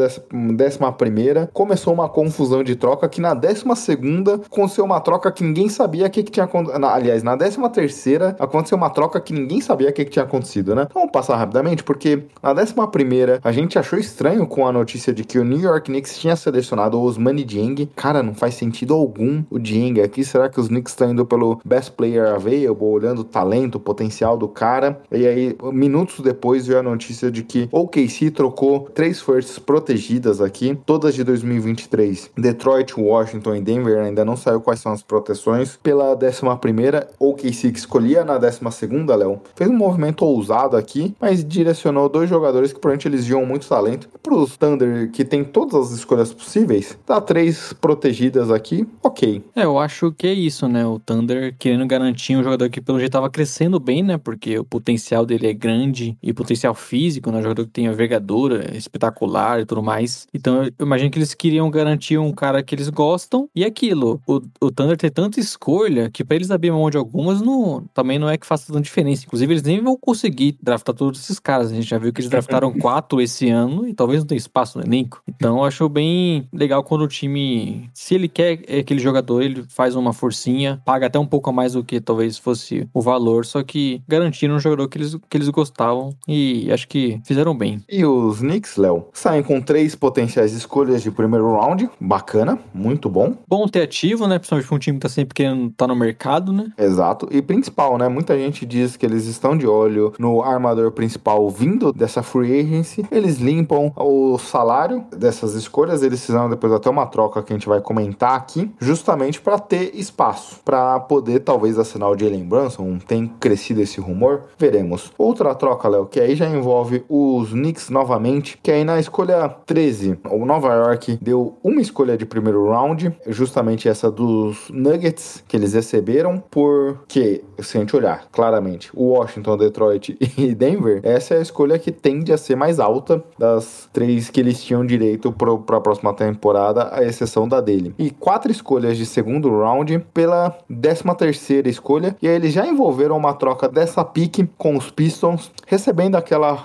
décima 0.56 0.92
primeira 0.92 1.50
começou 1.54 1.94
uma 1.94 2.10
confusão 2.10 2.64
de 2.64 2.76
troca 2.76 3.08
que 3.08 3.22
na 3.22 3.34
décima 3.34 3.76
segunda 3.76 4.36
aconteceu 4.36 4.86
uma 4.86 5.00
troca 5.00 5.32
que 5.32 5.44
ninguém 5.44 5.70
sabia 5.70 6.08
o 6.08 6.10
que, 6.10 6.24
que 6.24 6.32
tinha 6.32 6.46
acontecido. 6.46 6.86
Aliás, 6.86 7.24
na 7.24 7.36
décima 7.36 7.70
terceira 7.70 8.36
aconteceu 8.40 8.78
uma 8.78 8.90
troca 8.90 9.20
que 9.20 9.34
ninguém 9.34 9.62
sabia 9.62 9.90
o 9.90 9.94
que, 9.94 10.06
que 10.06 10.12
tinha 10.12 10.26
acontecido, 10.26 10.76
né? 10.76 10.88
Vamos 10.94 11.12
passar 11.12 11.36
rapidamente, 11.36 11.84
porque 11.84 12.24
na 12.42 12.54
décima 12.54 12.88
primeira 12.88 13.40
a 13.44 13.52
gente 13.52 13.78
achou 13.78 13.98
estranho 13.98 14.48
com 14.48 14.68
a 14.68 14.72
notícia 14.72 15.14
de 15.14 15.24
que 15.24 15.40
o 15.40 15.44
New 15.44 15.60
York 15.60 15.92
Knicks 15.92 16.18
tinha 16.18 16.36
selecionado 16.36 17.00
o 17.00 17.04
Osmani 17.04 17.44
Dieng. 17.44 17.90
Cara, 17.96 18.22
não 18.22 18.34
faz 18.34 18.56
sentido 18.56 18.94
algum 18.94 19.44
o 19.50 19.60
Dieng 19.60 20.02
aqui. 20.02 20.24
Será 20.24 20.50
que 20.50 20.60
os 20.60 20.68
Knicks 20.68 20.94
estão 20.94 21.12
indo 21.12 21.26
pelo 21.26 21.60
best 21.64 21.92
player 21.92 22.34
available, 22.34 22.86
olhando 22.86 23.20
o 23.20 23.24
talento, 23.24 23.76
o 23.76 23.80
potencial 23.80 24.38
do 24.38 24.48
cara? 24.48 25.02
E 25.12 25.26
aí, 25.26 25.56
minutos 25.72 26.20
depois 26.20 26.68
veio 26.68 26.80
a 26.80 26.84
notícia 26.84 27.15
notícia 27.16 27.32
de 27.32 27.44
que 27.44 27.70
o 27.72 27.80
OKC 27.82 28.30
trocou 28.32 28.90
três 28.94 29.22
firsts 29.22 29.58
protegidas 29.58 30.42
aqui, 30.42 30.78
todas 30.86 31.16
de 31.16 31.24
2023. 31.24 32.32
Detroit, 32.38 33.00
Washington 33.00 33.56
e 33.56 33.62
Denver 33.62 34.00
ainda 34.00 34.26
não 34.26 34.36
saiu 34.36 34.60
quais 34.60 34.80
são 34.80 34.92
as 34.92 35.02
proteções. 35.02 35.80
Pela 35.82 36.16
11 36.16 36.60
primeira, 36.60 37.08
OKC 37.20 37.72
que 37.72 37.80
escolhia 37.80 38.26
na 38.26 38.38
12 38.38 38.60
segunda, 38.72 39.16
Léo, 39.16 39.42
fez 39.56 39.70
um 39.70 39.76
movimento 39.76 40.26
ousado 40.26 40.76
aqui, 40.76 41.16
mas 41.20 41.46
direcionou 41.46 42.10
dois 42.10 42.30
jogadores 42.30 42.74
que 42.74 42.80
provavelmente 42.80 43.08
eles 43.08 43.26
viam 43.26 43.46
muito 43.46 43.68
talento. 43.68 44.10
Para 44.22 44.36
os 44.36 44.58
Thunder, 44.58 45.12
que 45.12 45.24
tem 45.24 45.44
todas 45.44 45.88
as 45.88 45.92
escolhas 45.92 46.34
possíveis, 46.34 46.98
dá 47.08 47.22
três 47.22 47.74
protegidas 47.74 48.52
aqui, 48.52 48.88
ok. 49.02 49.44
É, 49.56 49.64
eu 49.64 49.80
acho 49.80 50.12
que 50.12 50.28
é 50.28 50.34
isso, 50.34 50.68
né? 50.68 50.86
O 50.86 51.00
Thunder 51.00 51.56
querendo 51.58 51.86
garantir 51.86 52.36
um 52.36 52.44
jogador 52.44 52.70
que 52.70 52.82
pelo 52.82 53.00
jeito 53.00 53.10
estava 53.10 53.30
crescendo 53.30 53.80
bem, 53.80 54.04
né? 54.04 54.18
Porque 54.18 54.58
o 54.60 54.66
potencial 54.66 55.26
dele 55.26 55.48
é 55.48 55.54
grande 55.54 56.18
e 56.22 56.34
potencial 56.34 56.74
físico 56.74 56.95
físico, 56.96 57.30
né? 57.30 57.40
Um 57.40 57.42
jogador 57.42 57.66
que 57.66 57.72
tem 57.72 57.86
envergadura 57.88 58.74
espetacular 58.76 59.60
e 59.60 59.66
tudo 59.66 59.84
mais. 59.84 60.28
Então 60.34 60.64
eu 60.64 60.72
imagino 60.80 61.12
que 61.12 61.18
eles 61.18 61.34
queriam 61.34 61.70
garantir 61.70 62.18
um 62.18 62.32
cara 62.32 62.64
que 62.64 62.74
eles 62.74 62.88
gostam. 62.88 63.50
E 63.54 63.66
aquilo, 63.66 64.22
o, 64.26 64.42
o 64.62 64.72
Thunder 64.72 64.96
tem 64.96 65.12
tanta 65.12 65.38
escolha 65.38 66.10
que 66.10 66.24
para 66.24 66.38
eles 66.38 66.50
abrir 66.52 66.72
mão 66.72 66.90
de 66.90 66.98
algumas 66.98 67.42
não, 67.42 67.84
também 67.94 68.18
não 68.18 68.30
é 68.30 68.38
que 68.38 68.46
faça 68.46 68.68
tanta 68.68 68.80
diferença. 68.80 69.26
Inclusive, 69.26 69.52
eles 69.52 69.64
nem 69.64 69.82
vão 69.82 69.98
conseguir 69.98 70.58
draftar 70.62 70.96
todos 70.96 71.20
esses 71.20 71.38
caras. 71.38 71.70
A 71.70 71.76
gente 71.76 71.90
já 71.90 71.98
viu 71.98 72.14
que 72.14 72.22
eles 72.22 72.30
draftaram 72.30 72.72
quatro 72.80 73.20
esse 73.20 73.50
ano 73.50 73.86
e 73.86 73.94
talvez 73.94 74.22
não 74.22 74.28
tenha 74.28 74.38
espaço 74.38 74.80
no 74.80 74.86
elenco. 74.86 75.22
Então 75.28 75.58
eu 75.58 75.64
acho 75.66 75.90
bem 75.90 76.48
legal 76.54 76.82
quando 76.82 77.02
o 77.02 77.08
time, 77.10 77.90
se 77.94 78.16
ele 78.16 78.30
quer 78.30 78.54
aquele 78.80 79.02
jogador, 79.02 79.42
ele 79.42 79.66
faz 79.68 79.96
uma 79.96 80.14
forcinha, 80.14 80.82
paga 80.86 81.08
até 81.08 81.20
um 81.20 81.26
pouco 81.26 81.50
a 81.50 81.54
mais 81.54 81.74
do 81.74 81.84
que 81.84 82.00
talvez 82.00 82.38
fosse 82.38 82.88
o 82.94 83.02
valor, 83.02 83.46
só 83.46 83.62
que 83.64 84.02
garantiram 84.08 84.56
um 84.56 84.60
jogador 84.60 84.88
que 84.88 84.98
eles, 84.98 85.18
que 85.30 85.38
eles 85.38 85.50
gostavam. 85.50 86.16
E 86.26 86.72
acho 86.72 86.85
acho 86.86 86.88
que 86.88 87.20
fizeram 87.26 87.58
bem. 87.58 87.84
E 87.90 88.06
os 88.06 88.40
Knicks, 88.40 88.78
Léo, 88.78 89.08
saem 89.12 89.44
com 89.44 89.60
três 89.60 89.96
potenciais 89.96 90.54
escolhas 90.54 91.02
de 91.02 91.12
primeiro 91.12 91.54
round. 91.56 91.90
Bacana, 92.00 92.60
muito 92.74 93.10
bom. 93.10 93.34
Bom 93.48 93.68
ter 93.68 93.82
ativo, 93.82 94.28
né? 94.28 94.38
Principalmente 94.38 94.68
pra 94.68 94.76
um 94.76 94.80
time 94.80 94.98
que 94.98 95.02
tá 95.02 95.10
sempre 95.10 95.34
querendo 95.34 95.72
tá 95.72 95.88
no 95.88 95.96
mercado, 95.96 96.54
né? 96.54 96.72
Exato. 96.78 97.28
E 97.32 97.42
principal, 97.42 97.98
né? 97.98 98.08
Muita 98.08 98.38
gente 98.38 98.66
diz 98.66 98.96
que 98.96 99.06
eles 99.06 99.26
estão 99.26 99.58
de 99.58 99.68
olho 99.68 100.14
no 100.20 100.44
armador 100.44 100.92
principal 100.92 101.50
vindo 101.50 101.92
dessa 101.92 102.22
free 102.22 102.60
agency. 102.60 103.06
Eles 103.12 103.38
limpam 103.38 103.92
o 103.98 104.38
salário 104.38 105.04
dessas 105.12 105.56
escolhas. 105.56 106.04
Eles 106.04 106.24
fizeram 106.24 106.50
depois 106.50 106.72
até 106.72 106.90
uma 106.90 107.08
troca 107.08 107.42
que 107.42 107.52
a 107.52 107.56
gente 107.56 107.68
vai 107.68 107.82
comentar 107.82 108.36
aqui, 108.36 108.72
justamente 108.80 109.42
para 109.42 109.58
ter 109.58 109.96
espaço, 109.96 110.60
para 110.64 111.00
poder 111.00 111.40
talvez 111.40 111.80
assinar 111.80 112.10
o 112.10 112.18
Jalen 112.18 112.46
Brunson. 112.46 113.00
Tem 113.00 113.28
crescido 113.40 113.82
esse 113.82 114.00
rumor. 114.00 114.44
Veremos. 114.58 115.12
Outra 115.18 115.56
troca, 115.56 115.88
Léo, 115.88 116.06
que 116.06 116.20
aí 116.20 116.36
já 116.36 116.48
envolve 116.48 116.75
os 117.10 117.50
Knicks 117.50 117.90
novamente, 117.90 118.58
que 118.62 118.72
aí 118.72 118.84
na 118.84 119.00
escolha 119.00 119.50
13, 119.66 120.20
o 120.32 120.46
Nova 120.46 120.74
York 120.74 121.18
deu 121.22 121.58
uma 121.64 121.82
escolha 121.82 122.18
de 122.18 122.26
primeiro 122.26 122.70
round, 122.70 123.16
justamente 123.28 123.88
essa 123.88 124.12
dos 124.12 124.70
Nuggets 124.70 125.44
que 125.48 125.56
eles 125.56 125.74
receberam, 125.74 126.44
porque, 126.50 127.44
se 127.60 127.78
a 127.78 127.80
gente 127.80 127.96
olhar 127.96 128.28
claramente, 128.32 128.90
o 128.94 129.10
Washington, 129.10 129.58
Detroit 129.58 130.18
e 130.38 130.54
Denver, 130.54 131.00
essa 131.04 131.36
é 131.36 131.38
a 131.38 131.42
escolha 131.42 131.80
que 131.80 131.92
tende 131.92 132.32
a 132.32 132.38
ser 132.38 132.56
mais 132.56 132.80
alta 132.80 133.24
das 133.38 133.90
três 133.94 134.30
que 134.30 134.40
eles 134.40 134.64
tinham 134.64 134.86
direito 134.86 135.32
para 135.32 135.78
a 135.78 135.82
próxima 135.82 136.14
temporada, 136.14 136.90
a 136.92 137.04
exceção 137.04 137.48
da 137.48 137.62
dele. 137.62 137.94
E 137.98 138.10
quatro 138.12 138.52
escolhas 138.52 138.98
de 138.98 139.06
segundo 139.06 139.50
round 139.50 140.00
pela 140.14 140.58
décima 140.70 141.16
terceira 141.16 141.70
escolha, 141.70 142.16
e 142.22 142.28
aí 142.28 142.36
eles 142.36 142.54
já 142.54 142.66
envolveram 142.66 143.18
uma 143.18 143.34
troca 143.34 143.68
dessa 143.68 144.04
pique 144.04 144.48
com 144.58 144.76
os 144.78 144.90
Pistons, 144.90 145.52
recebendo 145.68 146.16
aquela 146.16 146.65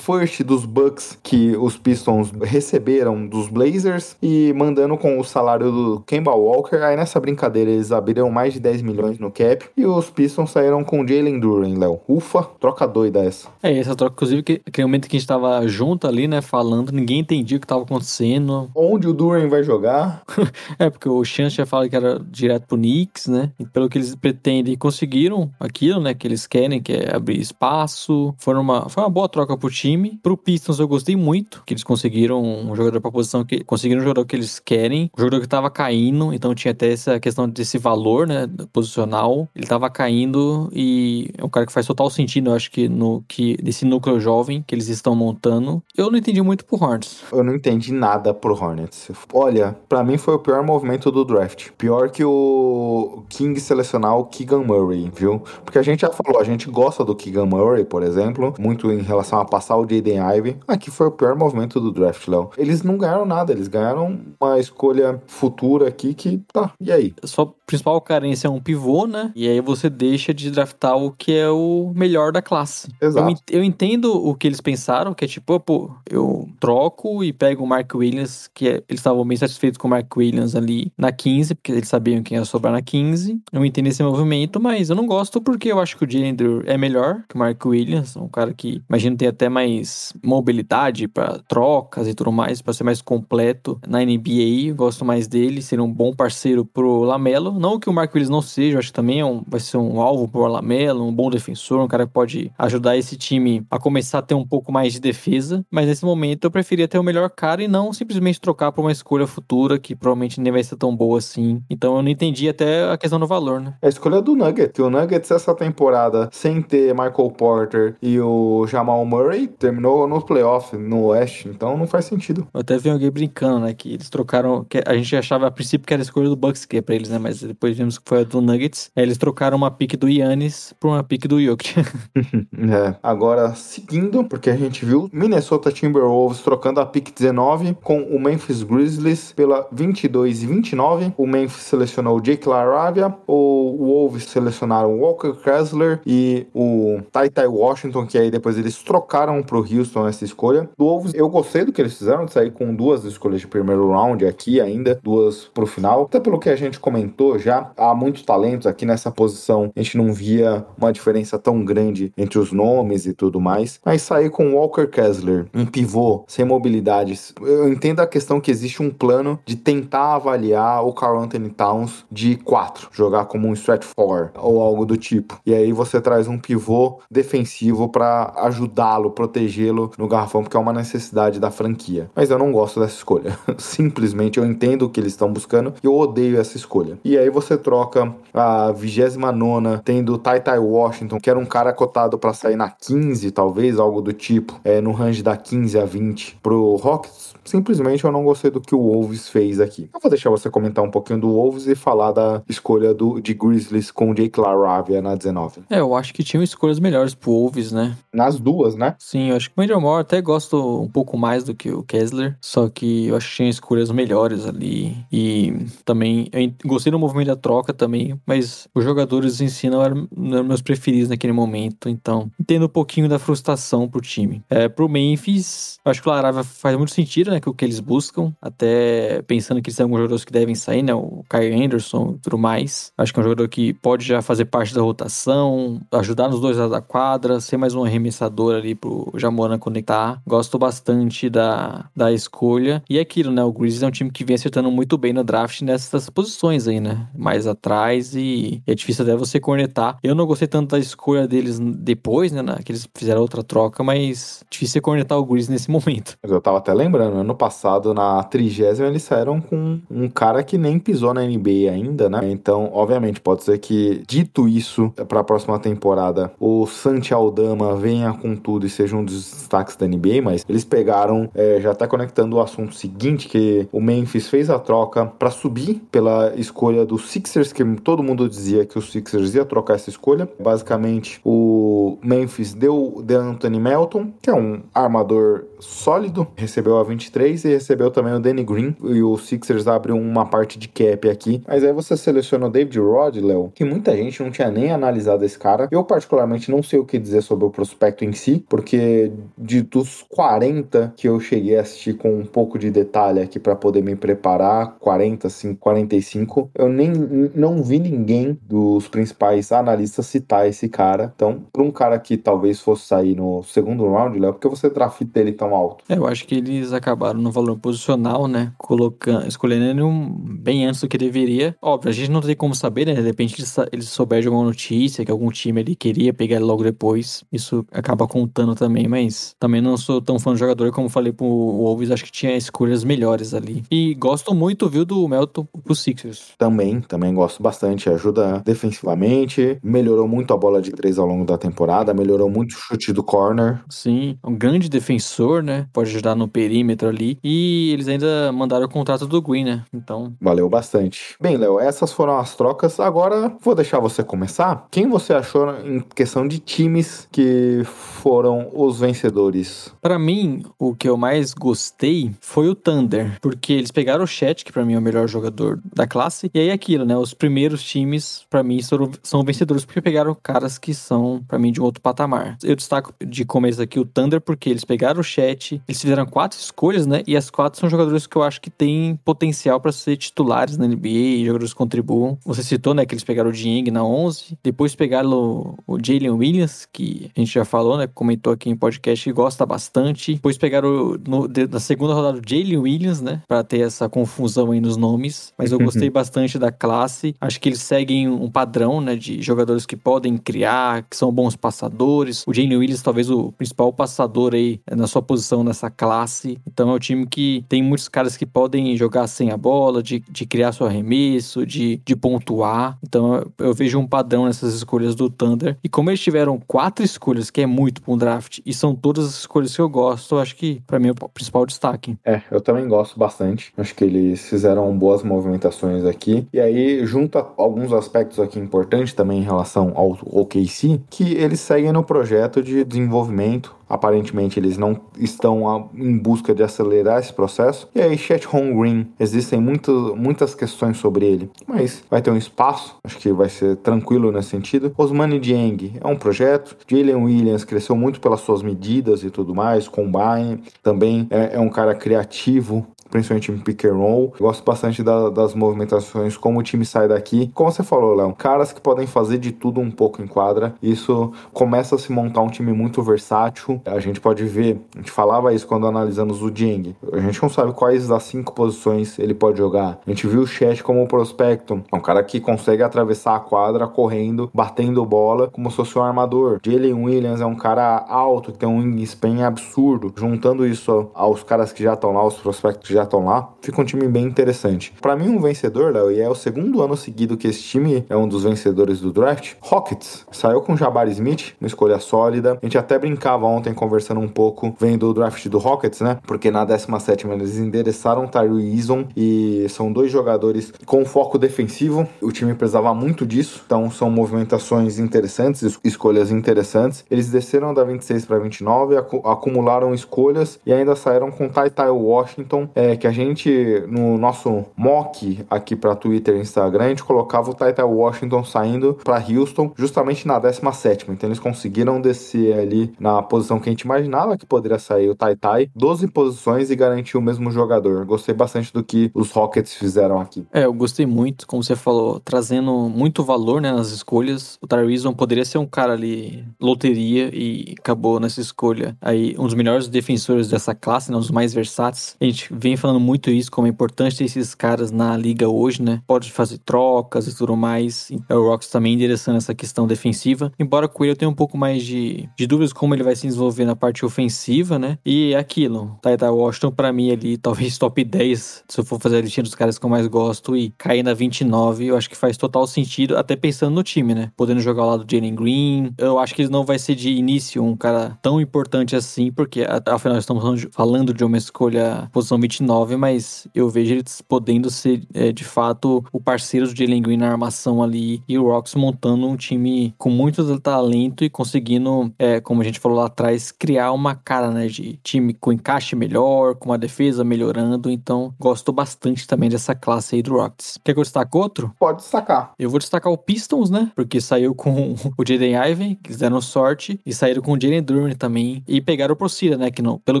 first 0.00 0.42
dos 0.42 0.64
Bucks 0.64 1.18
que 1.22 1.54
os 1.56 1.76
Pistons 1.76 2.32
receberam 2.42 3.26
dos 3.26 3.48
Blazers 3.48 4.16
e 4.22 4.52
mandando 4.54 4.96
com 4.96 5.18
o 5.18 5.24
salário 5.24 5.70
do 5.70 6.00
Kemba 6.06 6.32
Walker. 6.32 6.76
Aí 6.76 6.96
nessa 6.96 7.20
brincadeira 7.20 7.70
eles 7.70 7.92
abriram 7.92 8.30
mais 8.30 8.54
de 8.54 8.60
10 8.60 8.82
milhões 8.82 9.18
no 9.18 9.30
cap 9.30 9.66
e 9.76 9.84
os 9.84 10.08
Pistons 10.10 10.50
saíram 10.50 10.82
com 10.82 11.06
Jalen 11.06 11.38
Duran, 11.38 11.78
Léo. 11.78 12.00
Ufa, 12.08 12.42
troca 12.58 12.88
doida 12.88 13.20
essa. 13.22 13.48
É, 13.62 13.78
essa 13.78 13.94
troca, 13.94 14.14
inclusive, 14.14 14.42
que, 14.42 14.62
aquele 14.66 14.86
momento 14.86 15.08
que 15.08 15.16
a 15.16 15.18
gente 15.18 15.28
tava 15.28 15.66
junto 15.68 16.06
ali, 16.06 16.26
né, 16.26 16.40
falando, 16.40 16.90
ninguém 16.92 17.20
entendia 17.20 17.58
o 17.58 17.60
que 17.60 17.66
tava 17.66 17.82
acontecendo. 17.82 18.70
Onde 18.74 19.06
o 19.06 19.12
Duran 19.12 19.48
vai 19.48 19.62
jogar? 19.62 20.22
é, 20.78 20.88
porque 20.88 21.08
o 21.08 21.22
Chance 21.24 21.56
já 21.56 21.66
fala 21.66 21.88
que 21.88 21.96
era 21.96 22.18
direto 22.30 22.66
pro 22.66 22.78
Knicks, 22.78 23.26
né? 23.26 23.52
E 23.58 23.66
pelo 23.66 23.88
que 23.88 23.98
eles 23.98 24.14
pretendem, 24.14 24.76
conseguiram 24.76 25.50
aquilo, 25.60 26.00
né, 26.00 26.14
que 26.14 26.26
eles 26.26 26.46
querem, 26.46 26.80
que 26.80 26.92
é 26.92 27.14
abrir 27.14 27.38
espaço. 27.38 28.34
Foi 28.38 28.54
uma, 28.54 28.88
foi 28.88 29.02
uma 29.02 29.10
boa 29.10 29.28
troca 29.28 29.56
pro 29.56 29.70
time 29.70 29.89
time. 29.90 30.18
Pro 30.22 30.36
Pistons 30.36 30.78
eu 30.78 30.88
gostei 30.88 31.16
muito, 31.16 31.62
que 31.64 31.74
eles 31.74 31.84
conseguiram 31.84 32.42
um 32.42 32.74
jogador 32.74 33.00
pra 33.00 33.10
posição 33.10 33.44
que 33.44 33.64
conseguiram 33.64 34.00
um 34.00 34.04
jogador 34.04 34.24
que 34.24 34.36
eles 34.36 34.58
querem, 34.58 35.10
um 35.16 35.20
jogador 35.20 35.40
que 35.40 35.48
tava 35.48 35.70
caindo, 35.70 36.32
então 36.32 36.54
tinha 36.54 36.72
até 36.72 36.92
essa 36.92 37.18
questão 37.18 37.48
desse 37.48 37.78
valor, 37.78 38.26
né, 38.26 38.48
posicional. 38.72 39.48
Ele 39.54 39.66
tava 39.66 39.90
caindo 39.90 40.70
e 40.72 41.30
é 41.36 41.44
um 41.44 41.48
cara 41.48 41.66
que 41.66 41.72
faz 41.72 41.86
total 41.86 42.10
sentido, 42.10 42.50
eu 42.50 42.54
acho 42.54 42.70
que 42.70 42.88
no 42.88 43.22
que 43.28 43.56
desse 43.62 43.84
núcleo 43.84 44.20
jovem 44.20 44.64
que 44.66 44.74
eles 44.74 44.88
estão 44.88 45.14
montando. 45.14 45.82
Eu 45.96 46.10
não 46.10 46.18
entendi 46.18 46.42
muito 46.42 46.64
pro 46.64 46.82
Hornets. 46.82 47.22
Eu 47.32 47.42
não 47.42 47.54
entendi 47.54 47.92
nada 47.92 48.32
pro 48.32 48.54
Hornets. 48.54 49.10
Olha, 49.32 49.76
para 49.88 50.04
mim 50.04 50.16
foi 50.16 50.34
o 50.34 50.38
pior 50.38 50.62
movimento 50.64 51.10
do 51.10 51.24
draft. 51.24 51.70
Pior 51.76 52.10
que 52.10 52.24
o 52.24 53.24
King 53.28 53.58
selecionar 53.60 54.16
o 54.16 54.24
Keegan 54.24 54.62
Murray, 54.62 55.10
viu? 55.14 55.42
Porque 55.64 55.78
a 55.78 55.82
gente 55.82 56.00
já 56.00 56.10
falou, 56.10 56.40
a 56.40 56.44
gente 56.44 56.70
gosta 56.70 57.04
do 57.04 57.14
Keegan 57.14 57.46
Murray, 57.46 57.84
por 57.84 58.02
exemplo, 58.02 58.54
muito 58.58 58.90
em 58.90 59.02
relação 59.02 59.40
a 59.40 59.44
passar 59.44 59.76
o 59.80 59.88
Jaden 59.88 60.18
Ivey. 60.36 60.56
Aqui 60.66 60.90
foi 60.90 61.06
o 61.06 61.10
pior 61.10 61.36
movimento 61.36 61.80
do 61.80 61.90
draft, 61.90 62.26
Léo. 62.28 62.50
Eles 62.56 62.82
não 62.82 62.96
ganharam 62.96 63.24
nada, 63.24 63.52
eles 63.52 63.68
ganharam 63.68 64.20
uma 64.40 64.58
escolha 64.58 65.20
futura 65.26 65.88
aqui 65.88 66.14
que 66.14 66.42
tá, 66.52 66.72
e 66.80 66.92
aí? 66.92 67.14
Sua 67.24 67.52
principal 67.66 68.00
carência 68.00 68.48
é 68.48 68.50
um 68.50 68.60
pivô, 68.60 69.06
né? 69.06 69.30
E 69.34 69.48
aí 69.48 69.60
você 69.60 69.88
deixa 69.88 70.34
de 70.34 70.50
draftar 70.50 70.96
o 70.96 71.12
que 71.12 71.32
é 71.32 71.48
o 71.48 71.92
melhor 71.94 72.32
da 72.32 72.42
classe. 72.42 72.88
Exato. 73.00 73.42
Eu, 73.48 73.60
eu 73.60 73.64
entendo 73.64 74.12
o 74.12 74.34
que 74.34 74.48
eles 74.48 74.60
pensaram, 74.60 75.14
que 75.14 75.24
é 75.24 75.28
tipo, 75.28 75.58
pô, 75.60 75.90
eu 76.08 76.48
troco 76.58 77.22
e 77.22 77.32
pego 77.32 77.62
o 77.62 77.66
Mark 77.66 77.94
Williams, 77.94 78.50
que 78.52 78.68
é, 78.68 78.72
eles 78.88 79.00
estavam 79.00 79.24
bem 79.24 79.36
satisfeitos 79.36 79.78
com 79.78 79.86
o 79.86 79.90
Mark 79.90 80.14
Williams 80.16 80.56
ali 80.56 80.92
na 80.98 81.12
15, 81.12 81.54
porque 81.54 81.72
eles 81.72 81.88
sabiam 81.88 82.22
quem 82.22 82.36
ia 82.36 82.44
sobrar 82.44 82.72
na 82.72 82.82
15. 82.82 83.40
Eu 83.52 83.64
entendo 83.64 83.86
esse 83.86 84.02
movimento, 84.02 84.60
mas 84.60 84.90
eu 84.90 84.96
não 84.96 85.06
gosto 85.06 85.40
porque 85.40 85.70
eu 85.70 85.78
acho 85.78 85.96
que 85.96 86.04
o 86.04 86.10
Jalen 86.10 86.36
é 86.66 86.76
melhor 86.76 87.22
que 87.28 87.36
o 87.36 87.38
Mark 87.38 87.64
Williams, 87.64 88.16
um 88.16 88.28
cara 88.28 88.52
que, 88.52 88.82
imagino, 88.88 89.16
tem 89.16 89.28
até 89.28 89.48
mais 89.48 89.69
mais 89.76 90.12
mobilidade 90.22 91.06
para 91.08 91.38
trocas 91.46 92.08
e 92.08 92.14
tudo 92.14 92.32
mais, 92.32 92.60
para 92.60 92.72
ser 92.72 92.84
mais 92.84 93.00
completo 93.00 93.80
na 93.86 94.00
NBA. 94.00 94.74
Gosto 94.74 95.04
mais 95.04 95.26
dele, 95.26 95.62
ser 95.62 95.80
um 95.80 95.92
bom 95.92 96.12
parceiro 96.12 96.64
pro 96.64 97.02
Lamelo. 97.02 97.58
Não 97.58 97.78
que 97.78 97.88
o 97.88 97.92
Mark 97.92 98.14
Willis 98.14 98.28
não 98.28 98.42
seja, 98.42 98.78
acho 98.78 98.88
que 98.88 98.94
também 98.94 99.20
é 99.20 99.24
um, 99.24 99.42
vai 99.46 99.60
ser 99.60 99.76
um 99.76 100.00
alvo 100.00 100.28
pro 100.28 100.46
Lamelo, 100.46 101.06
um 101.06 101.14
bom 101.14 101.30
defensor, 101.30 101.80
um 101.80 101.88
cara 101.88 102.06
que 102.06 102.12
pode 102.12 102.52
ajudar 102.58 102.96
esse 102.96 103.16
time 103.16 103.64
a 103.70 103.78
começar 103.78 104.18
a 104.18 104.22
ter 104.22 104.34
um 104.34 104.46
pouco 104.46 104.72
mais 104.72 104.92
de 104.92 105.00
defesa. 105.00 105.64
Mas 105.70 105.86
nesse 105.86 106.04
momento 106.04 106.44
eu 106.44 106.50
preferia 106.50 106.88
ter 106.88 106.98
o 106.98 107.02
melhor 107.02 107.30
cara 107.30 107.62
e 107.62 107.68
não 107.68 107.92
simplesmente 107.92 108.40
trocar 108.40 108.72
por 108.72 108.82
uma 108.82 108.92
escolha 108.92 109.26
futura 109.26 109.78
que 109.78 109.94
provavelmente 109.94 110.40
nem 110.40 110.52
vai 110.52 110.62
ser 110.62 110.76
tão 110.76 110.94
boa 110.94 111.18
assim. 111.18 111.62
Então 111.70 111.96
eu 111.96 112.02
não 112.02 112.10
entendi 112.10 112.48
até 112.48 112.90
a 112.90 112.96
questão 112.96 113.18
do 113.18 113.26
valor, 113.26 113.60
né? 113.60 113.74
A 113.82 113.88
escolha 113.88 114.20
do 114.20 114.34
Nugget. 114.34 114.80
O 114.80 114.90
Nuggets 114.90 115.30
essa 115.30 115.54
temporada 115.54 116.28
sem 116.32 116.62
ter 116.62 116.92
Michael 116.92 117.30
Porter 117.36 117.96
e 118.02 118.20
o 118.20 118.66
Jamal 118.66 119.04
Murray 119.04 119.46
terminou 119.60 120.08
no 120.08 120.20
playoff, 120.22 120.76
no 120.76 121.04
Oeste, 121.04 121.48
então 121.48 121.76
não 121.76 121.86
faz 121.86 122.06
sentido. 122.06 122.48
Eu 122.52 122.60
até 122.60 122.78
vi 122.78 122.90
alguém 122.90 123.10
brincando, 123.10 123.60
né, 123.60 123.74
que 123.74 123.92
eles 123.92 124.08
trocaram, 124.08 124.64
que 124.64 124.82
a 124.84 124.94
gente 124.94 125.14
achava 125.14 125.46
a 125.46 125.50
princípio 125.50 125.86
que 125.86 125.92
era 125.92 126.00
a 126.00 126.04
escolha 126.04 126.28
do 126.28 126.34
Bucks 126.34 126.64
que 126.64 126.78
é 126.78 126.82
pra 126.82 126.94
eles, 126.94 127.10
né, 127.10 127.18
mas 127.18 127.42
depois 127.42 127.76
vimos 127.76 127.98
que 127.98 128.08
foi 128.08 128.22
a 128.22 128.24
do 128.24 128.40
Nuggets. 128.40 128.90
Aí 128.96 129.02
eles 129.02 129.18
trocaram 129.18 129.56
uma 129.56 129.70
pique 129.70 129.96
do 129.96 130.08
Yannis 130.08 130.72
por 130.80 130.88
uma 130.88 131.04
pique 131.04 131.28
do 131.28 131.40
Jokic. 131.40 131.74
é. 132.56 132.96
Agora, 133.02 133.54
seguindo, 133.54 134.24
porque 134.24 134.48
a 134.48 134.56
gente 134.56 134.84
viu 134.84 135.10
Minnesota 135.12 135.70
Timberwolves 135.70 136.40
trocando 136.40 136.80
a 136.80 136.86
pique 136.86 137.12
19 137.12 137.76
com 137.82 138.00
o 138.02 138.18
Memphis 138.18 138.62
Grizzlies 138.62 139.32
pela 139.32 139.68
22 139.70 140.42
e 140.42 140.46
29. 140.46 141.14
O 141.18 141.26
Memphis 141.26 141.62
selecionou 141.64 142.16
o 142.16 142.20
Jake 142.20 142.48
LaRavia, 142.48 143.14
o 143.26 143.76
Wolves 143.78 144.24
selecionaram 144.24 144.94
o 144.94 145.00
Walker 145.00 145.32
Kessler 145.32 146.00
e 146.06 146.46
o 146.54 147.00
Tai 147.12 147.28
Tai 147.28 147.46
Washington, 147.46 148.06
que 148.06 148.16
aí 148.16 148.30
depois 148.30 148.56
eles 148.56 148.82
trocaram 148.82 149.42
pro 149.50 149.66
Houston 149.68 150.06
essa 150.06 150.24
escolha. 150.24 150.70
Do 150.78 150.84
Wolves, 150.84 151.12
eu 151.12 151.28
gostei 151.28 151.64
do 151.64 151.72
que 151.72 151.82
eles 151.82 151.98
fizeram, 151.98 152.24
de 152.24 152.32
sair 152.32 152.52
com 152.52 152.72
duas 152.72 153.04
escolhas 153.04 153.40
de 153.40 153.48
primeiro 153.48 153.90
round 153.90 154.24
aqui 154.24 154.60
ainda, 154.60 155.00
duas 155.02 155.50
pro 155.52 155.66
final. 155.66 156.04
Até 156.04 156.20
pelo 156.20 156.38
que 156.38 156.48
a 156.48 156.54
gente 156.54 156.78
comentou 156.78 157.36
já, 157.36 157.72
há 157.76 157.92
muitos 157.92 158.22
talentos 158.22 158.68
aqui 158.68 158.86
nessa 158.86 159.10
posição. 159.10 159.72
A 159.74 159.82
gente 159.82 159.98
não 159.98 160.12
via 160.12 160.64
uma 160.78 160.92
diferença 160.92 161.36
tão 161.36 161.64
grande 161.64 162.12
entre 162.16 162.38
os 162.38 162.52
nomes 162.52 163.06
e 163.06 163.12
tudo 163.12 163.40
mais. 163.40 163.80
Mas 163.84 164.02
sair 164.02 164.30
com 164.30 164.54
Walker 164.54 164.86
Kessler, 164.86 165.46
um 165.52 165.66
pivô 165.66 166.24
sem 166.28 166.44
mobilidades. 166.44 167.34
Eu 167.42 167.68
entendo 167.68 167.98
a 167.98 168.06
questão 168.06 168.40
que 168.40 168.52
existe 168.52 168.80
um 168.80 168.90
plano 168.90 169.40
de 169.44 169.56
tentar 169.56 170.14
avaliar 170.14 170.86
o 170.86 170.92
Carl 170.92 171.18
Anthony 171.18 171.50
Towns 171.50 172.04
de 172.10 172.36
4, 172.36 172.88
jogar 172.92 173.24
como 173.24 173.48
um 173.48 173.52
stretch 173.52 173.86
4 173.96 174.40
ou 174.40 174.62
algo 174.62 174.86
do 174.86 174.96
tipo. 174.96 175.40
E 175.44 175.52
aí 175.52 175.72
você 175.72 176.00
traz 176.00 176.28
um 176.28 176.38
pivô 176.38 177.00
defensivo 177.10 177.88
para 177.88 178.32
ajudá-lo, 178.36 179.10
proteger 179.10 179.39
protegê-lo 179.40 179.90
no 179.96 180.06
garrafão, 180.06 180.42
porque 180.42 180.56
é 180.56 180.60
uma 180.60 180.72
necessidade 180.72 181.40
da 181.40 181.50
franquia. 181.50 182.10
Mas 182.14 182.30
eu 182.30 182.38
não 182.38 182.52
gosto 182.52 182.80
dessa 182.80 182.94
escolha. 182.94 183.38
Simplesmente 183.58 184.38
eu 184.38 184.44
entendo 184.44 184.82
o 184.82 184.90
que 184.90 185.00
eles 185.00 185.12
estão 185.12 185.32
buscando 185.32 185.74
e 185.82 185.86
eu 185.86 185.96
odeio 185.96 186.38
essa 186.38 186.56
escolha. 186.56 186.98
E 187.04 187.16
aí 187.16 187.30
você 187.30 187.56
troca 187.56 188.12
a 188.34 188.70
29 188.72 189.80
tendo 189.84 190.18
Tai 190.18 190.40
Tai 190.40 190.58
Washington, 190.58 191.18
que 191.18 191.30
era 191.30 191.38
um 191.38 191.46
cara 191.46 191.72
cotado 191.72 192.18
para 192.18 192.32
sair 192.32 192.56
na 192.56 192.68
15, 192.68 193.30
talvez, 193.30 193.78
algo 193.78 194.00
do 194.00 194.12
tipo, 194.12 194.60
é, 194.64 194.80
no 194.80 194.92
range 194.92 195.22
da 195.22 195.36
15 195.36 195.78
a 195.78 195.84
20 195.84 196.38
pro 196.42 196.76
Rockets. 196.76 197.34
Simplesmente 197.50 198.04
eu 198.04 198.12
não 198.12 198.22
gostei 198.22 198.48
do 198.48 198.60
que 198.60 198.76
o 198.76 198.78
Wolves 198.78 199.28
fez 199.28 199.58
aqui. 199.58 199.90
Eu 199.92 199.98
vou 200.00 200.08
deixar 200.08 200.30
você 200.30 200.48
comentar 200.48 200.84
um 200.84 200.90
pouquinho 200.90 201.20
do 201.20 201.32
Wolves 201.32 201.66
e 201.66 201.74
falar 201.74 202.12
da 202.12 202.42
escolha 202.48 202.94
do, 202.94 203.20
de 203.20 203.34
Grizzlies 203.34 203.90
com 203.90 204.12
o 204.12 204.14
Jake 204.14 204.38
LaRavia 204.38 205.02
na 205.02 205.16
19. 205.16 205.62
É, 205.68 205.80
eu 205.80 205.96
acho 205.96 206.14
que 206.14 206.22
tinham 206.22 206.44
escolhas 206.44 206.78
melhores 206.78 207.12
pro 207.12 207.32
Wolves, 207.32 207.72
né? 207.72 207.96
Nas 208.14 208.38
duas, 208.38 208.76
né? 208.76 208.94
Sim, 209.00 209.30
eu 209.30 209.36
acho 209.36 209.50
que 209.50 209.54
o 209.56 209.60
Major 209.60 209.80
Moore 209.80 210.02
até 210.02 210.22
gosto 210.22 210.80
um 210.80 210.88
pouco 210.88 211.18
mais 211.18 211.42
do 211.42 211.52
que 211.52 211.72
o 211.72 211.82
Kessler, 211.82 212.36
só 212.40 212.68
que 212.68 213.08
eu 213.08 213.16
acho 213.16 213.28
que 213.28 213.36
tinha 213.36 213.50
escolhas 213.50 213.90
melhores 213.90 214.46
ali. 214.46 214.96
E 215.10 215.66
também 215.84 216.28
eu 216.32 216.52
gostei 216.64 216.92
do 216.92 217.00
movimento 217.00 217.26
da 217.26 217.36
troca 217.36 217.74
também, 217.74 218.16
mas 218.24 218.68
os 218.72 218.84
jogadores 218.84 219.40
em 219.40 219.48
si 219.48 219.68
não 219.68 219.82
eram, 219.82 220.06
não 220.16 220.38
eram 220.38 220.46
meus 220.46 220.62
preferidos 220.62 221.08
naquele 221.08 221.32
momento, 221.32 221.88
então 221.88 222.30
entendo 222.38 222.66
um 222.66 222.68
pouquinho 222.68 223.08
da 223.08 223.18
frustração 223.18 223.88
pro 223.88 224.00
time. 224.00 224.40
É, 224.48 224.68
pro 224.68 224.88
Memphis, 224.88 225.80
eu 225.84 225.90
acho 225.90 226.00
que 226.00 226.08
o 226.08 226.12
Laravia 226.12 226.44
faz 226.44 226.76
muito 226.76 226.92
sentido, 226.92 227.32
né, 227.32 227.39
que 227.40 227.48
o 227.48 227.54
que 227.54 227.64
eles 227.64 227.80
buscam, 227.80 228.32
até 228.40 229.22
pensando 229.22 229.62
que 229.62 229.72
são 229.72 229.84
alguns 229.84 229.98
jogadores 229.98 230.24
que 230.24 230.32
devem 230.32 230.54
sair, 230.54 230.82
né, 230.82 230.94
o 230.94 231.24
Kyle 231.28 231.64
Anderson 231.64 232.14
e 232.16 232.18
tudo 232.18 232.38
mais. 232.38 232.92
Acho 232.96 233.12
que 233.12 233.18
é 233.18 233.22
um 233.22 233.24
jogador 233.24 233.48
que 233.48 233.72
pode 233.74 234.04
já 234.04 234.22
fazer 234.22 234.44
parte 234.46 234.74
da 234.74 234.82
rotação, 234.82 235.80
ajudar 235.92 236.28
nos 236.28 236.40
dois 236.40 236.56
lados 236.56 236.72
da 236.72 236.80
quadra, 236.80 237.40
ser 237.40 237.56
mais 237.56 237.74
um 237.74 237.84
arremessador 237.84 238.54
ali 238.56 238.74
pro 238.74 239.10
Jamona 239.16 239.58
conectar. 239.58 240.20
Gosto 240.26 240.58
bastante 240.58 241.28
da, 241.28 241.88
da 241.94 242.12
escolha. 242.12 242.82
E 242.88 242.98
é 242.98 243.00
aquilo, 243.00 243.30
né? 243.30 243.42
O 243.42 243.52
Grizzlies 243.52 243.82
é 243.82 243.86
um 243.86 243.90
time 243.90 244.10
que 244.10 244.24
vem 244.24 244.34
acertando 244.34 244.70
muito 244.70 244.96
bem 244.98 245.12
no 245.12 245.24
draft 245.24 245.62
nessas 245.62 246.10
posições 246.10 246.66
aí, 246.66 246.80
né? 246.80 247.08
Mais 247.14 247.46
atrás 247.46 248.14
e 248.14 248.62
é 248.66 248.74
difícil 248.74 249.04
até 249.04 249.16
você 249.16 249.38
cornetar. 249.40 249.98
Eu 250.02 250.14
não 250.14 250.26
gostei 250.26 250.48
tanto 250.48 250.70
da 250.70 250.78
escolha 250.78 251.26
deles 251.26 251.58
depois, 251.58 252.32
né? 252.32 252.42
Que 252.64 252.72
eles 252.72 252.88
fizeram 252.94 253.20
outra 253.20 253.42
troca, 253.42 253.82
mas 253.82 254.44
difícil 254.50 254.82
cornetar 254.82 255.18
o 255.18 255.24
Grizzlies 255.24 255.48
nesse 255.48 255.70
momento. 255.70 256.16
Eu 256.22 256.40
tava 256.40 256.58
até 256.58 256.72
lembrando, 256.72 257.19
ano 257.20 257.34
passado, 257.34 257.94
na 257.94 258.22
trigésima, 258.22 258.88
eles 258.88 259.02
saíram 259.02 259.40
com 259.40 259.80
um 259.90 260.08
cara 260.08 260.42
que 260.42 260.58
nem 260.58 260.78
pisou 260.78 261.14
na 261.14 261.22
NBA 261.22 261.70
ainda, 261.70 262.08
né? 262.08 262.20
Então, 262.30 262.70
obviamente, 262.72 263.20
pode 263.20 263.44
ser 263.44 263.58
que, 263.58 264.02
dito 264.06 264.48
isso, 264.48 264.92
para 265.08 265.20
a 265.20 265.24
próxima 265.24 265.58
temporada, 265.58 266.32
o 266.38 266.66
Santi 266.66 267.12
Aldama 267.12 267.76
venha 267.76 268.12
com 268.12 268.36
tudo 268.36 268.66
e 268.66 268.70
seja 268.70 268.96
um 268.96 269.04
dos 269.04 269.30
destaques 269.30 269.76
da 269.76 269.86
NBA, 269.86 270.22
mas 270.22 270.44
eles 270.48 270.64
pegaram, 270.64 271.28
é, 271.34 271.60
já 271.60 271.74
tá 271.74 271.86
conectando 271.86 272.36
o 272.36 272.40
assunto 272.40 272.74
seguinte, 272.74 273.28
que 273.28 273.68
o 273.72 273.80
Memphis 273.80 274.28
fez 274.28 274.50
a 274.50 274.58
troca 274.58 275.06
para 275.06 275.30
subir 275.30 275.82
pela 275.90 276.34
escolha 276.36 276.84
do 276.84 276.98
Sixers, 276.98 277.52
que 277.52 277.64
todo 277.76 278.02
mundo 278.02 278.28
dizia 278.28 278.64
que 278.64 278.78
o 278.78 278.82
Sixers 278.82 279.34
ia 279.34 279.44
trocar 279.44 279.74
essa 279.74 279.90
escolha. 279.90 280.28
Basicamente, 280.38 281.20
o 281.24 281.98
Memphis 282.02 282.54
deu 282.54 283.02
de 283.04 283.14
Anthony 283.14 283.58
Melton, 283.58 284.12
que 284.20 284.30
é 284.30 284.34
um 284.34 284.60
armador 284.74 285.44
sólido, 285.58 286.26
recebeu 286.36 286.78
a 286.78 286.82
23 286.82 287.09
e 287.44 287.48
recebeu 287.48 287.90
também 287.90 288.14
o 288.14 288.20
Danny 288.20 288.44
Green. 288.44 288.76
E 288.82 289.02
o 289.02 289.16
Sixers 289.16 289.66
abre 289.66 289.92
uma 289.92 290.26
parte 290.26 290.58
de 290.58 290.68
cap 290.68 291.08
aqui. 291.08 291.42
Mas 291.46 291.64
aí 291.64 291.72
você 291.72 291.96
seleciona 291.96 292.46
o 292.46 292.50
David 292.50 292.78
Rod, 292.78 293.16
Léo, 293.16 293.52
que 293.54 293.64
muita 293.64 293.96
gente 293.96 294.22
não 294.22 294.30
tinha 294.30 294.50
nem 294.50 294.70
analisado 294.70 295.24
esse 295.24 295.38
cara. 295.38 295.68
Eu, 295.70 295.84
particularmente, 295.84 296.50
não 296.50 296.62
sei 296.62 296.78
o 296.78 296.84
que 296.84 296.98
dizer 296.98 297.22
sobre 297.22 297.44
o 297.44 297.50
prospecto 297.50 298.04
em 298.04 298.12
si, 298.12 298.44
porque 298.48 299.12
de 299.36 299.62
dos 299.62 300.04
40 300.08 300.94
que 300.96 301.08
eu 301.08 301.18
cheguei 301.20 301.58
a 301.58 301.62
assistir 301.62 301.94
com 301.94 302.20
um 302.20 302.24
pouco 302.24 302.58
de 302.58 302.70
detalhe 302.70 303.20
aqui 303.20 303.38
para 303.38 303.56
poder 303.56 303.82
me 303.82 303.96
preparar, 303.96 304.76
40, 304.78 305.28
5, 305.28 305.60
45, 305.60 306.50
eu 306.54 306.68
nem 306.68 306.90
não 307.34 307.62
vi 307.62 307.78
ninguém 307.78 308.38
dos 308.42 308.88
principais 308.88 309.52
analistas 309.52 310.06
citar 310.06 310.48
esse 310.48 310.68
cara. 310.68 311.12
Então, 311.14 311.42
para 311.52 311.62
um 311.62 311.70
cara 311.70 311.98
que 311.98 312.16
talvez 312.16 312.60
fosse 312.60 312.86
sair 312.86 313.14
no 313.14 313.42
segundo 313.42 313.88
round, 313.88 314.18
Léo, 314.18 314.32
porque 314.32 314.48
você 314.48 314.68
drafta 314.68 315.00
ele 315.16 315.32
tão 315.32 315.54
alto? 315.54 315.84
É, 315.88 315.96
eu 315.96 316.06
acho 316.06 316.26
que 316.26 316.36
eles 316.36 316.72
acabaram 317.00 317.20
no 317.20 317.30
valor 317.30 317.58
posicional, 317.58 318.28
né? 318.28 318.52
Colocando, 318.58 319.26
escolhendo 319.26 319.64
ele 319.64 319.82
um, 319.82 320.10
bem 320.10 320.66
antes 320.66 320.82
do 320.82 320.88
que 320.88 320.98
deveria. 320.98 321.56
Óbvio, 321.62 321.90
a 321.90 321.92
gente 321.92 322.10
não 322.10 322.20
tem 322.20 322.36
como 322.36 322.54
saber, 322.54 322.86
né? 322.86 322.94
De 322.94 323.00
repente 323.00 323.42
eles, 323.72 323.88
souberam 323.88 324.20
de 324.20 324.28
alguma 324.28 324.44
notícia 324.44 325.04
que 325.04 325.10
algum 325.10 325.30
time 325.30 325.60
ali 325.60 325.74
queria 325.74 326.12
pegar 326.12 326.36
ele 326.36 326.44
logo 326.44 326.62
depois. 326.62 327.24
Isso 327.32 327.64
acaba 327.72 328.06
contando 328.06 328.54
também, 328.54 328.86
mas 328.86 329.34
também 329.38 329.62
não 329.62 329.76
sou 329.76 330.00
tão 330.02 330.18
fã 330.18 330.32
do 330.32 330.36
jogador 330.36 330.70
como 330.72 330.88
falei 330.88 331.12
pro 331.12 331.26
Wolves, 331.26 331.90
acho 331.90 332.04
que 332.04 332.12
tinha 332.12 332.36
escolhas 332.36 332.84
melhores 332.84 333.32
ali. 333.32 333.62
E 333.70 333.94
gosto 333.94 334.34
muito, 334.34 334.68
viu, 334.68 334.84
do 334.84 335.08
Melton 335.08 335.46
pro 335.64 335.74
Sixers. 335.74 336.34
Também, 336.36 336.80
também 336.82 337.14
gosto 337.14 337.42
bastante. 337.42 337.88
Ajuda 337.88 338.42
defensivamente, 338.44 339.58
melhorou 339.62 340.06
muito 340.06 340.34
a 340.34 340.36
bola 340.36 340.60
de 340.60 340.70
três 340.70 340.98
ao 340.98 341.06
longo 341.06 341.24
da 341.24 341.38
temporada, 341.38 341.94
melhorou 341.94 342.28
muito 342.28 342.52
o 342.52 342.56
chute 342.56 342.92
do 342.92 343.02
corner. 343.02 343.62
Sim, 343.70 344.18
um 344.24 344.36
grande 344.36 344.68
defensor, 344.68 345.42
né? 345.42 345.66
Pode 345.72 345.90
ajudar 345.90 346.14
no 346.14 346.28
perímetro 346.28 346.89
ali. 346.90 347.18
E 347.22 347.70
eles 347.72 347.88
ainda 347.88 348.32
mandaram 348.32 348.66
o 348.66 348.68
contrato 348.68 349.06
do 349.06 349.22
Green, 349.22 349.44
né? 349.44 349.64
Então. 349.72 350.14
Valeu 350.20 350.48
bastante. 350.48 351.14
Bem, 351.20 351.36
Léo, 351.36 351.58
essas 351.58 351.92
foram 351.92 352.18
as 352.18 352.34
trocas. 352.34 352.78
Agora 352.80 353.32
vou 353.40 353.54
deixar 353.54 353.78
você 353.78 354.02
começar. 354.02 354.66
Quem 354.70 354.88
você 354.88 355.12
achou 355.12 355.50
em 355.64 355.80
questão 355.80 356.26
de 356.26 356.38
times 356.38 357.08
que 357.10 357.62
foram 357.64 358.50
os 358.52 358.80
vencedores? 358.80 359.72
Para 359.80 359.98
mim, 359.98 360.42
o 360.58 360.74
que 360.74 360.88
eu 360.88 360.96
mais 360.96 361.32
gostei 361.32 362.12
foi 362.20 362.48
o 362.48 362.54
Thunder, 362.54 363.18
porque 363.20 363.52
eles 363.52 363.70
pegaram 363.70 364.04
o 364.04 364.06
Chet, 364.06 364.44
que 364.44 364.52
para 364.52 364.64
mim 364.64 364.74
é 364.74 364.78
o 364.78 364.82
melhor 364.82 365.08
jogador 365.08 365.60
da 365.74 365.86
classe, 365.86 366.30
e 366.34 366.38
aí 366.38 366.50
aquilo, 366.50 366.84
né? 366.84 366.96
Os 366.96 367.14
primeiros 367.14 367.62
times, 367.62 368.24
para 368.28 368.42
mim, 368.42 368.60
são, 369.02 369.24
vencedores 369.24 369.64
porque 369.64 369.80
pegaram 369.80 370.16
caras 370.20 370.58
que 370.58 370.74
são, 370.74 371.22
para 371.26 371.38
mim, 371.38 371.52
de 371.52 371.60
um 371.60 371.64
outro 371.64 371.80
patamar. 371.80 372.36
Eu 372.42 372.56
destaco 372.56 372.92
de 373.04 373.24
começo 373.24 373.60
aqui 373.62 373.78
o 373.78 373.84
Thunder 373.84 374.20
porque 374.20 374.50
eles 374.50 374.64
pegaram 374.64 375.00
o 375.00 375.04
Chet, 375.04 375.62
eles 375.68 375.80
fizeram 375.80 376.06
quatro 376.06 376.38
escolhas, 376.38 376.79
né? 376.86 377.02
E 377.06 377.16
as 377.16 377.30
quatro 377.30 377.58
são 377.58 377.68
jogadores 377.68 378.06
que 378.06 378.16
eu 378.16 378.22
acho 378.22 378.40
que 378.40 378.50
têm 378.50 378.98
potencial 379.04 379.60
para 379.60 379.72
ser 379.72 379.96
titulares 379.96 380.56
na 380.56 380.66
NBA, 380.66 381.24
jogadores 381.24 381.52
que 381.52 381.58
contribuam. 381.58 382.18
Você 382.24 382.42
citou, 382.42 382.74
né, 382.74 382.84
que 382.86 382.94
eles 382.94 383.04
pegaram 383.04 383.30
o 383.30 383.32
Dieng 383.32 383.70
na 383.70 383.84
11, 383.84 384.38
depois 384.42 384.74
pegaram 384.74 385.10
o, 385.10 385.54
o 385.66 385.78
Jalen 385.82 386.10
Williams, 386.10 386.66
que 386.72 387.10
a 387.16 387.20
gente 387.20 387.32
já 387.32 387.44
falou, 387.44 387.76
né? 387.76 387.86
Comentou 387.86 388.32
aqui 388.32 388.50
em 388.50 388.56
podcast 388.56 389.08
e 389.08 389.12
gosta 389.12 389.44
bastante. 389.44 390.14
Depois 390.14 390.38
pegaram 390.38 390.96
no, 391.06 391.26
de, 391.28 391.46
na 391.46 391.60
segunda 391.60 391.94
rodada 391.94 392.18
o 392.18 392.22
Jalen 392.26 392.58
Williams, 392.58 393.00
né? 393.00 393.22
Para 393.26 393.42
ter 393.42 393.60
essa 393.60 393.88
confusão 393.88 394.52
aí 394.52 394.60
nos 394.60 394.76
nomes. 394.76 395.32
Mas 395.36 395.52
eu 395.52 395.58
gostei 395.60 395.90
bastante 395.90 396.38
da 396.38 396.50
classe. 396.50 397.14
Acho 397.20 397.40
que 397.40 397.48
eles 397.48 397.60
seguem 397.60 398.08
um 398.08 398.30
padrão, 398.30 398.80
né? 398.80 398.96
De 398.96 399.20
jogadores 399.22 399.66
que 399.66 399.76
podem 399.76 400.16
criar, 400.16 400.82
que 400.88 400.96
são 400.96 401.12
bons 401.12 401.36
passadores. 401.36 402.24
O 402.26 402.34
Jalen 402.34 402.56
Williams, 402.56 402.82
talvez 402.82 403.10
o 403.10 403.32
principal 403.32 403.72
passador 403.72 404.34
aí 404.34 404.60
na 404.70 404.86
sua 404.86 405.02
posição 405.02 405.42
nessa 405.42 405.70
classe. 405.70 406.38
Então 406.46 406.69
é 406.70 406.74
um 406.74 406.78
time 406.78 407.06
que 407.06 407.44
tem 407.48 407.62
muitos 407.62 407.88
caras 407.88 408.16
que 408.16 408.26
podem 408.26 408.76
jogar 408.76 409.06
sem 409.06 409.30
a 409.30 409.36
bola, 409.36 409.82
de, 409.82 410.02
de 410.08 410.26
criar 410.26 410.52
seu 410.52 410.66
arremesso, 410.66 411.46
de, 411.46 411.80
de 411.84 411.96
pontuar. 411.96 412.78
Então 412.82 413.14
eu, 413.14 413.32
eu 413.38 413.54
vejo 413.54 413.78
um 413.78 413.86
padrão 413.86 414.26
nessas 414.26 414.54
escolhas 414.54 414.94
do 414.94 415.08
Thunder. 415.10 415.56
E 415.62 415.68
como 415.68 415.90
eles 415.90 416.00
tiveram 416.00 416.40
quatro 416.46 416.84
escolhas, 416.84 417.30
que 417.30 417.40
é 417.40 417.46
muito 417.46 417.82
para 417.82 417.92
um 417.92 417.96
draft, 417.96 418.40
e 418.44 418.52
são 418.52 418.74
todas 418.74 419.06
as 419.06 419.18
escolhas 419.20 419.54
que 419.54 419.60
eu 419.60 419.68
gosto, 419.68 420.18
acho 420.18 420.36
que 420.36 420.62
para 420.66 420.78
mim 420.78 420.88
é 420.88 420.90
o 420.92 421.08
principal 421.08 421.46
destaque. 421.46 421.96
É, 422.04 422.22
eu 422.30 422.40
também 422.40 422.66
gosto 422.68 422.98
bastante. 422.98 423.52
Acho 423.56 423.74
que 423.74 423.84
eles 423.84 424.28
fizeram 424.28 424.76
boas 424.76 425.02
movimentações 425.02 425.84
aqui. 425.84 426.26
E 426.32 426.40
aí, 426.40 426.84
junta 426.86 427.26
alguns 427.36 427.72
aspectos 427.72 428.18
aqui 428.18 428.38
importantes 428.38 428.92
também 428.92 429.18
em 429.18 429.24
relação 429.24 429.72
ao 429.74 429.98
OKC, 430.02 430.80
que 430.88 431.14
eles 431.14 431.40
seguem 431.40 431.72
no 431.72 431.82
projeto 431.82 432.42
de 432.42 432.64
desenvolvimento 432.64 433.59
Aparentemente 433.70 434.38
eles 434.38 434.58
não 434.58 434.78
estão 434.98 435.70
em 435.74 435.96
busca 435.96 436.34
de 436.34 436.42
acelerar 436.42 436.98
esse 436.98 437.12
processo. 437.12 437.68
E 437.74 437.80
aí, 437.80 437.96
Chet 437.96 438.26
Holmgren, 438.26 438.88
existem 438.98 439.40
muito, 439.40 439.94
muitas 439.96 440.34
questões 440.34 440.76
sobre 440.76 441.06
ele, 441.06 441.30
mas 441.46 441.84
vai 441.88 442.02
ter 442.02 442.10
um 442.10 442.16
espaço, 442.16 442.76
acho 442.84 442.98
que 442.98 443.12
vai 443.12 443.28
ser 443.28 443.56
tranquilo 443.56 444.10
nesse 444.10 444.30
sentido. 444.30 444.72
Osmani 444.76 445.20
Dieng 445.20 445.78
é 445.80 445.86
um 445.86 445.96
projeto. 445.96 446.56
Jalen 446.66 446.96
Williams 446.96 447.44
cresceu 447.44 447.76
muito 447.76 448.00
pelas 448.00 448.20
suas 448.20 448.42
medidas 448.42 449.04
e 449.04 449.10
tudo 449.10 449.34
mais. 449.34 449.68
Combine 449.68 450.42
também 450.62 451.06
é, 451.10 451.36
é 451.36 451.40
um 451.40 451.48
cara 451.48 451.74
criativo 451.74 452.66
principalmente 452.90 453.32
em 453.32 453.38
pick 453.38 453.64
and 453.64 453.74
roll. 453.74 454.14
Gosto 454.18 454.44
bastante 454.44 454.82
da, 454.82 455.08
das 455.08 455.34
movimentações, 455.34 456.16
como 456.16 456.38
o 456.38 456.42
time 456.42 456.64
sai 456.64 456.88
daqui. 456.88 457.30
Como 457.34 457.50
você 457.50 457.62
falou, 457.62 457.94
Léo, 457.94 458.14
caras 458.14 458.52
que 458.52 458.60
podem 458.60 458.86
fazer 458.86 459.18
de 459.18 459.32
tudo 459.32 459.60
um 459.60 459.70
pouco 459.70 460.02
em 460.02 460.06
quadra. 460.06 460.54
Isso 460.62 461.12
começa 461.32 461.74
a 461.74 461.78
se 461.78 461.92
montar 461.92 462.20
um 462.22 462.28
time 462.28 462.52
muito 462.52 462.82
versátil. 462.82 463.60
A 463.64 463.78
gente 463.80 464.00
pode 464.00 464.24
ver, 464.24 464.60
a 464.74 464.78
gente 464.78 464.90
falava 464.90 465.32
isso 465.32 465.46
quando 465.46 465.66
analisamos 465.66 466.22
o 466.22 466.34
Jing. 466.34 466.74
A 466.92 466.98
gente 467.00 467.22
não 467.22 467.28
sabe 467.28 467.52
quais 467.52 467.88
das 467.88 468.02
cinco 468.04 468.34
posições 468.34 468.98
ele 468.98 469.14
pode 469.14 469.38
jogar. 469.38 469.80
A 469.86 469.90
gente 469.90 470.06
viu 470.06 470.22
o 470.22 470.26
Chet 470.26 470.62
como 470.62 470.86
prospecto, 470.86 471.62
é 471.72 471.76
um 471.76 471.80
cara 471.80 472.02
que 472.02 472.20
consegue 472.20 472.62
atravessar 472.62 473.16
a 473.16 473.20
quadra 473.20 473.66
correndo, 473.66 474.30
batendo 474.34 474.84
bola, 474.84 475.28
como 475.28 475.50
se 475.50 475.56
fosse 475.56 475.78
um 475.78 475.82
armador. 475.82 476.40
Jalen 476.42 476.74
Williams 476.74 477.20
é 477.20 477.26
um 477.26 477.36
cara 477.36 477.84
alto, 477.88 478.32
que 478.32 478.38
tem 478.38 478.48
um 478.48 478.58
wingspan 478.58 479.24
absurdo. 479.24 479.92
Juntando 479.96 480.46
isso 480.46 480.90
aos 480.94 481.22
caras 481.22 481.52
que 481.52 481.62
já 481.62 481.74
estão 481.74 481.92
lá, 481.92 482.04
os 482.04 482.14
prospectos 482.14 482.68
que 482.68 482.74
já 482.74 482.79
já 482.80 482.84
estão 482.84 483.04
lá, 483.04 483.30
fica 483.40 483.60
um 483.60 483.64
time 483.64 483.86
bem 483.88 484.04
interessante. 484.04 484.72
Para 484.80 484.96
mim, 484.96 485.08
um 485.08 485.20
vencedor, 485.20 485.72
Léo, 485.72 485.92
e 485.92 486.00
é 486.00 486.08
o 486.08 486.14
segundo 486.14 486.62
ano 486.62 486.76
seguido 486.76 487.16
que 487.16 487.28
esse 487.28 487.42
time 487.42 487.84
é 487.88 487.96
um 487.96 488.08
dos 488.08 488.24
vencedores 488.24 488.80
do 488.80 488.92
draft, 488.92 489.34
Rockets. 489.40 490.06
Saiu 490.10 490.40
com 490.40 490.56
Jabari 490.56 490.90
Smith, 490.90 491.34
uma 491.40 491.46
escolha 491.46 491.78
sólida. 491.78 492.38
A 492.40 492.46
gente 492.46 492.58
até 492.58 492.78
brincava 492.78 493.26
ontem 493.26 493.52
conversando 493.52 494.00
um 494.00 494.08
pouco, 494.08 494.54
vendo 494.58 494.88
o 494.88 494.94
draft 494.94 495.26
do 495.28 495.38
Rockets, 495.38 495.80
né? 495.80 495.98
Porque 496.06 496.30
na 496.30 496.44
17 496.44 497.06
eles 497.08 497.38
endereçaram 497.38 498.06
Tyree 498.06 498.56
Eason 498.56 498.86
e 498.96 499.46
são 499.48 499.72
dois 499.72 499.90
jogadores 499.90 500.52
com 500.64 500.84
foco 500.84 501.18
defensivo. 501.18 501.86
O 502.00 502.10
time 502.10 502.34
precisava 502.34 502.72
muito 502.74 503.06
disso, 503.06 503.42
então 503.44 503.70
são 503.70 503.90
movimentações 503.90 504.78
interessantes, 504.78 505.58
escolhas 505.62 506.10
interessantes. 506.10 506.84
Eles 506.90 507.10
desceram 507.10 507.52
da 507.52 507.64
26 507.64 508.06
para 508.06 508.18
29, 508.18 508.76
acumularam 508.76 509.74
escolhas 509.74 510.38
e 510.46 510.52
ainda 510.52 510.74
saíram 510.74 511.10
com 511.10 511.28
Ty 511.28 511.50
Ty 511.50 511.70
Washington. 511.70 512.48
É, 512.54 512.69
é 512.70 512.76
que 512.76 512.86
a 512.86 512.92
gente, 512.92 513.64
no 513.68 513.98
nosso 513.98 514.44
mock 514.56 515.24
aqui 515.28 515.56
para 515.56 515.74
Twitter 515.74 516.16
e 516.16 516.20
Instagram, 516.20 516.64
a 516.64 516.68
gente 516.68 516.84
colocava 516.84 517.30
o 517.30 517.34
Taita 517.34 517.64
Washington 517.64 518.24
saindo 518.24 518.74
para 518.84 519.02
Houston 519.08 519.52
justamente 519.56 520.06
na 520.06 520.18
17. 520.18 520.86
Então 520.90 521.08
eles 521.08 521.18
conseguiram 521.18 521.80
descer 521.80 522.38
ali 522.38 522.72
na 522.78 523.02
posição 523.02 523.38
que 523.38 523.48
a 523.48 523.52
gente 523.52 523.62
imaginava 523.62 524.16
que 524.16 524.26
poderia 524.26 524.58
sair 524.58 524.88
o 524.88 524.94
Taitai, 524.94 525.50
12 525.54 525.88
posições 525.88 526.50
e 526.50 526.56
garantir 526.56 526.96
o 526.96 527.02
mesmo 527.02 527.30
jogador. 527.30 527.84
Gostei 527.84 528.14
bastante 528.14 528.52
do 528.52 528.62
que 528.62 528.90
os 528.94 529.10
Rockets 529.10 529.54
fizeram 529.54 530.00
aqui. 530.00 530.26
É, 530.32 530.44
eu 530.44 530.52
gostei 530.52 530.86
muito, 530.86 531.26
como 531.26 531.42
você 531.42 531.56
falou, 531.56 532.00
trazendo 532.00 532.52
muito 532.68 533.02
valor 533.02 533.40
né, 533.40 533.52
nas 533.52 533.70
escolhas. 533.70 534.38
O 534.40 534.46
Tyrese 534.46 534.90
poderia 534.94 535.24
ser 535.24 535.38
um 535.38 535.46
cara 535.46 535.72
ali, 535.72 536.24
loteria, 536.40 537.10
e 537.12 537.54
acabou 537.58 537.98
nessa 537.98 538.20
escolha 538.20 538.76
aí 538.80 539.14
um 539.18 539.24
dos 539.24 539.34
melhores 539.34 539.68
defensores 539.68 540.28
dessa 540.28 540.54
classe, 540.54 540.90
né, 540.90 540.96
um 540.96 541.00
dos 541.00 541.10
mais 541.10 541.32
versáteis. 541.32 541.96
A 542.00 542.04
gente 542.04 542.28
vem 542.32 542.56
falando 542.60 542.80
muito 542.80 543.10
isso, 543.10 543.30
como 543.30 543.46
é 543.46 543.50
importante 543.50 543.96
ter 543.96 544.04
esses 544.04 544.34
caras 544.34 544.70
na 544.70 544.96
liga 544.96 545.28
hoje, 545.28 545.62
né? 545.62 545.82
Pode 545.86 546.12
fazer 546.12 546.38
trocas 546.38 547.08
e 547.08 547.16
tudo 547.16 547.36
mais. 547.36 547.90
Então, 547.90 548.20
o 548.20 548.28
Rocks 548.28 548.48
também 548.48 548.74
endereçando 548.74 549.18
essa 549.18 549.34
questão 549.34 549.66
defensiva. 549.66 550.32
Embora 550.38 550.68
com 550.68 550.84
ele 550.84 550.92
eu 550.92 550.96
tenha 550.96 551.08
um 551.08 551.14
pouco 551.14 551.36
mais 551.36 551.62
de, 551.62 552.08
de 552.16 552.26
dúvidas 552.26 552.52
como 552.52 552.74
ele 552.74 552.82
vai 552.82 552.94
se 552.94 553.06
desenvolver 553.06 553.44
na 553.44 553.56
parte 553.56 553.84
ofensiva, 553.84 554.58
né? 554.58 554.78
E 554.84 555.12
é 555.14 555.18
aquilo, 555.18 555.78
Taita 555.82 556.10
Washington 556.10 556.50
para 556.50 556.72
mim 556.72 556.90
ali, 556.90 557.16
talvez 557.18 557.58
top 557.58 557.82
10, 557.82 558.44
se 558.48 558.60
eu 558.60 558.64
for 558.64 558.80
fazer 558.80 558.98
a 558.98 559.00
listinha 559.00 559.24
dos 559.24 559.34
caras 559.34 559.58
que 559.58 559.64
eu 559.64 559.70
mais 559.70 559.86
gosto 559.86 560.36
e 560.36 560.50
cair 560.58 560.82
na 560.82 560.94
29, 560.94 561.66
eu 561.66 561.76
acho 561.76 561.88
que 561.88 561.96
faz 561.96 562.16
total 562.16 562.46
sentido, 562.46 562.96
até 562.96 563.16
pensando 563.16 563.54
no 563.54 563.62
time, 563.62 563.94
né? 563.94 564.12
Podendo 564.16 564.40
jogar 564.40 564.62
ao 564.62 564.70
lado 564.70 564.84
do 564.84 564.90
Jalen 564.90 565.14
Green. 565.14 565.74
Eu 565.78 565.98
acho 565.98 566.14
que 566.14 566.22
ele 566.22 566.30
não 566.30 566.44
vai 566.44 566.58
ser 566.58 566.74
de 566.74 566.90
início 566.90 567.42
um 567.42 567.56
cara 567.56 567.98
tão 568.02 568.20
importante 568.20 568.76
assim, 568.76 569.10
porque 569.10 569.46
afinal 569.66 569.98
estamos 569.98 570.46
falando 570.52 570.92
de 570.92 571.04
uma 571.04 571.16
escolha 571.16 571.88
posição 571.92 572.18
29, 572.18 572.39
mas 572.76 573.26
eu 573.34 573.48
vejo 573.48 573.74
eles 573.74 574.00
podendo 574.00 574.50
ser 574.50 574.82
é, 574.94 575.12
de 575.12 575.24
fato 575.24 575.84
o 575.92 576.00
parceiro 576.00 576.46
Jalen 576.46 576.82
Green 576.82 576.96
na 576.96 577.10
armação 577.10 577.62
ali 577.62 578.02
e 578.08 578.18
o 578.18 578.24
Rocks 578.24 578.54
montando 578.54 579.06
um 579.06 579.16
time 579.16 579.74
com 579.78 579.90
muito 579.90 580.38
talento 580.40 581.04
e 581.04 581.10
conseguindo, 581.10 581.92
é, 581.98 582.20
como 582.20 582.42
a 582.42 582.44
gente 582.44 582.60
falou 582.60 582.78
lá 582.78 582.86
atrás, 582.86 583.30
criar 583.30 583.72
uma 583.72 583.94
cara 583.94 584.30
né, 584.30 584.46
de 584.46 584.78
time 584.82 585.14
com 585.14 585.32
encaixe 585.32 585.76
melhor, 585.76 586.34
com 586.34 586.50
uma 586.50 586.58
defesa 586.58 587.04
melhorando. 587.04 587.70
Então, 587.70 588.14
gosto 588.18 588.52
bastante 588.52 589.06
também 589.06 589.28
dessa 589.28 589.54
classe 589.54 589.96
aí 589.96 590.02
do 590.02 590.14
Rockets. 590.14 590.58
Quer 590.64 590.72
que 590.72 590.78
eu 590.78 590.84
destaque 590.84 591.16
outro? 591.16 591.54
Pode 591.58 591.78
destacar. 591.78 592.32
Eu 592.38 592.50
vou 592.50 592.58
destacar 592.58 592.92
o 592.92 592.98
Pistons, 592.98 593.50
né? 593.50 593.70
Porque 593.74 594.00
saiu 594.00 594.34
com 594.34 594.74
o 594.96 595.06
Jaden 595.06 595.34
Ivan, 595.34 595.74
que 595.74 595.94
deram 595.94 596.20
sorte, 596.20 596.80
e 596.84 596.92
saíram 596.92 597.22
com 597.22 597.32
o 597.32 597.40
Jalen 597.40 597.62
Durant 597.62 597.96
também. 597.96 598.42
E 598.46 598.60
pegaram 598.60 598.94
o 598.94 598.96
Procida, 598.96 599.36
né? 599.36 599.50
Que 599.50 599.62
não, 599.62 599.78
pelo 599.78 600.00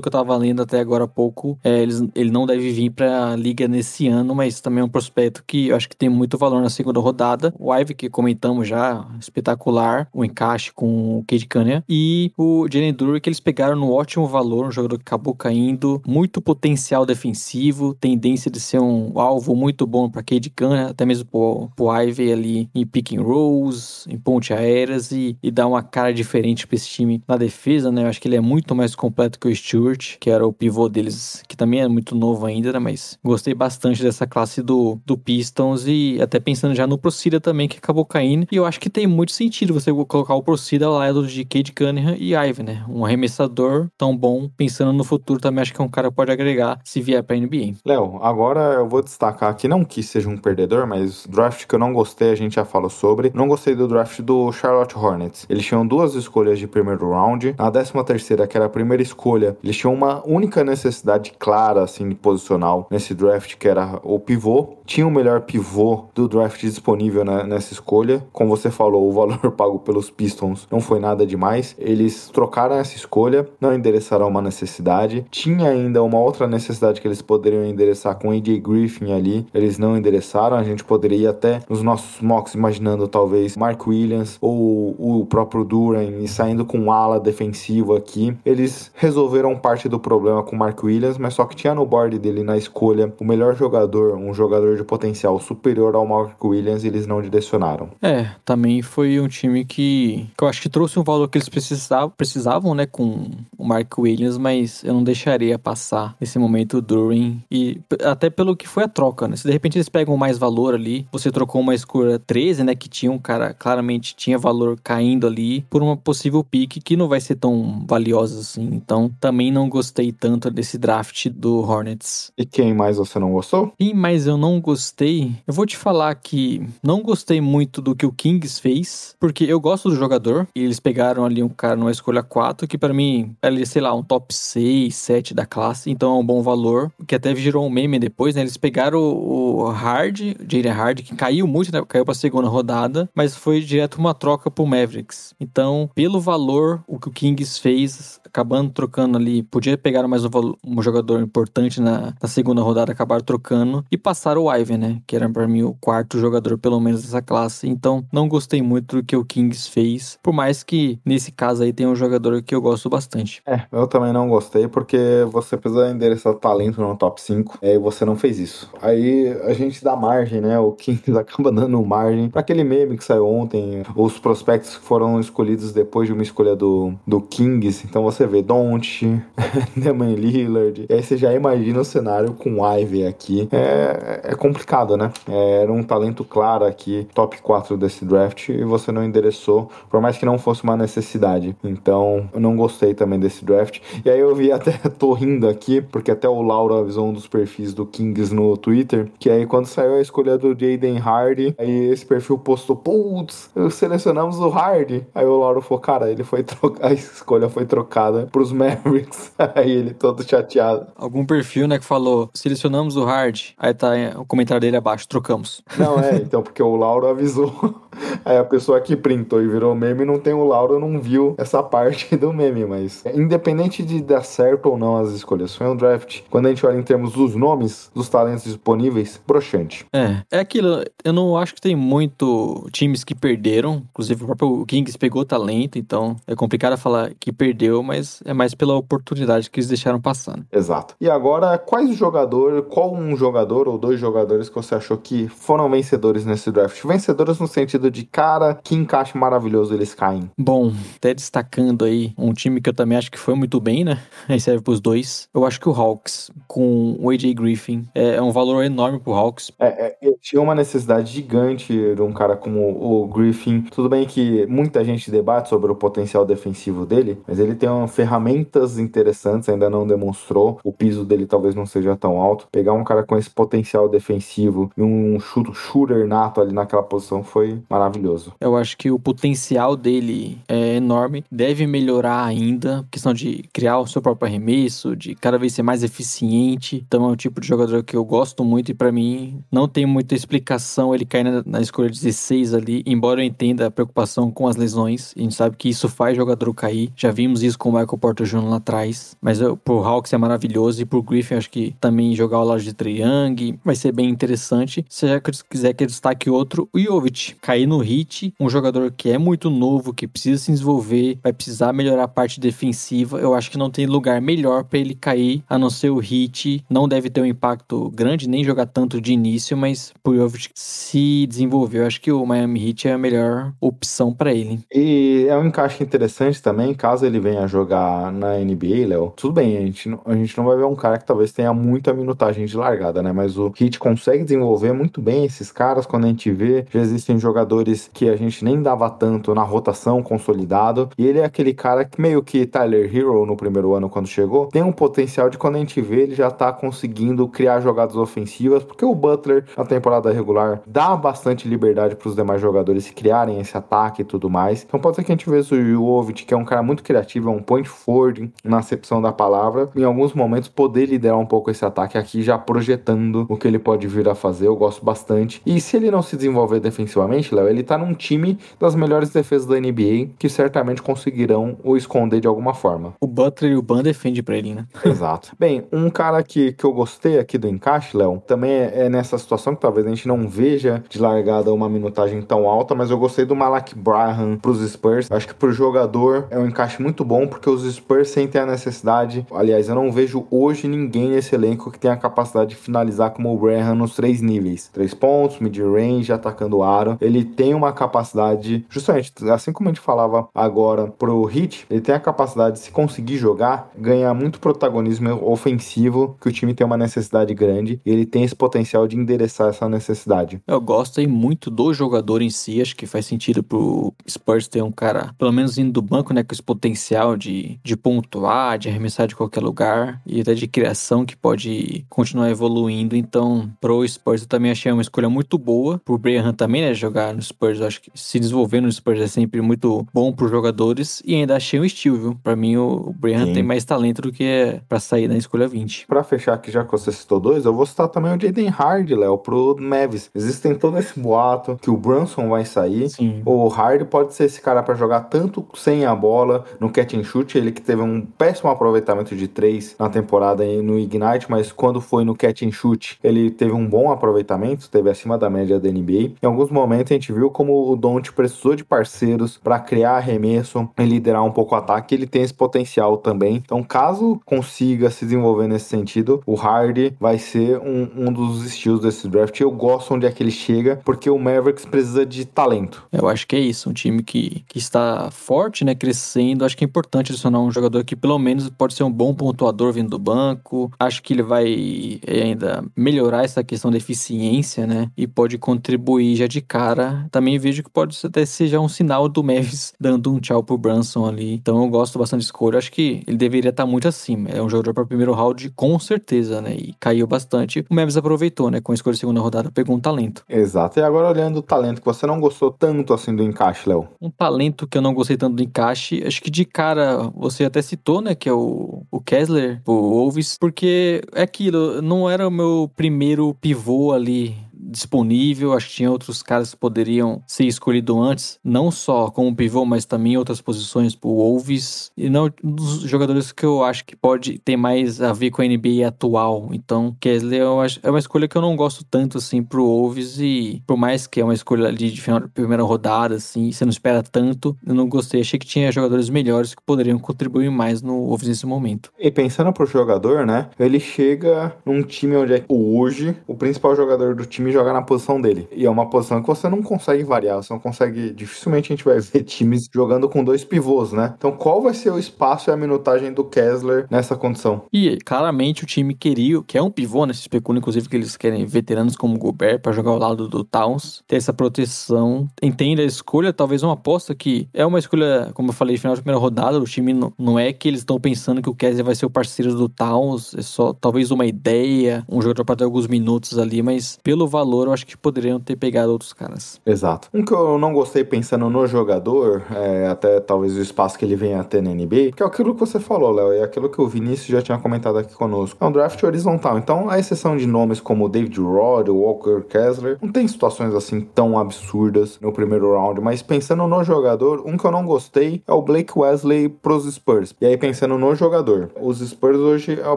que 0.00 0.08
eu 0.08 0.12
tava 0.12 0.36
lendo 0.36 0.62
até 0.62 0.80
agora 0.80 1.04
há 1.04 1.08
pouco, 1.08 1.58
é, 1.62 1.82
eles, 1.82 2.02
ele 2.30 2.32
não 2.32 2.46
deve 2.46 2.70
vir 2.70 2.90
pra 2.90 3.34
liga 3.34 3.66
nesse 3.66 4.06
ano, 4.06 4.34
mas 4.34 4.60
também 4.60 4.80
é 4.80 4.84
um 4.84 4.88
prospecto 4.88 5.42
que 5.46 5.68
eu 5.68 5.76
acho 5.76 5.88
que 5.88 5.96
tem 5.96 6.08
muito 6.08 6.38
valor 6.38 6.62
na 6.62 6.70
segunda 6.70 7.00
rodada. 7.00 7.52
O 7.58 7.74
Ivan, 7.74 7.92
que 7.94 8.08
comentamos 8.08 8.68
já, 8.68 9.04
espetacular, 9.18 10.08
o 10.12 10.24
encaixe 10.24 10.72
com 10.72 11.18
o 11.18 11.24
Cade 11.26 11.46
Cunningham. 11.46 11.82
E 11.88 12.32
o 12.38 12.66
Jalen 12.70 12.94
Durant, 12.94 13.20
que 13.20 13.28
eles 13.28 13.40
pegaram 13.40 13.76
no 13.76 13.92
ótimo 13.92 14.26
valor, 14.26 14.66
um 14.66 14.70
jogador 14.70 14.96
que 14.96 15.02
acabou 15.02 15.34
caindo, 15.34 16.00
muito 16.06 16.40
potencial 16.40 17.04
defensivo, 17.04 17.94
tendência 17.94 18.50
de 18.50 18.60
ser 18.60 18.80
um 18.80 19.18
alvo 19.18 19.56
muito 19.56 19.86
bom 19.86 20.08
para 20.08 20.22
Cade 20.22 20.50
Cunningham, 20.50 20.88
até 20.90 21.04
mesmo 21.04 21.24
pro, 21.26 21.68
pro 21.74 21.92
Ivy 21.92 22.32
ali 22.32 22.70
em 22.74 22.86
pick 22.86 23.12
and 23.12 23.22
rolls, 23.22 24.08
em 24.08 24.16
ponte 24.16 24.52
aéreas 24.52 25.10
e, 25.10 25.36
e 25.42 25.50
dar 25.50 25.66
uma 25.66 25.82
cara 25.82 26.14
diferente 26.14 26.66
para 26.66 26.76
esse 26.76 26.88
time 26.88 27.22
na 27.26 27.36
defesa, 27.36 27.90
né? 27.90 28.04
Eu 28.04 28.06
acho 28.06 28.20
que 28.20 28.28
ele 28.28 28.36
é 28.36 28.40
muito 28.40 28.74
mais 28.74 28.94
completo 28.94 29.38
que 29.38 29.48
o 29.48 29.54
Stewart, 29.54 30.16
que 30.20 30.30
era 30.30 30.46
o 30.46 30.52
pivô 30.52 30.88
deles, 30.88 31.42
que 31.48 31.56
também 31.56 31.80
é 31.80 31.88
muito 31.88 32.14
novo 32.20 32.46
ainda, 32.46 32.72
né? 32.72 32.78
Mas 32.78 33.18
gostei 33.24 33.54
bastante 33.54 34.02
dessa 34.02 34.26
classe 34.26 34.62
do, 34.62 35.00
do 35.04 35.16
Pistons 35.16 35.86
e 35.86 36.18
até 36.20 36.38
pensando 36.38 36.74
já 36.74 36.86
no 36.86 36.98
Procida 36.98 37.40
também, 37.40 37.66
que 37.66 37.78
acabou 37.78 38.04
caindo. 38.04 38.46
E 38.52 38.56
eu 38.56 38.66
acho 38.66 38.78
que 38.78 38.90
tem 38.90 39.06
muito 39.06 39.32
sentido 39.32 39.74
você 39.74 39.92
colocar 39.92 40.34
o 40.34 40.42
Procida 40.42 40.86
ao 40.86 40.92
lado 40.92 41.26
de 41.26 41.44
Cade 41.44 41.72
Cunningham 41.72 42.16
e 42.18 42.34
Ivy, 42.34 42.62
né? 42.62 42.84
Um 42.88 43.04
arremessador 43.04 43.88
tão 43.96 44.16
bom, 44.16 44.48
pensando 44.56 44.92
no 44.92 45.02
futuro 45.02 45.40
também 45.40 45.62
acho 45.62 45.72
que 45.72 45.80
é 45.80 45.84
um 45.84 45.88
cara 45.88 46.10
que 46.10 46.16
pode 46.16 46.30
agregar 46.30 46.78
se 46.84 47.00
vier 47.00 47.22
pra 47.22 47.36
NBA. 47.36 47.74
Léo, 47.84 48.18
agora 48.22 48.60
eu 48.74 48.88
vou 48.88 49.02
destacar 49.02 49.50
aqui, 49.50 49.66
não 49.66 49.84
que 49.84 50.02
seja 50.02 50.28
um 50.28 50.36
perdedor, 50.36 50.86
mas 50.86 51.26
draft 51.26 51.66
que 51.66 51.74
eu 51.74 51.78
não 51.78 51.92
gostei, 51.92 52.30
a 52.30 52.34
gente 52.34 52.56
já 52.56 52.64
falou 52.64 52.90
sobre. 52.90 53.30
Não 53.34 53.48
gostei 53.48 53.74
do 53.74 53.88
draft 53.88 54.20
do 54.20 54.52
Charlotte 54.52 54.96
Hornets. 54.96 55.46
Eles 55.48 55.64
tinham 55.64 55.86
duas 55.86 56.14
escolhas 56.14 56.58
de 56.58 56.66
primeiro 56.66 57.10
round. 57.10 57.54
Na 57.58 57.70
décima 57.70 58.04
terceira, 58.04 58.46
que 58.46 58.56
era 58.56 58.66
a 58.66 58.68
primeira 58.68 59.02
escolha, 59.02 59.56
eles 59.62 59.76
tinham 59.76 59.94
uma 59.94 60.22
única 60.26 60.62
necessidade 60.64 61.32
clara, 61.38 61.82
assim, 61.82 62.09
posicional 62.14 62.86
nesse 62.90 63.14
draft, 63.14 63.56
que 63.56 63.68
era 63.68 64.00
o 64.02 64.18
pivô. 64.18 64.76
Tinha 64.84 65.06
o 65.06 65.10
melhor 65.10 65.42
pivô 65.42 66.06
do 66.14 66.28
draft 66.28 66.60
disponível 66.60 67.24
nessa 67.24 67.72
escolha. 67.72 68.24
Como 68.32 68.50
você 68.50 68.70
falou, 68.70 69.08
o 69.08 69.12
valor 69.12 69.38
pago 69.52 69.78
pelos 69.78 70.10
Pistons 70.10 70.66
não 70.70 70.80
foi 70.80 70.98
nada 70.98 71.26
demais. 71.26 71.76
Eles 71.78 72.28
trocaram 72.32 72.76
essa 72.76 72.96
escolha, 72.96 73.48
não 73.60 73.74
endereçaram 73.74 74.28
uma 74.28 74.42
necessidade. 74.42 75.24
Tinha 75.30 75.68
ainda 75.68 76.02
uma 76.02 76.18
outra 76.18 76.46
necessidade 76.46 77.00
que 77.00 77.06
eles 77.06 77.22
poderiam 77.22 77.64
endereçar 77.64 78.16
com 78.16 78.30
AJ 78.30 78.58
Griffin 78.60 79.12
ali. 79.12 79.46
Eles 79.54 79.78
não 79.78 79.96
endereçaram. 79.96 80.56
A 80.56 80.64
gente 80.64 80.82
poderia 80.84 81.30
até, 81.30 81.60
nos 81.68 81.82
nossos 81.82 82.20
mocks, 82.20 82.54
imaginando 82.54 83.06
talvez 83.06 83.56
Mark 83.56 83.86
Williams 83.86 84.38
ou 84.40 84.94
o 84.98 85.26
próprio 85.26 85.64
Duran 85.64 86.04
e 86.20 86.28
saindo 86.28 86.64
com 86.64 86.92
ala 86.92 87.20
defensivo 87.20 87.94
aqui. 87.94 88.36
Eles 88.44 88.90
resolveram 88.94 89.56
parte 89.56 89.88
do 89.88 89.98
problema 89.98 90.42
com 90.42 90.56
Mark 90.56 90.82
Williams, 90.82 91.18
mas 91.18 91.34
só 91.34 91.44
que 91.44 91.56
tinha 91.56 91.74
no 91.74 91.86
board 91.86 91.99
dele 92.18 92.42
na 92.42 92.56
escolha 92.56 93.12
o 93.20 93.24
melhor 93.24 93.56
jogador, 93.56 94.16
um 94.16 94.32
jogador 94.32 94.76
de 94.76 94.84
potencial 94.84 95.38
superior 95.38 95.94
ao 95.94 96.06
Mark 96.06 96.42
Williams 96.44 96.84
eles 96.84 97.06
não 97.06 97.20
direcionaram. 97.20 97.90
É, 98.02 98.30
também 98.44 98.82
foi 98.82 99.20
um 99.20 99.28
time 99.28 99.64
que, 99.64 100.28
que 100.36 100.44
eu 100.44 100.48
acho 100.48 100.62
que 100.62 100.68
trouxe 100.68 100.98
um 100.98 101.04
valor 101.04 101.28
que 101.28 101.38
eles 101.38 101.48
precisavam, 101.48 102.10
precisavam, 102.10 102.74
né, 102.74 102.86
com 102.86 103.26
o 103.56 103.64
Mark 103.64 103.98
Williams, 103.98 104.38
mas 104.38 104.82
eu 104.84 104.94
não 104.94 105.04
deixaria 105.04 105.58
passar 105.58 106.16
esse 106.20 106.38
momento 106.38 106.80
Durin 106.80 107.42
e 107.50 107.80
até 108.02 108.30
pelo 108.30 108.56
que 108.56 108.66
foi 108.66 108.84
a 108.84 108.88
troca, 108.88 109.28
né? 109.28 109.36
Se 109.36 109.46
de 109.46 109.52
repente 109.52 109.76
eles 109.76 109.88
pegam 109.88 110.16
mais 110.16 110.38
valor 110.38 110.74
ali, 110.74 111.06
você 111.12 111.30
trocou 111.30 111.60
uma 111.60 111.74
escolha 111.74 112.18
13, 112.18 112.64
né, 112.64 112.74
que 112.74 112.88
tinha 112.88 113.10
um 113.10 113.18
cara 113.18 113.52
claramente 113.52 114.14
tinha 114.14 114.38
valor 114.38 114.78
caindo 114.82 115.26
ali 115.26 115.62
por 115.68 115.82
uma 115.82 115.96
possível 115.96 116.42
pique 116.42 116.80
que 116.80 116.96
não 116.96 117.08
vai 117.08 117.20
ser 117.20 117.36
tão 117.36 117.84
valiosa 117.86 118.40
assim. 118.40 118.68
Então, 118.72 119.10
também 119.20 119.50
não 119.50 119.68
gostei 119.68 120.12
tanto 120.12 120.50
desse 120.50 120.78
draft 120.78 121.28
do 121.28 121.58
Hornets. 121.58 121.89
E 122.36 122.44
quem 122.44 122.74
mais 122.74 122.96
você 122.96 123.18
não 123.18 123.32
gostou? 123.32 123.72
Quem 123.78 123.94
mais 123.94 124.26
eu 124.26 124.36
não 124.36 124.60
gostei? 124.60 125.32
Eu 125.46 125.54
vou 125.54 125.66
te 125.66 125.76
falar 125.76 126.14
que 126.14 126.66
não 126.82 127.02
gostei 127.02 127.40
muito 127.40 127.80
do 127.80 127.94
que 127.94 128.06
o 128.06 128.12
Kings 128.12 128.60
fez, 128.60 129.14
porque 129.18 129.44
eu 129.44 129.60
gosto 129.60 129.88
do 129.88 129.96
jogador 129.96 130.46
e 130.54 130.62
eles 130.62 130.80
pegaram 130.80 131.24
ali 131.24 131.42
um 131.42 131.48
cara 131.48 131.76
numa 131.76 131.90
escolha 131.90 132.22
4 132.22 132.66
que 132.66 132.78
para 132.78 132.94
mim, 132.94 133.34
ele, 133.42 133.64
sei 133.66 133.82
lá, 133.82 133.94
um 133.94 134.02
top 134.02 134.34
6, 134.34 134.94
7 134.94 135.34
da 135.34 135.46
classe, 135.46 135.90
então 135.90 136.16
é 136.16 136.18
um 136.18 136.26
bom 136.26 136.42
valor, 136.42 136.92
que 137.06 137.14
até 137.14 137.34
gerou 137.34 137.66
um 137.66 137.70
meme 137.70 137.98
depois, 137.98 138.34
né? 138.34 138.42
Eles 138.42 138.56
pegaram 138.56 139.00
o, 139.00 139.68
Hard, 139.68 140.20
Jaden 140.40 140.72
Hard, 140.72 141.02
que 141.02 141.14
caiu 141.14 141.46
muito, 141.46 141.72
né? 141.72 141.82
Caiu 141.86 142.04
pra 142.04 142.14
segunda 142.14 142.48
rodada, 142.48 143.08
mas 143.14 143.34
foi 143.34 143.60
direto 143.60 143.96
uma 143.96 144.14
troca 144.14 144.50
pro 144.50 144.66
Mavericks. 144.66 145.34
Então, 145.40 145.90
pelo 145.94 146.20
valor, 146.20 146.82
o 146.86 146.98
que 146.98 147.08
o 147.08 147.12
Kings 147.12 147.60
fez, 147.60 148.20
acabando 148.24 148.70
trocando 148.70 149.16
ali, 149.16 149.42
podia 149.42 149.76
pegar 149.76 150.06
mais 150.06 150.24
um, 150.24 150.30
um 150.64 150.82
jogador 150.82 151.20
importante 151.20 151.79
na, 151.80 152.14
na, 152.20 152.28
segunda 152.28 152.62
rodada, 152.62 152.92
acabaram 152.92 153.24
trocando 153.24 153.84
e 153.90 153.98
passaram 153.98 154.44
o 154.44 154.54
Ivan, 154.54 154.78
né? 154.78 155.02
Que 155.06 155.16
era 155.16 155.28
para 155.28 155.48
mim 155.48 155.62
o 155.62 155.74
quarto 155.74 156.18
jogador, 156.18 156.58
pelo 156.58 156.80
menos, 156.80 157.02
dessa 157.02 157.22
classe. 157.22 157.68
Então, 157.68 158.04
não 158.12 158.28
gostei 158.28 158.62
muito 158.62 158.96
do 158.96 159.02
que 159.02 159.16
o 159.16 159.24
Kings 159.24 159.68
fez, 159.70 160.18
por 160.22 160.32
mais 160.32 160.62
que 160.62 160.98
nesse 161.04 161.32
caso 161.32 161.62
aí 161.62 161.72
tem 161.72 161.86
um 161.86 161.96
jogador 161.96 162.42
que 162.42 162.54
eu 162.54 162.60
gosto 162.60 162.88
bastante. 162.88 163.42
É, 163.46 163.62
eu 163.72 163.86
também 163.86 164.12
não 164.12 164.28
gostei, 164.28 164.68
porque 164.68 164.98
você 165.30 165.56
precisa 165.56 165.90
endereçar 165.90 166.34
talento 166.34 166.80
no 166.80 166.96
top 166.96 167.20
5, 167.20 167.58
e 167.62 167.78
você 167.78 168.04
não 168.04 168.16
fez 168.16 168.38
isso. 168.38 168.70
Aí 168.80 169.28
a 169.44 169.52
gente 169.52 169.82
dá 169.82 169.96
margem, 169.96 170.40
né? 170.40 170.58
O 170.58 170.72
Kings 170.72 171.10
acaba 171.16 171.52
dando 171.52 171.84
margem 171.84 172.28
para 172.28 172.40
aquele 172.40 172.64
meme 172.64 172.96
que 172.96 173.04
saiu 173.04 173.26
ontem, 173.26 173.82
os 173.94 174.18
prospectos 174.18 174.76
que 174.76 174.84
foram 174.84 175.20
escolhidos 175.20 175.72
depois 175.72 176.06
de 176.06 176.12
uma 176.12 176.22
escolha 176.22 176.56
do, 176.56 176.94
do 177.06 177.20
Kings. 177.20 177.86
Então 177.88 178.02
você 178.02 178.26
vê 178.26 178.42
Don't, 178.42 179.22
Damian 179.76 180.14
Lillard, 180.14 180.86
e 180.88 180.92
aí 180.92 181.02
você 181.02 181.16
já 181.16 181.32
imagina 181.32 181.69
o 181.78 181.84
cenário 181.84 182.32
com 182.34 182.64
Ivy 182.64 183.06
aqui. 183.06 183.48
É, 183.52 184.20
é 184.24 184.34
complicado, 184.34 184.96
né? 184.96 185.12
É, 185.28 185.62
era 185.62 185.72
um 185.72 185.82
talento 185.82 186.24
claro 186.24 186.64
aqui, 186.64 187.06
top 187.14 187.40
4 187.40 187.76
desse 187.76 188.04
draft, 188.04 188.48
e 188.48 188.64
você 188.64 188.90
não 188.90 189.04
endereçou, 189.04 189.70
por 189.88 190.00
mais 190.00 190.16
que 190.16 190.26
não 190.26 190.38
fosse 190.38 190.64
uma 190.64 190.76
necessidade. 190.76 191.56
Então, 191.62 192.28
eu 192.32 192.40
não 192.40 192.56
gostei 192.56 192.94
também 192.94 193.18
desse 193.18 193.44
draft. 193.44 193.80
E 194.04 194.10
aí 194.10 194.18
eu 194.18 194.34
vi 194.34 194.52
até, 194.52 194.72
tô 194.98 195.12
rindo 195.12 195.48
aqui, 195.48 195.80
porque 195.80 196.10
até 196.10 196.28
o 196.28 196.42
Lauro 196.42 196.74
avisou 196.74 197.08
um 197.08 197.12
dos 197.12 197.26
perfis 197.26 197.74
do 197.74 197.86
Kings 197.86 198.34
no 198.34 198.56
Twitter, 198.56 199.08
que 199.18 199.30
aí 199.30 199.46
quando 199.46 199.66
saiu 199.66 199.94
a 199.94 200.00
escolha 200.00 200.36
do 200.36 200.48
Jaden 200.48 200.98
Hardy, 200.98 201.54
aí 201.58 201.90
esse 201.90 202.04
perfil 202.04 202.38
postou, 202.38 202.76
putz, 202.76 203.50
selecionamos 203.70 204.38
o 204.38 204.48
Hardy. 204.48 205.06
Aí 205.14 205.26
o 205.26 205.38
Lauro 205.38 205.60
falou, 205.60 205.80
cara, 205.80 206.10
ele 206.10 206.24
foi 206.24 206.42
trocar, 206.42 206.86
a 206.88 206.92
escolha 206.92 207.48
foi 207.48 207.64
trocada 207.64 208.28
pros 208.30 208.52
Mavericks. 208.52 209.32
aí 209.54 209.70
ele 209.70 209.94
todo 209.94 210.22
chateado. 210.22 210.86
Algum 210.96 211.24
perfil 211.24 211.49
perfil, 211.50 211.66
né, 211.66 211.78
que 211.78 211.84
falou, 211.84 212.30
selecionamos 212.32 212.96
o 212.96 213.04
hard. 213.04 213.40
Aí 213.58 213.74
tá 213.74 213.90
o 214.16 214.24
comentário 214.24 214.60
dele 214.60 214.76
abaixo, 214.76 215.08
trocamos. 215.08 215.62
Não, 215.76 215.98
é, 215.98 216.16
então, 216.16 216.42
porque 216.42 216.62
o 216.62 216.76
Lauro 216.76 217.08
avisou. 217.08 217.50
Aí 218.24 218.36
a 218.36 218.44
pessoa 218.44 218.80
que 218.80 218.96
printou 218.96 219.42
e 219.42 219.48
virou 219.48 219.74
meme 219.74 220.04
não 220.04 220.18
tem 220.18 220.32
o 220.32 220.44
Lauro, 220.44 220.78
não 220.78 221.00
viu 221.00 221.34
essa 221.38 221.62
parte 221.62 222.14
do 222.16 222.32
meme, 222.32 222.64
mas 222.64 223.04
independente 223.14 223.82
de 223.82 224.00
dar 224.00 224.22
certo 224.22 224.66
ou 224.66 224.78
não 224.78 224.96
as 224.96 225.10
escolhas, 225.10 225.54
foi 225.54 225.66
um 225.66 225.76
draft. 225.76 226.20
Quando 226.30 226.46
a 226.46 226.48
gente 226.50 226.64
olha 226.66 226.78
em 226.78 226.82
termos 226.82 227.12
dos 227.12 227.34
nomes, 227.34 227.90
dos 227.94 228.08
talentos 228.08 228.44
disponíveis, 228.44 229.20
broxante. 229.26 229.86
É, 229.92 230.22
é 230.30 230.38
aquilo, 230.40 230.82
eu 231.04 231.12
não 231.12 231.36
acho 231.36 231.54
que 231.54 231.60
tem 231.60 231.76
muito 231.76 232.68
times 232.72 233.04
que 233.04 233.14
perderam, 233.14 233.82
inclusive 233.90 234.22
o 234.22 234.26
próprio 234.26 234.64
Kings 234.66 234.98
pegou 234.98 235.24
talento, 235.24 235.78
então 235.78 236.16
é 236.26 236.34
complicado 236.34 236.76
falar 236.76 237.12
que 237.18 237.32
perdeu, 237.32 237.82
mas 237.82 238.22
é 238.24 238.34
mais 238.34 238.54
pela 238.54 238.74
oportunidade 238.74 239.50
que 239.50 239.58
eles 239.58 239.68
deixaram 239.68 240.00
passando. 240.00 240.44
Exato. 240.52 240.94
E 241.00 241.08
agora, 241.08 241.56
quais 241.58 241.96
jogadores, 241.96 242.64
qual 242.68 242.94
um 242.94 243.16
jogador 243.16 243.68
ou 243.68 243.78
dois 243.78 243.98
jogadores 243.98 244.48
que 244.48 244.54
você 244.54 244.74
achou 244.74 244.96
que 244.96 245.28
foram 245.28 245.70
vencedores 245.70 246.24
nesse 246.24 246.50
draft? 246.50 246.82
Vencedores 246.84 247.38
no 247.38 247.46
sentido 247.46 247.79
de 247.88 248.04
cara, 248.04 248.58
que 248.64 248.74
encaixe 248.74 249.16
maravilhoso 249.16 249.72
eles 249.72 249.94
caem. 249.94 250.28
Bom, 250.36 250.72
até 250.96 251.14
destacando 251.14 251.84
aí 251.84 252.12
um 252.18 252.32
time 252.32 252.60
que 252.60 252.68
eu 252.68 252.74
também 252.74 252.98
acho 252.98 253.12
que 253.12 253.18
foi 253.18 253.36
muito 253.36 253.60
bem, 253.60 253.84
né? 253.84 254.00
Aí 254.28 254.40
serve 254.40 254.62
pros 254.62 254.80
dois. 254.80 255.28
Eu 255.32 255.44
acho 255.44 255.60
que 255.60 255.68
o 255.68 255.72
Hawks, 255.72 256.30
com 256.48 256.96
o 256.98 257.10
AJ 257.10 257.34
Griffin, 257.34 257.86
é 257.94 258.20
um 258.20 258.32
valor 258.32 258.64
enorme 258.64 258.98
pro 258.98 259.14
Hawks. 259.14 259.52
É, 259.58 259.96
é, 260.02 260.12
tinha 260.20 260.40
uma 260.40 260.54
necessidade 260.54 261.12
gigante 261.12 261.94
de 261.94 262.02
um 262.02 262.12
cara 262.12 262.36
como 262.36 262.60
o 262.60 263.06
Griffin. 263.06 263.62
Tudo 263.62 263.88
bem 263.88 264.06
que 264.06 264.46
muita 264.46 264.84
gente 264.84 265.10
debate 265.10 265.48
sobre 265.48 265.70
o 265.70 265.74
potencial 265.74 266.24
defensivo 266.24 266.86
dele, 266.86 267.20
mas 267.26 267.38
ele 267.38 267.54
tem 267.54 267.68
ferramentas 267.88 268.78
interessantes, 268.78 269.48
ainda 269.48 269.70
não 269.70 269.86
demonstrou. 269.86 270.58
O 270.64 270.72
piso 270.72 271.04
dele 271.04 271.26
talvez 271.26 271.54
não 271.54 271.66
seja 271.66 271.96
tão 271.96 272.20
alto. 272.20 272.48
Pegar 272.50 272.72
um 272.72 272.84
cara 272.84 273.02
com 273.02 273.16
esse 273.16 273.30
potencial 273.30 273.88
defensivo 273.88 274.70
e 274.76 274.82
um 274.82 275.18
shooter 275.20 276.06
nato 276.06 276.40
ali 276.40 276.52
naquela 276.52 276.82
posição 276.82 277.22
foi 277.22 277.62
maravilhoso. 277.70 278.32
Eu 278.40 278.56
acho 278.56 278.76
que 278.76 278.90
o 278.90 278.98
potencial 278.98 279.76
dele 279.76 280.38
é 280.48 280.76
enorme, 280.76 281.24
deve 281.30 281.66
melhorar 281.66 282.24
ainda, 282.24 282.84
questão 282.90 283.14
de 283.14 283.44
criar 283.52 283.78
o 283.78 283.86
seu 283.86 284.02
próprio 284.02 284.28
arremesso, 284.28 284.96
de 284.96 285.14
cada 285.14 285.38
vez 285.38 285.54
ser 285.54 285.62
mais 285.62 285.84
eficiente. 285.84 286.84
Então 286.86 287.04
é 287.04 287.08
um 287.08 287.16
tipo 287.16 287.40
de 287.40 287.46
jogador 287.46 287.82
que 287.82 287.96
eu 287.96 288.04
gosto 288.04 288.44
muito 288.44 288.70
e 288.70 288.74
para 288.74 288.90
mim 288.90 289.42
não 289.50 289.68
tem 289.68 289.86
muita 289.86 290.14
explicação 290.14 290.94
ele 290.94 291.04
cair 291.04 291.24
na, 291.24 291.42
na, 291.46 291.60
escolha 291.60 291.88
16 291.88 292.54
ali, 292.54 292.82
embora 292.86 293.20
eu 293.20 293.24
entenda 293.24 293.66
a 293.66 293.70
preocupação 293.70 294.30
com 294.30 294.48
as 294.48 294.56
lesões. 294.56 295.14
A 295.16 295.20
gente 295.20 295.34
sabe 295.34 295.56
que 295.56 295.68
isso 295.68 295.88
faz 295.88 296.16
jogador 296.16 296.52
cair. 296.54 296.92
Já 296.96 297.10
vimos 297.10 297.42
isso 297.42 297.58
com 297.58 297.68
o 297.68 297.72
Michael 297.72 297.98
Porter 297.98 298.26
Jr. 298.26 298.48
lá 298.48 298.56
atrás. 298.56 299.16
Mas 299.20 299.40
eu, 299.40 299.56
pro 299.56 299.84
Hawks 299.84 300.12
é 300.12 300.18
maravilhoso 300.18 300.82
e 300.82 300.84
pro 300.84 301.02
Griffin 301.02 301.34
acho 301.34 301.50
que 301.50 301.74
também 301.80 302.14
jogar 302.14 302.40
o 302.40 302.44
lado 302.44 302.60
de 302.60 302.90
Young 302.90 303.58
vai 303.64 303.76
ser 303.76 303.92
bem 303.92 304.08
interessante. 304.08 304.84
Se 304.88 305.06
já 305.06 305.20
quiser 305.20 305.72
que 305.74 305.84
eu 305.84 305.88
destaque 305.88 306.28
outro, 306.28 306.68
o 306.72 306.78
Jovic. 306.78 307.36
Cair 307.60 307.66
no 307.66 307.78
hit, 307.78 308.34
um 308.40 308.48
jogador 308.48 308.90
que 308.90 309.10
é 309.10 309.18
muito 309.18 309.50
novo, 309.50 309.92
que 309.92 310.06
precisa 310.06 310.38
se 310.38 310.50
desenvolver, 310.50 311.18
vai 311.22 311.32
precisar 311.32 311.72
melhorar 311.72 312.04
a 312.04 312.08
parte 312.08 312.40
defensiva. 312.40 313.18
Eu 313.18 313.34
acho 313.34 313.50
que 313.50 313.58
não 313.58 313.70
tem 313.70 313.86
lugar 313.86 314.20
melhor 314.20 314.64
para 314.64 314.78
ele 314.78 314.94
cair, 314.94 315.42
a 315.48 315.58
não 315.58 315.68
ser 315.68 315.90
o 315.90 315.98
hit. 315.98 316.64
Não 316.70 316.88
deve 316.88 317.10
ter 317.10 317.20
um 317.20 317.26
impacto 317.26 317.90
grande, 317.90 318.28
nem 318.28 318.42
jogar 318.44 318.66
tanto 318.66 319.00
de 319.00 319.12
início, 319.12 319.56
mas 319.56 319.92
Jovic 320.06 320.50
se 320.54 321.26
desenvolver, 321.26 321.78
eu 321.80 321.86
acho 321.86 322.00
que 322.00 322.10
o 322.10 322.24
Miami 322.24 322.68
Heat 322.68 322.88
é 322.88 322.92
a 322.92 322.98
melhor 322.98 323.52
opção 323.60 324.12
para 324.12 324.32
ele. 324.32 324.60
E 324.72 325.26
é 325.28 325.36
um 325.36 325.46
encaixe 325.46 325.82
interessante 325.82 326.42
também, 326.42 326.74
caso 326.74 327.04
ele 327.04 327.20
venha 327.20 327.46
jogar 327.46 328.10
na 328.12 328.38
NBA, 328.38 328.86
Léo. 328.86 329.12
Tudo 329.16 329.34
bem, 329.34 329.56
a 329.56 329.60
gente, 329.60 329.88
não, 329.88 330.00
a 330.04 330.14
gente 330.14 330.36
não 330.36 330.44
vai 330.44 330.56
ver 330.56 330.64
um 330.64 330.74
cara 330.74 330.98
que 330.98 331.04
talvez 331.04 331.32
tenha 331.32 331.52
muita 331.52 331.92
minutagem 331.92 332.46
de 332.46 332.56
largada, 332.56 333.02
né? 333.02 333.12
Mas 333.12 333.36
o 333.36 333.52
Heat 333.58 333.78
consegue 333.78 334.24
desenvolver 334.24 334.72
muito 334.72 335.00
bem 335.00 335.24
esses 335.24 335.52
caras 335.52 335.86
quando 335.86 336.04
a 336.04 336.08
gente 336.08 336.30
vê. 336.32 336.64
Já 336.70 336.80
existem 336.80 337.18
jogadores 337.18 337.49
que 337.92 338.08
a 338.08 338.16
gente 338.16 338.44
nem 338.44 338.62
dava 338.62 338.88
tanto 338.88 339.34
na 339.34 339.42
rotação 339.42 340.02
consolidado. 340.02 340.88
E 340.96 341.06
ele 341.06 341.18
é 341.18 341.24
aquele 341.24 341.52
cara 341.52 341.84
que 341.84 342.00
meio 342.00 342.22
que 342.22 342.46
Tyler 342.46 342.94
Hero 342.94 343.26
no 343.26 343.36
primeiro 343.36 343.74
ano 343.74 343.88
quando 343.88 344.06
chegou, 344.06 344.46
tem 344.46 344.62
um 344.62 344.72
potencial 344.72 345.28
de 345.28 345.38
quando 345.38 345.56
a 345.56 345.58
gente 345.58 345.80
vê 345.80 346.02
ele 346.02 346.14
já 346.14 346.30
tá 346.30 346.52
conseguindo 346.52 347.26
criar 347.28 347.60
jogadas 347.60 347.96
ofensivas, 347.96 348.62
porque 348.62 348.84
o 348.84 348.94
Butler 348.94 349.44
na 349.56 349.64
temporada 349.64 350.10
regular 350.12 350.62
dá 350.66 350.96
bastante 350.96 351.48
liberdade 351.48 351.96
para 351.96 352.08
os 352.08 352.14
demais 352.14 352.40
jogadores 352.40 352.90
criarem 352.90 353.40
esse 353.40 353.56
ataque 353.56 354.02
e 354.02 354.04
tudo 354.04 354.28
mais. 354.28 354.64
Então 354.66 354.80
pode 354.80 354.96
ser 354.96 355.04
que 355.04 355.12
a 355.12 355.14
gente 355.14 355.28
veja 355.28 355.54
o 355.54 355.58
Jovic, 355.58 356.24
que 356.24 356.34
é 356.34 356.36
um 356.36 356.44
cara 356.44 356.62
muito 356.62 356.82
criativo, 356.82 357.28
é 357.28 357.32
um 357.32 357.42
point 357.42 357.68
forward 357.68 358.32
na 358.44 358.58
acepção 358.58 359.00
da 359.00 359.12
palavra, 359.12 359.70
em 359.74 359.84
alguns 359.84 360.12
momentos 360.12 360.48
poder 360.48 360.86
liderar 360.86 361.18
um 361.18 361.26
pouco 361.26 361.50
esse 361.50 361.64
ataque 361.64 361.98
aqui 361.98 362.22
já 362.22 362.38
projetando 362.38 363.26
o 363.28 363.36
que 363.36 363.46
ele 363.46 363.58
pode 363.58 363.86
vir 363.86 364.08
a 364.08 364.14
fazer. 364.14 364.46
Eu 364.46 364.56
gosto 364.56 364.84
bastante. 364.84 365.42
E 365.44 365.60
se 365.60 365.76
ele 365.76 365.90
não 365.90 366.02
se 366.02 366.16
desenvolver 366.16 366.60
defensivamente, 366.60 367.34
Léo, 367.40 367.48
ele 367.48 367.62
tá 367.62 367.76
num 367.78 367.94
time 367.94 368.38
das 368.58 368.74
melhores 368.74 369.10
defesas 369.10 369.46
da 369.46 369.58
NBA 369.58 370.10
que 370.18 370.28
certamente 370.28 370.82
conseguirão 370.82 371.56
o 371.64 371.76
esconder 371.76 372.20
de 372.20 372.28
alguma 372.28 372.54
forma. 372.54 372.94
O 373.00 373.06
Butler 373.06 373.52
e 373.52 373.56
o 373.56 373.62
Ban 373.62 373.82
defende 373.82 374.22
pra 374.22 374.36
ele, 374.36 374.54
né? 374.54 374.66
Exato. 374.84 375.32
Bem, 375.38 375.64
um 375.72 375.90
cara 375.90 376.22
que, 376.22 376.52
que 376.52 376.64
eu 376.64 376.72
gostei 376.72 377.18
aqui 377.18 377.38
do 377.38 377.48
encaixe, 377.48 377.96
Léo, 377.96 378.22
também 378.26 378.50
é, 378.50 378.86
é 378.86 378.88
nessa 378.88 379.16
situação 379.18 379.54
que 379.54 379.60
talvez 379.60 379.86
a 379.86 379.90
gente 379.90 380.06
não 380.06 380.28
veja 380.28 380.82
de 380.88 380.98
largada 380.98 381.52
uma 381.52 381.68
minutagem 381.68 382.20
tão 382.22 382.48
alta, 382.48 382.74
mas 382.74 382.90
eu 382.90 382.98
gostei 382.98 383.24
do 383.24 383.34
Malak 383.34 383.74
Braham 383.74 384.36
pros 384.36 384.60
Spurs. 384.70 385.10
Acho 385.10 385.28
que 385.28 385.34
pro 385.34 385.52
jogador 385.52 386.26
é 386.30 386.38
um 386.38 386.46
encaixe 386.46 386.82
muito 386.82 387.04
bom, 387.04 387.26
porque 387.26 387.48
os 387.48 387.62
Spurs 387.72 388.10
sentem 388.10 388.40
a 388.40 388.46
necessidade. 388.46 389.26
Aliás, 389.30 389.68
eu 389.68 389.74
não 389.74 389.90
vejo 389.90 390.26
hoje 390.30 390.68
ninguém 390.68 391.10
nesse 391.10 391.34
elenco 391.34 391.70
que 391.70 391.78
tenha 391.78 391.94
a 391.94 391.96
capacidade 391.96 392.50
de 392.50 392.56
finalizar 392.56 393.10
como 393.10 393.32
o 393.32 393.38
Braham 393.38 393.74
nos 393.74 393.94
três 393.94 394.20
níveis: 394.20 394.68
três 394.72 394.94
pontos, 394.94 395.38
mid-range, 395.38 396.12
atacando 396.12 396.58
o 396.58 396.62
aro. 396.62 396.96
Ele 397.00 397.24
tem 397.36 397.54
uma 397.54 397.72
capacidade, 397.72 398.64
justamente 398.68 399.12
assim 399.30 399.52
como 399.52 399.68
a 399.68 399.72
gente 399.72 399.82
falava 399.82 400.28
agora 400.34 400.88
pro 400.88 401.24
Hit, 401.24 401.66
ele 401.70 401.80
tem 401.80 401.94
a 401.94 402.00
capacidade 402.00 402.56
de 402.56 402.62
se 402.62 402.70
conseguir 402.70 403.16
jogar, 403.16 403.70
ganhar 403.76 404.12
muito 404.14 404.40
protagonismo 404.40 405.18
ofensivo, 405.30 406.16
que 406.20 406.28
o 406.28 406.32
time 406.32 406.54
tem 406.54 406.66
uma 406.66 406.76
necessidade 406.76 407.34
grande, 407.34 407.80
e 407.84 407.90
ele 407.90 408.06
tem 408.06 408.24
esse 408.24 408.34
potencial 408.34 408.86
de 408.86 408.96
endereçar 408.96 409.48
essa 409.48 409.68
necessidade. 409.68 410.40
Eu 410.46 410.60
gosto 410.60 411.00
aí 411.00 411.06
muito 411.06 411.50
do 411.50 411.72
jogador 411.72 412.22
em 412.22 412.30
si, 412.30 412.60
acho 412.60 412.76
que 412.76 412.86
faz 412.86 413.06
sentido 413.06 413.42
pro 413.42 413.92
Spurs 414.08 414.48
ter 414.48 414.62
um 414.62 414.72
cara, 414.72 415.14
pelo 415.18 415.32
menos 415.32 415.58
indo 415.58 415.72
do 415.72 415.82
banco, 415.82 416.12
né, 416.12 416.22
com 416.22 416.32
esse 416.32 416.42
potencial 416.42 417.16
de, 417.16 417.58
de 417.62 417.76
pontuar, 417.76 418.58
de 418.58 418.68
arremessar 418.68 419.06
de 419.06 419.16
qualquer 419.16 419.42
lugar, 419.42 420.00
e 420.06 420.20
até 420.20 420.34
de 420.34 420.46
criação 420.46 421.04
que 421.04 421.16
pode 421.16 421.84
continuar 421.88 422.30
evoluindo, 422.30 422.96
então 422.96 423.50
pro 423.60 423.86
Spurs 423.86 424.22
eu 424.22 424.28
também 424.28 424.50
achei 424.50 424.70
uma 424.70 424.82
escolha 424.82 425.08
muito 425.08 425.38
boa, 425.38 425.80
pro 425.84 425.98
Braham 425.98 426.32
também, 426.32 426.62
né, 426.62 426.74
jogar 426.74 427.14
no 427.20 427.24
Spurs, 427.24 427.60
eu 427.60 427.66
acho 427.66 427.82
que 427.82 427.90
se 427.94 428.18
desenvolver 428.18 428.60
no 428.62 428.72
Spurs 428.72 429.00
é 429.00 429.06
sempre 429.06 429.42
muito 429.42 429.86
bom 429.92 430.10
pros 430.10 430.30
jogadores, 430.30 431.02
e 431.04 431.14
ainda 431.14 431.36
achei 431.36 431.60
um 431.60 431.64
estilo, 431.64 431.98
viu? 431.98 432.16
Pra 432.22 432.34
mim 432.34 432.56
o 432.56 432.94
Braham 432.98 433.32
tem 433.32 433.42
mais 433.42 433.64
talento 433.64 434.00
do 434.00 434.10
que 434.10 434.24
é 434.24 434.60
pra 434.66 434.80
sair 434.80 435.06
na 435.06 435.16
escolha 435.16 435.46
20. 435.46 435.86
Pra 435.86 436.02
fechar 436.02 436.34
aqui, 436.34 436.50
já 436.50 436.64
que 436.64 436.72
você 436.72 436.90
citou 436.90 437.20
dois, 437.20 437.44
eu 437.44 437.54
vou 437.54 437.66
citar 437.66 437.88
também 437.88 438.16
o 438.16 438.20
Jaden 438.20 438.48
Hard, 438.48 438.90
Léo, 438.90 439.18
pro 439.18 439.56
Mavis. 439.60 440.10
Existem 440.14 440.54
todo 440.54 440.78
esse 440.78 440.98
boato 440.98 441.58
que 441.60 441.70
o 441.70 441.76
Brunson 441.76 442.28
vai 442.28 442.44
sair. 442.44 442.88
Sim. 442.88 443.20
O 443.24 443.48
Hard 443.48 443.84
pode 443.84 444.14
ser 444.14 444.24
esse 444.24 444.40
cara 444.40 444.62
para 444.62 444.74
jogar 444.74 445.00
tanto 445.02 445.46
sem 445.54 445.84
a 445.84 445.94
bola 445.94 446.44
no 446.58 446.70
catch 446.70 446.94
and 446.94 447.04
shoot, 447.04 447.36
ele 447.36 447.52
que 447.52 447.60
teve 447.60 447.82
um 447.82 448.00
péssimo 448.00 448.50
aproveitamento 448.50 449.14
de 449.14 449.28
três 449.28 449.76
na 449.78 449.88
temporada 449.88 450.44
no 450.62 450.78
Ignite, 450.78 451.26
mas 451.28 451.52
quando 451.52 451.80
foi 451.80 452.04
no 452.04 452.14
catch 452.14 452.42
and 452.42 452.52
shoot, 452.52 452.98
ele 453.04 453.30
teve 453.30 453.52
um 453.52 453.66
bom 453.66 453.90
aproveitamento, 453.90 454.70
teve 454.70 454.88
acima 454.88 455.18
da 455.18 455.28
média 455.28 455.60
da 455.60 455.68
NBA. 455.70 456.12
Em 456.22 456.26
alguns 456.26 456.50
momentos 456.50 456.92
a 456.92 456.94
gente 456.94 457.09
viu 457.10 457.30
como 457.30 457.70
o 457.70 457.76
Don't 457.76 458.12
precisou 458.12 458.54
de 458.54 458.64
parceiros 458.64 459.36
para 459.36 459.58
criar 459.58 459.96
arremesso 459.96 460.68
e 460.78 460.84
liderar 460.84 461.24
um 461.24 461.30
pouco 461.30 461.54
o 461.54 461.58
ataque, 461.58 461.94
ele 461.94 462.06
tem 462.06 462.22
esse 462.22 462.34
potencial 462.34 462.96
também. 462.96 463.36
Então, 463.36 463.62
caso 463.62 464.20
consiga 464.24 464.90
se 464.90 465.04
desenvolver 465.04 465.48
nesse 465.48 465.66
sentido, 465.66 466.22
o 466.26 466.34
Hardy 466.34 466.94
vai 466.98 467.18
ser 467.18 467.58
um, 467.58 467.88
um 467.96 468.12
dos 468.12 468.44
estilos 468.44 468.80
desse 468.80 469.08
draft. 469.08 469.38
Eu 469.40 469.50
gosto 469.50 469.94
onde 469.94 470.06
é 470.06 470.12
que 470.12 470.22
ele 470.22 470.30
chega, 470.30 470.80
porque 470.84 471.10
o 471.10 471.18
Mavericks 471.18 471.64
precisa 471.64 472.04
de 472.04 472.24
talento. 472.24 472.84
Eu 472.92 473.08
acho 473.08 473.26
que 473.26 473.36
é 473.36 473.40
isso, 473.40 473.70
um 473.70 473.72
time 473.72 474.02
que, 474.02 474.44
que 474.48 474.58
está 474.58 475.10
forte, 475.10 475.64
né, 475.64 475.74
crescendo. 475.74 476.44
Acho 476.44 476.56
que 476.56 476.64
é 476.64 476.66
importante 476.66 477.12
adicionar 477.12 477.40
um 477.40 477.50
jogador 477.50 477.84
que 477.84 477.96
pelo 477.96 478.18
menos 478.18 478.48
pode 478.50 478.74
ser 478.74 478.84
um 478.84 478.92
bom 478.92 479.14
pontuador 479.14 479.72
vindo 479.72 479.90
do 479.90 479.98
banco. 479.98 480.70
Acho 480.78 481.02
que 481.02 481.12
ele 481.12 481.22
vai 481.22 482.00
ainda 482.06 482.64
melhorar 482.76 483.24
essa 483.24 483.42
questão 483.42 483.70
da 483.70 483.76
eficiência, 483.76 484.66
né, 484.66 484.90
e 484.96 485.06
pode 485.06 485.38
contribuir 485.38 486.16
já 486.16 486.26
de 486.26 486.40
cara 486.40 486.89
já 486.90 487.06
também 487.10 487.38
vejo 487.38 487.62
que 487.62 487.70
pode 487.70 487.98
até 488.04 488.24
ser 488.24 488.48
já 488.48 488.60
um 488.60 488.68
sinal 488.68 489.08
do 489.08 489.22
Mavis 489.22 489.72
dando 489.80 490.12
um 490.12 490.18
tchau 490.18 490.42
pro 490.42 490.58
Brunson 490.58 491.06
ali. 491.06 491.34
Então 491.34 491.62
eu 491.62 491.68
gosto 491.68 491.98
bastante 491.98 492.20
de 492.20 492.26
escolha. 492.26 492.58
Acho 492.58 492.72
que 492.72 493.02
ele 493.06 493.16
deveria 493.16 493.50
estar 493.50 493.66
muito 493.66 493.88
acima. 493.88 494.28
É 494.30 494.42
um 494.42 494.48
jogador 494.48 494.74
para 494.74 494.86
primeiro 494.86 495.12
round 495.12 495.50
com 495.50 495.78
certeza, 495.78 496.40
né? 496.40 496.54
E 496.54 496.74
caiu 496.78 497.06
bastante. 497.06 497.64
O 497.70 497.74
Mavis 497.74 497.96
aproveitou, 497.96 498.50
né? 498.50 498.60
Com 498.60 498.72
a 498.72 498.74
escolha 498.74 498.94
de 498.94 499.00
segunda 499.00 499.20
rodada, 499.20 499.50
pegou 499.50 499.76
um 499.76 499.80
talento. 499.80 500.24
Exato. 500.28 500.78
E 500.78 500.82
agora 500.82 501.08
olhando 501.08 501.38
o 501.38 501.42
talento 501.42 501.80
que 501.80 501.86
você 501.86 502.06
não 502.06 502.20
gostou 502.20 502.50
tanto 502.50 502.92
assim 502.92 503.14
do 503.14 503.22
encaixe, 503.22 503.68
Léo. 503.68 503.88
Um 504.00 504.10
talento 504.10 504.66
que 504.66 504.76
eu 504.76 504.82
não 504.82 504.94
gostei 504.94 505.16
tanto 505.16 505.36
do 505.36 505.42
encaixe, 505.42 506.02
acho 506.06 506.22
que 506.22 506.30
de 506.30 506.44
cara 506.44 507.10
você 507.14 507.44
até 507.44 507.62
citou, 507.62 508.00
né? 508.00 508.14
Que 508.14 508.28
é 508.28 508.32
o, 508.32 508.84
o 508.90 509.00
Kessler, 509.00 509.60
o 509.66 509.72
Wolves, 509.72 510.36
porque 510.38 511.02
é 511.14 511.22
aquilo, 511.22 511.80
não 511.82 512.08
era 512.08 512.26
o 512.26 512.30
meu 512.30 512.70
primeiro 512.74 513.34
pivô 513.40 513.92
ali 513.92 514.36
disponível. 514.70 515.52
Acho 515.52 515.68
que 515.68 515.74
tinha 515.74 515.90
outros 515.90 516.22
caras 516.22 516.52
que 516.52 516.56
poderiam 516.56 517.22
ser 517.26 517.44
escolhidos 517.44 517.96
antes, 517.96 518.38
não 518.42 518.70
só 518.70 519.10
como 519.10 519.34
pivô, 519.34 519.64
mas 519.64 519.84
também 519.84 520.16
outras 520.16 520.40
posições 520.40 520.94
pro 520.94 521.10
Wolves. 521.10 521.90
E 521.96 522.08
não 522.08 522.30
um 522.42 522.52
dos 522.52 522.80
jogadores 522.82 523.32
que 523.32 523.44
eu 523.44 523.64
acho 523.64 523.84
que 523.84 523.96
pode 523.96 524.38
ter 524.38 524.56
mais 524.56 525.02
a 525.02 525.12
ver 525.12 525.30
com 525.30 525.42
a 525.42 525.44
NBA 525.44 525.86
atual. 525.86 526.48
Então, 526.52 526.96
Kessler 527.00 527.42
é 527.82 527.90
uma 527.90 527.98
escolha 527.98 528.28
que 528.28 528.36
eu 528.36 528.42
não 528.42 528.56
gosto 528.56 528.84
tanto 528.84 529.18
assim 529.18 529.42
pro 529.42 529.64
Wolves 529.64 530.18
e 530.20 530.62
por 530.66 530.76
mais 530.76 531.06
que 531.06 531.20
é 531.20 531.24
uma 531.24 531.34
escolha 531.34 531.68
ali 531.68 531.90
de 531.90 532.00
final 532.00 532.20
primeira 532.28 532.62
rodada, 532.62 533.16
assim, 533.16 533.50
você 533.50 533.64
não 533.64 533.70
espera 533.70 534.02
tanto, 534.02 534.56
eu 534.66 534.74
não 534.74 534.88
gostei. 534.88 535.20
Achei 535.20 535.38
que 535.38 535.46
tinha 535.46 535.72
jogadores 535.72 536.08
melhores 536.08 536.54
que 536.54 536.62
poderiam 536.62 536.98
contribuir 536.98 537.50
mais 537.50 537.82
no 537.82 538.06
Wolves 538.06 538.28
nesse 538.28 538.46
momento. 538.46 538.92
E 538.98 539.10
pensando 539.10 539.52
pro 539.52 539.66
jogador, 539.66 540.26
né? 540.26 540.50
Ele 540.58 540.78
chega 540.78 541.54
num 541.64 541.82
time 541.82 542.16
onde 542.16 542.34
é 542.34 542.44
hoje 542.48 543.16
o 543.26 543.34
principal 543.34 543.74
jogador 543.74 544.14
do 544.14 544.26
time 544.26 544.52
jogar 544.60 544.72
na 544.72 544.82
posição 544.82 545.20
dele. 545.20 545.48
E 545.52 545.66
é 545.66 545.70
uma 545.70 545.88
posição 545.88 546.20
que 546.20 546.26
você 546.28 546.48
não 546.48 546.62
consegue 546.62 547.02
variar, 547.04 547.42
você 547.42 547.52
não 547.52 547.60
consegue. 547.60 548.12
Dificilmente 548.12 548.72
a 548.72 548.76
gente 548.76 548.84
vai 548.84 549.00
ver 549.00 549.22
times 549.24 549.68
jogando 549.72 550.08
com 550.08 550.22
dois 550.22 550.44
pivôs, 550.44 550.92
né? 550.92 551.14
Então, 551.16 551.32
qual 551.32 551.60
vai 551.60 551.74
ser 551.74 551.90
o 551.90 551.98
espaço 551.98 552.50
e 552.50 552.52
a 552.52 552.56
minutagem 552.56 553.12
do 553.12 553.24
Kessler 553.24 553.86
nessa 553.90 554.16
condição? 554.16 554.62
E 554.72 554.98
claramente 555.04 555.64
o 555.64 555.66
time 555.66 555.94
queria, 555.94 556.42
que 556.42 556.56
é 556.56 556.62
um 556.62 556.70
pivô, 556.70 557.06
né? 557.06 557.12
Se 557.12 557.20
especula, 557.20 557.58
inclusive, 557.58 557.88
que 557.88 557.96
eles 557.96 558.16
querem 558.16 558.44
veteranos 558.44 558.96
como 558.96 559.18
Gobert 559.18 559.60
para 559.60 559.72
jogar 559.72 559.90
ao 559.90 559.98
lado 559.98 560.28
do 560.28 560.44
Towns, 560.44 561.02
ter 561.06 561.16
essa 561.16 561.32
proteção. 561.32 562.28
Entende 562.42 562.82
a 562.82 562.84
escolha, 562.84 563.32
talvez 563.32 563.62
uma 563.62 563.74
aposta 563.74 564.14
que 564.14 564.48
é 564.52 564.64
uma 564.64 564.78
escolha, 564.78 565.30
como 565.34 565.50
eu 565.50 565.52
falei, 565.52 565.76
final 565.76 565.94
de 565.94 566.02
primeira 566.02 566.20
rodada. 566.20 566.58
O 566.58 566.64
time 566.64 566.92
não, 566.92 567.12
não 567.18 567.38
é 567.38 567.52
que 567.52 567.68
eles 567.68 567.80
estão 567.80 568.00
pensando 568.00 568.42
que 568.42 568.50
o 568.50 568.54
Kessler 568.54 568.84
vai 568.84 568.94
ser 568.94 569.06
o 569.06 569.10
parceiro 569.10 569.54
do 569.54 569.68
Towns, 569.68 570.34
é 570.34 570.42
só 570.42 570.72
talvez 570.72 571.10
uma 571.10 571.26
ideia, 571.26 572.04
um 572.08 572.20
jogador 572.20 572.44
para 572.44 572.56
ter 572.56 572.64
alguns 572.64 572.86
minutos 572.86 573.38
ali, 573.38 573.62
mas 573.62 573.98
pelo 574.02 574.26
valor 574.26 574.49
eu 574.68 574.72
acho 574.72 574.86
que 574.86 574.96
poderiam 574.96 575.40
ter 575.40 575.56
pegado 575.56 575.92
outros 575.92 576.12
caras. 576.12 576.60
Exato. 576.64 577.08
Um 577.12 577.24
que 577.24 577.32
eu 577.32 577.58
não 577.58 577.72
gostei 577.72 578.04
pensando 578.04 578.48
no 578.48 578.66
jogador, 578.66 579.42
é, 579.54 579.88
até 579.88 580.20
talvez 580.20 580.56
o 580.56 580.60
espaço 580.60 580.98
que 580.98 581.04
ele 581.04 581.16
venha 581.16 581.40
a 581.40 581.44
ter 581.44 581.62
na 581.62 581.70
NBA, 581.70 582.12
que 582.16 582.22
é 582.22 582.26
aquilo 582.26 582.54
que 582.54 582.60
você 582.60 582.78
falou, 582.78 583.10
Léo, 583.10 583.32
é 583.32 583.42
aquilo 583.42 583.68
que 583.68 583.80
o 583.80 583.86
Vinícius 583.86 584.28
já 584.28 584.42
tinha 584.42 584.58
comentado 584.58 584.98
aqui 584.98 585.14
conosco. 585.14 585.62
É 585.62 585.66
um 585.66 585.72
draft 585.72 586.02
horizontal. 586.02 586.58
Então, 586.58 586.88
a 586.88 586.98
exceção 586.98 587.36
de 587.36 587.46
nomes 587.46 587.80
como 587.80 588.08
David 588.08 588.40
Rod, 588.40 588.88
Walker 588.88 589.42
Kessler, 589.48 589.98
não 590.00 590.10
tem 590.10 590.26
situações 590.26 590.74
assim 590.74 591.00
tão 591.00 591.38
absurdas 591.38 592.18
no 592.20 592.32
primeiro 592.32 592.72
round, 592.72 593.00
mas 593.00 593.22
pensando 593.22 593.66
no 593.66 593.84
jogador, 593.84 594.42
um 594.46 594.56
que 594.56 594.64
eu 594.64 594.70
não 594.70 594.86
gostei 594.86 595.42
é 595.46 595.52
o 595.52 595.62
Blake 595.62 595.92
Wesley 595.96 596.48
pros 596.48 596.92
Spurs. 596.92 597.34
E 597.40 597.46
aí, 597.46 597.56
pensando 597.56 597.98
no 597.98 598.14
jogador, 598.14 598.70
os 598.80 598.98
Spurs 598.98 599.38
hoje 599.38 599.78
é 599.80 599.86
a 599.86 599.96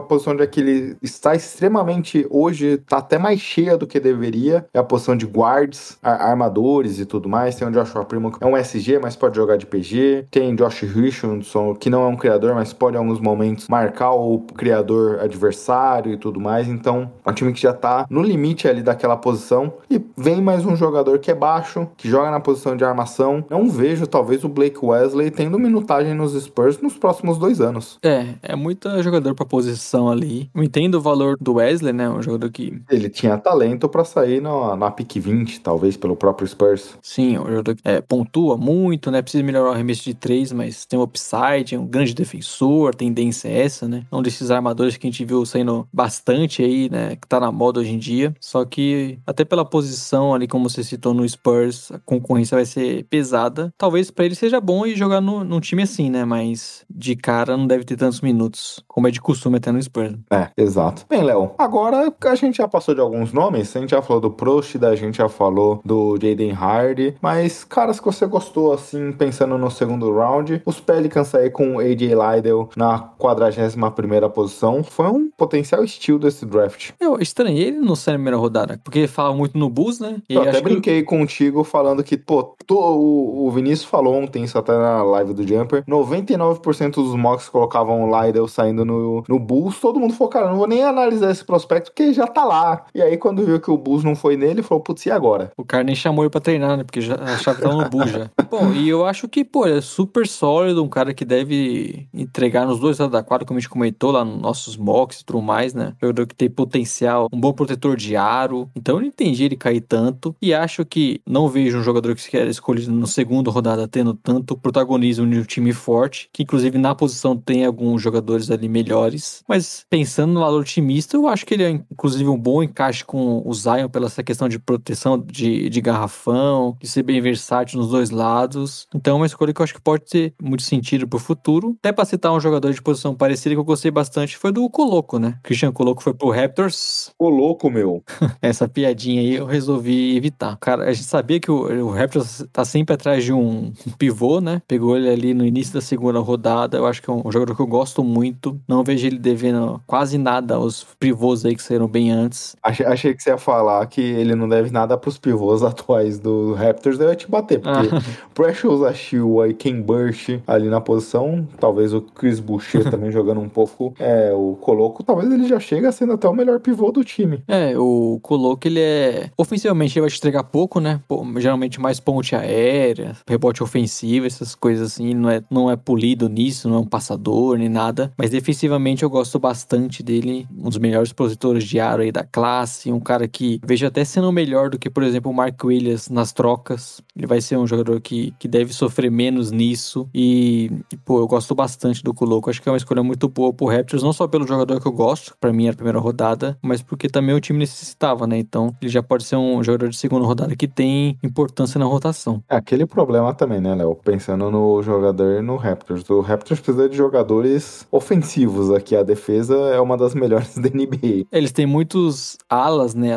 posição 0.00 0.36
de 0.36 0.46
que 0.46 0.60
ele 0.60 0.96
está 1.02 1.34
extremamente, 1.34 2.26
hoje, 2.30 2.78
tá 2.78 2.98
até 2.98 3.18
mais 3.18 3.40
cheia 3.40 3.76
do 3.76 3.86
que 3.86 3.98
deveria 3.98 4.43
é 4.50 4.78
a 4.78 4.84
posição 4.84 5.16
de 5.16 5.26
guards, 5.26 5.98
armadores 6.02 6.98
e 6.98 7.06
tudo 7.06 7.28
mais. 7.28 7.54
Tem 7.56 7.66
o 7.66 7.70
Joshua 7.70 8.04
Primo, 8.04 8.32
que 8.32 8.42
é 8.42 8.46
um 8.46 8.56
SG, 8.56 8.98
mas 9.00 9.16
pode 9.16 9.36
jogar 9.36 9.56
de 9.56 9.66
PG. 9.66 10.26
Tem 10.30 10.54
Josh 10.54 10.82
Richardson, 10.82 11.74
que 11.74 11.90
não 11.90 12.02
é 12.02 12.06
um 12.06 12.16
criador, 12.16 12.54
mas 12.54 12.72
pode 12.72 12.96
em 12.96 12.98
alguns 12.98 13.20
momentos 13.20 13.68
marcar 13.68 14.12
o 14.12 14.40
criador 14.40 15.20
adversário 15.20 16.12
e 16.12 16.16
tudo 16.16 16.40
mais. 16.40 16.68
Então, 16.68 17.10
é 17.24 17.30
um 17.30 17.34
time 17.34 17.52
que 17.52 17.60
já 17.60 17.72
tá 17.72 18.06
no 18.08 18.22
limite 18.22 18.68
ali 18.68 18.82
daquela 18.82 19.16
posição. 19.16 19.74
E 19.90 20.00
vem 20.16 20.40
mais 20.40 20.64
um 20.64 20.76
jogador 20.76 21.18
que 21.18 21.30
é 21.30 21.34
baixo, 21.34 21.88
que 21.96 22.08
joga 22.08 22.30
na 22.30 22.40
posição 22.40 22.76
de 22.76 22.84
armação. 22.84 23.44
Não 23.48 23.68
vejo, 23.68 24.06
talvez, 24.06 24.44
o 24.44 24.48
Blake 24.48 24.78
Wesley 24.82 25.30
tendo 25.30 25.58
minutagem 25.58 26.14
nos 26.14 26.32
Spurs 26.42 26.80
nos 26.80 26.94
próximos 26.94 27.38
dois 27.38 27.60
anos. 27.60 27.98
É, 28.02 28.26
é 28.42 28.56
muito 28.56 28.88
jogador 29.02 29.34
pra 29.34 29.44
posição 29.44 30.08
ali. 30.08 30.50
Eu 30.54 30.62
entendo 30.62 30.96
o 30.96 31.00
valor 31.00 31.36
do 31.40 31.54
Wesley, 31.54 31.92
né? 31.92 32.08
Um 32.08 32.22
jogador 32.22 32.50
que. 32.50 32.80
Ele 32.90 33.08
tinha 33.08 33.36
talento 33.38 33.88
para 33.88 34.04
sair 34.04 34.33
aí 34.34 34.40
na, 34.40 34.76
na 34.76 34.90
pick 34.90 35.18
20, 35.18 35.60
talvez, 35.60 35.96
pelo 35.96 36.16
próprio 36.16 36.46
Spurs. 36.46 36.96
Sim, 37.02 37.38
o 37.38 37.46
jogador 37.48 37.76
é, 37.84 38.00
pontua 38.00 38.56
muito, 38.56 39.10
né? 39.10 39.22
Precisa 39.22 39.42
melhorar 39.42 39.70
o 39.70 39.72
arremesso 39.72 40.04
de 40.04 40.14
3, 40.14 40.52
mas 40.52 40.84
tem 40.84 40.98
um 40.98 41.02
upside, 41.02 41.74
é 41.74 41.78
um 41.78 41.86
grande 41.86 42.14
defensor, 42.14 42.90
a 42.90 42.92
tendência 42.92 43.48
é 43.48 43.62
essa, 43.62 43.88
né? 43.88 44.04
É 44.10 44.16
um 44.16 44.22
desses 44.22 44.50
armadores 44.50 44.96
que 44.96 45.06
a 45.06 45.10
gente 45.10 45.24
viu 45.24 45.44
saindo 45.46 45.86
bastante 45.92 46.62
aí, 46.62 46.88
né? 46.90 47.16
Que 47.16 47.26
tá 47.26 47.40
na 47.40 47.50
moda 47.50 47.80
hoje 47.80 47.92
em 47.92 47.98
dia. 47.98 48.34
Só 48.40 48.64
que, 48.64 49.18
até 49.26 49.44
pela 49.44 49.64
posição 49.64 50.34
ali, 50.34 50.46
como 50.46 50.68
você 50.68 50.82
citou 50.82 51.14
no 51.14 51.28
Spurs, 51.28 51.90
a 51.92 51.98
concorrência 51.98 52.56
vai 52.56 52.64
ser 52.64 53.04
pesada. 53.04 53.72
Talvez 53.78 54.10
para 54.10 54.24
ele 54.24 54.34
seja 54.34 54.60
bom 54.60 54.86
ir 54.86 54.96
jogar 54.96 55.20
no, 55.20 55.44
num 55.44 55.60
time 55.60 55.82
assim, 55.82 56.10
né? 56.10 56.24
Mas 56.24 56.84
de 56.90 57.16
cara 57.16 57.56
não 57.56 57.66
deve 57.66 57.84
ter 57.84 57.96
tantos 57.96 58.20
minutos, 58.20 58.82
como 58.86 59.08
é 59.08 59.10
de 59.10 59.20
costume 59.20 59.56
até 59.56 59.70
no 59.72 59.82
Spurs. 59.82 60.16
É, 60.30 60.50
exato. 60.56 61.06
Bem, 61.08 61.22
Léo, 61.22 61.52
agora 61.58 62.12
a 62.24 62.34
gente 62.34 62.58
já 62.58 62.68
passou 62.68 62.94
de 62.94 63.00
alguns 63.00 63.32
nomes, 63.32 63.74
a 63.76 63.80
gente 63.80 63.90
já 63.90 64.02
falou 64.02 64.20
do 64.24 64.30
Prost, 64.30 64.78
da 64.78 64.96
gente 64.96 65.18
já 65.18 65.28
falou 65.28 65.80
do 65.84 66.18
Jaden 66.20 66.52
Hardy, 66.52 67.14
mas 67.20 67.62
caras 67.62 68.00
que 68.00 68.06
você 68.06 68.24
gostou 68.26 68.72
assim, 68.72 69.12
pensando 69.12 69.58
no 69.58 69.70
segundo 69.70 70.10
round, 70.14 70.62
os 70.64 70.80
Pelicans 70.80 71.34
aí 71.34 71.50
com 71.50 71.76
o 71.76 71.78
AJ 71.78 72.14
Lydell 72.14 72.70
na 72.74 72.98
41 72.98 74.30
posição, 74.30 74.82
foi 74.82 75.06
um 75.08 75.30
potencial 75.36 75.84
estilo 75.84 76.18
desse 76.18 76.46
draft. 76.46 76.92
Eu 76.98 77.18
estranhei 77.20 77.68
ele 77.68 77.78
não 77.78 77.94
ser 77.94 78.12
na 78.12 78.16
primeira 78.16 78.38
rodada, 78.38 78.80
porque 78.82 79.06
fala 79.06 79.34
muito 79.34 79.58
no 79.58 79.68
Bulls, 79.68 80.00
né? 80.00 80.22
E 80.28 80.34
Eu 80.34 80.42
até 80.42 80.60
brinquei 80.60 81.02
que... 81.02 81.06
contigo 81.06 81.62
falando 81.62 82.02
que, 82.02 82.16
pô, 82.16 82.54
tô, 82.66 82.78
o, 82.94 83.46
o 83.46 83.50
Vinícius 83.50 83.88
falou 83.88 84.14
ontem, 84.14 84.44
isso 84.44 84.56
até 84.58 84.72
na 84.72 85.02
live 85.02 85.34
do 85.34 85.46
Jumper, 85.46 85.84
99% 85.86 86.94
dos 86.94 87.14
mocks 87.14 87.48
colocavam 87.48 88.04
o 88.04 88.20
Lydell 88.20 88.48
saindo 88.48 88.84
no, 88.84 89.22
no 89.28 89.38
Bulls, 89.38 89.78
todo 89.80 90.00
mundo 90.00 90.14
falou, 90.14 90.30
cara, 90.30 90.48
não 90.48 90.56
vou 90.56 90.66
nem 90.66 90.82
analisar 90.82 91.30
esse 91.30 91.44
prospecto, 91.44 91.90
porque 91.90 92.14
já 92.14 92.26
tá 92.26 92.44
lá. 92.44 92.86
E 92.94 93.02
aí 93.02 93.18
quando 93.18 93.44
viu 93.44 93.60
que 93.60 93.70
o 93.70 93.76
Bulls 93.76 94.03
não 94.04 94.14
foi 94.14 94.36
nele, 94.36 94.62
falou, 94.62 94.82
putz, 94.82 95.06
e 95.06 95.10
agora? 95.10 95.52
O 95.56 95.64
cara 95.64 95.84
nem 95.84 95.94
chamou 95.94 96.24
ele 96.24 96.30
pra 96.30 96.40
treinar, 96.40 96.76
né? 96.76 96.84
Porque 96.84 97.00
já 97.00 97.14
achava 97.16 97.56
que 97.56 97.62
tava 97.62 97.82
no 97.82 97.90
bull 97.90 98.06
já. 98.06 98.30
Bom, 98.50 98.72
e 98.72 98.88
eu 98.88 99.04
acho 99.04 99.28
que, 99.28 99.44
pô, 99.44 99.66
é 99.66 99.80
super 99.80 100.26
sólido, 100.26 100.82
um 100.82 100.88
cara 100.88 101.12
que 101.12 101.24
deve 101.24 102.06
entregar 102.12 102.66
nos 102.66 102.78
dois 102.78 102.98
lados 102.98 103.12
da 103.12 103.22
quadra, 103.22 103.46
como 103.46 103.58
a 103.58 103.60
gente 103.60 103.70
comentou 103.70 104.10
lá 104.10 104.24
nos 104.24 104.40
nossos 104.40 104.76
mocks 104.76 105.20
e 105.20 105.24
tudo 105.24 105.42
mais, 105.42 105.74
né? 105.74 105.94
Jogador 106.00 106.26
que 106.26 106.34
tem 106.34 106.48
potencial, 106.48 107.28
um 107.32 107.40
bom 107.40 107.52
protetor 107.52 107.96
de 107.96 108.16
aro. 108.16 108.68
Então 108.76 108.96
eu 108.96 109.00
não 109.00 109.08
entendi 109.08 109.44
ele 109.44 109.56
cair 109.56 109.80
tanto. 109.80 110.34
E 110.40 110.54
acho 110.54 110.84
que 110.84 111.20
não 111.26 111.48
vejo 111.48 111.78
um 111.78 111.82
jogador 111.82 112.14
que 112.14 112.36
era 112.36 112.50
escolhido 112.50 112.92
no 112.92 113.06
segundo 113.06 113.50
rodada 113.50 113.88
tendo 113.88 114.14
tanto 114.14 114.56
protagonismo 114.56 115.26
no 115.26 115.44
time 115.44 115.72
forte, 115.72 116.28
que 116.32 116.42
inclusive 116.42 116.78
na 116.78 116.94
posição 116.94 117.36
tem 117.36 117.64
alguns 117.64 118.02
jogadores 118.02 118.50
ali 118.50 118.68
melhores. 118.68 119.42
Mas 119.48 119.84
pensando 119.88 120.32
no 120.32 120.40
valor 120.40 120.60
otimista, 120.60 121.16
eu 121.16 121.28
acho 121.28 121.46
que 121.46 121.54
ele 121.54 121.64
é 121.64 121.70
inclusive 121.70 122.28
um 122.28 122.38
bom 122.38 122.62
encaixe 122.62 123.04
com 123.04 123.42
o 123.44 123.54
Zion 123.54 123.88
pela 123.94 124.06
essa 124.06 124.24
questão 124.24 124.48
de 124.48 124.58
proteção 124.58 125.16
de, 125.16 125.70
de 125.70 125.80
garrafão, 125.80 126.76
de 126.80 126.88
ser 126.88 127.04
bem 127.04 127.20
versátil 127.20 127.78
nos 127.78 127.90
dois 127.90 128.10
lados. 128.10 128.88
Então 128.92 129.14
é 129.14 129.16
uma 129.20 129.26
escolha 129.26 129.54
que 129.54 129.60
eu 129.60 129.64
acho 129.64 129.74
que 129.74 129.80
pode 129.80 130.04
ter 130.04 130.34
muito 130.42 130.64
sentido 130.64 131.06
pro 131.06 131.20
futuro. 131.20 131.76
Até 131.78 131.92
pra 131.92 132.04
citar 132.04 132.32
um 132.32 132.40
jogador 132.40 132.72
de 132.72 132.82
posição 132.82 133.14
parecida 133.14 133.54
que 133.54 133.60
eu 133.60 133.64
gostei 133.64 133.92
bastante 133.92 134.36
foi 134.36 134.50
do 134.50 134.68
Coloco, 134.68 135.18
né? 135.20 135.38
Christian 135.44 135.70
Coloco 135.70 136.02
foi 136.02 136.12
pro 136.12 136.30
Raptors. 136.30 137.12
Coloco, 137.16 137.70
meu. 137.70 138.02
Essa 138.42 138.66
piadinha 138.66 139.20
aí 139.20 139.36
eu 139.36 139.46
resolvi 139.46 140.16
evitar. 140.16 140.56
Cara, 140.56 140.84
a 140.84 140.92
gente 140.92 141.06
sabia 141.06 141.38
que 141.38 141.50
o, 141.50 141.86
o 141.86 141.90
Raptors 141.90 142.44
tá 142.52 142.64
sempre 142.64 142.94
atrás 142.94 143.22
de 143.22 143.32
um, 143.32 143.72
um 143.86 143.90
pivô, 143.96 144.40
né? 144.40 144.60
Pegou 144.66 144.96
ele 144.96 145.08
ali 145.08 145.34
no 145.34 145.46
início 145.46 145.72
da 145.72 145.80
segunda 145.80 146.18
rodada. 146.18 146.78
Eu 146.78 146.86
acho 146.86 147.00
que 147.00 147.08
é 147.08 147.12
um, 147.12 147.22
um 147.24 147.30
jogador 147.30 147.54
que 147.54 147.62
eu 147.62 147.66
gosto 147.66 148.02
muito. 148.02 148.60
Não 148.66 148.82
vejo 148.82 149.06
ele 149.06 149.18
devendo 149.18 149.80
quase 149.86 150.18
nada 150.18 150.56
aos 150.56 150.84
pivôs 150.98 151.44
aí 151.44 151.54
que 151.54 151.62
saíram 151.62 151.86
bem 151.86 152.10
antes. 152.10 152.56
Achei, 152.60 152.86
achei 152.86 153.14
que 153.14 153.22
você 153.22 153.30
ia 153.30 153.38
falar 153.38 153.83
que 153.86 154.00
ele 154.00 154.34
não 154.34 154.48
deve 154.48 154.70
nada 154.70 154.96
pros 154.96 155.18
pivôs 155.18 155.62
atuais 155.64 156.18
do 156.18 156.54
Raptors, 156.54 156.98
deve 156.98 157.16
te 157.16 157.30
bater, 157.30 157.60
porque 157.60 157.88
ah. 157.92 158.00
Precious 158.34 158.82
Achille 158.82 159.50
e 159.50 159.54
Ken 159.54 159.80
Burch 159.80 160.42
ali 160.46 160.68
na 160.68 160.80
posição, 160.80 161.46
talvez 161.58 161.92
o 161.92 162.00
Chris 162.00 162.40
Boucher 162.40 162.90
também 162.90 163.10
jogando 163.12 163.40
um 163.40 163.48
pouco, 163.48 163.94
é, 163.98 164.32
o 164.32 164.56
Coloco, 164.60 165.02
talvez 165.02 165.30
ele 165.30 165.46
já 165.46 165.60
chega 165.60 165.90
sendo 165.92 166.12
até 166.12 166.28
o 166.28 166.34
melhor 166.34 166.60
pivô 166.60 166.90
do 166.90 167.04
time. 167.04 167.42
É, 167.48 167.76
o 167.76 168.18
Coloco, 168.22 168.66
ele 168.66 168.80
é, 168.80 169.30
ofensivamente, 169.36 169.98
ele 169.98 170.02
vai 170.02 170.10
te 170.10 170.18
entregar 170.18 170.44
pouco, 170.44 170.80
né, 170.80 171.00
geralmente 171.38 171.80
mais 171.80 172.00
ponte 172.00 172.34
aérea, 172.34 173.16
rebote 173.28 173.62
ofensivo, 173.62 174.26
essas 174.26 174.54
coisas 174.54 174.92
assim, 174.92 175.14
não 175.14 175.30
é, 175.30 175.42
não 175.50 175.70
é 175.70 175.76
polido 175.76 176.28
nisso, 176.28 176.68
não 176.68 176.76
é 176.76 176.80
um 176.80 176.86
passador 176.86 177.56
nem 177.58 177.68
nada, 177.68 178.12
mas 178.16 178.30
defensivamente 178.30 179.02
eu 179.02 179.10
gosto 179.10 179.38
bastante 179.38 180.02
dele, 180.02 180.46
um 180.56 180.68
dos 180.68 180.78
melhores 180.78 181.12
protetores 181.12 181.64
de 181.64 181.80
aro 181.80 182.02
aí 182.02 182.12
da 182.12 182.24
classe, 182.24 182.90
um 182.90 183.00
cara 183.00 183.26
que 183.28 183.60
vejo 183.74 183.86
até 183.86 184.04
sendo 184.04 184.30
melhor 184.30 184.70
do 184.70 184.78
que, 184.78 184.88
por 184.88 185.02
exemplo, 185.02 185.30
o 185.30 185.34
Mark 185.34 185.62
Williams 185.64 186.08
nas 186.08 186.32
trocas. 186.32 187.02
Ele 187.16 187.26
vai 187.26 187.40
ser 187.40 187.56
um 187.56 187.66
jogador 187.66 188.00
que, 188.00 188.32
que 188.38 188.46
deve 188.46 188.72
sofrer 188.72 189.10
menos 189.10 189.50
nisso. 189.50 190.08
E, 190.14 190.70
e 190.92 190.96
pô, 190.96 191.18
eu 191.18 191.26
gosto 191.26 191.54
bastante 191.54 192.02
do 192.02 192.14
Coloco. 192.14 192.48
Acho 192.48 192.62
que 192.62 192.68
é 192.68 192.72
uma 192.72 192.78
escolha 192.78 193.02
muito 193.02 193.28
boa 193.28 193.52
pro 193.52 193.66
Raptors, 193.66 194.02
não 194.02 194.12
só 194.12 194.28
pelo 194.28 194.46
jogador 194.46 194.80
que 194.80 194.86
eu 194.86 194.92
gosto, 194.92 195.34
para 195.40 195.52
mim 195.52 195.64
era 195.64 195.72
a 195.72 195.76
primeira 195.76 195.98
rodada, 195.98 196.56
mas 196.62 196.82
porque 196.82 197.08
também 197.08 197.34
o 197.34 197.40
time 197.40 197.58
necessitava, 197.58 198.26
né? 198.26 198.38
Então 198.38 198.74
ele 198.80 198.90
já 198.90 199.02
pode 199.02 199.24
ser 199.24 199.36
um 199.36 199.62
jogador 199.62 199.88
de 199.88 199.96
segunda 199.96 200.24
rodada 200.24 200.54
que 200.54 200.68
tem 200.68 201.18
importância 201.22 201.78
na 201.78 201.84
rotação. 201.84 202.42
É 202.48 202.56
aquele 202.56 202.86
problema 202.86 203.34
também, 203.34 203.60
né, 203.60 203.74
Léo? 203.74 203.96
Pensando 203.96 204.50
no 204.50 204.82
jogador 204.82 205.42
no 205.42 205.56
Raptors. 205.56 206.08
O 206.08 206.20
Raptors 206.20 206.60
precisa 206.60 206.88
de 206.88 206.96
jogadores 206.96 207.86
ofensivos 207.90 208.70
aqui. 208.70 208.94
A 208.94 209.02
defesa 209.02 209.54
é 209.54 209.80
uma 209.80 209.96
das 209.96 210.14
melhores 210.14 210.54
da 210.58 210.68
NBA. 210.68 211.26
Eles 211.32 211.50
têm 211.50 211.66
muitos 211.66 212.38
alas, 212.48 212.94
né, 212.94 213.14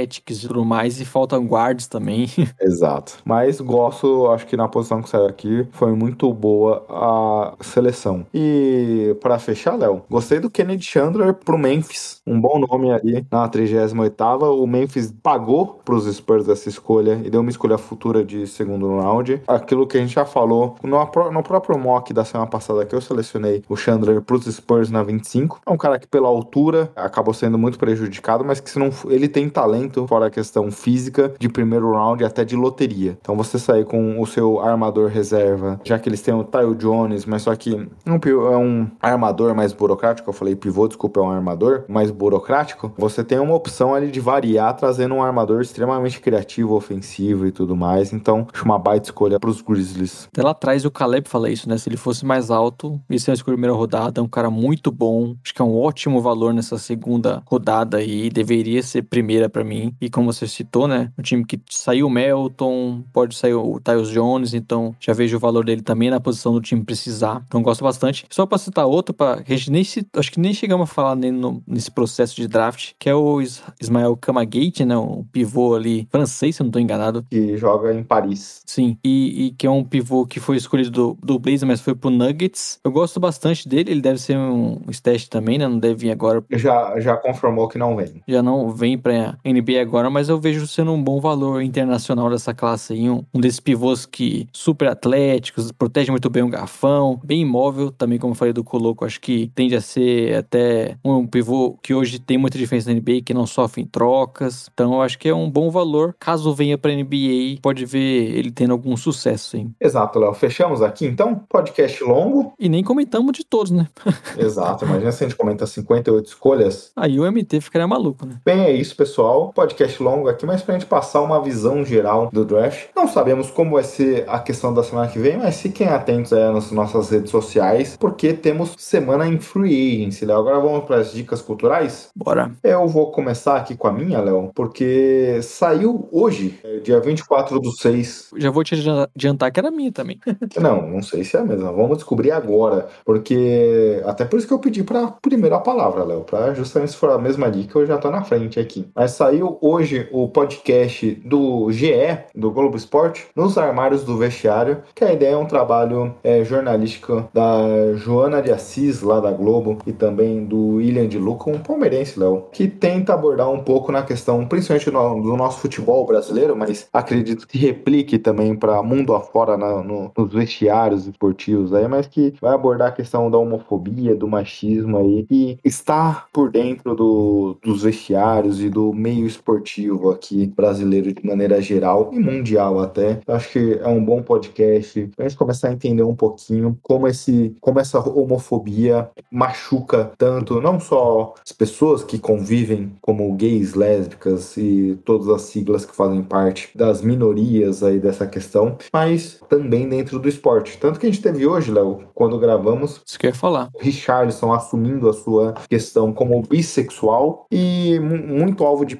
atléticos 0.00 0.42
e 0.42 0.48
tudo 0.48 0.64
mais, 0.64 1.00
e 1.00 1.04
faltam 1.04 1.46
guards 1.46 1.86
também. 1.86 2.28
Exato. 2.60 3.18
Mas 3.24 3.60
gosto, 3.60 4.28
acho 4.28 4.46
que 4.46 4.56
na 4.56 4.68
posição 4.68 5.02
que 5.02 5.08
saiu 5.08 5.26
aqui 5.26 5.66
foi 5.72 5.92
muito 5.92 6.32
boa 6.32 6.84
a 6.88 7.54
seleção. 7.60 8.26
E 8.32 9.16
para 9.20 9.38
fechar, 9.38 9.76
Léo, 9.76 10.02
gostei 10.10 10.40
do 10.40 10.50
Kennedy 10.50 10.84
Chandler 10.84 11.34
pro 11.34 11.58
Memphis. 11.58 12.20
Um 12.26 12.40
bom 12.40 12.58
nome 12.58 12.90
ali 12.92 13.26
na 13.30 13.48
38ª. 13.48 14.42
O 14.42 14.66
Memphis 14.66 15.12
pagou 15.22 15.80
pros 15.84 16.04
Spurs 16.12 16.48
essa 16.48 16.68
escolha 16.68 17.20
e 17.24 17.30
deu 17.30 17.40
uma 17.40 17.50
escolha 17.50 17.78
futura 17.78 18.24
de 18.24 18.46
segundo 18.46 18.88
round. 18.98 19.42
Aquilo 19.46 19.86
que 19.86 19.96
a 19.96 20.00
gente 20.00 20.14
já 20.14 20.24
falou 20.24 20.76
no, 20.82 20.98
no 21.30 21.42
próprio 21.42 21.78
mock 21.78 22.12
da 22.12 22.24
semana 22.24 22.48
passada 22.48 22.84
que 22.84 22.94
eu 22.94 23.00
selecionei 23.00 23.62
o 23.68 23.76
Chandler 23.76 24.22
pros 24.22 24.44
Spurs 24.44 24.90
na 24.90 25.02
25. 25.02 25.60
É 25.66 25.70
um 25.70 25.76
cara 25.76 25.98
que 25.98 26.06
pela 26.06 26.28
altura 26.28 26.90
acabou 26.96 27.34
sendo 27.34 27.58
muito 27.58 27.78
prejudicado, 27.78 28.44
mas 28.44 28.60
que 28.60 28.70
se 28.70 28.78
não 28.78 28.90
ele 29.08 29.28
tem 29.28 29.48
talento 29.48 29.89
fora 30.06 30.26
a 30.26 30.30
questão 30.30 30.70
física 30.70 31.32
de 31.38 31.48
primeiro 31.48 31.92
round 31.92 32.24
até 32.24 32.44
de 32.44 32.56
loteria. 32.56 33.16
Então 33.20 33.36
você 33.36 33.58
sair 33.58 33.84
com 33.84 34.20
o 34.20 34.26
seu 34.26 34.60
armador 34.60 35.08
reserva, 35.08 35.80
já 35.84 35.98
que 35.98 36.08
eles 36.08 36.22
têm 36.22 36.34
o 36.34 36.44
Tyle 36.44 36.74
Jones, 36.74 37.24
mas 37.26 37.42
só 37.42 37.54
que 37.54 37.74
é 37.74 38.56
um 38.56 38.86
armador 39.00 39.54
mais 39.54 39.72
burocrático, 39.72 40.28
eu 40.28 40.34
falei 40.34 40.54
pivô, 40.54 40.86
desculpa, 40.86 41.20
é 41.20 41.22
um 41.22 41.30
armador 41.30 41.84
mais 41.88 42.10
burocrático, 42.10 42.92
você 42.96 43.24
tem 43.24 43.38
uma 43.38 43.54
opção 43.54 43.94
ali 43.94 44.10
de 44.10 44.20
variar 44.20 44.74
trazendo 44.76 45.14
um 45.14 45.22
armador 45.22 45.60
extremamente 45.60 46.20
criativo, 46.20 46.74
ofensivo 46.74 47.46
e 47.46 47.52
tudo 47.52 47.76
mais. 47.76 48.12
Então, 48.12 48.46
acho 48.52 48.64
uma 48.64 48.78
baita 48.78 49.08
escolha 49.08 49.38
para 49.38 49.50
os 49.50 49.60
Grizzlies. 49.60 50.28
Até 50.32 50.42
lá 50.42 50.50
atrás 50.50 50.84
o 50.84 50.90
Caleb 50.90 51.28
fala 51.28 51.50
isso, 51.50 51.68
né? 51.68 51.78
Se 51.78 51.88
ele 51.88 51.96
fosse 51.96 52.24
mais 52.24 52.50
alto, 52.50 53.00
isso 53.08 53.30
é 53.30 53.34
a 53.34 53.44
primeira 53.44 53.74
rodada, 53.74 54.20
é 54.20 54.22
um 54.22 54.28
cara 54.28 54.50
muito 54.50 54.90
bom, 54.90 55.34
acho 55.44 55.54
que 55.54 55.62
é 55.62 55.64
um 55.64 55.76
ótimo 55.78 56.20
valor 56.20 56.52
nessa 56.52 56.78
segunda 56.78 57.42
rodada 57.46 58.02
e 58.02 58.28
deveria 58.30 58.82
ser 58.82 59.02
primeira 59.02 59.48
para 59.48 59.64
mim. 59.64 59.79
E 60.00 60.10
como 60.10 60.32
você 60.32 60.46
citou, 60.46 60.86
né? 60.86 61.12
Um 61.18 61.22
time 61.22 61.44
que 61.44 61.60
saiu 61.68 62.06
o 62.06 62.10
Melton, 62.10 63.02
pode 63.12 63.34
sair 63.34 63.54
o 63.54 63.80
Tyus 63.80 64.10
Jones, 64.10 64.54
então 64.54 64.94
já 65.00 65.12
vejo 65.12 65.36
o 65.36 65.40
valor 65.40 65.64
dele 65.64 65.82
também 65.82 66.10
na 66.10 66.20
posição 66.20 66.52
do 66.52 66.60
time 66.60 66.84
precisar. 66.84 67.42
Então 67.46 67.62
gosto 67.62 67.82
bastante. 67.82 68.26
Só 68.30 68.46
para 68.46 68.58
citar 68.58 68.86
outro, 68.86 69.14
para 69.14 69.40
a 69.40 69.44
gente 69.44 69.70
nem 69.70 69.84
acho 70.14 70.32
que 70.32 70.40
nem 70.40 70.52
chegamos 70.52 70.90
a 70.90 70.92
falar 70.92 71.16
no, 71.16 71.62
nesse 71.66 71.90
processo 71.90 72.36
de 72.36 72.46
draft, 72.46 72.92
que 72.98 73.08
é 73.08 73.14
o 73.14 73.40
Ismael 73.80 74.16
Kamagate, 74.16 74.84
né? 74.84 74.96
Um 74.96 75.24
pivô 75.24 75.74
ali 75.74 76.06
francês, 76.10 76.56
se 76.56 76.62
eu 76.62 76.64
não 76.64 76.70
estou 76.70 76.82
enganado. 76.82 77.24
Que 77.30 77.56
joga 77.56 77.92
em 77.92 78.02
Paris. 78.02 78.62
Sim, 78.66 78.96
e, 79.04 79.46
e, 79.46 79.50
que 79.52 79.66
é 79.66 79.70
um 79.70 79.84
pivô 79.84 80.26
que 80.26 80.40
foi 80.40 80.56
escolhido 80.56 80.90
do, 80.90 81.18
do 81.22 81.38
Blazer, 81.38 81.66
mas 81.66 81.80
foi 81.80 81.94
pro 81.94 82.10
Nuggets. 82.10 82.80
Eu 82.84 82.90
gosto 82.90 83.20
bastante 83.20 83.68
dele, 83.68 83.90
ele 83.90 84.00
deve 84.00 84.20
ser 84.20 84.36
um 84.36 84.80
stash 84.88 85.28
também, 85.28 85.58
né? 85.58 85.66
Não 85.66 85.78
deve 85.78 85.94
vir 85.94 86.10
agora. 86.10 86.42
Já, 86.50 86.98
já 86.98 87.16
confirmou 87.16 87.68
que 87.68 87.78
não 87.78 87.96
vem. 87.96 88.22
Já 88.26 88.42
não 88.42 88.70
vem 88.70 88.98
pra 88.98 89.38
NBA 89.44 89.69
agora, 89.78 90.10
mas 90.10 90.28
eu 90.28 90.38
vejo 90.40 90.66
sendo 90.66 90.92
um 90.92 91.02
bom 91.02 91.20
valor 91.20 91.62
internacional 91.62 92.30
dessa 92.30 92.54
classe 92.54 92.92
aí. 92.92 93.08
Um, 93.08 93.24
um 93.32 93.40
desses 93.40 93.60
pivôs 93.60 94.06
que 94.06 94.48
super 94.52 94.88
atléticos, 94.88 95.70
protege 95.72 96.10
muito 96.10 96.28
bem 96.30 96.42
o 96.42 96.48
garfão, 96.48 97.20
bem 97.24 97.42
imóvel, 97.42 97.90
também 97.90 98.18
como 98.18 98.32
eu 98.32 98.36
falei 98.36 98.52
do 98.52 98.64
Coloco, 98.64 99.04
acho 99.04 99.20
que 99.20 99.50
tende 99.54 99.74
a 99.74 99.80
ser 99.80 100.36
até 100.36 100.96
um 101.04 101.26
pivô 101.26 101.78
que 101.82 101.94
hoje 101.94 102.18
tem 102.18 102.38
muita 102.38 102.58
diferença 102.58 102.92
na 102.92 102.98
NBA, 102.98 103.22
que 103.24 103.34
não 103.34 103.46
sofre 103.46 103.82
em 103.82 103.86
trocas. 103.86 104.68
Então 104.72 104.94
eu 104.94 105.02
acho 105.02 105.18
que 105.18 105.28
é 105.28 105.34
um 105.34 105.50
bom 105.50 105.70
valor. 105.70 106.14
Caso 106.18 106.54
venha 106.54 106.78
pra 106.78 106.94
NBA, 106.94 107.60
pode 107.62 107.84
ver 107.84 108.36
ele 108.36 108.50
tendo 108.50 108.72
algum 108.72 108.96
sucesso, 108.96 109.56
hein? 109.56 109.74
Exato, 109.80 110.18
Léo. 110.18 110.34
Fechamos 110.34 110.82
aqui 110.82 111.06
então? 111.06 111.40
Podcast 111.48 112.02
longo. 112.02 112.52
E 112.58 112.68
nem 112.68 112.82
comentamos 112.82 113.32
de 113.32 113.44
todos, 113.44 113.70
né? 113.70 113.88
Exato. 114.38 114.84
Imagina 114.84 115.12
se 115.12 115.24
a 115.24 115.28
gente 115.28 115.36
comenta 115.36 115.66
58 115.66 116.26
escolhas. 116.26 116.92
Aí 116.96 117.18
o 117.18 117.30
MT 117.30 117.60
ficaria 117.60 117.86
maluco, 117.86 118.26
né? 118.26 118.40
Bem, 118.44 118.60
é 118.60 118.72
isso, 118.72 118.96
pessoal. 118.96 119.49
Podcast 119.52 120.02
longo 120.02 120.28
aqui, 120.28 120.46
mas 120.46 120.62
pra 120.62 120.74
gente 120.74 120.86
passar 120.86 121.20
uma 121.20 121.42
visão 121.42 121.84
geral 121.84 122.30
do 122.32 122.44
draft. 122.44 122.86
Não 122.94 123.08
sabemos 123.08 123.50
como 123.50 123.72
vai 123.72 123.84
ser 123.84 124.24
a 124.28 124.38
questão 124.38 124.72
da 124.72 124.82
semana 124.82 125.08
que 125.08 125.18
vem, 125.18 125.38
mas 125.38 125.60
fiquem 125.60 125.88
atentos 125.88 126.32
aí 126.32 126.52
nas 126.52 126.70
nossas 126.70 127.10
redes 127.10 127.30
sociais, 127.30 127.96
porque 127.98 128.32
temos 128.32 128.74
semana 128.78 129.26
em 129.26 129.38
free 129.38 130.02
agency, 130.02 130.24
Léo. 130.24 130.38
Agora 130.38 130.60
vamos 130.60 130.84
para 130.84 130.96
as 130.96 131.12
dicas 131.12 131.42
culturais? 131.42 132.08
Bora. 132.16 132.50
Eu 132.62 132.86
vou 132.86 133.10
começar 133.10 133.56
aqui 133.56 133.76
com 133.76 133.88
a 133.88 133.92
minha, 133.92 134.20
Léo, 134.20 134.50
porque 134.54 135.40
saiu 135.42 136.08
hoje, 136.12 136.58
dia 136.82 137.00
24 137.00 137.58
do 137.60 137.72
6. 137.72 138.30
Já 138.36 138.50
vou 138.50 138.64
te 138.64 138.74
adiantar 138.74 139.50
que 139.50 139.60
era 139.60 139.70
minha 139.70 139.92
também. 139.92 140.18
não, 140.60 140.86
não 140.86 141.02
sei 141.02 141.24
se 141.24 141.36
é 141.36 141.40
a 141.40 141.44
mesma. 141.44 141.72
Vamos 141.72 141.98
descobrir 141.98 142.30
agora, 142.30 142.88
porque 143.04 144.02
até 144.04 144.24
por 144.24 144.38
isso 144.38 144.46
que 144.46 144.54
eu 144.54 144.58
pedi 144.58 144.82
para 144.82 145.08
primeira 145.08 145.58
palavra, 145.58 146.04
Léo, 146.04 146.20
para 146.22 146.54
justamente 146.54 146.92
se 146.92 146.96
for 146.96 147.10
a 147.10 147.18
mesma 147.18 147.50
dica, 147.50 147.78
eu 147.78 147.86
já 147.86 147.98
tô 147.98 148.10
na 148.10 148.22
frente 148.22 148.58
aqui. 148.58 148.86
Mas 148.94 149.12
saiu 149.12 149.39
hoje 149.42 150.08
o 150.12 150.28
podcast 150.28 151.10
do 151.24 151.70
GE, 151.72 152.18
do 152.34 152.50
Globo 152.50 152.76
Esporte, 152.76 153.26
nos 153.34 153.56
armários 153.56 154.04
do 154.04 154.16
vestiário, 154.16 154.82
que 154.94 155.04
a 155.04 155.12
ideia 155.12 155.34
é 155.34 155.36
um 155.36 155.46
trabalho 155.46 156.14
é, 156.22 156.44
jornalístico 156.44 157.28
da 157.32 157.94
Joana 157.94 158.42
de 158.42 158.50
Assis, 158.50 159.02
lá 159.02 159.20
da 159.20 159.30
Globo, 159.30 159.78
e 159.86 159.92
também 159.92 160.44
do 160.44 160.76
William 160.76 161.06
de 161.06 161.18
Luca, 161.18 161.50
um 161.50 161.58
palmeirense, 161.58 162.18
Léo, 162.18 162.46
que 162.52 162.68
tenta 162.68 163.14
abordar 163.14 163.50
um 163.50 163.60
pouco 163.60 163.92
na 163.92 164.02
questão, 164.02 164.46
principalmente 164.46 164.90
no, 164.90 165.22
do 165.22 165.36
nosso 165.36 165.60
futebol 165.60 166.04
brasileiro, 166.06 166.56
mas 166.56 166.88
acredito 166.92 167.46
que 167.46 167.58
replique 167.58 168.18
também 168.18 168.54
para 168.54 168.82
mundo 168.82 169.14
afora 169.14 169.56
na, 169.56 169.82
no, 169.82 170.10
nos 170.16 170.32
vestiários 170.32 171.06
esportivos 171.06 171.72
aí, 171.72 171.86
mas 171.86 172.06
que 172.06 172.34
vai 172.40 172.54
abordar 172.54 172.88
a 172.88 172.92
questão 172.92 173.30
da 173.30 173.38
homofobia, 173.38 174.14
do 174.14 174.28
machismo 174.28 174.98
aí, 174.98 175.26
e 175.30 175.58
está 175.64 176.26
por 176.32 176.50
dentro 176.50 176.94
do, 176.94 177.56
dos 177.62 177.82
vestiários 177.82 178.60
e 178.60 178.68
do 178.68 178.92
meio 178.92 179.26
esportivo 179.30 180.10
aqui 180.10 180.46
brasileiro 180.46 181.12
de 181.12 181.24
maneira 181.24 181.60
geral 181.60 182.10
e 182.12 182.18
mundial 182.18 182.80
até. 182.80 183.20
Acho 183.26 183.52
que 183.52 183.78
é 183.80 183.88
um 183.88 184.04
bom 184.04 184.22
podcast 184.22 185.08
pra 185.16 185.28
gente 185.28 185.38
começar 185.38 185.68
a 185.68 185.72
entender 185.72 186.02
um 186.02 186.14
pouquinho 186.14 186.78
como 186.82 187.06
esse 187.08 187.56
como 187.60 187.80
essa 187.80 188.00
homofobia 188.00 189.10
machuca 189.30 190.12
tanto 190.18 190.60
não 190.60 190.78
só 190.80 191.34
as 191.44 191.52
pessoas 191.52 192.02
que 192.02 192.18
convivem 192.18 192.92
como 193.00 193.32
gays, 193.34 193.74
lésbicas 193.74 194.56
e 194.56 194.98
todas 195.04 195.28
as 195.28 195.42
siglas 195.42 195.84
que 195.84 195.94
fazem 195.94 196.22
parte 196.22 196.70
das 196.74 197.02
minorias 197.02 197.82
aí 197.82 197.98
dessa 197.98 198.26
questão, 198.26 198.76
mas 198.92 199.40
também 199.48 199.88
dentro 199.88 200.18
do 200.18 200.28
esporte. 200.28 200.78
Tanto 200.78 200.98
que 200.98 201.06
a 201.06 201.10
gente 201.10 201.22
teve 201.22 201.46
hoje, 201.46 201.70
Léo, 201.70 202.04
quando 202.14 202.38
gravamos, 202.38 203.00
isso 203.04 203.18
que 203.18 203.26
eu 203.26 203.30
ia 203.30 203.34
falar. 203.34 203.70
Richardson 203.78 204.52
assumindo 204.52 205.08
a 205.08 205.12
sua 205.12 205.54
questão 205.68 206.12
como 206.12 206.42
bissexual 206.42 207.46
e 207.50 207.98
muito 208.00 208.64
alvo 208.64 208.84
de 208.84 208.96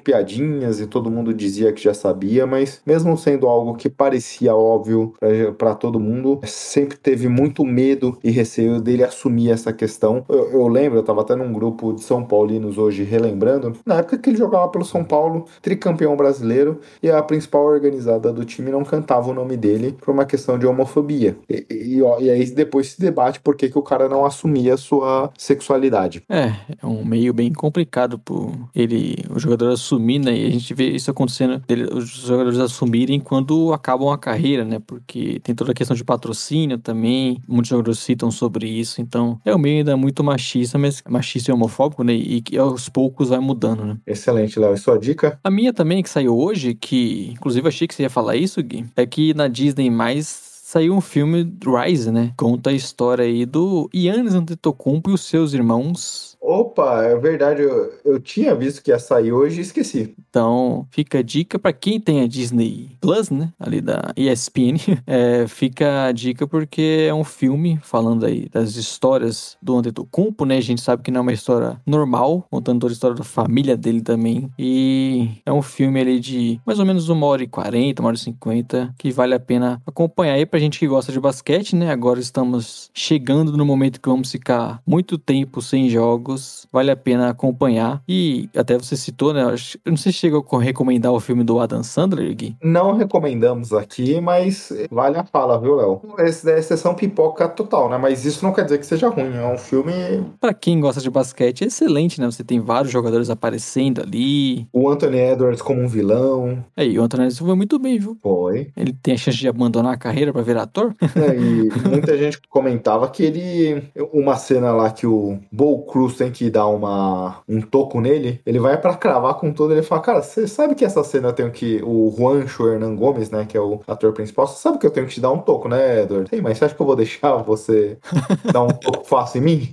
e 0.79 0.87
todo 0.87 1.11
mundo 1.11 1.33
dizia 1.33 1.71
que 1.71 1.83
já 1.83 1.93
sabia, 1.93 2.45
mas 2.45 2.81
mesmo 2.85 3.17
sendo 3.17 3.47
algo 3.47 3.75
que 3.75 3.89
parecia 3.89 4.55
óbvio 4.55 5.13
para 5.57 5.75
todo 5.75 5.99
mundo, 5.99 6.39
sempre 6.45 6.97
teve 6.97 7.27
muito 7.27 7.65
medo 7.65 8.17
e 8.23 8.31
receio 8.31 8.81
dele 8.81 9.03
assumir 9.03 9.51
essa 9.51 9.71
questão. 9.73 10.25
Eu, 10.29 10.51
eu 10.51 10.67
lembro, 10.67 10.99
eu 10.99 11.03
tava 11.03 11.21
até 11.21 11.35
num 11.35 11.51
grupo 11.51 11.93
de 11.93 12.03
São 12.03 12.23
Paulinos 12.23 12.77
hoje 12.77 13.03
relembrando, 13.03 13.73
na 13.85 13.95
época 13.95 14.17
que 14.17 14.29
ele 14.29 14.37
jogava 14.37 14.67
pelo 14.69 14.85
São 14.85 15.03
Paulo, 15.03 15.45
tricampeão 15.61 16.15
brasileiro, 16.15 16.79
e 17.01 17.09
a 17.09 17.21
principal 17.21 17.65
organizada 17.65 18.31
do 18.31 18.45
time 18.45 18.71
não 18.71 18.83
cantava 18.83 19.29
o 19.29 19.33
nome 19.33 19.57
dele 19.57 19.95
por 19.99 20.11
uma 20.11 20.25
questão 20.25 20.57
de 20.57 20.65
homofobia. 20.65 21.37
E, 21.49 21.65
e, 21.69 21.97
e 21.99 22.29
aí 22.29 22.45
depois 22.51 22.91
se 22.91 23.01
debate 23.01 23.39
por 23.39 23.55
que, 23.55 23.69
que 23.69 23.77
o 23.77 23.81
cara 23.81 24.07
não 24.07 24.25
assumia 24.25 24.73
a 24.73 24.77
sua 24.77 25.31
sexualidade. 25.37 26.23
É, 26.29 26.53
é 26.81 26.85
um 26.85 27.03
meio 27.03 27.33
bem 27.33 27.51
complicado 27.51 28.19
por 28.19 28.51
ele, 28.75 29.23
o 29.33 29.39
jogador 29.39 29.69
assumir, 29.69 30.10
né? 30.19 30.35
E 30.35 30.45
a 30.45 30.49
gente 30.49 30.73
vê 30.73 30.89
isso 30.89 31.09
acontecendo, 31.11 31.61
os 31.93 32.09
jogadores 32.09 32.59
assumirem 32.59 33.19
quando 33.19 33.73
acabam 33.73 34.09
a 34.09 34.17
carreira, 34.17 34.65
né? 34.65 34.79
Porque 34.85 35.39
tem 35.43 35.55
toda 35.55 35.71
a 35.71 35.75
questão 35.75 35.95
de 35.95 36.03
patrocínio 36.03 36.77
também, 36.77 37.41
muitos 37.47 37.69
jogadores 37.69 37.99
citam 37.99 38.31
sobre 38.31 38.67
isso, 38.67 39.01
então 39.01 39.39
é 39.45 39.55
um 39.55 39.59
meio 39.59 39.79
ainda 39.79 39.97
muito 39.97 40.23
machista, 40.23 40.77
mas 40.77 41.01
machista 41.07 41.51
e 41.51 41.53
homofóbico, 41.53 42.03
né? 42.03 42.13
E 42.13 42.41
que 42.41 42.57
aos 42.57 42.89
poucos 42.89 43.29
vai 43.29 43.39
mudando, 43.39 43.85
né? 43.85 43.97
Excelente, 44.05 44.59
Léo. 44.59 44.73
E 44.73 44.77
sua 44.77 44.97
dica? 44.97 45.39
A 45.43 45.51
minha 45.51 45.73
também, 45.73 46.03
que 46.03 46.09
saiu 46.09 46.37
hoje, 46.37 46.73
que 46.73 47.29
inclusive 47.31 47.67
achei 47.67 47.87
que 47.87 47.95
você 47.95 48.03
ia 48.03 48.09
falar 48.09 48.35
isso, 48.35 48.61
Gui, 48.61 48.85
é 48.95 49.05
que 49.05 49.33
na 49.33 49.47
Disney 49.47 49.89
mais 49.89 50.51
saiu 50.71 50.93
um 50.93 51.01
filme 51.01 51.53
Rise, 51.65 52.11
né? 52.11 52.31
Conta 52.37 52.69
a 52.69 52.73
história 52.73 53.25
aí 53.25 53.45
do 53.45 53.89
Yannis 53.93 54.33
Antetokounmpo 54.33 55.09
e 55.09 55.13
os 55.13 55.21
seus 55.21 55.53
irmãos 55.53 56.30
Opa, 56.41 57.03
é 57.03 57.15
verdade, 57.15 57.61
eu, 57.61 57.93
eu 58.03 58.19
tinha 58.19 58.55
visto 58.55 58.81
que 58.81 58.89
ia 58.89 58.97
sair 58.97 59.31
hoje 59.31 59.59
e 59.59 59.61
esqueci. 59.61 60.15
Então, 60.27 60.87
fica 60.89 61.19
a 61.19 61.21
dica 61.21 61.59
pra 61.59 61.71
quem 61.71 61.99
tem 61.99 62.21
a 62.21 62.27
Disney 62.27 62.97
Plus, 62.99 63.29
né? 63.29 63.53
Ali 63.59 63.79
da 63.79 64.11
ESPN. 64.17 64.77
É, 65.05 65.45
fica 65.47 66.05
a 66.05 66.11
dica 66.11 66.47
porque 66.47 67.05
é 67.07 67.13
um 67.13 67.23
filme 67.23 67.79
falando 67.83 68.25
aí 68.25 68.47
das 68.49 68.75
histórias 68.75 69.57
do 69.61 69.75
Antetokounmpo, 69.77 70.45
né? 70.45 70.57
A 70.57 70.61
gente 70.61 70.79
sabe 70.79 71.03
que 71.03 71.11
não 71.11 71.19
é 71.19 71.21
uma 71.21 71.33
história 71.33 71.81
normal, 71.85 72.45
contando 72.49 72.79
toda 72.79 72.93
a 72.93 72.95
história 72.95 73.15
da 73.15 73.23
família 73.23 73.75
dele 73.75 74.01
também. 74.01 74.49
E 74.57 75.29
é 75.45 75.51
um 75.51 75.61
filme 75.61 75.99
ali 75.99 76.19
de 76.19 76.61
mais 76.65 76.79
ou 76.79 76.85
menos 76.85 77.09
uma 77.09 77.25
hora 77.25 77.43
e 77.43 77.47
quarenta, 77.47 78.01
uma 78.01 78.07
hora 78.07 78.15
e 78.15 78.19
cinquenta, 78.19 78.93
que 78.97 79.11
vale 79.11 79.33
a 79.33 79.39
pena 79.39 79.81
acompanhar 79.85 80.35
aí 80.35 80.45
pra 80.45 80.59
gente 80.59 80.79
que 80.79 80.87
gosta 80.87 81.11
de 81.11 81.19
basquete, 81.19 81.75
né? 81.75 81.91
Agora 81.91 82.19
estamos 82.19 82.89
chegando 82.93 83.57
no 83.57 83.65
momento 83.65 83.99
que 83.99 84.09
vamos 84.09 84.31
ficar 84.31 84.81
muito 84.85 85.17
tempo 85.17 85.61
sem 85.61 85.89
jogos. 85.89 86.30
Vale 86.71 86.91
a 86.91 86.95
pena 86.95 87.29
acompanhar. 87.29 88.01
E 88.07 88.49
até 88.55 88.77
você 88.77 88.95
citou, 88.95 89.33
né? 89.33 89.43
Eu 89.43 89.89
não 89.91 89.97
sei 89.97 90.11
se 90.11 90.19
chega 90.19 90.37
a 90.37 90.59
recomendar 90.59 91.11
o 91.11 91.19
filme 91.19 91.43
do 91.43 91.59
Adam 91.59 91.83
Sandler, 91.83 92.33
Gui. 92.35 92.55
Não 92.63 92.95
recomendamos 92.95 93.73
aqui, 93.73 94.19
mas 94.21 94.71
vale 94.89 95.17
a 95.17 95.23
fala, 95.23 95.59
viu, 95.59 95.75
Léo? 95.75 96.01
Esse 96.19 96.45
daí 96.45 96.55
é 96.55 96.59
exceção 96.59 96.93
pipoca 96.93 97.47
total, 97.47 97.89
né? 97.89 97.97
Mas 97.97 98.25
isso 98.25 98.43
não 98.43 98.53
quer 98.53 98.63
dizer 98.63 98.77
que 98.77 98.85
seja 98.85 99.09
ruim. 99.09 99.35
É 99.35 99.45
um 99.45 99.57
filme. 99.57 99.93
Pra 100.39 100.53
quem 100.53 100.79
gosta 100.79 101.01
de 101.01 101.09
basquete, 101.09 101.63
é 101.63 101.67
excelente, 101.67 102.19
né? 102.19 102.25
Você 102.25 102.43
tem 102.43 102.59
vários 102.59 102.91
jogadores 102.91 103.29
aparecendo 103.29 104.01
ali. 104.01 104.67
O 104.71 104.89
Anthony 104.89 105.17
Edwards 105.17 105.61
como 105.61 105.81
um 105.81 105.87
vilão. 105.87 106.63
Aí, 106.75 106.97
o 106.97 107.03
Anthony 107.03 107.23
Edwards 107.23 107.39
foi 107.39 107.55
muito 107.55 107.79
bem, 107.79 107.99
viu? 107.99 108.17
Foi. 108.21 108.71
Ele 108.75 108.93
tem 108.93 109.13
a 109.13 109.17
chance 109.17 109.37
de 109.37 109.47
abandonar 109.47 109.93
a 109.93 109.97
carreira 109.97 110.31
pra 110.31 110.41
virar 110.41 110.63
ator? 110.63 110.95
É, 111.01 111.35
e 111.35 111.89
muita 111.89 112.15
gente 112.17 112.39
comentava 112.49 113.09
que 113.09 113.23
ele. 113.23 113.83
Uma 114.13 114.35
cena 114.35 114.71
lá 114.71 114.91
que 114.91 115.07
o 115.07 115.39
Bo 115.51 115.85
Cruz 115.85 116.15
tem 116.21 116.31
que 116.31 116.51
dar 116.51 116.67
uma, 116.67 117.37
um 117.49 117.59
toco 117.61 117.99
nele, 117.99 118.39
ele 118.45 118.59
vai 118.59 118.79
pra 118.79 118.93
cravar 118.93 119.33
com 119.35 119.51
tudo. 119.51 119.73
Ele 119.73 119.81
fala: 119.81 120.01
Cara, 120.01 120.21
você 120.21 120.47
sabe 120.47 120.75
que 120.75 120.85
essa 120.85 121.03
cena 121.03 121.29
eu 121.29 121.33
tenho 121.33 121.49
que. 121.49 121.81
O 121.83 122.13
Juancho 122.15 122.67
Hernan 122.67 122.95
Gomes, 122.95 123.31
né, 123.31 123.45
que 123.47 123.57
é 123.57 123.61
o 123.61 123.81
ator 123.87 124.13
principal, 124.13 124.45
você 124.45 124.61
sabe 124.61 124.77
que 124.77 124.85
eu 124.85 124.91
tenho 124.91 125.07
que 125.07 125.15
te 125.15 125.21
dar 125.21 125.31
um 125.31 125.39
toco, 125.39 125.67
né, 125.67 126.03
Edward? 126.03 126.29
Sim, 126.29 126.41
mas 126.41 126.57
você 126.57 126.65
acha 126.65 126.75
que 126.75 126.81
eu 126.81 126.85
vou 126.85 126.95
deixar 126.95 127.37
você 127.37 127.97
dar 128.51 128.61
um 128.61 128.67
toco 128.67 129.03
fácil 129.03 129.39
em 129.39 129.45
mim? 129.45 129.71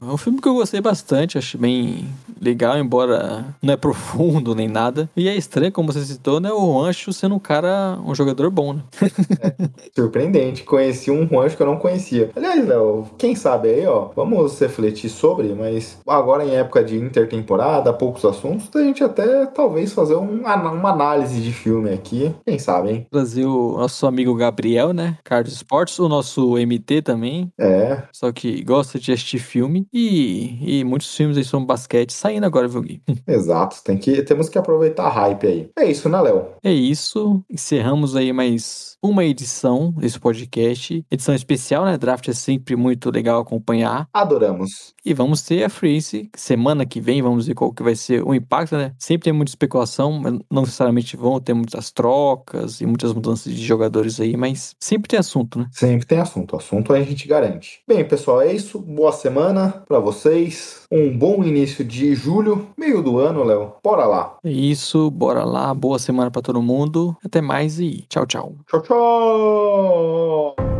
É 0.00 0.04
um 0.04 0.18
filme 0.18 0.40
que 0.40 0.48
eu 0.48 0.54
gostei 0.54 0.80
bastante, 0.80 1.38
acho 1.38 1.56
bem 1.56 2.06
legal, 2.40 2.76
embora 2.76 3.46
não 3.62 3.72
é 3.72 3.76
profundo 3.76 4.54
nem 4.54 4.68
nada. 4.68 5.08
E 5.16 5.28
é 5.28 5.34
estranho, 5.34 5.72
como 5.72 5.92
você 5.92 6.04
citou, 6.04 6.40
né? 6.40 6.52
O 6.52 6.78
Ancho 6.78 7.12
sendo 7.12 7.36
um 7.36 7.38
cara, 7.38 7.98
um 8.04 8.14
jogador 8.14 8.50
bom, 8.50 8.74
né? 8.74 8.82
Surpreendente. 9.94 10.64
Conheci 10.64 11.10
um 11.10 11.26
Juancho 11.26 11.56
que 11.56 11.62
eu 11.62 11.66
não 11.66 11.76
conhecia. 11.76 12.30
Aliás, 12.36 12.66
Léo, 12.66 13.06
quem 13.16 13.34
sabe 13.34 13.70
aí, 13.70 13.86
ó, 13.86 14.10
vamos 14.14 14.58
refletir 14.60 15.08
sobre, 15.08 15.21
mas 15.56 15.98
agora 16.06 16.44
em 16.44 16.54
época 16.54 16.82
de 16.82 16.96
intertemporada, 16.96 17.92
poucos 17.92 18.24
assuntos, 18.24 18.68
a 18.74 18.82
gente 18.82 19.02
até 19.02 19.46
talvez 19.46 19.92
fazer 19.92 20.16
um, 20.16 20.40
uma 20.42 20.90
análise 20.90 21.40
de 21.40 21.52
filme 21.52 21.90
aqui. 21.90 22.34
Quem 22.44 22.58
sabe, 22.58 22.90
hein? 22.90 23.06
Trazer 23.10 23.44
o 23.44 23.76
nosso 23.78 24.06
amigo 24.06 24.34
Gabriel, 24.34 24.92
né? 24.92 25.18
Carlos 25.24 25.52
Esportes, 25.52 25.98
o 25.98 26.08
nosso 26.08 26.56
MT 26.56 27.02
também, 27.02 27.52
É, 27.58 28.02
só 28.12 28.32
que 28.32 28.62
gosta 28.64 28.98
de 28.98 29.12
assistir 29.12 29.38
filme. 29.38 29.86
E, 29.92 30.78
e 30.80 30.84
muitos 30.84 31.14
filmes 31.14 31.36
aí 31.36 31.44
sobre 31.44 31.66
basquete 31.66 32.12
saindo 32.12 32.44
agora, 32.44 32.68
viu, 32.68 32.82
Gui? 32.82 33.02
exato. 33.26 33.76
Tem 33.84 33.96
que, 33.96 34.22
temos 34.22 34.48
que 34.48 34.58
aproveitar 34.58 35.06
a 35.06 35.10
hype 35.10 35.46
aí. 35.46 35.70
É 35.78 35.84
isso, 35.84 36.08
né, 36.08 36.20
Léo? 36.20 36.46
É 36.62 36.72
isso, 36.72 37.42
encerramos 37.50 38.16
aí 38.16 38.32
mais 38.32 38.91
uma 39.02 39.24
edição 39.24 39.90
desse 39.90 40.18
podcast. 40.18 41.04
Edição 41.10 41.34
especial, 41.34 41.84
né? 41.84 41.98
Draft 41.98 42.28
é 42.28 42.32
sempre 42.32 42.76
muito 42.76 43.10
legal 43.10 43.40
acompanhar. 43.40 44.08
Adoramos. 44.12 44.94
E 45.04 45.12
vamos 45.12 45.42
ter 45.42 45.64
a 45.64 45.68
Free 45.68 45.96
Agency 45.96 46.30
semana 46.36 46.86
que 46.86 47.00
vem, 47.00 47.20
vamos 47.20 47.46
ver 47.48 47.54
qual 47.54 47.72
que 47.72 47.82
vai 47.82 47.96
ser 47.96 48.22
o 48.22 48.32
impacto, 48.32 48.76
né? 48.76 48.94
Sempre 48.98 49.24
tem 49.24 49.32
muita 49.32 49.50
especulação, 49.50 50.12
mas 50.12 50.38
não 50.50 50.62
necessariamente 50.62 51.16
vão 51.16 51.40
ter 51.40 51.52
muitas 51.52 51.90
trocas 51.90 52.80
e 52.80 52.86
muitas 52.86 53.12
mudanças 53.12 53.52
de 53.52 53.62
jogadores 53.62 54.20
aí, 54.20 54.36
mas 54.36 54.76
sempre 54.78 55.08
tem 55.08 55.18
assunto, 55.18 55.58
né? 55.58 55.66
Sempre 55.72 56.06
tem 56.06 56.18
assunto. 56.18 56.54
Assunto 56.54 56.92
a 56.92 57.02
gente 57.02 57.26
garante. 57.26 57.80
Bem, 57.88 58.06
pessoal, 58.06 58.40
é 58.40 58.52
isso. 58.52 58.78
Boa 58.78 59.12
semana 59.12 59.82
pra 59.88 59.98
vocês. 59.98 60.81
Um 60.94 61.16
bom 61.16 61.42
início 61.42 61.82
de 61.82 62.14
julho, 62.14 62.66
meio 62.76 63.02
do 63.02 63.18
ano, 63.18 63.42
Léo. 63.42 63.72
Bora 63.82 64.04
lá. 64.04 64.36
É 64.44 64.50
isso, 64.50 65.10
bora 65.10 65.42
lá, 65.42 65.72
boa 65.72 65.98
semana 65.98 66.30
pra 66.30 66.42
todo 66.42 66.60
mundo. 66.60 67.16
Até 67.24 67.40
mais 67.40 67.80
e 67.80 68.04
tchau, 68.10 68.26
tchau. 68.26 68.52
Tchau, 68.68 68.82
tchau! 68.82 70.71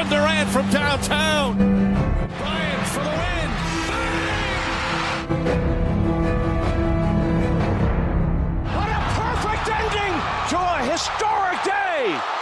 Kevin 0.00 0.18
Durant 0.18 0.48
from 0.48 0.66
downtown. 0.70 1.58
Bryant 1.58 2.86
for 2.86 3.02
the 3.04 3.10
win. 3.10 3.50
Bang! 3.90 4.24
What 8.64 8.88
a 8.88 9.00
perfect 9.20 9.68
ending 9.68 10.14
to 10.48 10.56
a 10.56 10.78
historic 10.90 11.60
day. 11.64 12.39